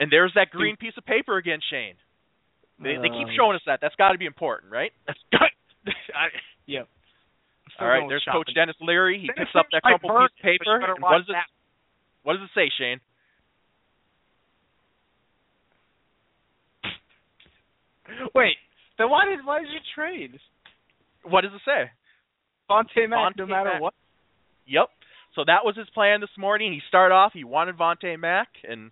And 0.00 0.10
there's 0.10 0.32
that 0.34 0.50
green 0.50 0.74
piece 0.76 0.92
of 0.98 1.06
paper 1.06 1.36
again, 1.38 1.60
Shane. 1.70 1.94
They, 2.82 2.96
they 3.00 3.08
keep 3.08 3.28
showing 3.38 3.54
us 3.54 3.62
that. 3.66 3.78
That's 3.80 3.94
got 3.94 4.12
to 4.12 4.18
be 4.18 4.26
important, 4.26 4.72
right? 4.72 4.90
That's 5.06 5.18
good. 5.30 5.54
I, 6.14 6.34
yeah. 6.66 6.82
All 7.80 7.88
right, 7.88 8.04
there's 8.08 8.24
Coach 8.30 8.48
Denis 8.54 8.76
Leary. 8.80 9.18
He 9.20 9.26
Denis 9.26 9.50
picks 9.50 9.58
up 9.58 9.66
that 9.72 9.82
crumpled 9.82 10.12
piece 10.12 10.14
of 10.14 10.22
it, 10.22 10.30
but 10.30 10.52
you 10.52 10.58
paper. 10.58 10.92
And 10.92 11.02
what 11.02 11.18
does 11.18 11.28
it? 11.28 11.32
that. 11.32 11.50
What 12.22 12.32
does 12.34 12.42
it 12.44 12.54
say, 12.54 12.70
Shane? 12.78 13.00
Wait, 18.34 18.56
then 18.98 19.10
why 19.10 19.24
did 19.24 19.44
why 19.44 19.60
did 19.60 19.68
you 19.68 19.80
trade? 19.94 20.38
What 21.24 21.40
does 21.42 21.52
it 21.54 21.60
say? 21.64 21.90
Vontae 22.70 23.08
Mack, 23.08 23.34
Vontae 23.34 23.38
no 23.38 23.46
matter 23.46 23.70
Mack. 23.72 23.82
what. 23.82 23.94
Yep. 24.66 24.88
So 25.34 25.42
that 25.46 25.64
was 25.64 25.76
his 25.76 25.88
plan 25.90 26.20
this 26.20 26.30
morning. 26.38 26.72
He 26.72 26.80
started 26.88 27.14
off. 27.14 27.32
He 27.34 27.44
wanted 27.44 27.76
Vontae 27.76 28.18
Mack, 28.18 28.48
and 28.62 28.90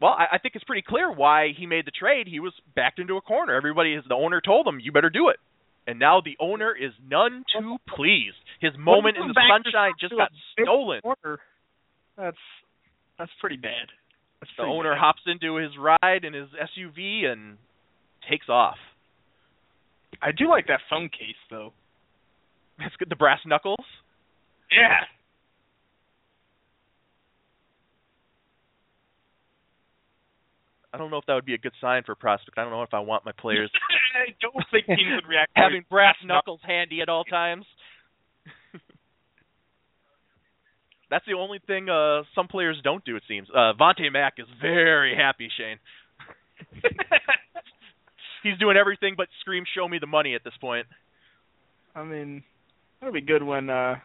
well, 0.00 0.12
I, 0.12 0.36
I 0.36 0.38
think 0.38 0.54
it's 0.54 0.64
pretty 0.64 0.84
clear 0.86 1.10
why 1.10 1.48
he 1.56 1.66
made 1.66 1.86
the 1.86 1.90
trade. 1.90 2.28
He 2.28 2.40
was 2.40 2.52
backed 2.76 2.98
into 3.00 3.16
a 3.16 3.20
corner. 3.20 3.54
Everybody, 3.54 3.94
is 3.94 4.04
the 4.08 4.14
owner 4.14 4.40
told 4.40 4.66
him, 4.66 4.78
"You 4.80 4.92
better 4.92 5.10
do 5.10 5.28
it." 5.28 5.38
And 5.88 5.98
now 5.98 6.20
the 6.20 6.36
owner 6.38 6.76
is 6.76 6.92
none 7.08 7.44
too 7.58 7.78
pleased. 7.88 8.36
His 8.60 8.72
moment 8.78 9.16
in 9.16 9.26
the 9.26 9.40
sunshine 9.48 9.92
just 9.98 10.12
got 10.14 10.28
stolen. 10.52 11.00
That's 12.16 12.36
that's 13.18 13.30
pretty 13.40 13.56
bad. 13.56 13.88
That's 14.40 14.52
The 14.56 14.64
pretty 14.64 14.70
owner 14.76 14.92
bad. 14.92 15.00
hops 15.00 15.22
into 15.26 15.56
his 15.56 15.70
ride 15.80 16.24
in 16.24 16.34
his 16.34 16.48
SUV 16.52 17.24
and 17.24 17.56
takes 18.28 18.50
off. 18.50 18.76
I 20.20 20.30
do 20.36 20.48
like 20.50 20.66
that 20.66 20.80
phone 20.90 21.08
case 21.08 21.40
though. 21.50 21.72
That's 22.78 22.94
good. 22.96 23.08
The 23.08 23.16
brass 23.16 23.40
knuckles. 23.46 23.84
Yeah. 24.70 25.08
I 30.92 30.96
don't 30.98 31.10
know 31.10 31.18
if 31.18 31.26
that 31.26 31.34
would 31.34 31.44
be 31.44 31.54
a 31.54 31.58
good 31.58 31.74
sign 31.80 32.02
for 32.04 32.12
a 32.12 32.16
prospect. 32.16 32.56
I 32.58 32.62
don't 32.62 32.72
know 32.72 32.82
if 32.82 32.94
I 32.94 33.00
want 33.00 33.24
my 33.24 33.32
players 33.32 33.70
I 34.16 34.32
don't 34.40 34.64
think 34.70 34.86
teams 34.98 35.14
would 35.22 35.28
react. 35.28 35.52
having 35.54 35.84
brass 35.90 36.16
knuckles. 36.24 36.60
knuckles 36.60 36.60
handy 36.66 37.00
at 37.02 37.08
all 37.08 37.24
times. 37.24 37.64
That's 41.10 41.24
the 41.26 41.34
only 41.34 41.58
thing 41.66 41.88
uh 41.88 42.22
some 42.34 42.48
players 42.48 42.78
don't 42.82 43.04
do. 43.04 43.16
It 43.16 43.22
seems. 43.28 43.48
Uh 43.50 43.72
Vontae 43.78 44.12
Mack 44.12 44.34
is 44.38 44.46
very 44.60 45.14
happy. 45.16 45.48
Shane. 45.56 45.78
He's 48.42 48.58
doing 48.58 48.76
everything 48.76 49.14
but 49.16 49.28
scream, 49.40 49.64
"Show 49.74 49.88
me 49.88 49.98
the 49.98 50.06
money!" 50.06 50.34
at 50.34 50.44
this 50.44 50.52
point. 50.60 50.86
I 51.94 52.04
mean, 52.04 52.42
that'll 53.00 53.12
be 53.12 53.20
good 53.20 53.42
when 53.42 53.68
uh 53.70 53.96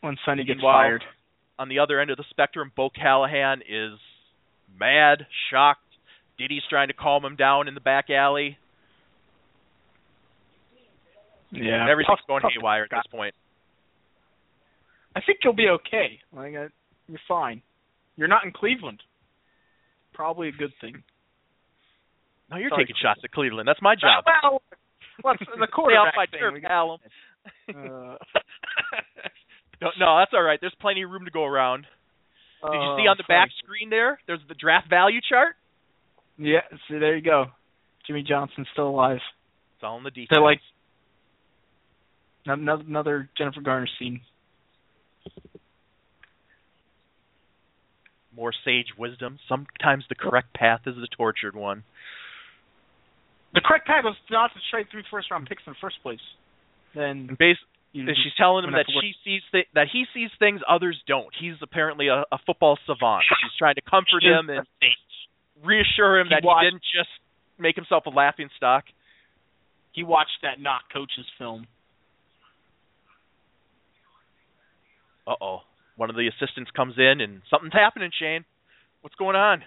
when 0.00 0.16
Sonny 0.24 0.44
gets 0.44 0.58
Meanwhile, 0.58 0.74
fired. 0.74 1.04
On 1.58 1.68
the 1.68 1.78
other 1.78 2.00
end 2.00 2.10
of 2.10 2.16
the 2.16 2.24
spectrum, 2.30 2.72
Bo 2.76 2.90
Callahan 2.90 3.60
is 3.68 3.98
mad, 4.78 5.26
shocked. 5.50 5.83
Diddy's 6.38 6.62
trying 6.68 6.88
to 6.88 6.94
calm 6.94 7.24
him 7.24 7.36
down 7.36 7.68
in 7.68 7.74
the 7.74 7.80
back 7.80 8.10
alley. 8.10 8.58
Yeah. 11.52 11.88
Everything's 11.88 12.18
Tough- 12.18 12.26
going 12.26 12.42
tough 12.42 12.52
haywire 12.56 12.84
at 12.84 12.90
this 12.90 13.06
point. 13.10 13.34
I 15.14 15.20
think 15.20 15.38
you'll 15.44 15.54
be 15.54 15.68
okay. 15.68 16.18
Like 16.32 16.54
uh, 16.54 16.68
you're 17.08 17.20
fine. 17.28 17.62
You're 18.16 18.28
not 18.28 18.44
in 18.44 18.50
Cleveland. 18.50 19.00
Probably 20.12 20.48
a 20.48 20.52
good 20.52 20.72
thing. 20.80 21.02
No, 22.50 22.56
you're 22.56 22.70
taking 22.70 22.96
shots 23.00 23.20
at 23.22 23.30
Cleveland. 23.30 23.68
That's 23.68 23.82
my 23.82 23.94
job. 23.94 24.24
Well, 24.26 24.62
what's 25.22 25.40
the 25.40 25.66
quarterback 25.72 26.14
my 26.16 26.26
thing? 26.26 26.40
turf, 26.40 26.54
we 26.54 26.60
got- 26.60 26.68
Callum. 26.68 27.00
uh, 27.68 28.16
No, 29.80 29.90
no, 29.98 30.18
that's 30.18 30.32
all 30.32 30.42
right. 30.42 30.58
There's 30.60 30.74
plenty 30.80 31.02
of 31.02 31.10
room 31.10 31.24
to 31.26 31.30
go 31.30 31.44
around. 31.44 31.86
Did 32.62 32.72
you 32.72 32.96
see 32.96 33.04
oh, 33.04 33.12
on 33.12 33.16
the 33.18 33.28
back 33.28 33.50
screen 33.62 33.90
there? 33.90 34.18
There's 34.26 34.40
the 34.48 34.54
draft 34.54 34.88
value 34.88 35.20
chart. 35.28 35.56
Yeah. 36.38 36.60
See, 36.88 36.98
there 36.98 37.16
you 37.16 37.22
go. 37.22 37.46
Jimmy 38.06 38.24
Johnson's 38.28 38.66
still 38.72 38.88
alive. 38.88 39.20
It's 39.76 39.82
all 39.84 39.98
in 39.98 40.04
the 40.04 40.10
details. 40.10 40.28
They're 40.30 40.42
like 40.42 40.60
another, 42.46 42.82
another 42.86 43.28
Jennifer 43.36 43.60
Garner 43.60 43.88
scene. 43.98 44.20
more 48.36 48.52
sage 48.64 48.88
wisdom. 48.98 49.38
Sometimes 49.48 50.04
the 50.08 50.14
correct 50.14 50.54
path 50.54 50.80
is 50.86 50.96
the 50.96 51.08
tortured 51.16 51.54
one. 51.54 51.84
The 53.54 53.60
correct 53.64 53.86
path 53.86 54.02
was 54.04 54.16
not 54.30 54.50
to 54.54 54.60
trade 54.70 54.86
three 54.90 55.04
first 55.10 55.30
round 55.30 55.46
picks 55.46 55.62
in 55.66 55.72
the 55.72 55.78
first 55.80 56.02
place. 56.02 56.18
Then 56.94 57.26
And 57.30 57.38
bas- 57.38 57.62
you, 57.92 58.02
and 58.08 58.16
she's 58.22 58.34
telling 58.36 58.64
him 58.64 58.72
that 58.72 58.86
she 58.88 59.14
sees 59.24 59.42
th- 59.52 59.68
that 59.74 59.86
he 59.92 60.04
sees 60.12 60.30
things 60.40 60.60
others 60.68 61.00
don't. 61.06 61.30
He's 61.38 61.54
apparently 61.62 62.08
a, 62.08 62.24
a 62.32 62.38
football 62.44 62.76
savant. 62.86 63.22
She's 63.28 63.54
trying 63.56 63.76
to 63.76 63.82
comfort 63.82 64.24
him 64.24 64.50
and 64.50 64.66
reassure 65.62 66.18
him 66.20 66.26
He 66.28 66.34
that 66.34 66.44
watched- 66.44 66.64
he 66.64 66.70
didn't 66.70 66.82
just 66.94 67.10
make 67.58 67.76
himself 67.76 68.06
a 68.06 68.10
laughing 68.10 68.50
stock. 68.56 68.84
he 69.92 70.02
watched 70.02 70.42
that 70.42 70.58
not 70.60 70.82
coaches 70.92 71.26
film. 71.38 71.66
Uh 75.26 75.34
oh. 75.40 75.62
One 75.96 76.10
of 76.10 76.16
the 76.16 76.26
assistants 76.26 76.70
comes 76.72 76.98
in 76.98 77.20
and 77.20 77.40
something's 77.48 77.72
happening, 77.72 78.10
Shane. 78.18 78.44
What's 79.02 79.14
going 79.14 79.36
on? 79.36 79.62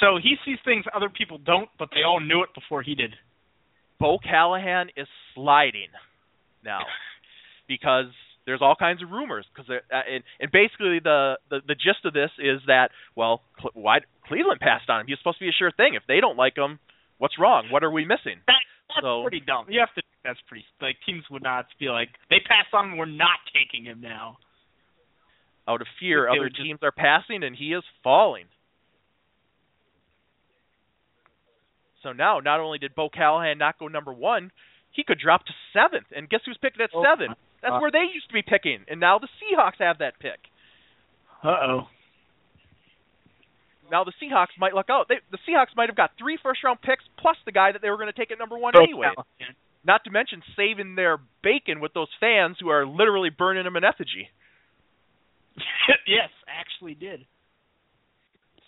So 0.00 0.18
he 0.22 0.36
sees 0.44 0.58
things 0.64 0.84
other 0.94 1.08
people 1.08 1.38
don't, 1.38 1.68
but 1.78 1.88
they 1.94 2.02
all 2.02 2.20
knew 2.20 2.42
it 2.42 2.50
before 2.54 2.82
he 2.82 2.94
did. 2.94 3.14
Bo 3.98 4.18
Callahan 4.18 4.90
is 4.96 5.08
sliding 5.34 5.88
now 6.64 6.80
because 7.68 8.06
there's 8.46 8.60
all 8.62 8.74
kinds 8.74 9.02
of 9.02 9.10
rumors. 9.10 9.46
Because 9.54 9.68
uh, 9.70 9.94
and, 10.10 10.24
and 10.40 10.50
basically 10.50 10.98
the, 11.04 11.36
the 11.50 11.60
the 11.68 11.74
gist 11.74 12.04
of 12.04 12.14
this 12.14 12.30
is 12.38 12.60
that 12.66 12.90
well, 13.14 13.42
Cle- 13.60 13.70
why 13.74 13.98
Cleveland 14.26 14.60
passed 14.60 14.88
on 14.90 15.00
him? 15.02 15.06
He's 15.06 15.18
supposed 15.18 15.38
to 15.38 15.44
be 15.44 15.50
a 15.50 15.56
sure 15.58 15.70
thing. 15.70 15.94
If 15.94 16.02
they 16.08 16.20
don't 16.20 16.36
like 16.36 16.56
him, 16.56 16.78
what's 17.18 17.38
wrong? 17.38 17.68
What 17.70 17.84
are 17.84 17.90
we 17.90 18.04
missing? 18.04 18.40
That, 18.46 18.64
that's 18.88 19.04
So- 19.04 19.22
pretty 19.22 19.40
dumb. 19.46 19.66
You 19.68 19.80
have 19.80 19.94
to. 19.94 20.02
That's 20.24 20.40
pretty. 20.48 20.64
Like 20.80 20.96
teams 21.06 21.24
would 21.30 21.42
not 21.42 21.66
be 21.78 21.88
like 21.88 22.08
they 22.30 22.40
passed 22.40 22.72
on. 22.72 22.96
We're 22.96 23.04
not 23.06 23.38
taking 23.54 23.84
him 23.84 24.00
now. 24.00 24.38
Out 25.68 25.82
of 25.82 25.86
fear, 26.00 26.28
other 26.28 26.40
would 26.40 26.54
just- 26.56 26.64
teams 26.64 26.80
are 26.82 26.90
passing 26.92 27.44
and 27.44 27.54
he 27.54 27.72
is 27.74 27.84
falling. 28.02 28.46
So 32.02 32.12
now, 32.12 32.40
not 32.40 32.60
only 32.60 32.78
did 32.78 32.94
Bo 32.94 33.08
Callahan 33.08 33.58
not 33.58 33.78
go 33.78 33.88
number 33.88 34.12
one, 34.12 34.50
he 34.92 35.02
could 35.04 35.18
drop 35.18 35.44
to 35.46 35.52
seventh. 35.72 36.06
And 36.14 36.28
guess 36.28 36.40
who's 36.46 36.56
picking 36.62 36.80
at 36.80 36.90
Oh, 36.94 37.04
seven? 37.04 37.34
That's 37.62 37.74
uh, 37.74 37.78
where 37.78 37.90
they 37.90 38.06
used 38.12 38.28
to 38.28 38.34
be 38.34 38.42
picking, 38.42 38.84
and 38.88 39.00
now 39.00 39.18
the 39.18 39.28
Seahawks 39.40 39.80
have 39.80 39.98
that 39.98 40.18
pick. 40.20 40.38
Uh 41.42 41.48
oh. 41.48 41.80
Now 43.90 44.04
the 44.04 44.12
Seahawks 44.22 44.54
might 44.58 44.74
luck 44.74 44.86
out. 44.90 45.06
They, 45.08 45.16
the 45.30 45.38
Seahawks 45.48 45.74
might 45.76 45.88
have 45.88 45.96
got 45.96 46.10
three 46.18 46.38
first 46.42 46.62
round 46.62 46.80
picks 46.82 47.04
plus 47.18 47.36
the 47.46 47.52
guy 47.52 47.72
that 47.72 47.82
they 47.82 47.90
were 47.90 47.96
going 47.96 48.12
to 48.12 48.18
take 48.18 48.30
at 48.30 48.38
number 48.38 48.58
one 48.58 48.74
anyway. 48.76 49.10
Not 49.84 50.04
to 50.04 50.10
mention 50.10 50.42
saving 50.56 50.96
their 50.96 51.18
bacon 51.42 51.80
with 51.80 51.94
those 51.94 52.08
fans 52.20 52.56
who 52.60 52.68
are 52.68 52.86
literally 52.86 53.30
burning 53.30 53.64
them 53.64 53.76
in 53.76 53.84
effigy. 53.84 54.28
yes, 56.06 56.28
actually 56.46 56.94
did. 56.94 57.24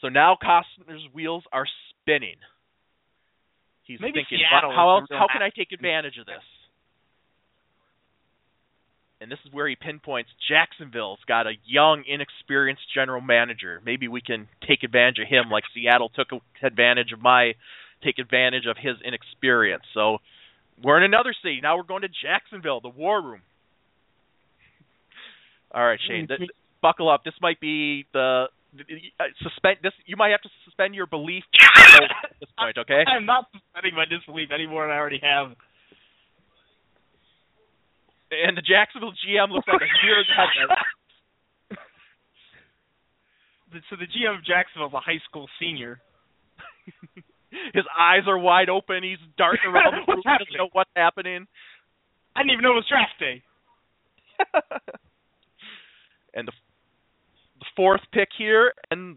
So 0.00 0.08
now 0.08 0.36
Costner's 0.40 1.04
wheels 1.12 1.44
are 1.52 1.66
spinning. 1.90 2.36
He's 3.84 4.00
Maybe 4.00 4.20
thinking, 4.20 4.38
Seattle 4.38 4.72
how 4.72 4.98
else? 4.98 5.08
How 5.10 5.26
can 5.30 5.42
I 5.42 5.50
take 5.50 5.72
advantage 5.72 6.16
of 6.18 6.26
this? 6.26 6.46
And 9.20 9.30
this 9.30 9.38
is 9.44 9.52
where 9.52 9.68
he 9.68 9.76
pinpoints 9.76 10.30
Jacksonville's 10.48 11.18
got 11.28 11.46
a 11.46 11.52
young, 11.66 12.04
inexperienced 12.06 12.82
general 12.94 13.20
manager. 13.20 13.82
Maybe 13.84 14.08
we 14.08 14.22
can 14.22 14.48
take 14.66 14.82
advantage 14.82 15.18
of 15.18 15.28
him, 15.28 15.50
like 15.50 15.64
Seattle 15.74 16.10
took 16.14 16.28
advantage 16.62 17.12
of 17.12 17.20
my, 17.20 17.52
take 18.02 18.18
advantage 18.18 18.64
of 18.66 18.76
his 18.80 18.96
inexperience. 19.04 19.82
So 19.92 20.18
we're 20.82 20.96
in 20.96 21.04
another 21.04 21.34
city 21.42 21.60
now. 21.62 21.76
We're 21.76 21.82
going 21.82 22.02
to 22.02 22.08
Jacksonville, 22.08 22.80
the 22.80 22.88
War 22.88 23.20
Room. 23.20 23.42
All 25.74 25.84
right, 25.84 26.00
Shane, 26.08 26.26
th- 26.26 26.38
th- 26.38 26.50
buckle 26.80 27.10
up. 27.10 27.22
This 27.22 27.34
might 27.42 27.60
be 27.60 28.06
the 28.14 28.46
uh, 28.74 29.24
suspend. 29.42 29.78
This 29.82 29.92
you 30.06 30.16
might 30.16 30.30
have 30.30 30.42
to 30.42 30.48
suspend 30.64 30.94
your 30.94 31.06
belief 31.06 31.44
at 31.60 32.08
this 32.40 32.48
point. 32.58 32.78
Okay. 32.78 33.04
I'm 33.06 33.26
not 33.26 33.46
suspending 33.52 33.94
my 33.94 34.04
disbelief 34.04 34.50
anymore 34.50 34.86
than 34.86 34.96
I 34.96 34.98
already 34.98 35.20
have. 35.22 35.52
And 38.30 38.56
the 38.56 38.62
Jacksonville 38.62 39.12
GM 39.26 39.50
looks 39.50 39.66
like 39.66 39.82
a 39.82 39.90
deer 40.02 40.18
in 40.18 40.26
the 40.28 40.34
headlights. 40.34 40.82
So 43.90 43.96
the 43.96 44.06
GM 44.06 44.38
of 44.38 44.44
Jacksonville 44.44 44.88
is 44.88 44.94
a 44.94 45.00
high 45.00 45.20
school 45.28 45.48
senior. 45.60 46.00
His 47.74 47.84
eyes 47.98 48.22
are 48.26 48.38
wide 48.38 48.68
open. 48.68 49.02
He's 49.02 49.18
darting 49.36 49.66
around 49.66 49.94
the 50.06 50.12
room. 50.12 50.22
Doesn't 50.24 50.56
know 50.56 50.68
what's 50.72 50.90
happening. 50.94 51.46
I 52.34 52.42
didn't 52.42 52.52
even 52.52 52.62
know 52.62 52.72
it 52.72 52.82
was 52.82 52.86
draft 52.88 53.18
day. 53.18 53.42
and 56.34 56.48
the 56.48 56.52
the 57.58 57.66
fourth 57.76 58.00
pick 58.12 58.28
here 58.38 58.72
and 58.90 59.16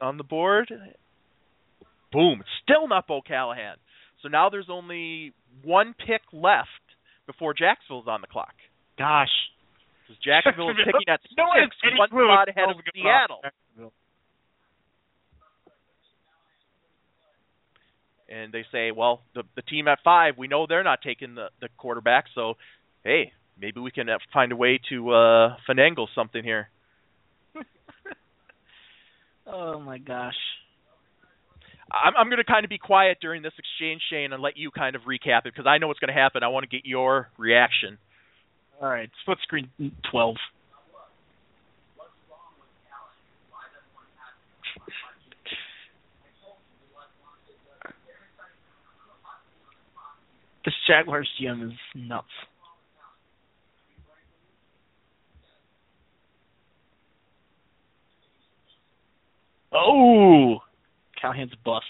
on 0.00 0.16
the 0.16 0.24
board. 0.24 0.72
Boom. 2.12 2.42
Still 2.62 2.88
not 2.88 3.06
Bo 3.06 3.20
Callahan. 3.20 3.76
So 4.22 4.28
now 4.28 4.48
there's 4.48 4.68
only 4.70 5.34
one 5.62 5.94
pick 6.06 6.22
left 6.32 6.68
before 7.26 7.54
Jacksonville's 7.54 8.08
on 8.08 8.20
the 8.20 8.26
clock. 8.26 8.54
Gosh. 8.98 9.32
Because 10.06 10.22
Jacksonville 10.22 10.70
is 10.70 10.76
picking 10.78 11.08
at 11.08 11.20
no 11.36 11.44
six, 11.58 11.98
one 11.98 12.08
clue 12.08 12.26
spot 12.26 12.48
ahead 12.48 12.70
of 12.70 12.76
the 12.76 12.82
hell's 12.82 12.94
going 12.94 13.06
on 13.06 13.28
Seattle. 13.28 13.92
and 18.28 18.52
they 18.52 18.64
say, 18.72 18.90
well, 18.90 19.22
the 19.34 19.42
the 19.54 19.62
team 19.62 19.88
at 19.88 19.98
five, 20.04 20.34
we 20.36 20.48
know 20.48 20.66
they're 20.68 20.84
not 20.84 21.00
taking 21.02 21.34
the 21.34 21.48
the 21.60 21.68
quarterback, 21.76 22.24
so 22.34 22.54
hey, 23.04 23.32
maybe 23.60 23.80
we 23.80 23.90
can 23.90 24.08
uh, 24.08 24.18
find 24.32 24.52
a 24.52 24.56
way 24.56 24.80
to 24.88 25.10
uh 25.10 25.56
finagle 25.68 26.06
something 26.14 26.42
here. 26.42 26.68
Oh 29.48 29.78
my 29.78 29.98
gosh. 29.98 30.34
I'm, 31.92 32.16
I'm 32.16 32.26
going 32.28 32.38
to 32.38 32.44
kind 32.44 32.64
of 32.64 32.70
be 32.70 32.78
quiet 32.78 33.18
during 33.20 33.42
this 33.42 33.52
exchange, 33.58 34.02
Shane, 34.10 34.32
and 34.32 34.42
let 34.42 34.56
you 34.56 34.70
kind 34.70 34.96
of 34.96 35.02
recap 35.02 35.40
it 35.40 35.54
because 35.54 35.66
I 35.66 35.78
know 35.78 35.86
what's 35.86 36.00
going 36.00 36.12
to 36.12 36.20
happen. 36.20 36.42
I 36.42 36.48
want 36.48 36.68
to 36.68 36.76
get 36.76 36.84
your 36.84 37.28
reaction. 37.38 37.98
All 38.80 38.88
right, 38.88 39.10
split 39.22 39.38
screen 39.42 39.70
12. 40.10 40.36
this 50.66 50.74
Jaguars 50.88 51.30
GM 51.40 51.64
is 51.64 51.78
nuts. 51.94 52.26
Oh, 59.72 60.58
Callahan's 61.26 61.52
bust. 61.64 61.84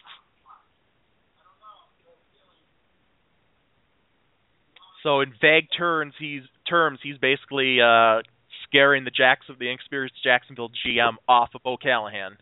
So 5.03 5.21
in 5.21 5.33
vague 5.41 5.69
terms, 5.77 6.15
he's 6.19 6.43
terms 6.69 6.99
he's 7.03 7.19
basically 7.19 7.81
uh, 7.81 8.23
scaring 8.67 9.05
the 9.05 9.11
Jacks 9.11 9.47
of 9.49 9.59
the 9.59 9.69
inexperienced 9.69 10.17
Jacksonville 10.25 10.71
GM 10.71 11.13
off 11.29 11.51
of 11.55 11.63
Bo 11.63 11.77
Callahan. 11.77 12.33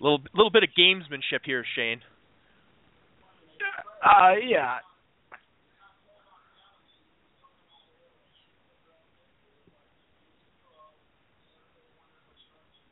little 0.00 0.20
little 0.34 0.50
bit 0.50 0.62
of 0.62 0.68
gamesmanship 0.78 1.40
here, 1.44 1.64
Shane. 1.74 2.00
Uh, 4.04 4.34
yeah. 4.46 4.78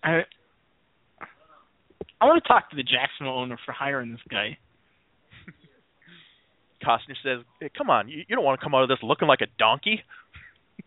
I 0.07 0.23
I 2.21 2.25
want 2.25 2.43
to 2.43 2.49
talk 2.49 2.71
to 2.71 2.77
the 2.77 2.83
Jacksonville 2.83 3.39
owner 3.39 3.59
for 3.67 3.73
hiring 3.73 4.13
this 4.13 4.21
guy. 4.31 4.57
Costner 6.85 7.17
says, 7.23 7.45
hey, 7.61 7.71
"Come 7.77 7.91
on, 7.91 8.09
you, 8.09 8.25
you 8.29 8.37
don't 8.37 8.45
want 8.45 8.59
to 8.59 8.65
come 8.65 8.75
out 8.75 8.83
of 8.83 8.89
this 8.89 8.99
looking 9.03 9.29
like 9.29 9.41
a 9.41 9.49
donkey." 9.59 10.03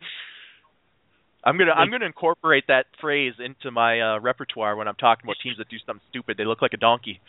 I'm 1.44 1.58
gonna 1.58 1.72
I'm 1.72 1.92
gonna 1.92 2.06
incorporate 2.06 2.66
that 2.68 2.86
phrase 3.00 3.34
into 3.40 3.72
my 3.72 4.00
uh, 4.02 4.20
repertoire 4.20 4.76
when 4.76 4.88
I'm 4.88 4.96
talking 4.96 5.26
about 5.26 5.38
teams 5.44 5.58
that 5.58 5.70
do 5.70 5.78
something 5.86 6.04
stupid. 6.10 6.38
They 6.38 6.46
look 6.46 6.62
like 6.62 6.74
a 6.74 6.78
donkey. 6.78 7.20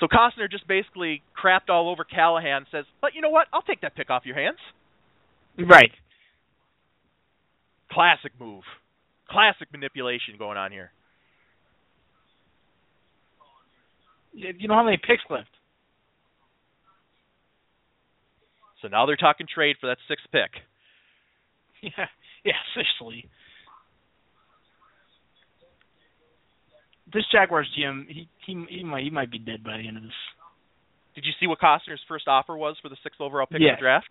So 0.00 0.06
Costner 0.06 0.50
just 0.50 0.66
basically 0.68 1.22
crapped 1.36 1.70
all 1.70 1.90
over 1.90 2.04
Callahan. 2.04 2.66
Says, 2.70 2.84
"But 3.00 3.14
you 3.14 3.20
know 3.20 3.30
what? 3.30 3.48
I'll 3.52 3.62
take 3.62 3.80
that 3.82 3.96
pick 3.96 4.10
off 4.10 4.26
your 4.26 4.36
hands." 4.36 4.58
Right. 5.58 5.90
Classic 7.90 8.32
move. 8.38 8.62
Classic 9.28 9.68
manipulation 9.72 10.34
going 10.38 10.56
on 10.56 10.70
here. 10.70 10.92
You 14.32 14.68
know 14.68 14.74
how 14.74 14.84
many 14.84 14.98
picks 14.98 15.22
left? 15.28 15.48
So 18.80 18.88
now 18.88 19.06
they're 19.06 19.16
talking 19.16 19.46
trade 19.52 19.76
for 19.80 19.88
that 19.88 19.98
sixth 20.08 20.26
pick. 20.32 20.50
Yeah, 21.80 22.06
yeah, 22.44 22.54
officially. 22.74 23.28
This 27.12 27.22
Jaguars 27.30 27.68
GM, 27.78 28.08
he 28.08 28.28
he 28.44 28.66
he 28.68 28.82
might 28.82 29.04
he 29.04 29.10
might 29.10 29.30
be 29.30 29.38
dead 29.38 29.62
by 29.62 29.76
the 29.76 29.86
end 29.86 29.96
of 29.96 30.02
this. 30.02 30.12
Did 31.14 31.24
you 31.24 31.30
see 31.38 31.46
what 31.46 31.60
Costner's 31.60 32.00
first 32.08 32.26
offer 32.26 32.56
was 32.56 32.74
for 32.82 32.88
the 32.88 32.96
sixth 33.04 33.20
overall 33.20 33.46
pick 33.46 33.60
yeah. 33.60 33.68
in 33.68 33.74
the 33.76 33.80
draft? 33.80 34.08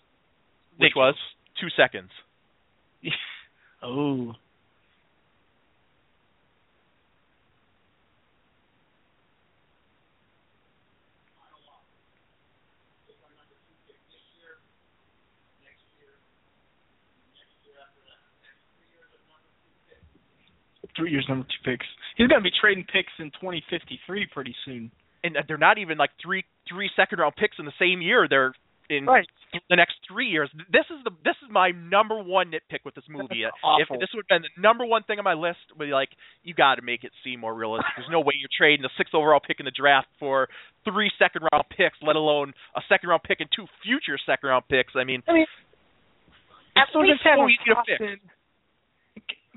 Which 0.77 0.93
was 0.95 1.15
two 1.59 1.67
seconds. 1.75 2.09
oh. 3.83 4.33
Three 20.95 21.11
years, 21.11 21.25
number 21.29 21.45
two 21.45 21.71
picks. 21.71 21.85
He's 22.17 22.27
going 22.27 22.41
to 22.41 22.43
be 22.43 22.49
trading 22.59 22.83
picks 22.91 23.11
in 23.19 23.29
2053 23.37 24.25
pretty 24.33 24.55
soon. 24.65 24.89
And 25.23 25.37
uh, 25.37 25.41
they're 25.47 25.57
not 25.57 25.77
even 25.77 25.97
like 25.97 26.09
three 26.19 26.43
three 26.67 26.89
second 26.95 27.19
round 27.19 27.35
picks 27.35 27.57
in 27.59 27.65
the 27.65 27.77
same 27.79 28.01
year. 28.01 28.27
They're 28.27 28.53
in 28.89 29.05
right. 29.05 29.27
The 29.69 29.75
next 29.75 29.95
three 30.07 30.27
years. 30.27 30.49
This 30.71 30.85
is 30.89 31.03
the 31.03 31.11
this 31.23 31.35
is 31.43 31.49
my 31.51 31.71
number 31.71 32.21
one 32.21 32.51
nitpick 32.51 32.83
with 32.85 32.95
this 32.95 33.05
movie. 33.09 33.43
If 33.79 33.87
this 33.99 34.09
would 34.13 34.25
have 34.29 34.41
been 34.41 34.43
the 34.43 34.61
number 34.61 34.85
one 34.85 35.03
thing 35.03 35.19
on 35.19 35.23
my 35.25 35.33
list, 35.33 35.59
would 35.77 35.85
be 35.85 35.91
like 35.91 36.09
you 36.43 36.53
got 36.53 36.75
to 36.75 36.81
make 36.81 37.03
it 37.03 37.11
seem 37.23 37.39
more 37.39 37.53
realistic. 37.53 37.91
There's 37.97 38.11
no 38.11 38.19
way 38.19 38.33
you're 38.39 38.49
trading 38.55 38.83
the 38.83 38.89
sixth 38.97 39.15
overall 39.15 39.39
pick 39.39 39.59
in 39.59 39.65
the 39.65 39.71
draft 39.71 40.07
for 40.19 40.47
three 40.85 41.11
second 41.17 41.43
round 41.51 41.65
picks, 41.75 41.97
let 42.01 42.15
alone 42.15 42.53
a 42.75 42.81
second 42.89 43.09
round 43.09 43.23
pick 43.23 43.39
and 43.39 43.49
two 43.55 43.65
future 43.83 44.17
second 44.25 44.49
round 44.49 44.67
picks. 44.69 44.93
I 44.95 45.03
mean, 45.03 45.23
I 45.27 45.33
mean, 45.33 45.45
it's 47.15 47.23
so 47.23 47.47
easy 47.47 47.63
to 47.73 47.75
fix. 47.87 48.03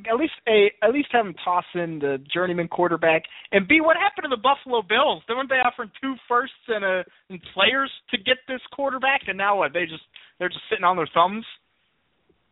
At 0.08 0.16
least 0.16 0.34
a 0.48 0.70
at 0.82 0.92
least 0.92 1.08
have 1.12 1.26
him 1.26 1.34
toss 1.44 1.64
in 1.74 1.98
the 1.98 2.22
journeyman 2.32 2.68
quarterback. 2.68 3.22
And 3.52 3.66
B, 3.66 3.80
what 3.80 3.96
happened 3.96 4.30
to 4.30 4.34
the 4.34 4.40
Buffalo 4.40 4.82
Bills? 4.82 5.22
They 5.26 5.34
weren't 5.34 5.48
they 5.48 5.56
offering 5.56 5.90
two 6.00 6.14
firsts 6.28 6.68
and 6.68 6.84
a 6.84 7.04
and 7.28 7.40
players 7.54 7.90
to 8.10 8.18
get 8.18 8.38
this 8.48 8.60
quarterback, 8.72 9.22
and 9.28 9.36
now 9.36 9.58
what? 9.58 9.72
They 9.72 9.84
just 9.84 10.04
they're 10.38 10.48
just 10.48 10.64
sitting 10.70 10.84
on 10.84 10.96
their 10.96 11.08
thumbs. 11.12 11.44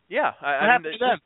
Yeah, 0.09 0.33
I, 0.41 0.47
what 0.47 0.62
I 0.62 0.66
happened 0.66 0.85
mean, 0.85 0.99
to 0.99 1.05
them? 1.05 1.19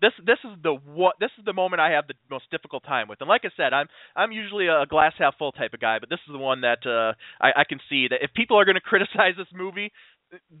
This 0.00 0.12
this 0.24 0.38
is 0.44 0.56
the 0.62 0.74
what 0.74 1.16
this 1.18 1.30
is 1.38 1.44
the 1.44 1.52
moment 1.52 1.80
I 1.80 1.90
have 1.92 2.06
the 2.06 2.14
most 2.30 2.50
difficult 2.50 2.84
time 2.84 3.08
with. 3.08 3.20
And 3.20 3.28
like 3.28 3.42
I 3.44 3.50
said, 3.56 3.72
I'm 3.72 3.88
I'm 4.14 4.32
usually 4.32 4.68
a 4.68 4.86
glass 4.86 5.12
half 5.18 5.36
full 5.38 5.52
type 5.52 5.74
of 5.74 5.80
guy, 5.80 5.98
but 5.98 6.08
this 6.08 6.20
is 6.26 6.32
the 6.32 6.38
one 6.38 6.60
that 6.62 6.86
uh 6.86 7.14
I, 7.40 7.62
I 7.62 7.64
can 7.68 7.80
see 7.90 8.06
that 8.08 8.22
if 8.22 8.32
people 8.34 8.58
are 8.58 8.64
going 8.64 8.74
to 8.80 8.80
criticize 8.80 9.34
this 9.36 9.50
movie, 9.52 9.90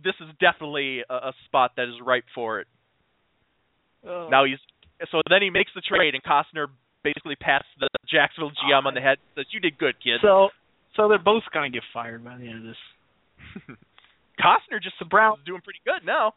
this 0.02 0.14
is 0.20 0.28
definitely 0.40 1.04
a, 1.08 1.14
a 1.14 1.32
spot 1.46 1.72
that 1.76 1.84
is 1.84 1.94
ripe 2.04 2.24
for 2.34 2.60
it. 2.60 2.66
Oh. 4.06 4.28
Now 4.30 4.44
he's 4.44 4.58
so 5.10 5.22
then 5.30 5.42
he 5.42 5.50
makes 5.50 5.70
the 5.74 5.80
trade, 5.80 6.14
and 6.14 6.22
Costner 6.22 6.66
basically 7.04 7.36
pats 7.36 7.66
the 7.78 7.88
Jacksonville 8.10 8.52
GM 8.64 8.86
on 8.86 8.94
the 8.94 9.00
head. 9.00 9.18
Says, 9.36 9.46
"You 9.50 9.60
did 9.60 9.78
good, 9.78 9.94
kid." 10.02 10.20
So, 10.22 10.50
so 10.96 11.08
they're 11.08 11.22
both 11.22 11.44
gonna 11.52 11.70
get 11.70 11.82
fired 11.92 12.24
by 12.24 12.36
the 12.36 12.48
end 12.48 12.66
of 12.66 12.74
this. 12.74 12.82
Costner 14.42 14.82
just 14.82 14.98
the 14.98 15.04
Browns 15.04 15.40
doing 15.46 15.60
pretty 15.62 15.80
good 15.84 16.04
now. 16.04 16.34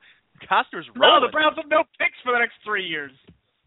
Costner's 0.50 0.90
no, 0.96 1.02
rolling. 1.02 1.28
the 1.28 1.32
Browns 1.32 1.58
have 1.58 1.70
no 1.70 1.84
picks 2.00 2.18
for 2.24 2.34
the 2.34 2.40
next 2.40 2.56
three 2.66 2.86
years. 2.86 3.12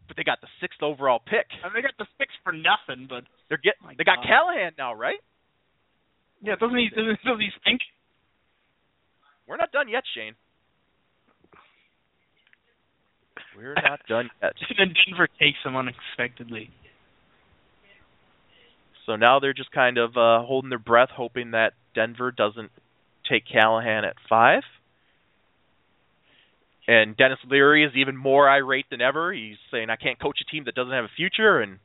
But 0.06 0.16
they 0.16 0.24
got 0.24 0.40
the 0.40 0.50
sixth 0.60 0.82
overall 0.82 1.18
pick. 1.18 1.46
I 1.62 1.68
mean, 1.68 1.80
they 1.80 1.82
got 1.82 1.96
the 1.98 2.06
picks 2.18 2.34
for 2.42 2.52
nothing, 2.52 3.06
but 3.08 3.24
they're 3.48 3.62
get 3.62 3.74
My 3.82 3.94
they 3.96 4.04
got 4.04 4.20
Callahan 4.26 4.72
now, 4.76 4.92
right? 4.92 5.20
yeah, 6.42 6.56
doesn't 6.60 6.76
he? 6.76 6.90
Doesn't, 6.90 7.18
doesn't 7.24 7.40
he 7.40 7.50
stink? 7.62 7.80
We're 9.46 9.56
not 9.56 9.72
done 9.72 9.88
yet, 9.88 10.04
Shane. 10.14 10.34
We're 13.56 13.74
not 13.74 14.00
done 14.08 14.30
yet. 14.42 14.52
and 14.68 14.78
then 14.78 14.94
Denver 15.06 15.28
takes 15.38 15.58
him 15.64 15.76
unexpectedly. 15.76 16.70
So 19.06 19.16
now 19.16 19.38
they're 19.38 19.54
just 19.54 19.70
kind 19.70 19.98
of 19.98 20.16
uh, 20.16 20.44
holding 20.44 20.70
their 20.70 20.78
breath, 20.78 21.10
hoping 21.14 21.50
that 21.50 21.74
Denver 21.94 22.32
doesn't 22.32 22.70
take 23.28 23.44
Callahan 23.50 24.04
at 24.04 24.16
five. 24.28 24.62
And 26.86 27.16
Denis 27.16 27.38
Leary 27.48 27.84
is 27.84 27.92
even 27.96 28.16
more 28.16 28.48
irate 28.48 28.86
than 28.90 29.00
ever. 29.00 29.32
He's 29.32 29.56
saying, 29.70 29.88
"I 29.88 29.96
can't 29.96 30.20
coach 30.20 30.38
a 30.40 30.50
team 30.50 30.64
that 30.64 30.74
doesn't 30.74 30.92
have 30.92 31.04
a 31.04 31.14
future." 31.16 31.60
And 31.60 31.78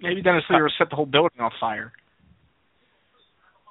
Maybe 0.00 0.22
Denis 0.22 0.44
Leary 0.50 0.72
set 0.78 0.90
the 0.90 0.96
whole 0.96 1.06
building 1.06 1.40
on 1.40 1.50
fire. 1.58 1.92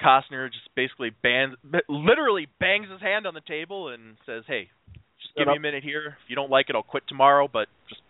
Costner 0.02 0.52
just 0.52 0.68
basically 0.76 1.12
bangs, 1.24 1.56
literally 1.88 2.48
bangs 2.60 2.90
his 2.92 3.00
hand 3.00 3.26
on 3.26 3.34
the 3.34 3.42
table 3.42 3.90
and 3.90 4.18
says, 4.26 4.44
"Hey, 4.46 4.70
just 4.94 5.05
give 5.38 5.48
me 5.48 5.58
a 5.58 5.60
minute 5.60 5.84
here. 5.84 6.18
If 6.24 6.30
you 6.30 6.36
don't 6.36 6.52
like 6.52 6.70
it, 6.70 6.76
I'll 6.76 6.84
quit 6.84 7.04
tomorrow. 7.08 7.48
But 7.52 7.68
just 7.90 8.02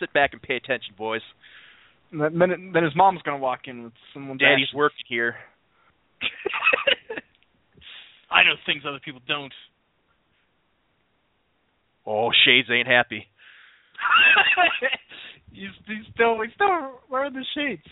sit 0.00 0.12
back 0.12 0.32
and 0.32 0.42
pay 0.42 0.56
attention, 0.56 0.94
boys. 0.96 1.20
Then, 2.10 2.38
then 2.38 2.70
then 2.72 2.84
his 2.84 2.96
mom's 2.96 3.20
gonna 3.22 3.38
walk 3.38 3.60
in 3.66 3.84
with 3.84 3.92
someone's 4.14 4.40
Daddy's 4.40 4.66
action. 4.68 4.78
working 4.78 5.04
here." 5.08 5.36
I 8.30 8.42
know 8.44 8.54
things 8.66 8.82
other 8.86 9.00
people 9.02 9.20
don't. 9.26 9.52
Oh, 12.06 12.30
Shades 12.44 12.68
ain't 12.70 12.86
happy. 12.88 13.26
he's, 15.52 15.68
he's 15.86 16.06
still 16.14 16.40
he's 16.42 16.52
still 16.54 17.00
wearing 17.10 17.32
the 17.34 17.44
shades. 17.54 17.82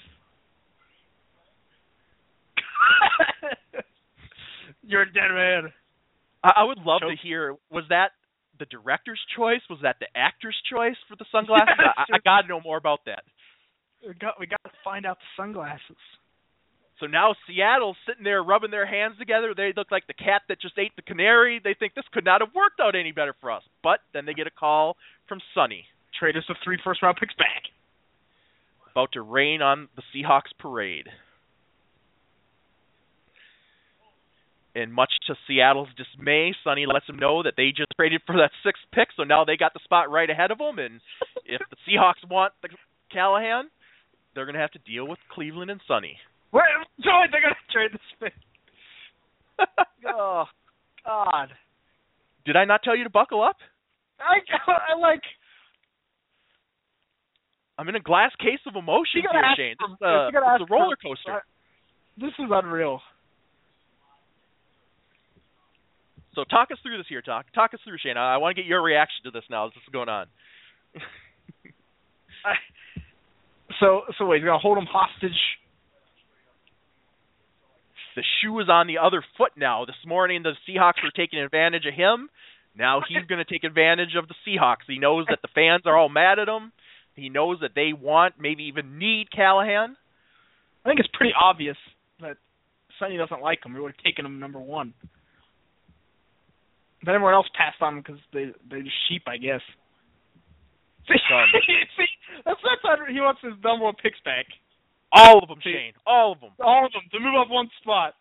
You're 4.83 5.03
a 5.03 5.13
dead 5.13 5.31
man. 5.33 5.73
I, 6.45 6.53
I 6.57 6.65
would 6.65 6.79
love 6.79 7.01
to 7.03 7.15
hear. 7.23 7.55
Was 7.71 7.85
that 7.91 8.11
the 8.59 8.67
director's 8.67 9.21
choice? 9.37 9.61
Was 9.69 9.81
that 9.83 9.97
the 10.01 10.07
actor's 10.15 10.57
choice 10.71 10.97
for 11.09 11.17
the 11.17 11.27
sunglasses? 11.33 11.75
Yes, 11.79 11.95
I, 11.97 12.17
I 12.17 12.19
got 12.25 12.43
to 12.43 12.49
know 12.49 12.61
more 12.61 12.77
about 12.77 13.01
that. 13.07 13.25
We 14.07 14.15
got 14.15 14.39
we 14.39 14.47
got 14.47 14.63
to 14.65 14.71
find 14.85 15.07
out 15.07 15.19
the 15.19 15.43
sunglasses. 15.43 15.97
So 17.01 17.07
now 17.07 17.35
Seattle's 17.47 17.97
sitting 18.07 18.25
there 18.25 18.43
rubbing 18.43 18.71
their 18.71 18.87
hands 18.87 19.19
together. 19.19 19.53
They 19.55 19.73
look 19.77 19.91
like 19.91 20.07
the 20.07 20.15
cat 20.15 20.43
that 20.49 20.61
just 20.61 20.79
ate 20.79 20.93
the 20.97 21.03
canary. 21.03 21.61
They 21.63 21.75
think 21.79 21.95
this 21.95 22.05
could 22.13 22.25
not 22.25 22.41
have 22.41 22.55
worked 22.55 22.81
out 22.81 22.95
any 22.97 23.13
better 23.13 23.35
for 23.41 23.51
us. 23.51 23.63
But 23.83 24.01
then 24.15 24.25
they 24.25 24.33
get 24.33 24.47
a 24.47 24.51
call 24.51 24.97
from 25.29 25.41
Sonny. 25.55 25.85
Trade 26.19 26.37
us 26.37 26.45
the 26.49 26.55
three 26.65 26.79
first 26.83 27.03
round 27.03 27.19
picks 27.21 27.35
back. 27.35 27.65
About 28.91 29.13
to 29.13 29.21
rain 29.21 29.61
on 29.61 29.89
the 29.97 30.03
Seahawks 30.15 30.57
parade. 30.59 31.07
And 34.77 34.93
much 34.93 35.13
to 35.27 35.35
Seattle's 35.49 35.89
dismay, 35.97 36.55
Sonny 36.63 36.85
lets 36.85 37.07
them 37.07 37.19
know 37.19 37.43
that 37.43 37.55
they 37.57 37.71
just 37.75 37.89
traded 37.97 38.21
for 38.27 38.37
that 38.37 38.51
sixth 38.63 38.83
pick, 38.93 39.09
so 39.17 39.23
now 39.25 39.43
they 39.43 39.57
got 39.57 39.73
the 39.73 39.81
spot 39.83 40.11
right 40.11 40.29
ahead 40.29 40.51
of 40.51 40.59
them. 40.59 40.79
And 40.79 41.01
if 41.47 41.63
the 41.71 41.77
Seahawks 41.89 42.29
want 42.31 42.53
the 42.61 42.69
Callahan, 43.11 43.71
they're 44.35 44.45
going 44.45 44.55
to 44.55 44.61
have 44.61 44.73
to 44.73 44.79
deal 44.81 45.09
with 45.09 45.19
Cleveland 45.33 45.71
and 45.71 45.81
Sonny. 45.89 46.19
Wait, 46.53 46.63
Joey, 47.03 47.25
they're 47.33 47.41
going 47.41 47.55
to 47.57 47.73
trade 47.73 47.91
this 47.93 48.01
pick. 48.21 48.35
oh, 50.15 50.45
God. 51.07 51.49
Did 52.45 52.57
I 52.57 52.67
not 52.67 52.83
tell 52.83 52.95
you 52.95 53.05
to 53.05 53.11
buckle 53.11 53.43
up? 53.43 53.57
I, 54.21 54.45
I 54.93 55.01
like. 55.01 55.23
I'm 57.79 57.89
in 57.89 57.97
a 57.97 58.01
glass 58.01 58.33
case 58.39 58.61
of 58.67 58.77
emotion 58.77 59.23
here, 59.23 59.43
Shane. 59.57 59.77
This 59.81 59.89
is 59.89 60.01
a, 60.03 60.29
you 60.29 60.33
gotta 60.33 60.63
it's 60.63 60.71
a 60.71 60.73
roller 60.73 60.97
coaster. 60.97 61.43
This 62.19 62.33
is 62.39 62.51
unreal. 62.51 63.01
So 66.37 66.45
talk 66.45 66.71
us 66.71 66.79
through 66.83 66.99
this 66.99 67.07
here, 67.09 67.23
talk. 67.23 67.47
Talk 67.55 67.75
us 67.75 67.81
through, 67.83 67.97
Shane. 68.01 68.17
I, 68.17 68.35
I 68.35 68.37
want 68.37 68.55
to 68.55 68.63
get 68.63 68.69
your 68.69 68.83
reaction 68.83 69.25
to 69.25 69.33
this 69.33 69.43
now. 69.51 69.67
This 69.67 69.77
is 69.77 69.93
going 69.93 70.09
on. 70.09 70.27
I, 72.45 72.53
so, 73.81 74.03
so 74.17 74.27
wait, 74.27 74.41
you're 74.41 74.51
gonna 74.51 74.61
hold 74.61 74.79
him 74.79 74.87
hostage? 74.87 75.33
the 78.17 78.25
shoe 78.41 78.59
is 78.61 78.69
on 78.69 78.87
the 78.87 78.99
other 78.99 79.23
foot 79.37 79.53
now. 79.57 79.85
This 79.85 79.95
morning, 80.07 80.43
the 80.43 80.53
Seahawks 80.67 81.05
were 81.05 81.13
taking 81.15 81.39
advantage 81.39 81.85
of 81.87 81.95
him. 81.95 82.31
Now 82.77 83.03
he's 83.07 83.25
going 83.27 83.45
to 83.45 83.51
take 83.51 83.63
advantage 83.63 84.17
of 84.19 84.27
the 84.27 84.35
Seahawks. 84.47 84.89
He 84.89 84.99
knows 84.99 85.27
that 85.29 85.41
the 85.43 85.49
fans 85.55 85.83
are 85.85 85.97
all 85.97 86.09
mad 86.09 86.39
at 86.39 86.49
him. 86.49 86.73
He 87.15 87.29
knows 87.29 87.59
that 87.61 87.73
they 87.75 87.93
want, 87.93 88.35
maybe 88.41 88.65
even 88.65 88.99
need 88.99 89.31
Callahan. 89.31 89.97
I 90.85 90.89
think 90.89 91.01
it's 91.01 91.09
pretty 91.13 91.33
obvious 91.39 91.77
that 92.21 92.37
Sonny 92.99 93.17
doesn't 93.17 93.41
like 93.41 93.65
him. 93.65 93.73
He 93.73 93.81
would 93.81 93.95
have 93.97 94.05
taken 94.05 94.27
him 94.27 94.41
number 94.41 94.61
one. 94.61 94.93
But 97.07 97.15
everyone 97.15 97.35
else 97.35 97.47
passed 97.57 97.81
on 97.81 97.99
him 97.99 98.03
because 98.03 98.21
they 98.35 98.51
they're 98.69 98.83
sheep, 99.09 99.23
I 99.27 99.39
guess. 99.39 99.63
See, 101.07 101.15
see 101.97 102.11
that's 102.45 102.59
that's 102.67 102.83
how 102.83 102.99
he 103.07 103.21
wants 103.21 103.41
his 103.41 103.55
number 103.63 103.85
one 103.85 103.95
picks 104.03 104.19
back. 104.25 104.45
All 105.13 105.39
of 105.41 105.49
them, 105.49 105.59
Shane. 105.63 105.95
All 106.05 106.33
of 106.33 106.41
them. 106.41 106.51
All 106.61 106.85
of 106.85 106.93
them 106.93 107.03
to 107.13 107.21
move 107.21 107.39
up 107.41 107.49
one 107.49 107.71
spot. 107.81 108.15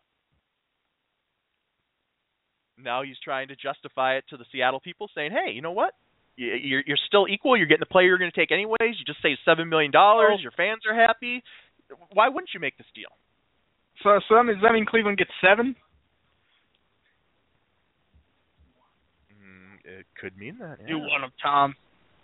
Now 2.78 3.02
he's 3.02 3.18
trying 3.24 3.48
to 3.48 3.56
justify 3.56 4.16
it 4.18 4.26
to 4.30 4.38
the 4.38 4.46
Seattle 4.52 4.80
people, 4.80 5.10
saying, 5.16 5.32
"Hey, 5.32 5.52
you 5.52 5.62
know 5.62 5.72
what? 5.72 5.96
You're 6.36 6.84
you're 6.86 7.02
still 7.08 7.28
equal. 7.28 7.58
You're 7.58 7.66
getting 7.66 7.80
the 7.88 7.92
player 7.92 8.08
you're 8.08 8.18
going 8.20 8.32
to 8.32 8.40
take 8.40 8.52
anyways. 8.52 8.80
You 9.00 9.06
just 9.08 9.22
saved 9.22 9.40
seven 9.46 9.68
million 9.68 9.92
dollars. 9.92 10.40
Your 10.42 10.52
fans 10.52 10.82
are 10.88 10.94
happy. 10.94 11.42
Why 12.14 12.30
wouldn't 12.30 12.54
you 12.54 12.60
make 12.60 12.78
this 12.78 12.88
deal?" 12.94 13.10
So 14.04 14.20
so 14.28 14.36
that 14.36 14.44
means, 14.44 14.58
does 14.58 14.64
that 14.64 14.74
mean 14.74 14.86
Cleveland 14.86 15.18
gets 15.18 15.32
seven? 15.42 15.76
Mm, 19.32 19.75
it 19.86 20.06
could 20.20 20.38
mean 20.38 20.58
that. 20.60 20.78
You 20.88 20.98
want 20.98 21.24
him, 21.24 21.32
Tom. 21.42 21.76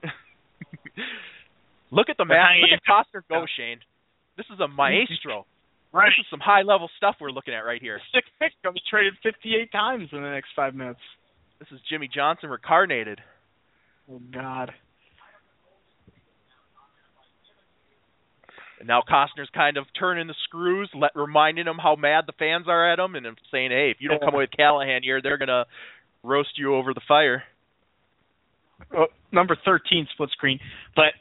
Look 1.92 2.10
at 2.10 2.18
the 2.18 2.26
how 2.26 2.54
Look 2.60 2.72
at 2.74 2.84
Costner 2.88 3.22
go, 3.30 3.46
Shane. 3.58 3.80
This 4.38 4.46
is 4.54 4.60
a 4.60 4.68
maestro. 4.68 5.46
Right. 5.94 6.06
This 6.08 6.24
is 6.24 6.30
some 6.30 6.40
high 6.40 6.62
level 6.62 6.90
stuff 6.96 7.18
we're 7.20 7.32
looking 7.32 7.54
at 7.54 7.66
right 7.68 7.82
here. 7.82 8.00
Six 8.16 8.26
picks 8.40 8.56
gonna 8.64 8.72
be 8.76 8.82
traded 8.90 9.12
fifty 9.22 9.56
eight 9.62 9.74
times 9.74 10.08
in 10.14 10.22
the 10.22 10.30
next 10.30 10.48
five 10.56 10.74
minutes. 10.74 11.02
This 11.60 11.68
is 11.74 11.82
Jimmy 11.90 12.08
Johnson 12.08 12.50
reincarnated. 12.50 13.20
Oh 14.10 14.22
God. 14.34 14.72
And 18.80 18.88
now 18.88 19.02
Costner's 19.02 19.50
kind 19.54 19.76
of 19.76 19.86
turning 20.00 20.28
the 20.28 20.36
screws, 20.46 20.90
let, 20.96 21.12
reminding 21.14 21.68
him 21.68 21.78
how 21.78 21.98
mad 21.98 22.24
the 22.26 22.34
fans 22.40 22.68
are 22.70 22.90
at 22.90 22.98
him, 22.98 23.16
and 23.16 23.26
saying, 23.52 23.72
"Hey, 23.72 23.92
if 23.92 23.98
you 24.00 24.08
don't 24.08 24.22
come 24.22 24.34
Yeah. 24.34 24.38
with 24.40 24.52
Callahan 24.56 25.04
here, 25.04 25.22
they're 25.22 25.38
gonna 25.38 25.66
roast 26.24 26.58
you 26.58 26.74
over 26.74 26.94
the 26.94 27.02
fire." 27.06 27.44
Oh, 28.98 29.08
number 29.32 29.56
13 29.66 30.08
split 30.14 30.30
screen. 30.32 30.60
But 30.96 31.14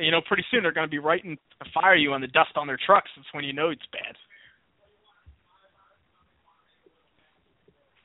you 0.00 0.10
know, 0.10 0.20
pretty 0.26 0.44
soon 0.50 0.62
they're 0.62 0.72
going 0.72 0.86
to 0.86 0.90
be 0.90 0.98
writing 0.98 1.38
fire 1.72 1.94
you 1.96 2.12
on 2.12 2.20
the 2.20 2.26
dust 2.28 2.50
on 2.56 2.66
their 2.66 2.78
trucks. 2.84 3.10
That's 3.16 3.28
when 3.32 3.44
you 3.44 3.52
know 3.52 3.70
it's 3.70 3.86
bad. 3.92 4.14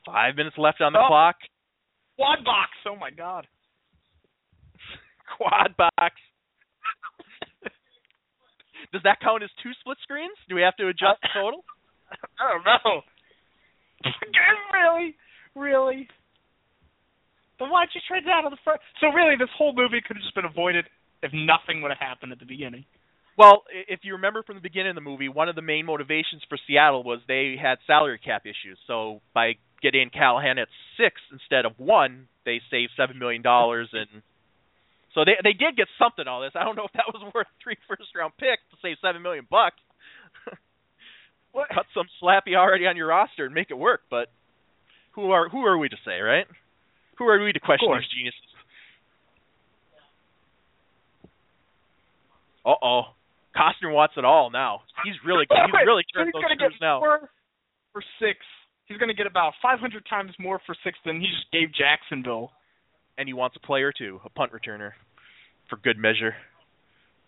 Five 0.06 0.36
minutes 0.36 0.58
left 0.58 0.82
on 0.82 0.94
the 0.94 1.00
Oh. 1.00 1.08
clock. 1.08 1.36
Quad 2.16 2.44
box. 2.44 2.72
Oh 2.86 2.96
my 2.96 3.12
God. 3.12 3.48
Quad 5.38 5.76
box. 5.78 6.16
Does 8.94 9.02
that 9.04 9.20
count 9.22 9.44
as 9.44 9.50
two 9.62 9.72
split 9.80 9.98
screens? 10.02 10.36
Do 10.50 10.56
we 10.56 10.62
have 10.62 10.76
to 10.78 10.88
adjust 10.88 11.22
the 11.22 11.30
total? 11.34 11.64
I 12.40 12.54
don't 12.54 12.66
know. 12.66 13.02
really, 14.74 15.16
really. 15.56 16.08
Then 17.62 17.70
why'd 17.70 17.94
you 17.94 18.02
trade 18.10 18.26
that 18.26 18.42
out 18.42 18.46
of 18.50 18.52
the 18.52 18.58
first? 18.66 18.82
So 18.98 19.14
really, 19.14 19.38
this 19.38 19.54
whole 19.54 19.78
movie 19.78 20.02
could 20.02 20.18
have 20.18 20.26
just 20.26 20.34
been 20.34 20.50
avoided 20.50 20.90
if 21.22 21.30
nothing 21.30 21.86
would 21.86 21.94
have 21.94 22.02
happened 22.02 22.34
at 22.34 22.42
the 22.42 22.50
beginning. 22.50 22.90
Well, 23.38 23.64
if 23.70 24.02
you 24.02 24.18
remember 24.18 24.42
from 24.42 24.58
the 24.58 24.66
beginning 24.66 24.90
of 24.90 24.96
the 24.98 25.06
movie, 25.06 25.30
one 25.30 25.48
of 25.48 25.54
the 25.54 25.62
main 25.62 25.86
motivations 25.86 26.42
for 26.50 26.58
Seattle 26.66 27.04
was 27.04 27.22
they 27.28 27.56
had 27.62 27.78
salary 27.86 28.18
cap 28.18 28.50
issues. 28.50 28.82
So 28.88 29.22
by 29.34 29.62
getting 29.82 30.10
Callahan 30.10 30.58
at 30.58 30.68
six 30.98 31.22
instead 31.32 31.70
of 31.70 31.78
one, 31.78 32.28
they 32.46 32.62
saved 32.70 32.98
seven 32.98 33.20
million 33.20 33.42
dollars, 33.46 33.90
and 33.94 34.26
so 35.14 35.22
they 35.24 35.38
they 35.44 35.54
did 35.54 35.78
get 35.78 35.88
something 36.02 36.26
out 36.28 36.42
of 36.42 36.50
this. 36.50 36.60
I 36.60 36.66
don't 36.66 36.76
know 36.76 36.90
if 36.90 36.94
that 36.98 37.14
was 37.14 37.22
worth 37.34 37.48
three 37.64 37.78
first 37.88 38.10
round 38.18 38.34
picks 38.42 38.66
to 38.74 38.78
save 38.82 38.98
seven 39.06 39.22
million 39.22 39.46
bucks. 39.50 39.78
Cut 41.54 41.86
some 41.94 42.10
slappy 42.18 42.58
already 42.58 42.88
on 42.88 42.98
your 42.98 43.08
roster 43.08 43.46
and 43.46 43.54
make 43.54 43.70
it 43.70 43.78
work, 43.78 44.02
but 44.10 44.34
who 45.14 45.30
are 45.30 45.48
who 45.48 45.66
are 45.66 45.78
we 45.78 45.90
to 45.90 45.98
say, 46.04 46.20
right? 46.20 46.48
Who 47.18 47.26
are 47.26 47.44
we 47.44 47.52
to 47.54 47.60
question 47.60 47.90
these 47.92 48.10
geniuses? 48.10 48.52
Uh 52.66 52.78
oh. 52.82 53.02
Costner 53.56 53.94
wants 53.94 54.16
it 54.18 54.24
all 54.26 54.50
now. 54.50 54.82
He's 55.04 55.16
really 55.26 55.46
he's 55.50 55.86
really 55.86 56.04
turned 56.14 56.28
he's 56.28 56.34
those 56.34 56.44
gonna 56.44 56.56
screws 56.56 56.82
now. 56.82 57.00
more 57.00 57.30
for 57.92 58.04
six. 58.20 58.40
He's 58.86 58.98
going 58.98 59.10
to 59.10 59.16
get 59.16 59.28
about 59.28 59.54
500 59.62 60.04
times 60.10 60.32
more 60.40 60.60
for 60.66 60.76
six 60.84 60.98
than 61.06 61.22
he 61.22 61.28
just 61.28 61.50
gave 61.52 61.70
Jacksonville. 61.74 62.52
And 63.18 63.28
he 63.28 63.34
wants 63.34 63.56
a 63.56 63.66
player 63.66 63.92
too, 63.92 64.20
a 64.26 64.30
punt 64.30 64.52
returner, 64.52 64.92
for 65.70 65.78
good 65.78 65.98
measure. 65.98 66.34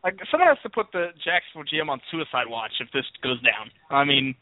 Like 0.03 0.17
someone 0.31 0.49
has 0.49 0.57
to 0.63 0.69
put 0.69 0.87
the 0.91 1.07
Jacksonville 1.23 1.67
GM 1.67 1.89
on 1.89 2.01
suicide 2.11 2.47
watch 2.47 2.71
if 2.79 2.87
this 2.91 3.05
goes 3.21 3.41
down. 3.43 3.71
I 3.89 4.03
mean, 4.03 4.35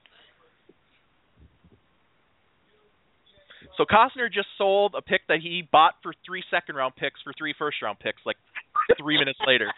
So 3.81 3.85
Costner 3.85 4.31
just 4.31 4.47
sold 4.59 4.93
a 4.95 5.01
pick 5.01 5.21
that 5.27 5.39
he 5.41 5.67
bought 5.71 5.95
for 6.03 6.13
three 6.23 6.43
second 6.51 6.75
round 6.75 6.95
picks 6.95 7.19
for 7.23 7.33
three 7.35 7.55
first 7.57 7.81
round 7.81 7.97
picks, 7.97 8.21
like 8.27 8.35
three 8.99 9.17
minutes 9.17 9.39
later. 9.47 9.71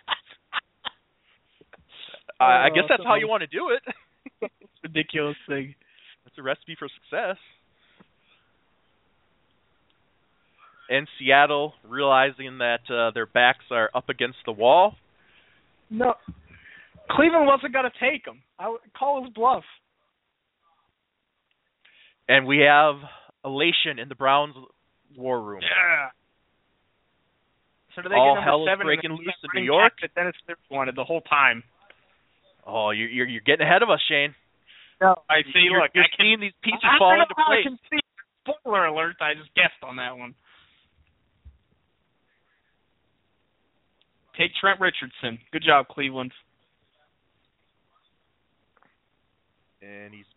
I 2.38 2.66
I 2.66 2.70
guess 2.76 2.84
Oh, 2.84 2.88
that's 2.90 3.04
how 3.06 3.16
you 3.16 3.30
want 3.30 3.42
to 3.42 3.48
do 3.48 3.70
it. 3.70 4.52
ridiculous 4.84 5.38
thing. 5.48 5.74
That's 6.26 6.38
a 6.38 6.42
recipe 6.42 6.76
for 6.78 6.90
success. 6.90 7.38
And 10.90 11.08
Seattle 11.18 11.74
realizing 11.88 12.58
that 12.58 12.82
uh, 12.94 13.12
their 13.14 13.26
backs 13.26 13.64
are 13.72 13.90
up 13.96 14.10
against 14.10 14.40
the 14.46 14.52
wall. 14.52 14.96
No, 15.90 16.16
Cleveland 17.10 17.46
wasn't 17.48 17.72
going 17.72 17.86
to 17.86 18.00
take 18.02 18.28
him. 18.28 18.42
I 18.60 18.68
would 18.68 18.82
call 18.98 19.24
his 19.24 19.32
bluff. 19.34 19.64
And 22.28 22.46
we 22.46 22.66
have 22.68 22.96
elation 23.46 24.00
in 24.00 24.10
the 24.10 24.16
Browns 24.16 24.56
war 25.18 25.42
room. 25.42 25.62
Yeah. 25.62 26.10
So 27.96 28.02
do 28.02 28.10
they 28.10 28.16
All 28.16 28.36
get 28.36 28.46
number 28.46 28.66
hell 28.66 28.68
is 28.68 28.84
breaking 28.84 29.12
loose 29.12 29.38
in 29.44 29.50
New 29.54 29.66
York? 29.66 29.94
That 30.02 30.16
Dennis 30.16 30.34
Smith 30.46 30.58
wanted 30.72 30.96
the 30.96 31.04
whole 31.04 31.22
time. 31.22 31.64
Oh, 32.66 32.90
you're 32.92 33.10
you're, 33.10 33.28
you're 33.28 33.46
getting 33.46 33.68
ahead 33.68 33.84
of 33.84 33.90
us, 33.90 34.00
Shane. 34.10 34.34
No, 35.02 35.16
I 35.30 35.44
see. 35.54 35.68
You're, 35.70 35.82
look, 35.82 35.92
you're 35.94 36.06
I 36.06 36.16
can, 36.16 36.26
seeing 36.26 36.40
these 36.40 36.58
pieces 36.64 36.80
I, 36.82 36.98
fall 36.98 37.12
into 37.14 37.26
know 37.30 37.36
how 37.38 37.52
I 37.52 37.62
place. 37.62 37.66
can 37.66 37.78
see. 37.92 38.00
Spoiler 38.44 38.86
alert! 38.88 39.16
I 39.22 39.34
just 39.36 39.54
guessed 39.56 39.84
on 39.84 39.98
that 39.98 40.18
one. 40.18 40.34
Take 44.38 44.52
Trent 44.60 44.80
Richardson. 44.80 45.38
Good 45.52 45.64
job, 45.64 45.88
Cleveland. 45.88 46.32
And 49.84 50.14
he's 50.14 50.26
a 50.26 50.33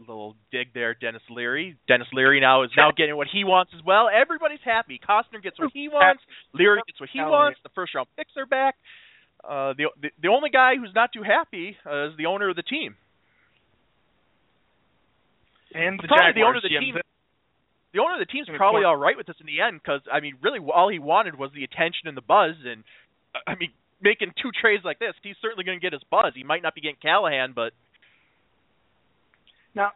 little 0.00 0.36
dig 0.50 0.72
there, 0.74 0.94
Denis 0.94 1.22
Leary. 1.30 1.76
Denis 1.88 2.08
Leary 2.12 2.40
now 2.40 2.62
is 2.62 2.70
now 2.76 2.90
getting 2.96 3.16
what 3.16 3.28
he 3.32 3.44
wants 3.44 3.72
as 3.74 3.84
well. 3.84 4.08
Everybody's 4.08 4.62
happy. 4.64 4.98
Costner 4.98 5.42
gets 5.42 5.58
what 5.58 5.70
he 5.72 5.88
wants. 5.88 6.22
Leary 6.54 6.80
gets 6.86 7.00
what 7.00 7.10
he 7.12 7.20
wants. 7.20 7.58
The 7.62 7.70
first 7.74 7.94
round 7.94 8.08
picks 8.16 8.32
are 8.36 8.46
back. 8.46 8.76
Uh, 9.42 9.72
the, 9.76 9.88
the 10.00 10.10
the 10.22 10.28
only 10.28 10.50
guy 10.50 10.76
who's 10.76 10.92
not 10.94 11.10
too 11.12 11.22
happy 11.22 11.76
uh, 11.86 12.08
is 12.08 12.12
the 12.18 12.26
owner 12.26 12.50
of 12.50 12.56
the 12.56 12.62
team. 12.62 12.94
And 15.72 15.98
the 15.98 16.08
Probably 16.08 16.34
Jaguars 16.34 16.34
the 16.34 16.42
owner 16.44 16.56
of 16.58 16.62
the 16.62 16.74
GM. 16.74 16.80
team. 16.80 16.94
The 17.92 18.00
owner 18.00 18.14
of 18.14 18.22
the 18.22 18.30
team's 18.30 18.48
probably 18.56 18.84
all 18.84 18.96
right 18.96 19.16
with 19.16 19.26
this 19.26 19.36
in 19.40 19.46
the 19.46 19.60
end 19.60 19.80
because 19.82 20.02
I 20.12 20.20
mean, 20.20 20.34
really, 20.42 20.58
all 20.60 20.88
he 20.88 20.98
wanted 20.98 21.38
was 21.38 21.50
the 21.54 21.64
attention 21.64 22.06
and 22.06 22.16
the 22.16 22.22
buzz. 22.22 22.54
And 22.64 22.84
I 23.46 23.54
mean, 23.56 23.70
making 24.00 24.32
two 24.40 24.50
trades 24.54 24.84
like 24.84 24.98
this, 24.98 25.14
he's 25.22 25.36
certainly 25.42 25.64
going 25.64 25.78
to 25.78 25.82
get 25.82 25.92
his 25.92 26.02
buzz. 26.10 26.32
He 26.34 26.44
might 26.44 26.62
not 26.62 26.74
be 26.74 26.80
getting 26.80 27.00
Callahan, 27.02 27.52
but 27.54 27.72
Now, 29.74 29.92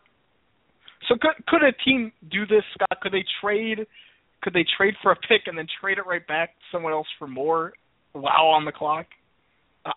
so 1.09 1.17
could 1.21 1.45
could 1.47 1.63
a 1.63 1.73
team 1.85 2.13
do 2.31 2.47
this, 2.47 2.63
Scott? 2.75 3.01
Could 3.03 3.13
they 3.13 3.25
trade? 3.41 3.87
Could 4.43 4.53
they 4.53 4.65
trade 4.77 4.95
for 5.03 5.11
a 5.13 5.17
pick 5.17 5.43
and 5.47 5.57
then 5.57 5.67
trade 5.81 5.99
it 5.99 6.07
right 6.07 6.27
back 6.27 6.51
to 6.51 6.65
someone 6.71 6.93
else 6.93 7.07
for 7.19 7.27
more 7.27 7.73
while 8.13 8.47
on 8.55 8.65
the 8.65 8.73
clock? 8.73 9.07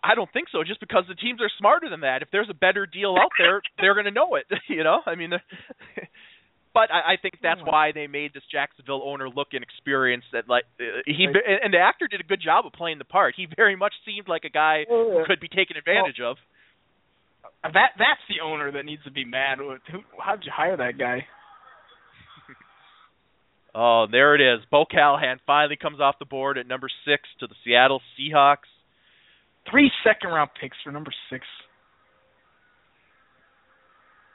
I- 0.04 0.16
don't 0.16 0.32
think 0.34 0.48
so. 0.52 0.64
Just 0.64 0.80
because 0.82 1.04
the 1.08 1.16
teams 1.16 1.42
are 1.42 1.50
smarter 1.58 1.90
than 1.90 2.02
that. 2.02 2.22
If 2.22 2.30
there's 2.32 2.50
a 2.50 2.54
better 2.54 2.86
deal 2.86 3.16
out 3.18 3.32
there, 3.38 3.62
they're 3.80 3.94
going 3.94 4.06
to 4.06 4.12
know 4.12 4.36
it. 4.36 4.46
You 4.68 4.84
know, 4.84 5.00
I 5.06 5.16
mean. 5.16 5.32
But 6.74 6.92
I, 6.94 7.14
I 7.14 7.18
think 7.20 7.40
that's 7.42 7.60
why 7.66 7.92
they 7.92 8.06
made 8.06 8.36
this 8.36 8.44
Jacksonville 8.52 9.02
owner 9.04 9.28
look 9.28 9.48
inexperienced. 9.54 10.28
That 10.32 10.48
like 10.48 10.66
uh, 10.80 11.02
he 11.08 11.26
and 11.26 11.74
the 11.74 11.80
actor 11.80 12.08
did 12.08 12.22
a 12.22 12.24
good 12.24 12.40
job 12.40 12.68
of 12.68 12.74
playing 12.74 13.00
the 13.00 13.04
part. 13.04 13.34
He 13.36 13.48
very 13.58 13.76
much 13.76 13.94
seemed 14.06 14.28
like 14.28 14.44
a 14.46 14.50
guy 14.54 14.86
who 14.88 15.24
could 15.26 15.40
be 15.40 15.48
taken 15.48 15.76
advantage 15.76 16.20
of. 16.24 16.38
That 17.64 17.92
that's 17.98 18.22
the 18.30 18.44
owner 18.44 18.72
that 18.72 18.86
needs 18.86 19.04
to 19.04 19.12
be 19.12 19.26
mad. 19.26 19.58
Who? 19.60 19.76
How'd 20.20 20.44
you 20.44 20.52
hire 20.56 20.78
that 20.78 20.98
guy? 20.98 21.26
Oh, 23.80 24.08
there 24.12 24.34
it 24.34 24.42
is. 24.42 24.66
Bo 24.72 24.86
Callahan 24.90 25.40
finally 25.46 25.76
comes 25.76 26.00
off 26.00 26.16
the 26.18 26.26
board 26.26 26.58
at 26.58 26.66
number 26.66 26.90
six 27.06 27.22
to 27.40 27.46
the 27.46 27.54
Seattle 27.64 28.02
Seahawks. 28.18 28.66
Three 29.70 29.92
second 30.04 30.32
round 30.32 30.50
picks 30.60 30.78
for 30.84 30.92
number 30.92 31.12
six. 31.30 31.46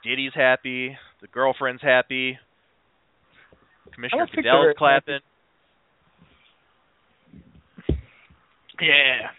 Diddy's 0.05 0.31
happy. 0.33 0.95
The 1.19 1.27
girlfriend's 1.27 1.81
happy. 1.81 2.37
Commissioner 3.93 4.27
think 4.33 4.47
clapping. 4.77 5.19
Yeah. 8.81 9.29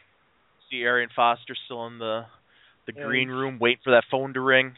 See 0.71 0.83
Arian 0.83 1.11
Foster 1.15 1.57
still 1.65 1.87
in 1.87 1.99
the 1.99 2.25
the 2.87 2.93
green 2.93 3.29
room, 3.29 3.59
waiting 3.61 3.81
for 3.85 3.91
that 3.93 4.05
phone 4.11 4.35
to 4.35 4.41
ring, 4.41 4.75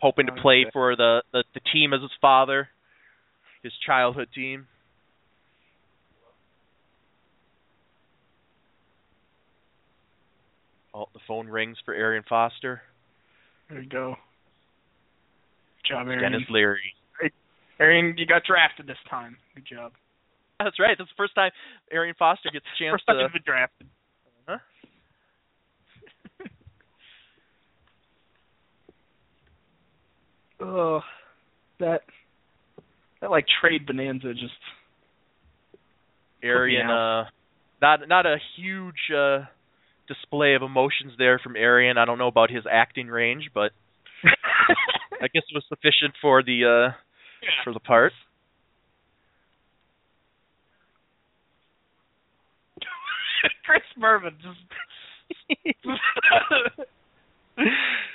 hoping 0.00 0.26
to 0.26 0.32
Oh, 0.32 0.40
play 0.42 0.66
for 0.72 0.96
the, 0.96 1.22
the 1.32 1.44
the 1.54 1.60
team 1.72 1.92
as 1.92 2.00
his 2.02 2.10
father, 2.20 2.68
his 3.62 3.72
childhood 3.86 4.28
team. 4.34 4.66
Oh, 10.94 11.06
the 11.12 11.20
phone 11.26 11.48
rings 11.48 11.76
for 11.84 11.92
Arian 11.92 12.24
Foster. 12.28 12.82
There 13.68 13.80
you 13.80 13.88
go. 13.88 14.14
Good 15.82 15.94
job, 15.94 16.06
Aaron. 16.06 16.20
Denis 16.32 16.48
Leary. 16.50 16.94
Aaron, 17.80 18.14
you 18.16 18.26
got 18.26 18.42
drafted 18.44 18.86
this 18.86 18.96
time. 19.10 19.36
Good 19.56 19.66
job. 19.66 19.92
That's 20.60 20.78
right. 20.78 20.94
That's 20.96 21.10
the 21.10 21.16
first 21.16 21.34
time 21.34 21.50
Arian 21.90 22.14
Foster 22.16 22.50
gets 22.52 22.64
a 22.64 22.78
chance 22.82 22.92
First 22.94 23.06
time 23.06 23.16
to. 23.18 23.32
been 23.32 23.42
drafted. 23.44 23.88
Huh? 24.46 24.58
Oh, 30.60 31.00
that 31.80 32.02
that 33.20 33.30
like 33.30 33.46
trade 33.60 33.86
bonanza 33.86 34.32
just 34.34 34.52
Arian, 36.42 36.88
uh, 36.88 37.24
not 37.80 38.08
not 38.08 38.26
a 38.26 38.36
huge 38.56 39.10
uh, 39.14 39.40
display 40.06 40.54
of 40.54 40.62
emotions 40.62 41.12
there 41.18 41.38
from 41.38 41.56
Arian. 41.56 41.98
I 41.98 42.04
don't 42.04 42.18
know 42.18 42.28
about 42.28 42.50
his 42.50 42.64
acting 42.70 43.08
range, 43.08 43.50
but 43.54 43.72
I 45.20 45.28
guess 45.32 45.42
it 45.48 45.54
was 45.54 45.64
sufficient 45.68 46.14
for 46.20 46.42
the 46.42 46.64
uh, 46.64 46.92
for 47.64 47.72
the 47.72 47.80
part. 47.80 48.12
Chris 53.64 53.82
Berman 53.98 54.36
just 54.40 54.58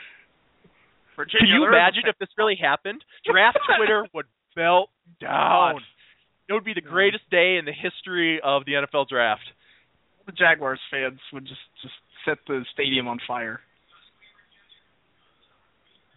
Virginia, 1.19 1.39
Can 1.39 1.47
you 1.51 1.67
there 1.67 1.75
is 1.75 1.75
a 1.75 1.83
imagine 1.83 2.03
if 2.07 2.17
this 2.17 2.29
really 2.37 2.55
happened? 2.55 3.03
Draft 3.25 3.59
Twitter 3.75 4.07
would 4.13 4.25
melt 4.55 4.89
down. 5.19 5.83
It 6.47 6.53
would 6.53 6.63
be 6.63 6.73
the 6.73 6.81
greatest 6.81 7.29
day 7.29 7.57
in 7.57 7.65
the 7.65 7.75
history 7.75 8.39
of 8.41 8.63
the 8.63 8.79
NFL 8.79 9.09
draft. 9.09 9.43
the 10.25 10.31
Jaguars 10.31 10.79
fans 10.89 11.19
would 11.33 11.43
just 11.45 11.59
just 11.83 11.93
set 12.23 12.37
the 12.47 12.63
stadium 12.71 13.09
on 13.09 13.19
fire. 13.27 13.59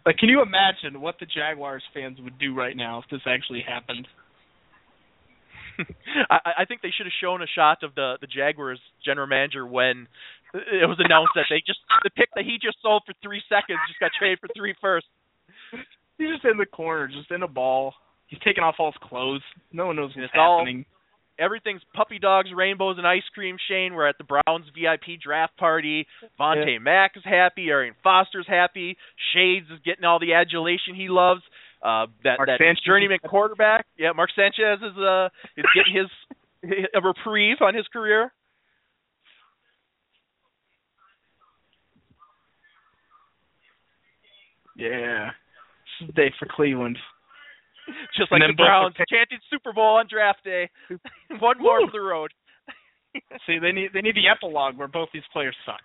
Like, 0.05 0.17
can 0.17 0.29
you 0.29 0.41
imagine 0.41 1.01
what 1.01 1.15
the 1.19 1.25
Jaguars 1.25 1.83
fans 1.93 2.19
would 2.21 2.39
do 2.39 2.55
right 2.55 2.75
now 2.75 2.99
if 2.99 3.05
this 3.11 3.21
actually 3.25 3.63
happened? 3.67 4.07
I, 6.29 6.51
I 6.59 6.65
think 6.65 6.81
they 6.81 6.91
should 6.95 7.07
have 7.07 7.13
shown 7.21 7.41
a 7.41 7.47
shot 7.47 7.83
of 7.83 7.93
the 7.95 8.15
the 8.21 8.27
Jaguars 8.27 8.79
general 9.03 9.27
manager 9.27 9.65
when 9.65 10.07
it 10.53 10.87
was 10.87 10.97
announced 10.99 11.31
that 11.35 11.45
they 11.49 11.61
just 11.65 11.79
the 12.03 12.09
pick 12.11 12.29
that 12.35 12.45
he 12.45 12.57
just 12.61 12.77
sold 12.81 13.03
for 13.05 13.13
three 13.23 13.41
seconds 13.49 13.79
just 13.87 13.99
got 13.99 14.11
traded 14.17 14.39
for 14.39 14.49
three 14.55 14.75
first. 14.79 15.05
He's 16.17 16.29
just 16.29 16.45
in 16.45 16.57
the 16.57 16.65
corner, 16.65 17.07
just 17.07 17.31
in 17.31 17.41
a 17.43 17.47
ball. 17.47 17.93
He's 18.27 18.39
taking 18.45 18.63
off 18.63 18.75
all 18.79 18.91
his 18.91 19.01
clothes. 19.09 19.41
No 19.71 19.87
one 19.87 19.95
knows 19.95 20.11
what's 20.15 20.25
it's 20.29 20.33
all- 20.37 20.59
happening. 20.59 20.85
Everything's 21.39 21.81
puppy 21.95 22.19
dogs, 22.19 22.49
rainbows, 22.55 22.99
and 22.99 23.07
ice 23.07 23.23
cream. 23.33 23.57
Shane, 23.67 23.95
we're 23.95 24.07
at 24.07 24.19
the 24.19 24.23
Browns 24.23 24.67
VIP 24.75 25.19
draft 25.19 25.57
party. 25.57 26.05
Vontae 26.39 26.79
Mack 26.79 27.13
is 27.17 27.23
happy. 27.25 27.69
Arian 27.71 27.95
Foster's 28.03 28.45
happy. 28.47 28.95
Shades 29.33 29.65
is 29.73 29.79
getting 29.83 30.05
all 30.05 30.19
the 30.19 30.33
adulation 30.33 30.93
he 30.93 31.09
loves. 31.09 31.41
Uh, 31.81 32.05
that 32.23 32.37
Mark 32.37 32.47
that 32.47 32.59
Sanchez 32.59 32.83
journeyman 32.85 33.17
quarterback, 33.27 33.87
yeah, 33.97 34.11
Mark 34.13 34.29
Sanchez 34.35 34.77
is 34.83 34.95
uh 34.97 35.29
is 35.57 35.65
getting 35.73 36.05
his 36.05 36.85
a 36.93 37.01
reprieve 37.01 37.57
on 37.61 37.73
his 37.73 37.87
career. 37.91 38.31
Yeah. 44.75 45.29
This 45.99 46.07
is 46.09 46.15
the 46.15 46.21
day 46.21 46.31
for 46.39 46.47
Cleveland. 46.49 46.97
Just 48.17 48.31
like 48.31 48.41
the 48.41 48.53
both 48.57 48.65
Browns 48.65 48.95
are 48.95 48.97
picked- 48.99 49.09
chanted 49.11 49.39
Super 49.49 49.73
Bowl 49.73 49.97
on 49.97 50.07
draft 50.09 50.43
day. 50.43 50.69
One 51.39 51.61
more 51.61 51.81
Woo! 51.81 51.87
for 51.87 51.91
the 51.91 51.99
road. 52.01 52.31
See, 53.45 53.59
they 53.59 53.71
need 53.71 53.89
they 53.93 54.01
need 54.01 54.15
the 54.15 54.27
epilogue 54.27 54.77
where 54.77 54.87
both 54.87 55.09
these 55.13 55.23
players 55.33 55.55
suck. 55.65 55.81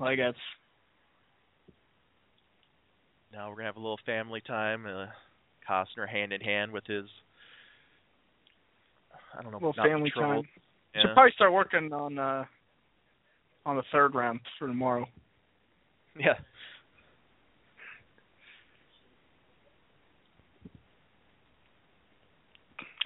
Like 0.00 0.18
that's 0.18 0.36
Now 3.32 3.48
we're 3.48 3.56
gonna 3.56 3.66
have 3.68 3.76
a 3.76 3.80
little 3.80 3.98
family 4.04 4.40
time. 4.46 4.86
Uh, 4.86 5.06
Costner 5.68 6.08
hand 6.08 6.32
in 6.32 6.40
hand 6.40 6.72
with 6.72 6.84
his. 6.86 7.04
I 9.38 9.42
don't 9.42 9.52
know. 9.52 9.58
a 9.58 9.66
little 9.68 9.72
family 9.84 10.10
betrothed. 10.10 10.46
time. 10.46 10.62
Yeah. 10.94 11.02
Should 11.02 11.14
probably 11.14 11.32
start 11.34 11.52
working 11.52 11.92
on 11.92 12.18
uh 12.18 12.44
on 13.64 13.76
the 13.76 13.82
third 13.92 14.14
round 14.14 14.40
for 14.58 14.66
tomorrow. 14.68 15.06
Yeah. 16.18 16.34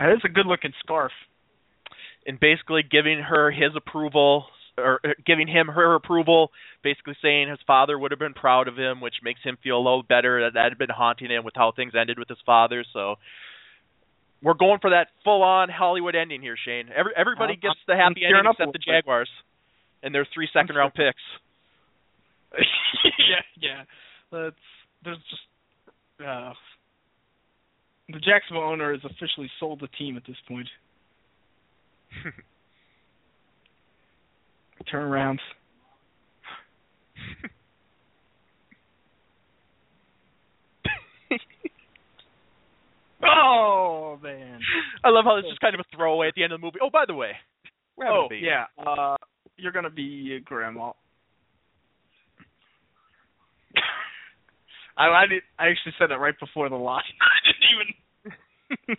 That 0.01 0.11
is 0.13 0.21
a 0.25 0.29
good 0.29 0.47
looking 0.47 0.73
scarf. 0.83 1.13
and 2.27 2.41
basically 2.41 2.83
giving 2.83 3.21
her 3.21 3.51
his 3.51 3.77
approval 3.77 4.47
or 4.79 5.01
uh, 5.05 5.09
giving 5.27 5.47
him 5.47 5.69
her 5.69 5.95
approval, 5.95 6.51
basically 6.83 7.17
saying 7.23 7.49
his 7.49 7.59
father 7.67 7.99
would 7.99 8.11
have 8.11 8.19
been 8.19 8.35
proud 8.35 8.67
of 8.69 8.77
him, 8.77 9.01
which 9.01 9.17
makes 9.23 9.41
him 9.43 9.59
feel 9.63 9.77
a 9.77 9.85
little 9.85 10.03
better 10.03 10.45
that 10.45 10.55
that 10.55 10.71
had 10.71 10.79
been 10.79 10.91
haunting 10.91 11.31
him 11.31 11.45
with 11.45 11.55
how 11.55 11.73
things 11.73 11.93
ended 11.99 12.19
with 12.19 12.29
his 12.29 12.39
father. 12.47 12.85
So 12.93 13.17
we're 14.43 14.55
going 14.55 14.79
for 14.81 14.91
that 14.91 15.09
full 15.23 15.43
on 15.43 15.69
Hollywood 15.69 16.15
ending 16.15 16.41
here, 16.41 16.57
Shane. 16.57 16.89
Every 16.97 17.13
everybody 17.17 17.57
gets 17.57 17.77
the 17.87 17.95
happy 17.95 18.25
ending 18.25 18.51
except 18.51 18.73
the. 18.73 18.79
Jaguars 18.79 19.29
and 20.03 20.15
their 20.15 20.27
three 20.33 20.49
second 20.53 20.77
round 20.77 20.95
picks. 20.95 21.21
yeah, 22.59 23.45
yeah. 23.61 23.83
That's 24.33 24.57
there's 25.05 25.19
just 25.29 25.43
uh 26.27 26.53
the 28.13 28.21
Jacksonville 28.21 28.65
owner 28.65 28.93
has 28.93 29.03
officially 29.05 29.51
sold 29.59 29.81
the 29.81 29.89
team 29.99 30.17
at 30.17 30.23
this 30.27 30.37
point. 30.49 30.69
Turn 34.91 35.03
around. 35.03 35.41
Oh 43.23 44.19
man. 44.23 44.61
I 45.05 45.11
love 45.11 45.25
how 45.25 45.37
it's 45.37 45.49
just 45.49 45.61
kind 45.61 45.75
of 45.75 45.81
a 45.81 45.97
throwaway 45.97 46.29
at 46.29 46.35
the 46.35 46.43
end 46.45 46.53
of 46.53 46.61
the 46.61 46.65
movie. 46.67 46.79
Oh, 46.83 46.91
by 46.91 47.05
the 47.07 47.15
way, 47.15 47.33
we're 47.97 48.07
Oh 48.09 48.27
a 48.27 48.29
baby. 48.29 48.47
yeah. 48.47 48.65
Uh 48.79 49.17
you're 49.57 49.73
gonna 49.73 49.91
be 49.91 50.35
a 50.37 50.41
grandma. 50.41 50.93
I 54.97 55.09
I, 55.09 55.27
did, 55.27 55.43
I 55.59 55.69
actually 55.69 55.93
said 55.99 56.11
that 56.11 56.19
right 56.19 56.39
before 56.41 56.69
the 56.71 56.77
line. 56.77 57.03
I 57.71 57.75
didn't 57.79 57.95
even 57.95 58.97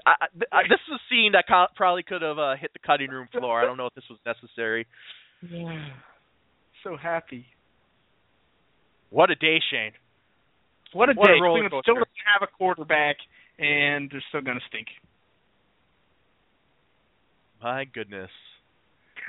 I, 0.06 0.12
I, 0.52 0.62
this 0.68 0.80
is 0.88 0.94
a 0.94 1.02
scene 1.10 1.32
that 1.32 1.44
co- 1.48 1.66
probably 1.76 2.02
could 2.02 2.22
have 2.22 2.38
uh, 2.38 2.56
hit 2.60 2.72
the 2.72 2.78
cutting 2.84 3.10
room 3.10 3.28
floor. 3.32 3.60
I 3.60 3.64
don't 3.64 3.76
know 3.76 3.86
if 3.86 3.94
this 3.94 4.04
was 4.10 4.18
necessary. 4.26 4.86
Yeah. 5.50 5.88
so 6.82 6.96
happy. 6.96 7.46
What 9.10 9.30
a 9.30 9.36
day, 9.36 9.58
Shane. 9.70 9.92
What 10.92 11.10
a 11.10 11.12
What 11.14 11.30
a 11.30 11.34
day! 11.34 11.40
roller 11.40 11.62
coaster. 11.70 11.82
still 11.84 11.94
doesn't 11.94 12.24
have 12.32 12.42
a 12.48 12.50
quarterback, 12.56 13.16
and 13.58 14.10
they're 14.10 14.24
still 14.30 14.40
gonna 14.42 14.60
stink. 14.68 14.88
My 17.62 17.84
goodness. 17.84 18.30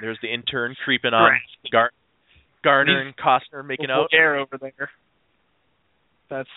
There's 0.01 0.17
the 0.21 0.33
intern 0.33 0.75
creeping 0.83 1.13
on 1.13 1.31
Gar- 1.71 1.91
Garner 2.63 3.01
and 3.01 3.15
Costner 3.15 3.65
making 3.65 3.89
out. 3.91 4.09
Air 4.11 4.37
over 4.39 4.57
there. 4.59 4.89
That's 6.29 6.49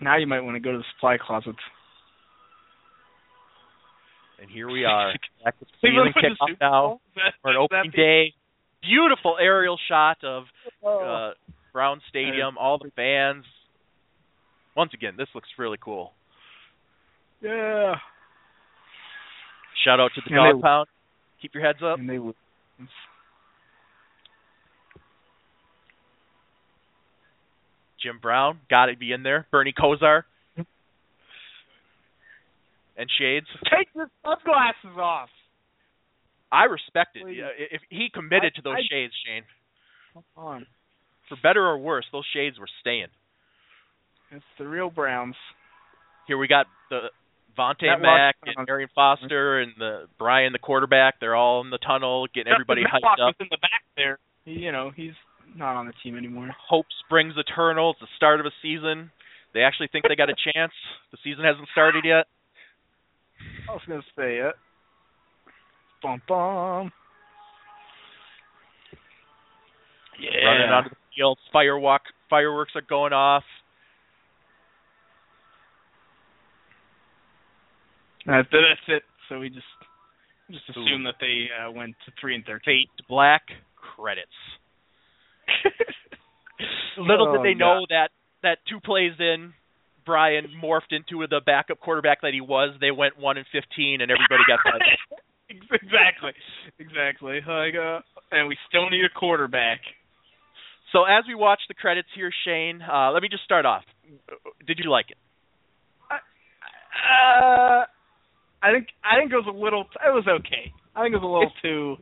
now 0.00 0.16
you 0.16 0.26
might 0.26 0.40
want 0.40 0.56
to 0.56 0.60
go 0.60 0.72
to 0.72 0.78
the 0.78 0.84
supply 0.94 1.16
closets. 1.20 1.58
And 4.40 4.50
here 4.50 4.70
we 4.70 4.84
are. 4.84 5.12
Back 5.44 5.54
with 5.58 5.68
Cleveland 5.80 6.14
season 6.14 6.36
for 6.38 6.46
kickoff 6.48 6.60
now. 6.60 7.00
That- 7.16 7.34
For 7.42 7.50
an 7.50 7.56
is 7.56 7.60
opening 7.62 7.90
day. 7.94 8.34
Beautiful 8.82 9.36
aerial 9.40 9.78
shot 9.88 10.22
of 10.22 10.44
Oh. 10.84 11.00
uh, 11.00 11.34
Brown 11.72 12.00
Stadium, 12.08 12.56
all 12.56 12.78
the 12.78 12.90
fans. 12.94 13.44
Once 14.76 14.92
again, 14.94 15.14
this 15.18 15.26
looks 15.34 15.48
really 15.58 15.78
cool. 15.80 16.12
yeah. 17.42 17.94
Shout 19.84 20.00
out 20.00 20.10
to 20.14 20.20
the 20.24 20.34
And 20.34 20.46
they- 20.46 20.52
dog 20.52 20.62
pound. 20.62 20.88
Keep 21.42 21.54
your 21.54 21.64
heads 21.64 21.78
up. 21.84 21.98
And 21.98 22.08
they 22.08 22.18
would. 22.18 22.34
Jim 28.02 28.18
Brown, 28.20 28.60
got 28.70 28.86
to 28.86 28.96
be 28.96 29.12
in 29.12 29.22
there. 29.22 29.46
Bernie 29.50 29.72
Kosar. 29.76 30.22
And 32.96 33.08
Shades. 33.16 33.46
Take 33.70 33.88
your 33.94 34.10
sunglasses 34.24 34.98
off. 34.98 35.28
I 36.50 36.64
respect 36.64 37.16
it. 37.16 37.22
Please. 37.22 37.40
If 37.70 37.82
he 37.90 38.08
committed 38.12 38.52
I- 38.54 38.56
to 38.56 38.62
those 38.62 38.76
I- 38.78 38.82
shades, 38.90 39.14
Shane, 39.24 39.44
Come 40.14 40.24
on. 40.36 40.66
for 41.28 41.36
better 41.42 41.64
or 41.64 41.78
worse, 41.78 42.06
those 42.10 42.24
shades 42.32 42.58
were 42.58 42.66
staying. 42.80 43.08
It's 44.32 44.44
the 44.58 44.66
real 44.66 44.90
Browns. 44.90 45.36
Here 46.26 46.36
we 46.38 46.48
got 46.48 46.66
the 46.90 47.10
Vontae 47.56 47.82
That 47.82 48.00
Mack 48.00 48.36
was- 48.44 48.54
and 48.56 48.68
Arian 48.68 48.88
Foster 48.94 49.60
and 49.60 49.74
the 49.76 50.08
Brian, 50.18 50.52
the 50.52 50.58
quarterback. 50.58 51.20
They're 51.20 51.36
all 51.36 51.60
in 51.60 51.70
the 51.70 51.78
tunnel, 51.78 52.26
getting 52.28 52.52
everybody 52.52 52.82
hyped 52.84 53.02
Matlock 53.02 53.18
up. 53.20 53.38
was 53.38 53.40
in 53.40 53.48
the 53.50 53.58
back 53.58 53.84
there. 53.96 54.18
He, 54.44 54.52
you 54.64 54.72
know, 54.72 54.90
he's 54.90 55.14
not 55.56 55.76
on 55.76 55.86
the 55.86 55.92
team 56.02 56.16
anymore. 56.16 56.50
Hope 56.68 56.86
springs 57.04 57.34
eternal. 57.36 57.90
It's 57.90 58.00
the 58.00 58.06
start 58.16 58.40
of 58.40 58.46
a 58.46 58.50
season. 58.62 59.10
They 59.54 59.60
actually 59.60 59.88
think 59.90 60.04
they 60.08 60.16
got 60.16 60.30
a 60.30 60.34
chance. 60.52 60.72
The 61.10 61.18
season 61.24 61.44
hasn't 61.44 61.68
started 61.72 62.04
yet. 62.04 62.26
I 63.68 63.72
was 63.72 63.82
gonna 63.86 64.02
say 64.16 64.38
it. 64.38 64.54
Bum 66.02 66.22
bum. 66.28 66.92
Yeah. 70.20 70.44
Running 70.44 70.70
onto 70.70 70.90
the 70.90 70.96
field, 71.16 71.38
firewalk, 71.54 72.00
fireworks 72.28 72.72
are 72.74 72.82
going 72.82 73.12
off. 73.12 73.44
That, 78.26 78.46
that's 78.50 78.80
it. 78.88 79.02
So 79.28 79.38
we 79.38 79.48
just 79.48 79.64
just 80.50 80.64
Ooh. 80.76 80.82
assume 80.82 81.04
that 81.04 81.14
they 81.20 81.46
uh, 81.54 81.70
went 81.70 81.94
to 82.06 82.12
three 82.20 82.34
and 82.34 82.44
thirteen. 82.44 82.86
Black. 83.08 83.42
Credits. 83.96 84.28
Little 86.98 87.32
did 87.32 87.40
Oh, 87.40 87.42
they 87.42 87.54
God. 87.54 87.58
know 87.58 87.86
that 87.90 88.10
that 88.42 88.58
two 88.68 88.80
plays 88.80 89.12
in, 89.18 89.52
Brian 90.06 90.46
morphed 90.62 90.90
into 90.90 91.26
the 91.28 91.40
backup 91.44 91.80
quarterback 91.80 92.22
that 92.22 92.32
he 92.32 92.40
was. 92.40 92.74
They 92.80 92.90
went 92.90 93.18
one 93.18 93.36
and 93.36 93.46
fifteen, 93.52 94.00
and 94.00 94.10
everybody 94.10 94.42
got 94.48 94.60
that. 94.64 94.80
exactly, 95.50 96.32
exactly. 96.78 97.40
Like, 97.46 97.74
uh, 97.74 98.00
and 98.32 98.48
we 98.48 98.56
still 98.68 98.88
need 98.90 99.04
a 99.04 99.18
quarterback. 99.18 99.80
So 100.92 101.04
as 101.04 101.24
we 101.28 101.34
watch 101.34 101.60
the 101.68 101.74
credits 101.74 102.08
here, 102.14 102.30
Shane, 102.44 102.80
uh, 102.82 103.10
let 103.12 103.22
me 103.22 103.28
just 103.28 103.44
start 103.44 103.66
off. 103.66 103.84
Did 104.66 104.78
you 104.82 104.90
like 104.90 105.10
it? 105.10 105.18
Uh, 106.10 107.84
I 108.62 108.72
think 108.72 108.88
I 109.04 109.18
think 109.20 109.30
it 109.32 109.36
was 109.36 109.46
a 109.48 109.56
little. 109.56 109.82
It 110.04 110.10
was 110.12 110.26
okay. 110.26 110.72
I 110.96 111.02
think 111.02 111.14
it 111.14 111.18
was 111.18 111.24
a 111.24 111.26
little 111.26 111.52
too, 111.62 111.96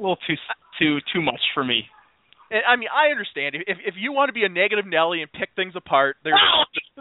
a 0.00 0.02
little 0.02 0.18
too 0.26 0.34
too 0.78 0.98
too 1.12 1.20
much 1.22 1.40
for 1.54 1.62
me. 1.62 1.84
I 2.62 2.76
mean, 2.76 2.88
I 2.94 3.10
understand 3.10 3.56
if 3.56 3.78
if 3.84 3.94
you 3.98 4.12
want 4.12 4.28
to 4.28 4.32
be 4.32 4.44
a 4.44 4.48
negative 4.48 4.86
Nelly 4.86 5.22
and 5.22 5.32
pick 5.32 5.50
things 5.56 5.74
apart, 5.74 6.16
there's 6.22 6.38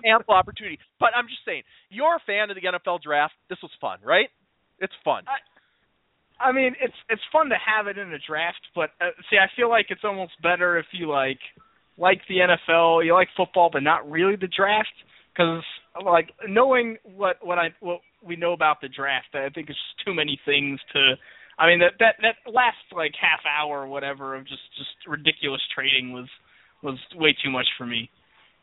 ample 0.06 0.34
opportunity. 0.34 0.80
But 1.00 1.10
I'm 1.16 1.28
just 1.28 1.46
saying, 1.46 1.64
you're 1.90 2.16
a 2.16 2.24
fan 2.26 2.50
of 2.50 2.56
the 2.56 2.66
NFL 2.66 3.02
draft. 3.02 3.34
This 3.50 3.60
was 3.62 3.72
fun, 3.80 4.00
right? 4.04 4.30
It's 4.80 4.94
fun. 5.04 5.24
I 6.40 6.52
mean, 6.52 6.76
it's 6.82 6.96
it's 7.10 7.22
fun 7.32 7.50
to 7.50 7.56
have 7.56 7.88
it 7.88 7.98
in 7.98 8.12
a 8.14 8.20
draft, 8.20 8.62
but 8.76 8.90
uh, 9.00 9.14
see, 9.30 9.38
I 9.38 9.48
feel 9.56 9.70
like 9.70 9.88
it's 9.90 10.04
almost 10.04 10.34
better 10.42 10.78
if 10.78 10.88
you 10.92 11.10
like 11.10 11.40
like 11.98 12.22
the 12.28 12.38
NFL, 12.40 13.06
you 13.06 13.14
like 13.14 13.30
football, 13.38 13.70
but 13.72 13.84
not 13.84 14.10
really 14.10 14.36
the 14.36 14.50
draft, 14.50 14.94
because 15.32 15.64
like 16.04 16.32
knowing 16.48 16.98
what 17.04 17.38
what 17.46 17.60
I 17.60 17.70
what 17.80 18.02
we 18.22 18.36
know 18.36 18.54
about 18.54 18.82
the 18.82 18.90
draft, 18.90 19.36
I 19.36 19.50
think 19.50 19.70
it's 19.70 19.78
just 19.78 20.06
too 20.06 20.14
many 20.14 20.40
things 20.46 20.80
to. 20.94 21.16
I 21.58 21.68
mean, 21.68 21.80
that 21.80 21.94
that 22.00 22.16
that 22.22 22.52
last 22.52 22.78
like 22.96 23.14
half 23.20 23.42
hour 23.46 23.82
or 23.84 23.88
whatever 23.88 24.36
of 24.36 24.44
just 24.48 24.62
just 24.78 25.08
ridiculous 25.08 25.62
trading 25.74 26.14
was 26.14 26.28
was 26.82 27.00
way 27.16 27.36
too 27.44 27.52
much 27.52 27.68
for 27.78 27.86
me. 27.86 28.10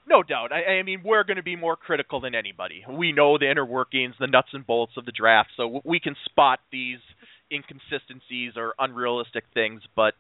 No 0.08 0.22
doubt. 0.22 0.50
I, 0.52 0.78
I 0.78 0.82
mean, 0.82 1.02
we're 1.04 1.24
going 1.24 1.36
to 1.36 1.42
be 1.42 1.56
more 1.56 1.76
critical 1.76 2.20
than 2.20 2.34
anybody. 2.34 2.84
We 2.88 3.12
know 3.12 3.38
the 3.38 3.50
inner 3.50 3.64
workings, 3.64 4.14
the 4.18 4.26
nuts 4.26 4.48
and 4.52 4.66
bolts 4.66 4.94
of 4.96 5.04
the 5.04 5.12
draft, 5.12 5.50
so 5.56 5.82
we 5.84 6.00
can 6.00 6.16
spot 6.24 6.58
these 6.72 6.98
inconsistencies 7.52 8.54
or 8.56 8.74
unrealistic 8.78 9.44
things. 9.54 9.82
But 9.94 10.14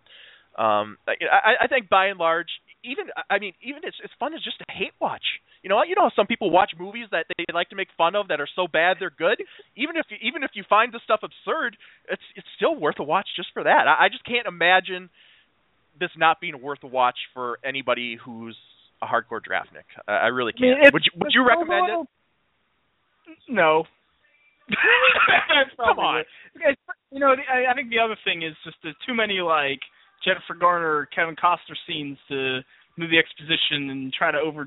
um, 0.56 0.98
I, 1.08 1.64
I 1.64 1.66
think 1.66 1.88
by 1.88 2.06
and 2.06 2.18
large, 2.18 2.48
even 2.84 3.06
I 3.28 3.38
mean, 3.38 3.54
even 3.62 3.82
it's 3.84 3.96
it's 4.02 4.12
fun 4.20 4.34
as 4.34 4.42
just 4.42 4.60
a 4.60 4.72
hate 4.72 4.94
watch. 5.00 5.24
You 5.62 5.68
know, 5.68 5.76
what? 5.76 5.88
you 5.88 5.94
know 5.94 6.02
how 6.08 6.12
some 6.16 6.26
people 6.26 6.50
watch 6.50 6.72
movies 6.78 7.06
that 7.12 7.26
they 7.36 7.44
like 7.52 7.68
to 7.68 7.76
make 7.76 7.88
fun 7.98 8.14
of 8.16 8.28
that 8.28 8.40
are 8.40 8.48
so 8.56 8.66
bad 8.66 8.96
they're 8.98 9.10
good. 9.10 9.42
Even 9.76 9.96
if 9.96 10.06
you, 10.08 10.16
even 10.22 10.42
if 10.42 10.52
you 10.54 10.64
find 10.68 10.92
the 10.92 11.00
stuff 11.04 11.20
absurd, 11.22 11.76
it's 12.10 12.22
it's 12.34 12.46
still 12.56 12.74
worth 12.74 12.98
a 12.98 13.02
watch 13.04 13.28
just 13.36 13.48
for 13.52 13.64
that. 13.64 13.84
I, 13.86 14.06
I 14.06 14.08
just 14.08 14.24
can't 14.24 14.46
imagine 14.46 15.10
this 15.98 16.10
not 16.16 16.40
being 16.40 16.60
worth 16.62 16.78
a 16.82 16.86
watch 16.86 17.16
for 17.34 17.58
anybody 17.64 18.16
who's 18.24 18.56
a 19.02 19.06
hardcore 19.06 19.40
draftnik. 19.44 19.84
I, 20.08 20.12
I 20.12 20.26
really 20.28 20.52
can't. 20.52 20.78
it's- 20.78 20.92
would 20.92 21.02
you 21.04 21.12
would 21.20 21.32
you 21.34 21.46
recommend 21.46 21.88
it? 21.90 22.06
No. 23.48 23.84
Come 25.76 25.98
on. 25.98 26.20
It's- 26.54 26.76
You 27.12 27.18
know, 27.18 27.34
I, 27.52 27.70
I 27.70 27.74
think 27.74 27.90
the 27.90 27.98
other 27.98 28.16
thing 28.24 28.42
is 28.42 28.54
just 28.64 28.76
there's 28.82 28.94
too 29.06 29.14
many 29.14 29.40
like 29.40 29.80
Jennifer 30.24 30.54
Garner, 30.58 31.08
Kevin 31.14 31.34
Costner 31.36 31.76
scenes 31.86 32.18
to 32.28 32.60
move 33.00 33.10
the 33.10 33.18
exposition 33.18 33.90
and 33.90 34.12
try 34.12 34.30
to 34.30 34.38
over 34.38 34.66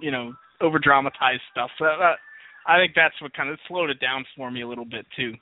you 0.00 0.10
know 0.10 0.32
over 0.60 0.78
dramatize 0.78 1.40
stuff. 1.52 1.70
So 1.78 1.84
that, 1.84 2.16
I 2.66 2.78
think 2.78 2.92
that's 2.96 3.20
what 3.20 3.36
kind 3.36 3.50
of 3.50 3.58
slowed 3.68 3.90
it 3.90 4.00
down 4.00 4.24
for 4.36 4.50
me 4.50 4.62
a 4.62 4.68
little 4.68 4.84
bit 4.84 5.06
too. 5.16 5.34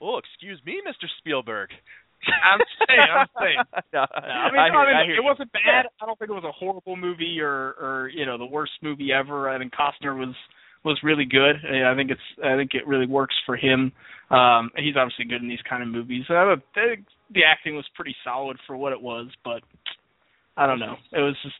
Oh, 0.00 0.18
excuse 0.18 0.60
me, 0.64 0.80
Mr. 0.86 1.06
Spielberg. 1.18 1.70
I'm 2.26 2.60
saying, 2.86 3.10
I'm 3.10 3.26
saying. 3.38 3.58
No, 3.92 4.06
I 4.10 4.50
mean, 4.50 4.58
I 4.58 4.70
hear, 4.70 4.80
I 4.80 5.04
mean, 5.04 5.14
I 5.14 5.18
it 5.18 5.24
wasn't 5.24 5.52
bad. 5.52 5.86
I 6.00 6.06
don't 6.06 6.18
think 6.18 6.30
it 6.30 6.34
was 6.34 6.44
a 6.44 6.52
horrible 6.52 6.96
movie 6.96 7.38
or 7.40 7.74
or 7.80 8.10
you 8.14 8.26
know 8.26 8.38
the 8.38 8.46
worst 8.46 8.72
movie 8.82 9.12
ever. 9.12 9.48
I 9.48 9.58
think 9.58 9.72
Costner 9.72 10.18
was 10.18 10.34
was 10.84 10.98
really 11.02 11.24
good. 11.24 11.56
I 11.64 11.94
think 11.94 12.10
it's 12.10 12.28
I 12.44 12.56
think 12.56 12.74
it 12.74 12.86
really 12.86 13.06
works 13.06 13.34
for 13.46 13.56
him. 13.56 13.92
Um, 14.30 14.70
he's 14.76 14.96
obviously 14.96 15.26
good 15.26 15.42
in 15.42 15.48
these 15.48 15.62
kind 15.68 15.82
of 15.82 15.88
movies. 15.88 16.24
I 16.28 16.54
think 16.74 17.06
the 17.30 17.44
acting 17.44 17.76
was 17.76 17.86
pretty 17.94 18.16
solid 18.24 18.58
for 18.66 18.76
what 18.76 18.92
it 18.92 19.00
was, 19.00 19.28
but 19.44 19.62
I 20.56 20.66
don't 20.66 20.78
know. 20.78 20.96
It 21.12 21.20
was 21.20 21.36
just 21.42 21.56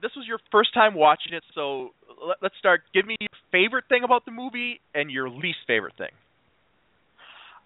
This 0.00 0.12
was 0.16 0.26
your 0.26 0.38
first 0.50 0.74
time 0.74 0.94
watching 0.94 1.32
it, 1.34 1.44
so 1.54 1.90
let, 2.26 2.38
let's 2.42 2.54
start. 2.58 2.82
Give 2.92 3.06
me 3.06 3.16
your 3.20 3.28
favorite 3.50 3.84
thing 3.88 4.02
about 4.04 4.24
the 4.24 4.32
movie 4.32 4.80
and 4.94 5.10
your 5.10 5.28
least 5.28 5.58
favorite 5.66 5.94
thing. 5.96 6.10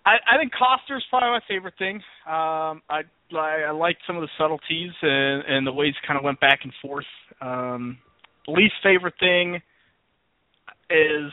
I, 0.05 0.17
I 0.35 0.39
think 0.39 0.53
Costner's 0.53 1.05
probably 1.11 1.31
my 1.31 1.41
favorite 1.49 1.75
thing. 1.79 1.97
Um, 2.27 2.83
I 2.89 3.03
I 3.33 3.71
liked 3.73 4.03
some 4.07 4.17
of 4.17 4.23
the 4.23 4.29
subtleties 4.39 4.93
and, 5.03 5.43
and 5.49 5.67
the 5.67 5.73
ways 5.73 5.95
it 6.01 6.07
kind 6.07 6.17
of 6.17 6.25
went 6.25 6.39
back 6.39 6.61
and 6.63 6.73
forth. 6.81 7.07
Um, 7.41 7.99
least 8.47 8.75
favorite 8.83 9.15
thing 9.19 9.57
is, 10.91 11.33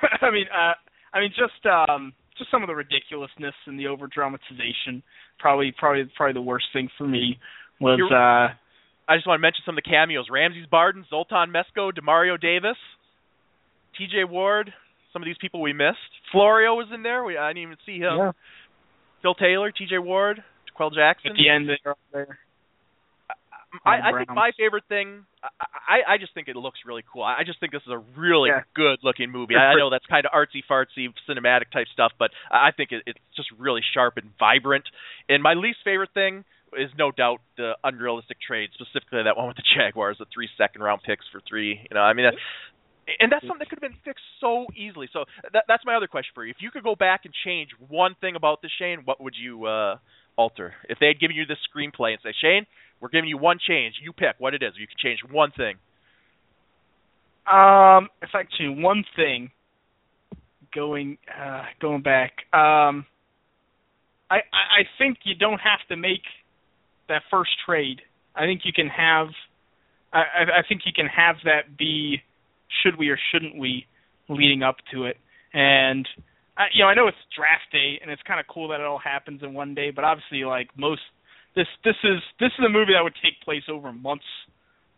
I 0.22 0.30
mean, 0.30 0.46
uh, 0.54 0.74
I 1.12 1.20
mean 1.20 1.30
just 1.30 1.66
um, 1.66 2.12
just 2.38 2.50
some 2.50 2.62
of 2.62 2.68
the 2.68 2.74
ridiculousness 2.74 3.54
and 3.66 3.78
the 3.78 3.86
over 3.88 4.06
dramatization. 4.06 5.02
Probably 5.38 5.72
probably 5.76 6.10
probably 6.16 6.34
the 6.34 6.42
worst 6.42 6.66
thing 6.72 6.88
for 6.98 7.06
me 7.06 7.38
was 7.80 7.98
You're- 7.98 8.14
uh, 8.14 8.54
I 9.06 9.16
just 9.16 9.26
want 9.26 9.38
to 9.38 9.42
mention 9.42 9.62
some 9.66 9.76
of 9.76 9.84
the 9.84 9.90
cameos: 9.90 10.26
Ramses 10.30 10.66
Barden, 10.70 11.04
Zoltan 11.10 11.52
Mesko, 11.52 11.92
Demario 11.92 12.40
Davis, 12.40 12.76
T.J. 13.98 14.24
Ward. 14.24 14.72
Some 15.12 15.22
of 15.22 15.26
these 15.26 15.36
people 15.40 15.60
we 15.60 15.72
missed. 15.72 15.98
Florio 16.32 16.74
was 16.74 16.88
in 16.92 17.02
there. 17.02 17.22
We 17.22 17.36
I 17.36 17.50
didn't 17.50 17.62
even 17.62 17.76
see 17.86 17.98
him. 17.98 18.16
yeah, 18.16 18.32
Phil 19.22 19.34
Taylor, 19.34 19.70
T.J. 19.70 19.98
Ward, 19.98 20.42
D'Qwell 20.68 20.92
Jackson. 20.94 21.32
at 21.32 21.36
the 21.36 21.48
end 21.48 21.68
there. 22.12 22.38
I, 23.84 24.10
I 24.10 24.18
think 24.18 24.28
my 24.30 24.52
favorite 24.58 24.84
thing, 24.88 25.24
I, 25.42 26.14
I 26.14 26.18
just 26.18 26.34
think 26.34 26.48
it 26.48 26.56
looks 26.56 26.80
really 26.86 27.02
cool. 27.12 27.22
I 27.22 27.42
just 27.44 27.60
think 27.60 27.72
this 27.72 27.82
is 27.86 27.92
a 27.92 28.02
really 28.18 28.50
Yeah. 28.50 28.62
good 28.74 28.98
looking 29.02 29.30
movie. 29.30 29.56
I 29.56 29.74
know 29.74 29.90
that's 29.90 30.06
kind 30.06 30.26
of 30.26 30.32
artsy 30.32 30.62
fartsy 30.68 31.08
cinematic 31.28 31.70
type 31.72 31.86
stuff, 31.92 32.12
but 32.18 32.30
I 32.50 32.70
think 32.70 32.92
it, 32.92 33.02
it's 33.06 33.18
just 33.36 33.48
really 33.58 33.80
sharp 33.94 34.16
and 34.16 34.30
vibrant. 34.38 34.84
And 35.28 35.42
my 35.42 35.54
least 35.54 35.78
favorite 35.84 36.10
thing, 36.14 36.44
is 36.76 36.90
no 36.98 37.12
doubt 37.12 37.40
the 37.56 37.76
unrealistic 37.84 38.36
trade, 38.40 38.70
specifically 38.74 39.22
that 39.22 39.36
one 39.36 39.46
with 39.48 39.56
the 39.56 39.62
Jaguars, 39.76 40.16
the 40.18 40.26
three 40.32 40.48
second 40.58 40.82
round 40.82 41.02
picks 41.06 41.24
for 41.30 41.40
three. 41.48 41.78
You 41.88 41.94
know, 41.94 42.00
I 42.00 42.12
mean, 42.14 42.26
and 43.20 43.30
that's 43.30 43.42
something 43.42 43.58
that 43.60 43.68
could 43.68 43.78
have 43.82 43.90
been 43.90 44.00
fixed 44.04 44.24
so 44.40 44.66
easily. 44.76 45.08
So 45.12 45.24
that, 45.52 45.64
that's 45.68 45.84
my 45.84 45.94
other 45.94 46.06
question 46.06 46.32
for 46.34 46.44
you. 46.44 46.50
If 46.50 46.58
you 46.60 46.70
could 46.70 46.82
go 46.82 46.94
back 46.94 47.22
and 47.24 47.34
change 47.44 47.70
one 47.88 48.16
thing 48.20 48.36
about 48.36 48.62
this, 48.62 48.70
Shane, 48.78 49.02
what 49.04 49.20
would 49.22 49.34
you 49.40 49.66
uh, 49.66 49.98
alter? 50.36 50.74
If 50.88 50.98
they 50.98 51.06
had 51.06 51.20
given 51.20 51.36
you 51.36 51.46
this 51.46 51.58
screenplay 51.68 52.10
and 52.10 52.18
say, 52.22 52.32
Shane, 52.40 52.66
we're 53.04 53.10
giving 53.10 53.28
you 53.28 53.36
one 53.36 53.58
change, 53.58 53.96
you 54.02 54.14
pick 54.14 54.36
what 54.38 54.54
it 54.54 54.62
is. 54.62 54.72
You 54.78 54.86
can 54.86 54.96
change 54.96 55.20
one 55.30 55.50
thing. 55.50 55.74
Um, 57.46 58.08
if 58.22 58.30
I 58.32 58.44
change 58.58 58.82
one 58.82 59.04
thing, 59.14 59.50
going 60.74 61.18
uh, 61.38 61.64
going 61.82 62.00
back, 62.00 62.32
um, 62.54 63.04
I 64.30 64.38
I 64.50 64.88
think 64.96 65.18
you 65.24 65.34
don't 65.34 65.60
have 65.60 65.80
to 65.90 65.96
make 65.96 66.22
that 67.10 67.20
first 67.30 67.50
trade. 67.66 68.00
I 68.34 68.46
think 68.46 68.62
you 68.64 68.72
can 68.72 68.88
have. 68.88 69.28
I 70.14 70.22
I 70.60 70.62
think 70.66 70.86
you 70.86 70.92
can 70.94 71.06
have 71.08 71.36
that 71.44 71.76
be 71.76 72.22
should 72.82 72.96
we 72.96 73.10
or 73.10 73.18
shouldn't 73.30 73.58
we 73.58 73.84
leading 74.30 74.62
up 74.62 74.76
to 74.92 75.04
it. 75.04 75.18
And 75.52 76.08
I, 76.56 76.68
you 76.72 76.82
know, 76.82 76.88
I 76.88 76.94
know 76.94 77.08
it's 77.08 77.18
draft 77.36 77.70
day 77.70 77.98
and 78.00 78.10
it's 78.10 78.22
kind 78.22 78.40
of 78.40 78.46
cool 78.46 78.68
that 78.68 78.80
it 78.80 78.86
all 78.86 78.98
happens 78.98 79.42
in 79.42 79.52
one 79.52 79.74
day, 79.74 79.90
but 79.90 80.04
obviously 80.04 80.42
like 80.44 80.70
most 80.74 81.02
this 81.54 81.66
this 81.84 81.96
is 82.04 82.20
this 82.40 82.50
is 82.58 82.64
a 82.64 82.68
movie 82.68 82.92
that 82.92 83.02
would 83.02 83.16
take 83.22 83.40
place 83.44 83.62
over 83.70 83.92
months 83.92 84.24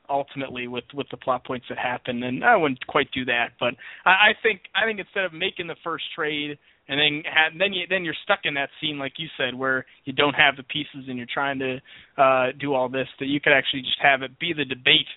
ultimately 0.08 0.68
with 0.68 0.84
with 0.94 1.06
the 1.10 1.16
plot 1.16 1.44
points 1.44 1.66
that 1.68 1.78
happen 1.78 2.22
and 2.22 2.44
I 2.44 2.56
wouldn't 2.56 2.86
quite 2.86 3.10
do 3.12 3.24
that, 3.26 3.52
but 3.58 3.74
I, 4.04 4.10
I 4.10 4.32
think 4.42 4.62
I 4.74 4.86
think 4.86 5.00
instead 5.00 5.24
of 5.24 5.32
making 5.32 5.66
the 5.66 5.76
first 5.82 6.04
trade 6.14 6.58
and 6.88 7.00
then 7.00 7.22
have, 7.32 7.58
then 7.58 7.72
you 7.72 7.86
then 7.88 8.04
you're 8.04 8.14
stuck 8.24 8.40
in 8.44 8.54
that 8.54 8.70
scene 8.80 8.98
like 8.98 9.14
you 9.18 9.28
said 9.36 9.54
where 9.54 9.84
you 10.04 10.12
don't 10.12 10.34
have 10.34 10.56
the 10.56 10.62
pieces 10.64 11.08
and 11.08 11.16
you're 11.18 11.26
trying 11.32 11.58
to 11.58 11.78
uh 12.16 12.46
do 12.58 12.74
all 12.74 12.88
this 12.88 13.08
that 13.18 13.26
you 13.26 13.40
could 13.40 13.52
actually 13.52 13.82
just 13.82 13.98
have 14.00 14.22
it 14.22 14.38
be 14.38 14.52
the 14.52 14.64
debate 14.64 15.08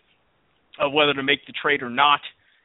of 0.79 0.93
whether 0.93 1.13
to 1.13 1.23
make 1.23 1.45
the 1.45 1.53
trade 1.61 1.83
or 1.83 1.89
not 1.89 2.21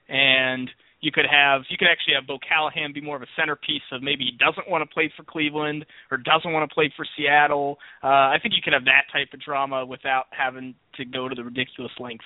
and 0.09 0.71
you 1.05 1.13
could 1.13 1.27
have 1.31 1.63
you 1.69 1.77
could 1.77 1.89
actually 1.89 2.15
have 2.15 2.27
Bo 2.27 2.39
Callahan 2.41 2.93
be 2.93 3.01
more 3.01 3.17
of 3.17 3.23
a 3.23 3.31
centerpiece 3.37 3.85
of 3.93 4.03
maybe 4.03 4.25
he 4.25 4.33
doesn't 4.33 4.69
want 4.69 4.89
to 4.89 4.93
play 4.93 5.13
for 5.15 5.23
Cleveland 5.23 5.85
or 6.11 6.17
doesn't 6.17 6.51
want 6.51 6.69
to 6.69 6.75
play 6.75 6.93
for 6.97 7.07
Seattle. 7.17 7.77
Uh, 8.03 8.33
I 8.33 8.39
think 8.41 8.55
you 8.57 8.63
could 8.65 8.73
have 8.73 8.87
that 8.87 9.13
type 9.13 9.29
of 9.35 9.41
drama 9.41 9.85
without 9.85 10.25
having 10.31 10.75
to 10.97 11.05
go 11.05 11.29
to 11.29 11.35
the 11.35 11.45
ridiculous 11.45 11.93
lengths. 12.01 12.25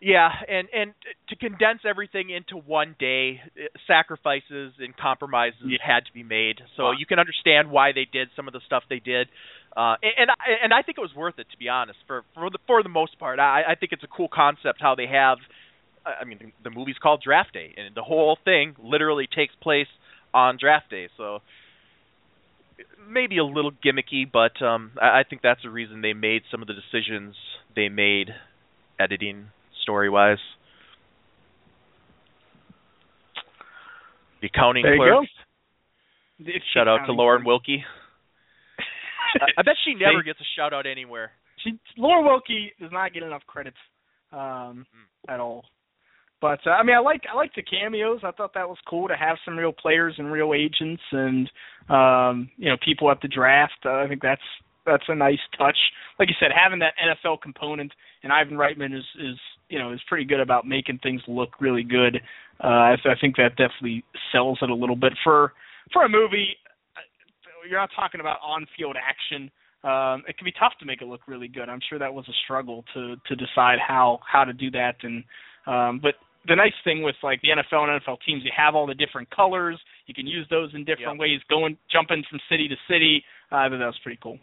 Yeah, 0.00 0.30
and 0.48 0.68
and 0.74 0.94
to 1.28 1.36
condense 1.36 1.80
everything 1.88 2.30
into 2.30 2.56
one 2.56 2.96
day, 2.98 3.40
eh, 3.58 3.66
sacrifices 3.86 4.74
and 4.78 4.96
compromises 4.96 5.62
yeah. 5.66 5.78
had 5.78 6.06
to 6.06 6.12
be 6.12 6.22
made. 6.22 6.58
So 6.76 6.90
you 6.90 7.06
can 7.06 7.18
understand 7.18 7.70
why 7.70 7.92
they 7.92 8.06
did 8.10 8.28
some 8.34 8.48
of 8.48 8.52
the 8.52 8.60
stuff 8.66 8.82
they 8.90 8.98
did, 8.98 9.28
uh, 9.76 9.94
and 10.02 10.14
and 10.18 10.30
I, 10.30 10.64
and 10.64 10.74
I 10.74 10.82
think 10.82 10.98
it 10.98 11.02
was 11.02 11.14
worth 11.14 11.38
it 11.38 11.46
to 11.52 11.56
be 11.58 11.68
honest. 11.68 11.98
For 12.08 12.24
for 12.34 12.50
the 12.50 12.58
for 12.66 12.82
the 12.82 12.88
most 12.88 13.18
part, 13.18 13.38
I, 13.38 13.62
I 13.62 13.74
think 13.76 13.92
it's 13.92 14.02
a 14.02 14.10
cool 14.10 14.26
concept 14.26 14.80
how 14.80 14.96
they 14.96 15.06
have 15.06 15.38
I 16.04 16.24
mean, 16.24 16.38
the, 16.40 16.70
the 16.70 16.74
movie's 16.74 16.96
called 17.00 17.22
Draft 17.22 17.52
Day, 17.54 17.74
and 17.76 17.94
the 17.94 18.02
whole 18.02 18.36
thing 18.44 18.74
literally 18.82 19.28
takes 19.34 19.54
place 19.62 19.86
on 20.34 20.56
Draft 20.60 20.90
Day. 20.90 21.08
So 21.16 21.40
maybe 23.08 23.38
a 23.38 23.44
little 23.44 23.72
gimmicky, 23.72 24.24
but 24.30 24.64
um, 24.64 24.92
I, 25.00 25.20
I 25.20 25.22
think 25.28 25.42
that's 25.42 25.62
the 25.62 25.70
reason 25.70 26.02
they 26.02 26.12
made 26.12 26.42
some 26.50 26.62
of 26.62 26.68
the 26.68 26.74
decisions 26.74 27.34
they 27.74 27.88
made, 27.88 28.30
editing 28.98 29.48
story 29.82 30.10
wise. 30.10 30.38
The 34.40 34.48
accounting 34.48 34.82
there 34.82 34.96
clerk. 34.96 35.26
Shout 36.74 36.88
out 36.88 37.06
to 37.06 37.12
Lauren 37.12 37.44
Wilkie. 37.44 37.84
I, 39.40 39.60
I 39.60 39.62
bet 39.62 39.74
she 39.84 39.94
never 39.94 40.22
gets 40.22 40.40
a 40.40 40.48
shout 40.56 40.72
out 40.72 40.86
anywhere. 40.86 41.30
She 41.62 41.78
Lauren 41.96 42.24
Wilkie 42.24 42.72
does 42.80 42.90
not 42.92 43.14
get 43.14 43.22
enough 43.22 43.42
credits 43.46 43.76
um, 44.32 44.86
mm. 44.90 45.32
at 45.32 45.38
all. 45.38 45.64
But 46.42 46.58
uh, 46.66 46.70
I 46.70 46.82
mean, 46.82 46.96
I 46.96 46.98
like 46.98 47.22
I 47.32 47.36
like 47.36 47.54
the 47.54 47.62
cameos. 47.62 48.20
I 48.24 48.32
thought 48.32 48.52
that 48.54 48.68
was 48.68 48.76
cool 48.90 49.06
to 49.06 49.14
have 49.14 49.36
some 49.44 49.56
real 49.56 49.72
players 49.72 50.16
and 50.18 50.30
real 50.30 50.52
agents 50.54 51.02
and 51.12 51.48
um, 51.88 52.50
you 52.56 52.68
know 52.68 52.76
people 52.84 53.10
at 53.12 53.22
the 53.22 53.28
draft. 53.28 53.78
Uh, 53.86 54.02
I 54.02 54.08
think 54.08 54.20
that's 54.20 54.42
that's 54.84 55.04
a 55.06 55.14
nice 55.14 55.38
touch. 55.56 55.78
Like 56.18 56.28
you 56.28 56.34
said, 56.40 56.50
having 56.52 56.80
that 56.80 56.94
NFL 56.98 57.40
component 57.42 57.92
and 58.24 58.32
Ivan 58.32 58.56
Reitman 58.56 58.92
is 58.92 59.04
is 59.20 59.38
you 59.68 59.78
know 59.78 59.92
is 59.92 60.00
pretty 60.08 60.24
good 60.24 60.40
about 60.40 60.66
making 60.66 60.98
things 60.98 61.22
look 61.28 61.60
really 61.60 61.84
good. 61.84 62.16
Uh, 62.62 62.66
I, 62.66 62.92
I 62.94 63.14
think 63.20 63.36
that 63.36 63.50
definitely 63.50 64.04
sells 64.32 64.58
it 64.62 64.68
a 64.68 64.74
little 64.74 64.96
bit 64.96 65.12
for 65.22 65.52
for 65.92 66.04
a 66.04 66.08
movie. 66.08 66.56
Uh, 66.96 67.68
you're 67.70 67.78
not 67.78 67.90
talking 67.94 68.20
about 68.20 68.38
on-field 68.44 68.96
action. 68.98 69.48
Um, 69.84 70.24
it 70.28 70.36
can 70.36 70.44
be 70.44 70.52
tough 70.58 70.72
to 70.80 70.86
make 70.86 71.02
it 71.02 71.06
look 71.06 71.28
really 71.28 71.48
good. 71.48 71.68
I'm 71.68 71.80
sure 71.88 72.00
that 72.00 72.12
was 72.12 72.24
a 72.28 72.34
struggle 72.42 72.84
to 72.94 73.14
to 73.28 73.36
decide 73.36 73.78
how 73.78 74.18
how 74.26 74.42
to 74.42 74.52
do 74.52 74.72
that 74.72 74.96
and 75.04 75.22
um, 75.66 76.00
but 76.02 76.14
the 76.46 76.56
nice 76.56 76.74
thing 76.84 77.02
with 77.02 77.16
like 77.22 77.40
the 77.42 77.48
NFL 77.48 77.88
and 77.88 78.02
NFL 78.02 78.18
teams, 78.26 78.42
you 78.44 78.50
have 78.56 78.74
all 78.74 78.86
the 78.86 78.94
different 78.94 79.30
colors. 79.30 79.78
You 80.06 80.14
can 80.14 80.26
use 80.26 80.46
those 80.50 80.70
in 80.74 80.84
different 80.84 81.14
yep. 81.14 81.20
ways, 81.20 81.40
going 81.48 81.76
jumping 81.90 82.24
from 82.28 82.40
city 82.50 82.68
to 82.68 82.76
city. 82.88 83.22
Uh, 83.50 83.68
that 83.68 83.78
was 83.78 83.98
pretty 84.02 84.18
cool. 84.22 84.38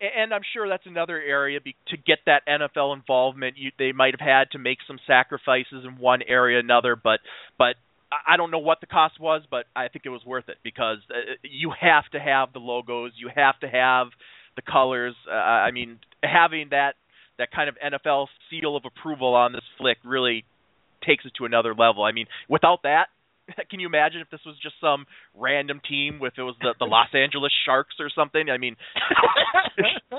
And 0.00 0.32
I'm 0.32 0.42
sure 0.52 0.68
that's 0.68 0.86
another 0.86 1.20
area 1.20 1.60
be, 1.60 1.74
to 1.88 1.96
get 1.96 2.18
that 2.26 2.42
NFL 2.48 2.94
involvement. 2.94 3.56
You, 3.58 3.72
they 3.78 3.90
might 3.90 4.14
have 4.18 4.26
had 4.26 4.50
to 4.52 4.58
make 4.58 4.78
some 4.86 4.98
sacrifices 5.06 5.84
in 5.84 5.98
one 5.98 6.20
area, 6.22 6.56
or 6.56 6.60
another, 6.60 6.94
but 6.94 7.20
but 7.58 7.74
I 8.10 8.36
don't 8.36 8.50
know 8.50 8.60
what 8.60 8.80
the 8.80 8.86
cost 8.86 9.20
was, 9.20 9.42
but 9.50 9.66
I 9.76 9.88
think 9.88 10.06
it 10.06 10.10
was 10.10 10.24
worth 10.24 10.48
it 10.48 10.56
because 10.62 10.98
uh, 11.10 11.34
you 11.42 11.72
have 11.78 12.04
to 12.12 12.20
have 12.20 12.52
the 12.52 12.58
logos, 12.58 13.12
you 13.16 13.28
have 13.34 13.58
to 13.60 13.68
have 13.68 14.06
the 14.56 14.62
colors. 14.62 15.14
Uh, 15.28 15.34
I 15.34 15.72
mean, 15.72 15.98
having 16.22 16.68
that 16.70 16.94
that 17.38 17.50
kind 17.50 17.68
of 17.68 17.76
NFL 17.76 18.26
seal 18.50 18.76
of 18.76 18.84
approval 18.84 19.34
on 19.34 19.52
this 19.52 19.62
flick 19.78 19.98
really 20.04 20.44
takes 21.04 21.24
it 21.24 21.32
to 21.38 21.44
another 21.44 21.74
level. 21.74 22.04
I 22.04 22.12
mean, 22.12 22.26
without 22.48 22.82
that, 22.82 23.06
can 23.70 23.80
you 23.80 23.86
imagine 23.86 24.20
if 24.20 24.30
this 24.30 24.40
was 24.44 24.56
just 24.62 24.74
some 24.80 25.06
random 25.34 25.80
team 25.88 26.20
if 26.22 26.34
it 26.36 26.42
was 26.42 26.56
the 26.60 26.74
the 26.78 26.84
Los 26.84 27.08
Angeles 27.14 27.52
Sharks 27.64 27.96
or 28.00 28.10
something? 28.14 28.50
I 28.50 28.58
mean, 28.58 28.76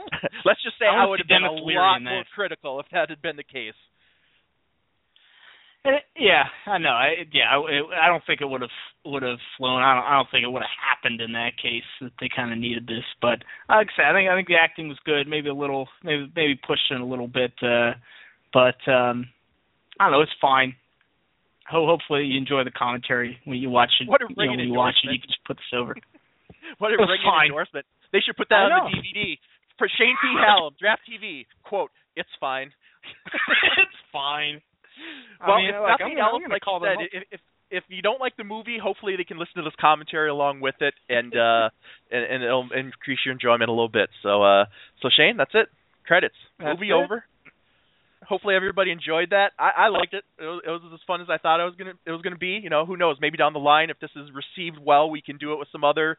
let's 0.46 0.64
just 0.64 0.80
say 0.80 0.86
I, 0.86 1.04
I 1.04 1.06
would 1.06 1.20
have 1.20 1.28
been 1.28 1.44
a 1.44 1.52
lot 1.52 2.02
more 2.02 2.24
critical 2.34 2.80
if 2.80 2.88
that 2.92 3.10
had 3.10 3.22
been 3.22 3.36
the 3.36 3.44
case. 3.44 3.78
Uh, 5.86 5.92
yeah, 6.18 6.44
I 6.68 6.78
know. 6.78 6.90
I, 6.90 7.24
yeah, 7.32 7.56
I, 7.56 8.06
I 8.06 8.08
don't 8.08 8.24
think 8.28 8.42
it 8.42 8.50
would 8.50 8.62
have 8.62 8.78
would 9.06 9.24
have 9.24 9.40
flown. 9.58 9.82
I 9.82 9.96
don't. 9.96 10.04
I 10.04 10.16
don't 10.18 10.28
think 10.30 10.44
it 10.44 10.52
would 10.52 10.62
have 10.62 10.76
happened 10.76 11.22
in 11.22 11.32
that 11.34 11.52
case. 11.62 11.88
That 12.02 12.12
they 12.20 12.28
kind 12.34 12.52
of 12.52 12.60
needed 12.60 12.86
this, 12.86 13.06
but 13.22 13.40
like 13.70 13.88
I 13.88 13.96
said, 13.96 14.06
I 14.06 14.14
think 14.14 14.30
I 14.30 14.36
think 14.36 14.48
the 14.50 14.60
acting 14.60 14.90
was 14.90 15.00
good. 15.06 15.28
Maybe 15.28 15.48
a 15.48 15.54
little, 15.54 15.88
maybe 16.04 16.30
maybe 16.36 16.60
pushed 16.68 16.92
in 16.92 17.00
a 17.00 17.06
little 17.06 17.30
bit, 17.30 17.54
uh, 17.64 17.94
but 18.52 18.76
um, 18.92 19.30
I 20.00 20.06
don't 20.06 20.14
know. 20.14 20.22
It's 20.22 20.40
fine. 20.42 20.76
Ho- 21.70 21.86
hopefully 21.86 22.26
you 22.26 22.38
enjoy 22.38 22.64
the 22.64 22.72
commentary 22.72 23.38
when 23.46 23.58
you 23.58 23.70
watch 23.70 23.92
it. 24.02 24.08
What 24.08 24.22
a 24.22 24.26
you 24.30 24.36
know, 24.36 24.52
when 24.52 24.60
you 24.60 24.74
watch 24.74 24.96
it, 25.04 25.12
you 25.12 25.20
can 25.20 25.30
just 25.30 25.44
put 25.46 25.58
this 25.58 25.72
over. 25.76 25.96
what 26.80 26.92
a 26.92 26.98
ringing 26.98 27.52
endorsement. 27.52 27.86
They 28.12 28.20
should 28.26 28.38
put 28.38 28.50
that 28.50 28.72
on 28.72 28.90
the 28.90 28.98
DVD. 28.98 29.38
For 29.78 29.88
Shane 29.88 30.16
P. 30.22 30.36
Hallam, 30.36 30.76
Draft 30.80 31.02
TV, 31.08 31.46
quote, 31.64 31.92
it's 32.16 32.30
fine. 32.40 32.72
it's 33.80 34.00
fine. 34.12 34.60
Well, 35.40 35.56
I 35.56 35.62
mean, 35.62 35.70
if 35.72 35.80
like, 35.80 36.00
nothing 36.00 36.20
I'm, 36.20 36.36
else, 36.36 36.42
I'm 36.44 36.52
like 36.52 36.62
call 36.62 36.82
you 36.84 36.88
said, 36.92 37.00
if, 37.14 37.24
if 37.32 37.40
if 37.72 37.84
you 37.88 38.02
don't 38.02 38.20
like 38.20 38.36
the 38.36 38.44
movie, 38.44 38.78
hopefully 38.82 39.16
they 39.16 39.24
can 39.24 39.38
listen 39.38 39.56
to 39.58 39.64
this 39.64 39.78
commentary 39.80 40.30
along 40.30 40.60
with 40.60 40.76
it, 40.82 40.94
and 41.08 41.32
uh, 41.32 41.70
and, 42.12 42.24
and 42.26 42.44
it'll 42.44 42.68
increase 42.76 43.20
your 43.24 43.32
enjoyment 43.32 43.70
a 43.70 43.72
little 43.72 43.88
bit. 43.88 44.10
So, 44.24 44.44
uh, 44.44 44.66
so 45.02 45.10
Shane, 45.16 45.38
that's 45.38 45.54
it. 45.54 45.70
Credits. 46.06 46.36
That's 46.58 46.76
movie 46.76 46.90
it. 46.90 46.94
over 46.94 47.24
hopefully 48.24 48.56
everybody 48.56 48.92
enjoyed 48.92 49.32
that. 49.32 49.52
I, 49.58 49.72
I 49.78 49.88
liked 49.90 50.14
it. 50.14 50.24
It 50.38 50.44
was, 50.44 50.62
it 50.66 50.70
was 50.70 50.82
as 50.94 51.00
fun 51.08 51.22
as 51.22 51.28
I 51.30 51.38
thought 51.38 51.60
it 51.60 51.66
was 51.66 51.76
gonna 51.78 51.94
it 52.06 52.12
was 52.12 52.22
gonna 52.22 52.38
be. 52.38 52.60
You 52.62 52.70
know, 52.70 52.86
who 52.86 52.98
knows? 52.98 53.18
Maybe 53.22 53.38
down 53.38 53.54
the 53.54 53.60
line, 53.60 53.90
if 53.90 54.00
this 54.00 54.12
is 54.16 54.30
received 54.34 54.78
well, 54.84 55.10
we 55.10 55.22
can 55.22 55.38
do 55.38 55.54
it 55.54 55.60
with 55.60 55.68
some 55.72 55.84
other 55.84 56.18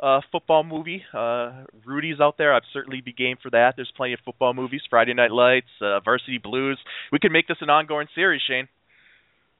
uh 0.00 0.20
football 0.30 0.64
movie. 0.64 1.02
Uh 1.12 1.64
Rudy's 1.84 2.20
out 2.20 2.38
there. 2.38 2.54
I'd 2.54 2.62
certainly 2.72 3.00
be 3.00 3.12
game 3.12 3.36
for 3.42 3.50
that. 3.50 3.74
There's 3.76 3.92
plenty 3.96 4.14
of 4.14 4.20
football 4.24 4.54
movies. 4.54 4.82
Friday 4.88 5.14
Night 5.14 5.30
Lights, 5.30 5.70
uh, 5.80 6.00
Varsity 6.00 6.38
Blues. 6.38 6.78
We 7.10 7.18
could 7.18 7.32
make 7.32 7.48
this 7.48 7.58
an 7.60 7.70
ongoing 7.70 8.08
series, 8.14 8.42
Shane. 8.46 8.68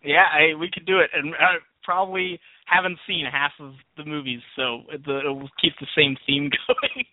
Yeah, 0.05 0.25
I, 0.33 0.59
we 0.59 0.69
could 0.73 0.85
do 0.85 0.99
it, 0.99 1.11
and 1.15 1.33
I 1.35 1.63
probably 1.85 2.41
haven't 2.67 2.99
seen 3.07 3.25
half 3.31 3.53
of 3.61 3.75
the 3.97 4.05
movies, 4.05 4.41
so 4.57 4.83
it, 4.91 5.01
it 5.07 5.29
will 5.29 5.51
keep 5.61 5.75
the 5.81 5.87
same 5.97 6.17
theme 6.27 6.51
going 6.67 7.07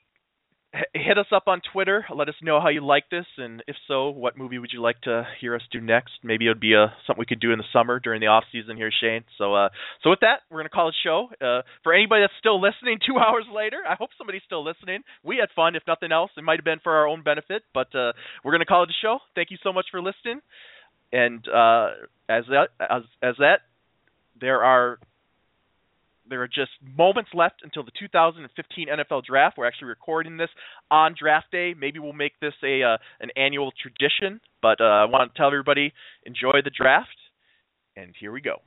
hit 0.93 1.17
us 1.17 1.25
up 1.33 1.43
on 1.47 1.61
Twitter. 1.73 2.05
Let 2.13 2.29
us 2.29 2.35
know 2.43 2.61
how 2.61 2.69
you 2.69 2.85
like 2.85 3.09
this, 3.09 3.25
and 3.37 3.63
if 3.67 3.75
so, 3.87 4.09
what 4.09 4.37
movie 4.37 4.59
would 4.59 4.71
you 4.71 4.81
like 4.81 5.01
to 5.01 5.25
hear 5.41 5.55
us 5.55 5.61
do 5.71 5.81
next? 5.81 6.11
Maybe 6.23 6.45
it 6.45 6.49
would 6.49 6.59
be 6.59 6.73
a, 6.73 6.83
uh, 6.83 6.87
something 7.07 7.19
we 7.19 7.25
could 7.25 7.39
do 7.39 7.51
in 7.51 7.57
the 7.57 7.65
summer 7.73 7.99
during 7.99 8.21
the 8.21 8.27
off 8.27 8.43
season 8.51 8.77
here, 8.77 8.91
Shane. 9.01 9.23
So, 9.37 9.55
uh, 9.55 9.69
so 10.03 10.11
with 10.11 10.19
that, 10.21 10.41
we're 10.49 10.59
gonna 10.59 10.69
call 10.69 10.89
it 10.89 10.95
a 10.95 11.03
show. 11.03 11.29
Uh, 11.41 11.63
for 11.81 11.93
anybody 11.93 12.21
that's 12.21 12.33
still 12.37 12.61
listening, 12.61 12.99
two 13.05 13.17
hours 13.17 13.45
later, 13.53 13.77
I 13.87 13.95
hope 13.95 14.11
somebody's 14.17 14.43
still 14.45 14.63
listening. 14.63 15.01
We 15.23 15.37
had 15.37 15.49
fun, 15.55 15.75
if 15.75 15.83
nothing 15.87 16.11
else. 16.11 16.31
It 16.37 16.43
might 16.43 16.59
have 16.59 16.65
been 16.65 16.79
for 16.83 16.93
our 16.93 17.07
own 17.07 17.23
benefit, 17.23 17.63
but 17.73 17.93
uh, 17.95 18.13
we're 18.43 18.51
gonna 18.51 18.65
call 18.65 18.83
it 18.83 18.89
a 18.89 18.97
show. 19.01 19.19
Thank 19.33 19.49
you 19.51 19.57
so 19.63 19.73
much 19.73 19.87
for 19.89 20.01
listening. 20.01 20.41
And 21.11 21.47
uh, 21.47 21.89
as 22.29 22.43
that, 22.49 22.67
as 22.79 23.01
as 23.23 23.35
that, 23.39 23.61
there 24.39 24.63
are 24.63 24.99
there 26.29 26.41
are 26.41 26.47
just 26.47 26.71
moments 26.97 27.31
left 27.33 27.61
until 27.63 27.83
the 27.83 27.91
2015 27.99 28.87
NFL 28.87 29.23
Draft. 29.25 29.57
We're 29.57 29.67
actually 29.67 29.89
recording 29.89 30.37
this 30.37 30.49
on 30.91 31.15
Draft 31.19 31.51
Day. 31.51 31.73
Maybe 31.77 31.99
we'll 31.99 32.13
make 32.13 32.39
this 32.39 32.53
a 32.63 32.83
uh, 32.83 32.97
an 33.19 33.29
annual 33.35 33.71
tradition. 33.81 34.39
But 34.61 34.81
uh, 34.81 34.83
I 34.83 35.05
want 35.05 35.33
to 35.33 35.37
tell 35.37 35.47
everybody 35.47 35.93
enjoy 36.25 36.61
the 36.63 36.71
draft, 36.75 37.17
and 37.95 38.13
here 38.19 38.31
we 38.31 38.41
go. 38.41 38.57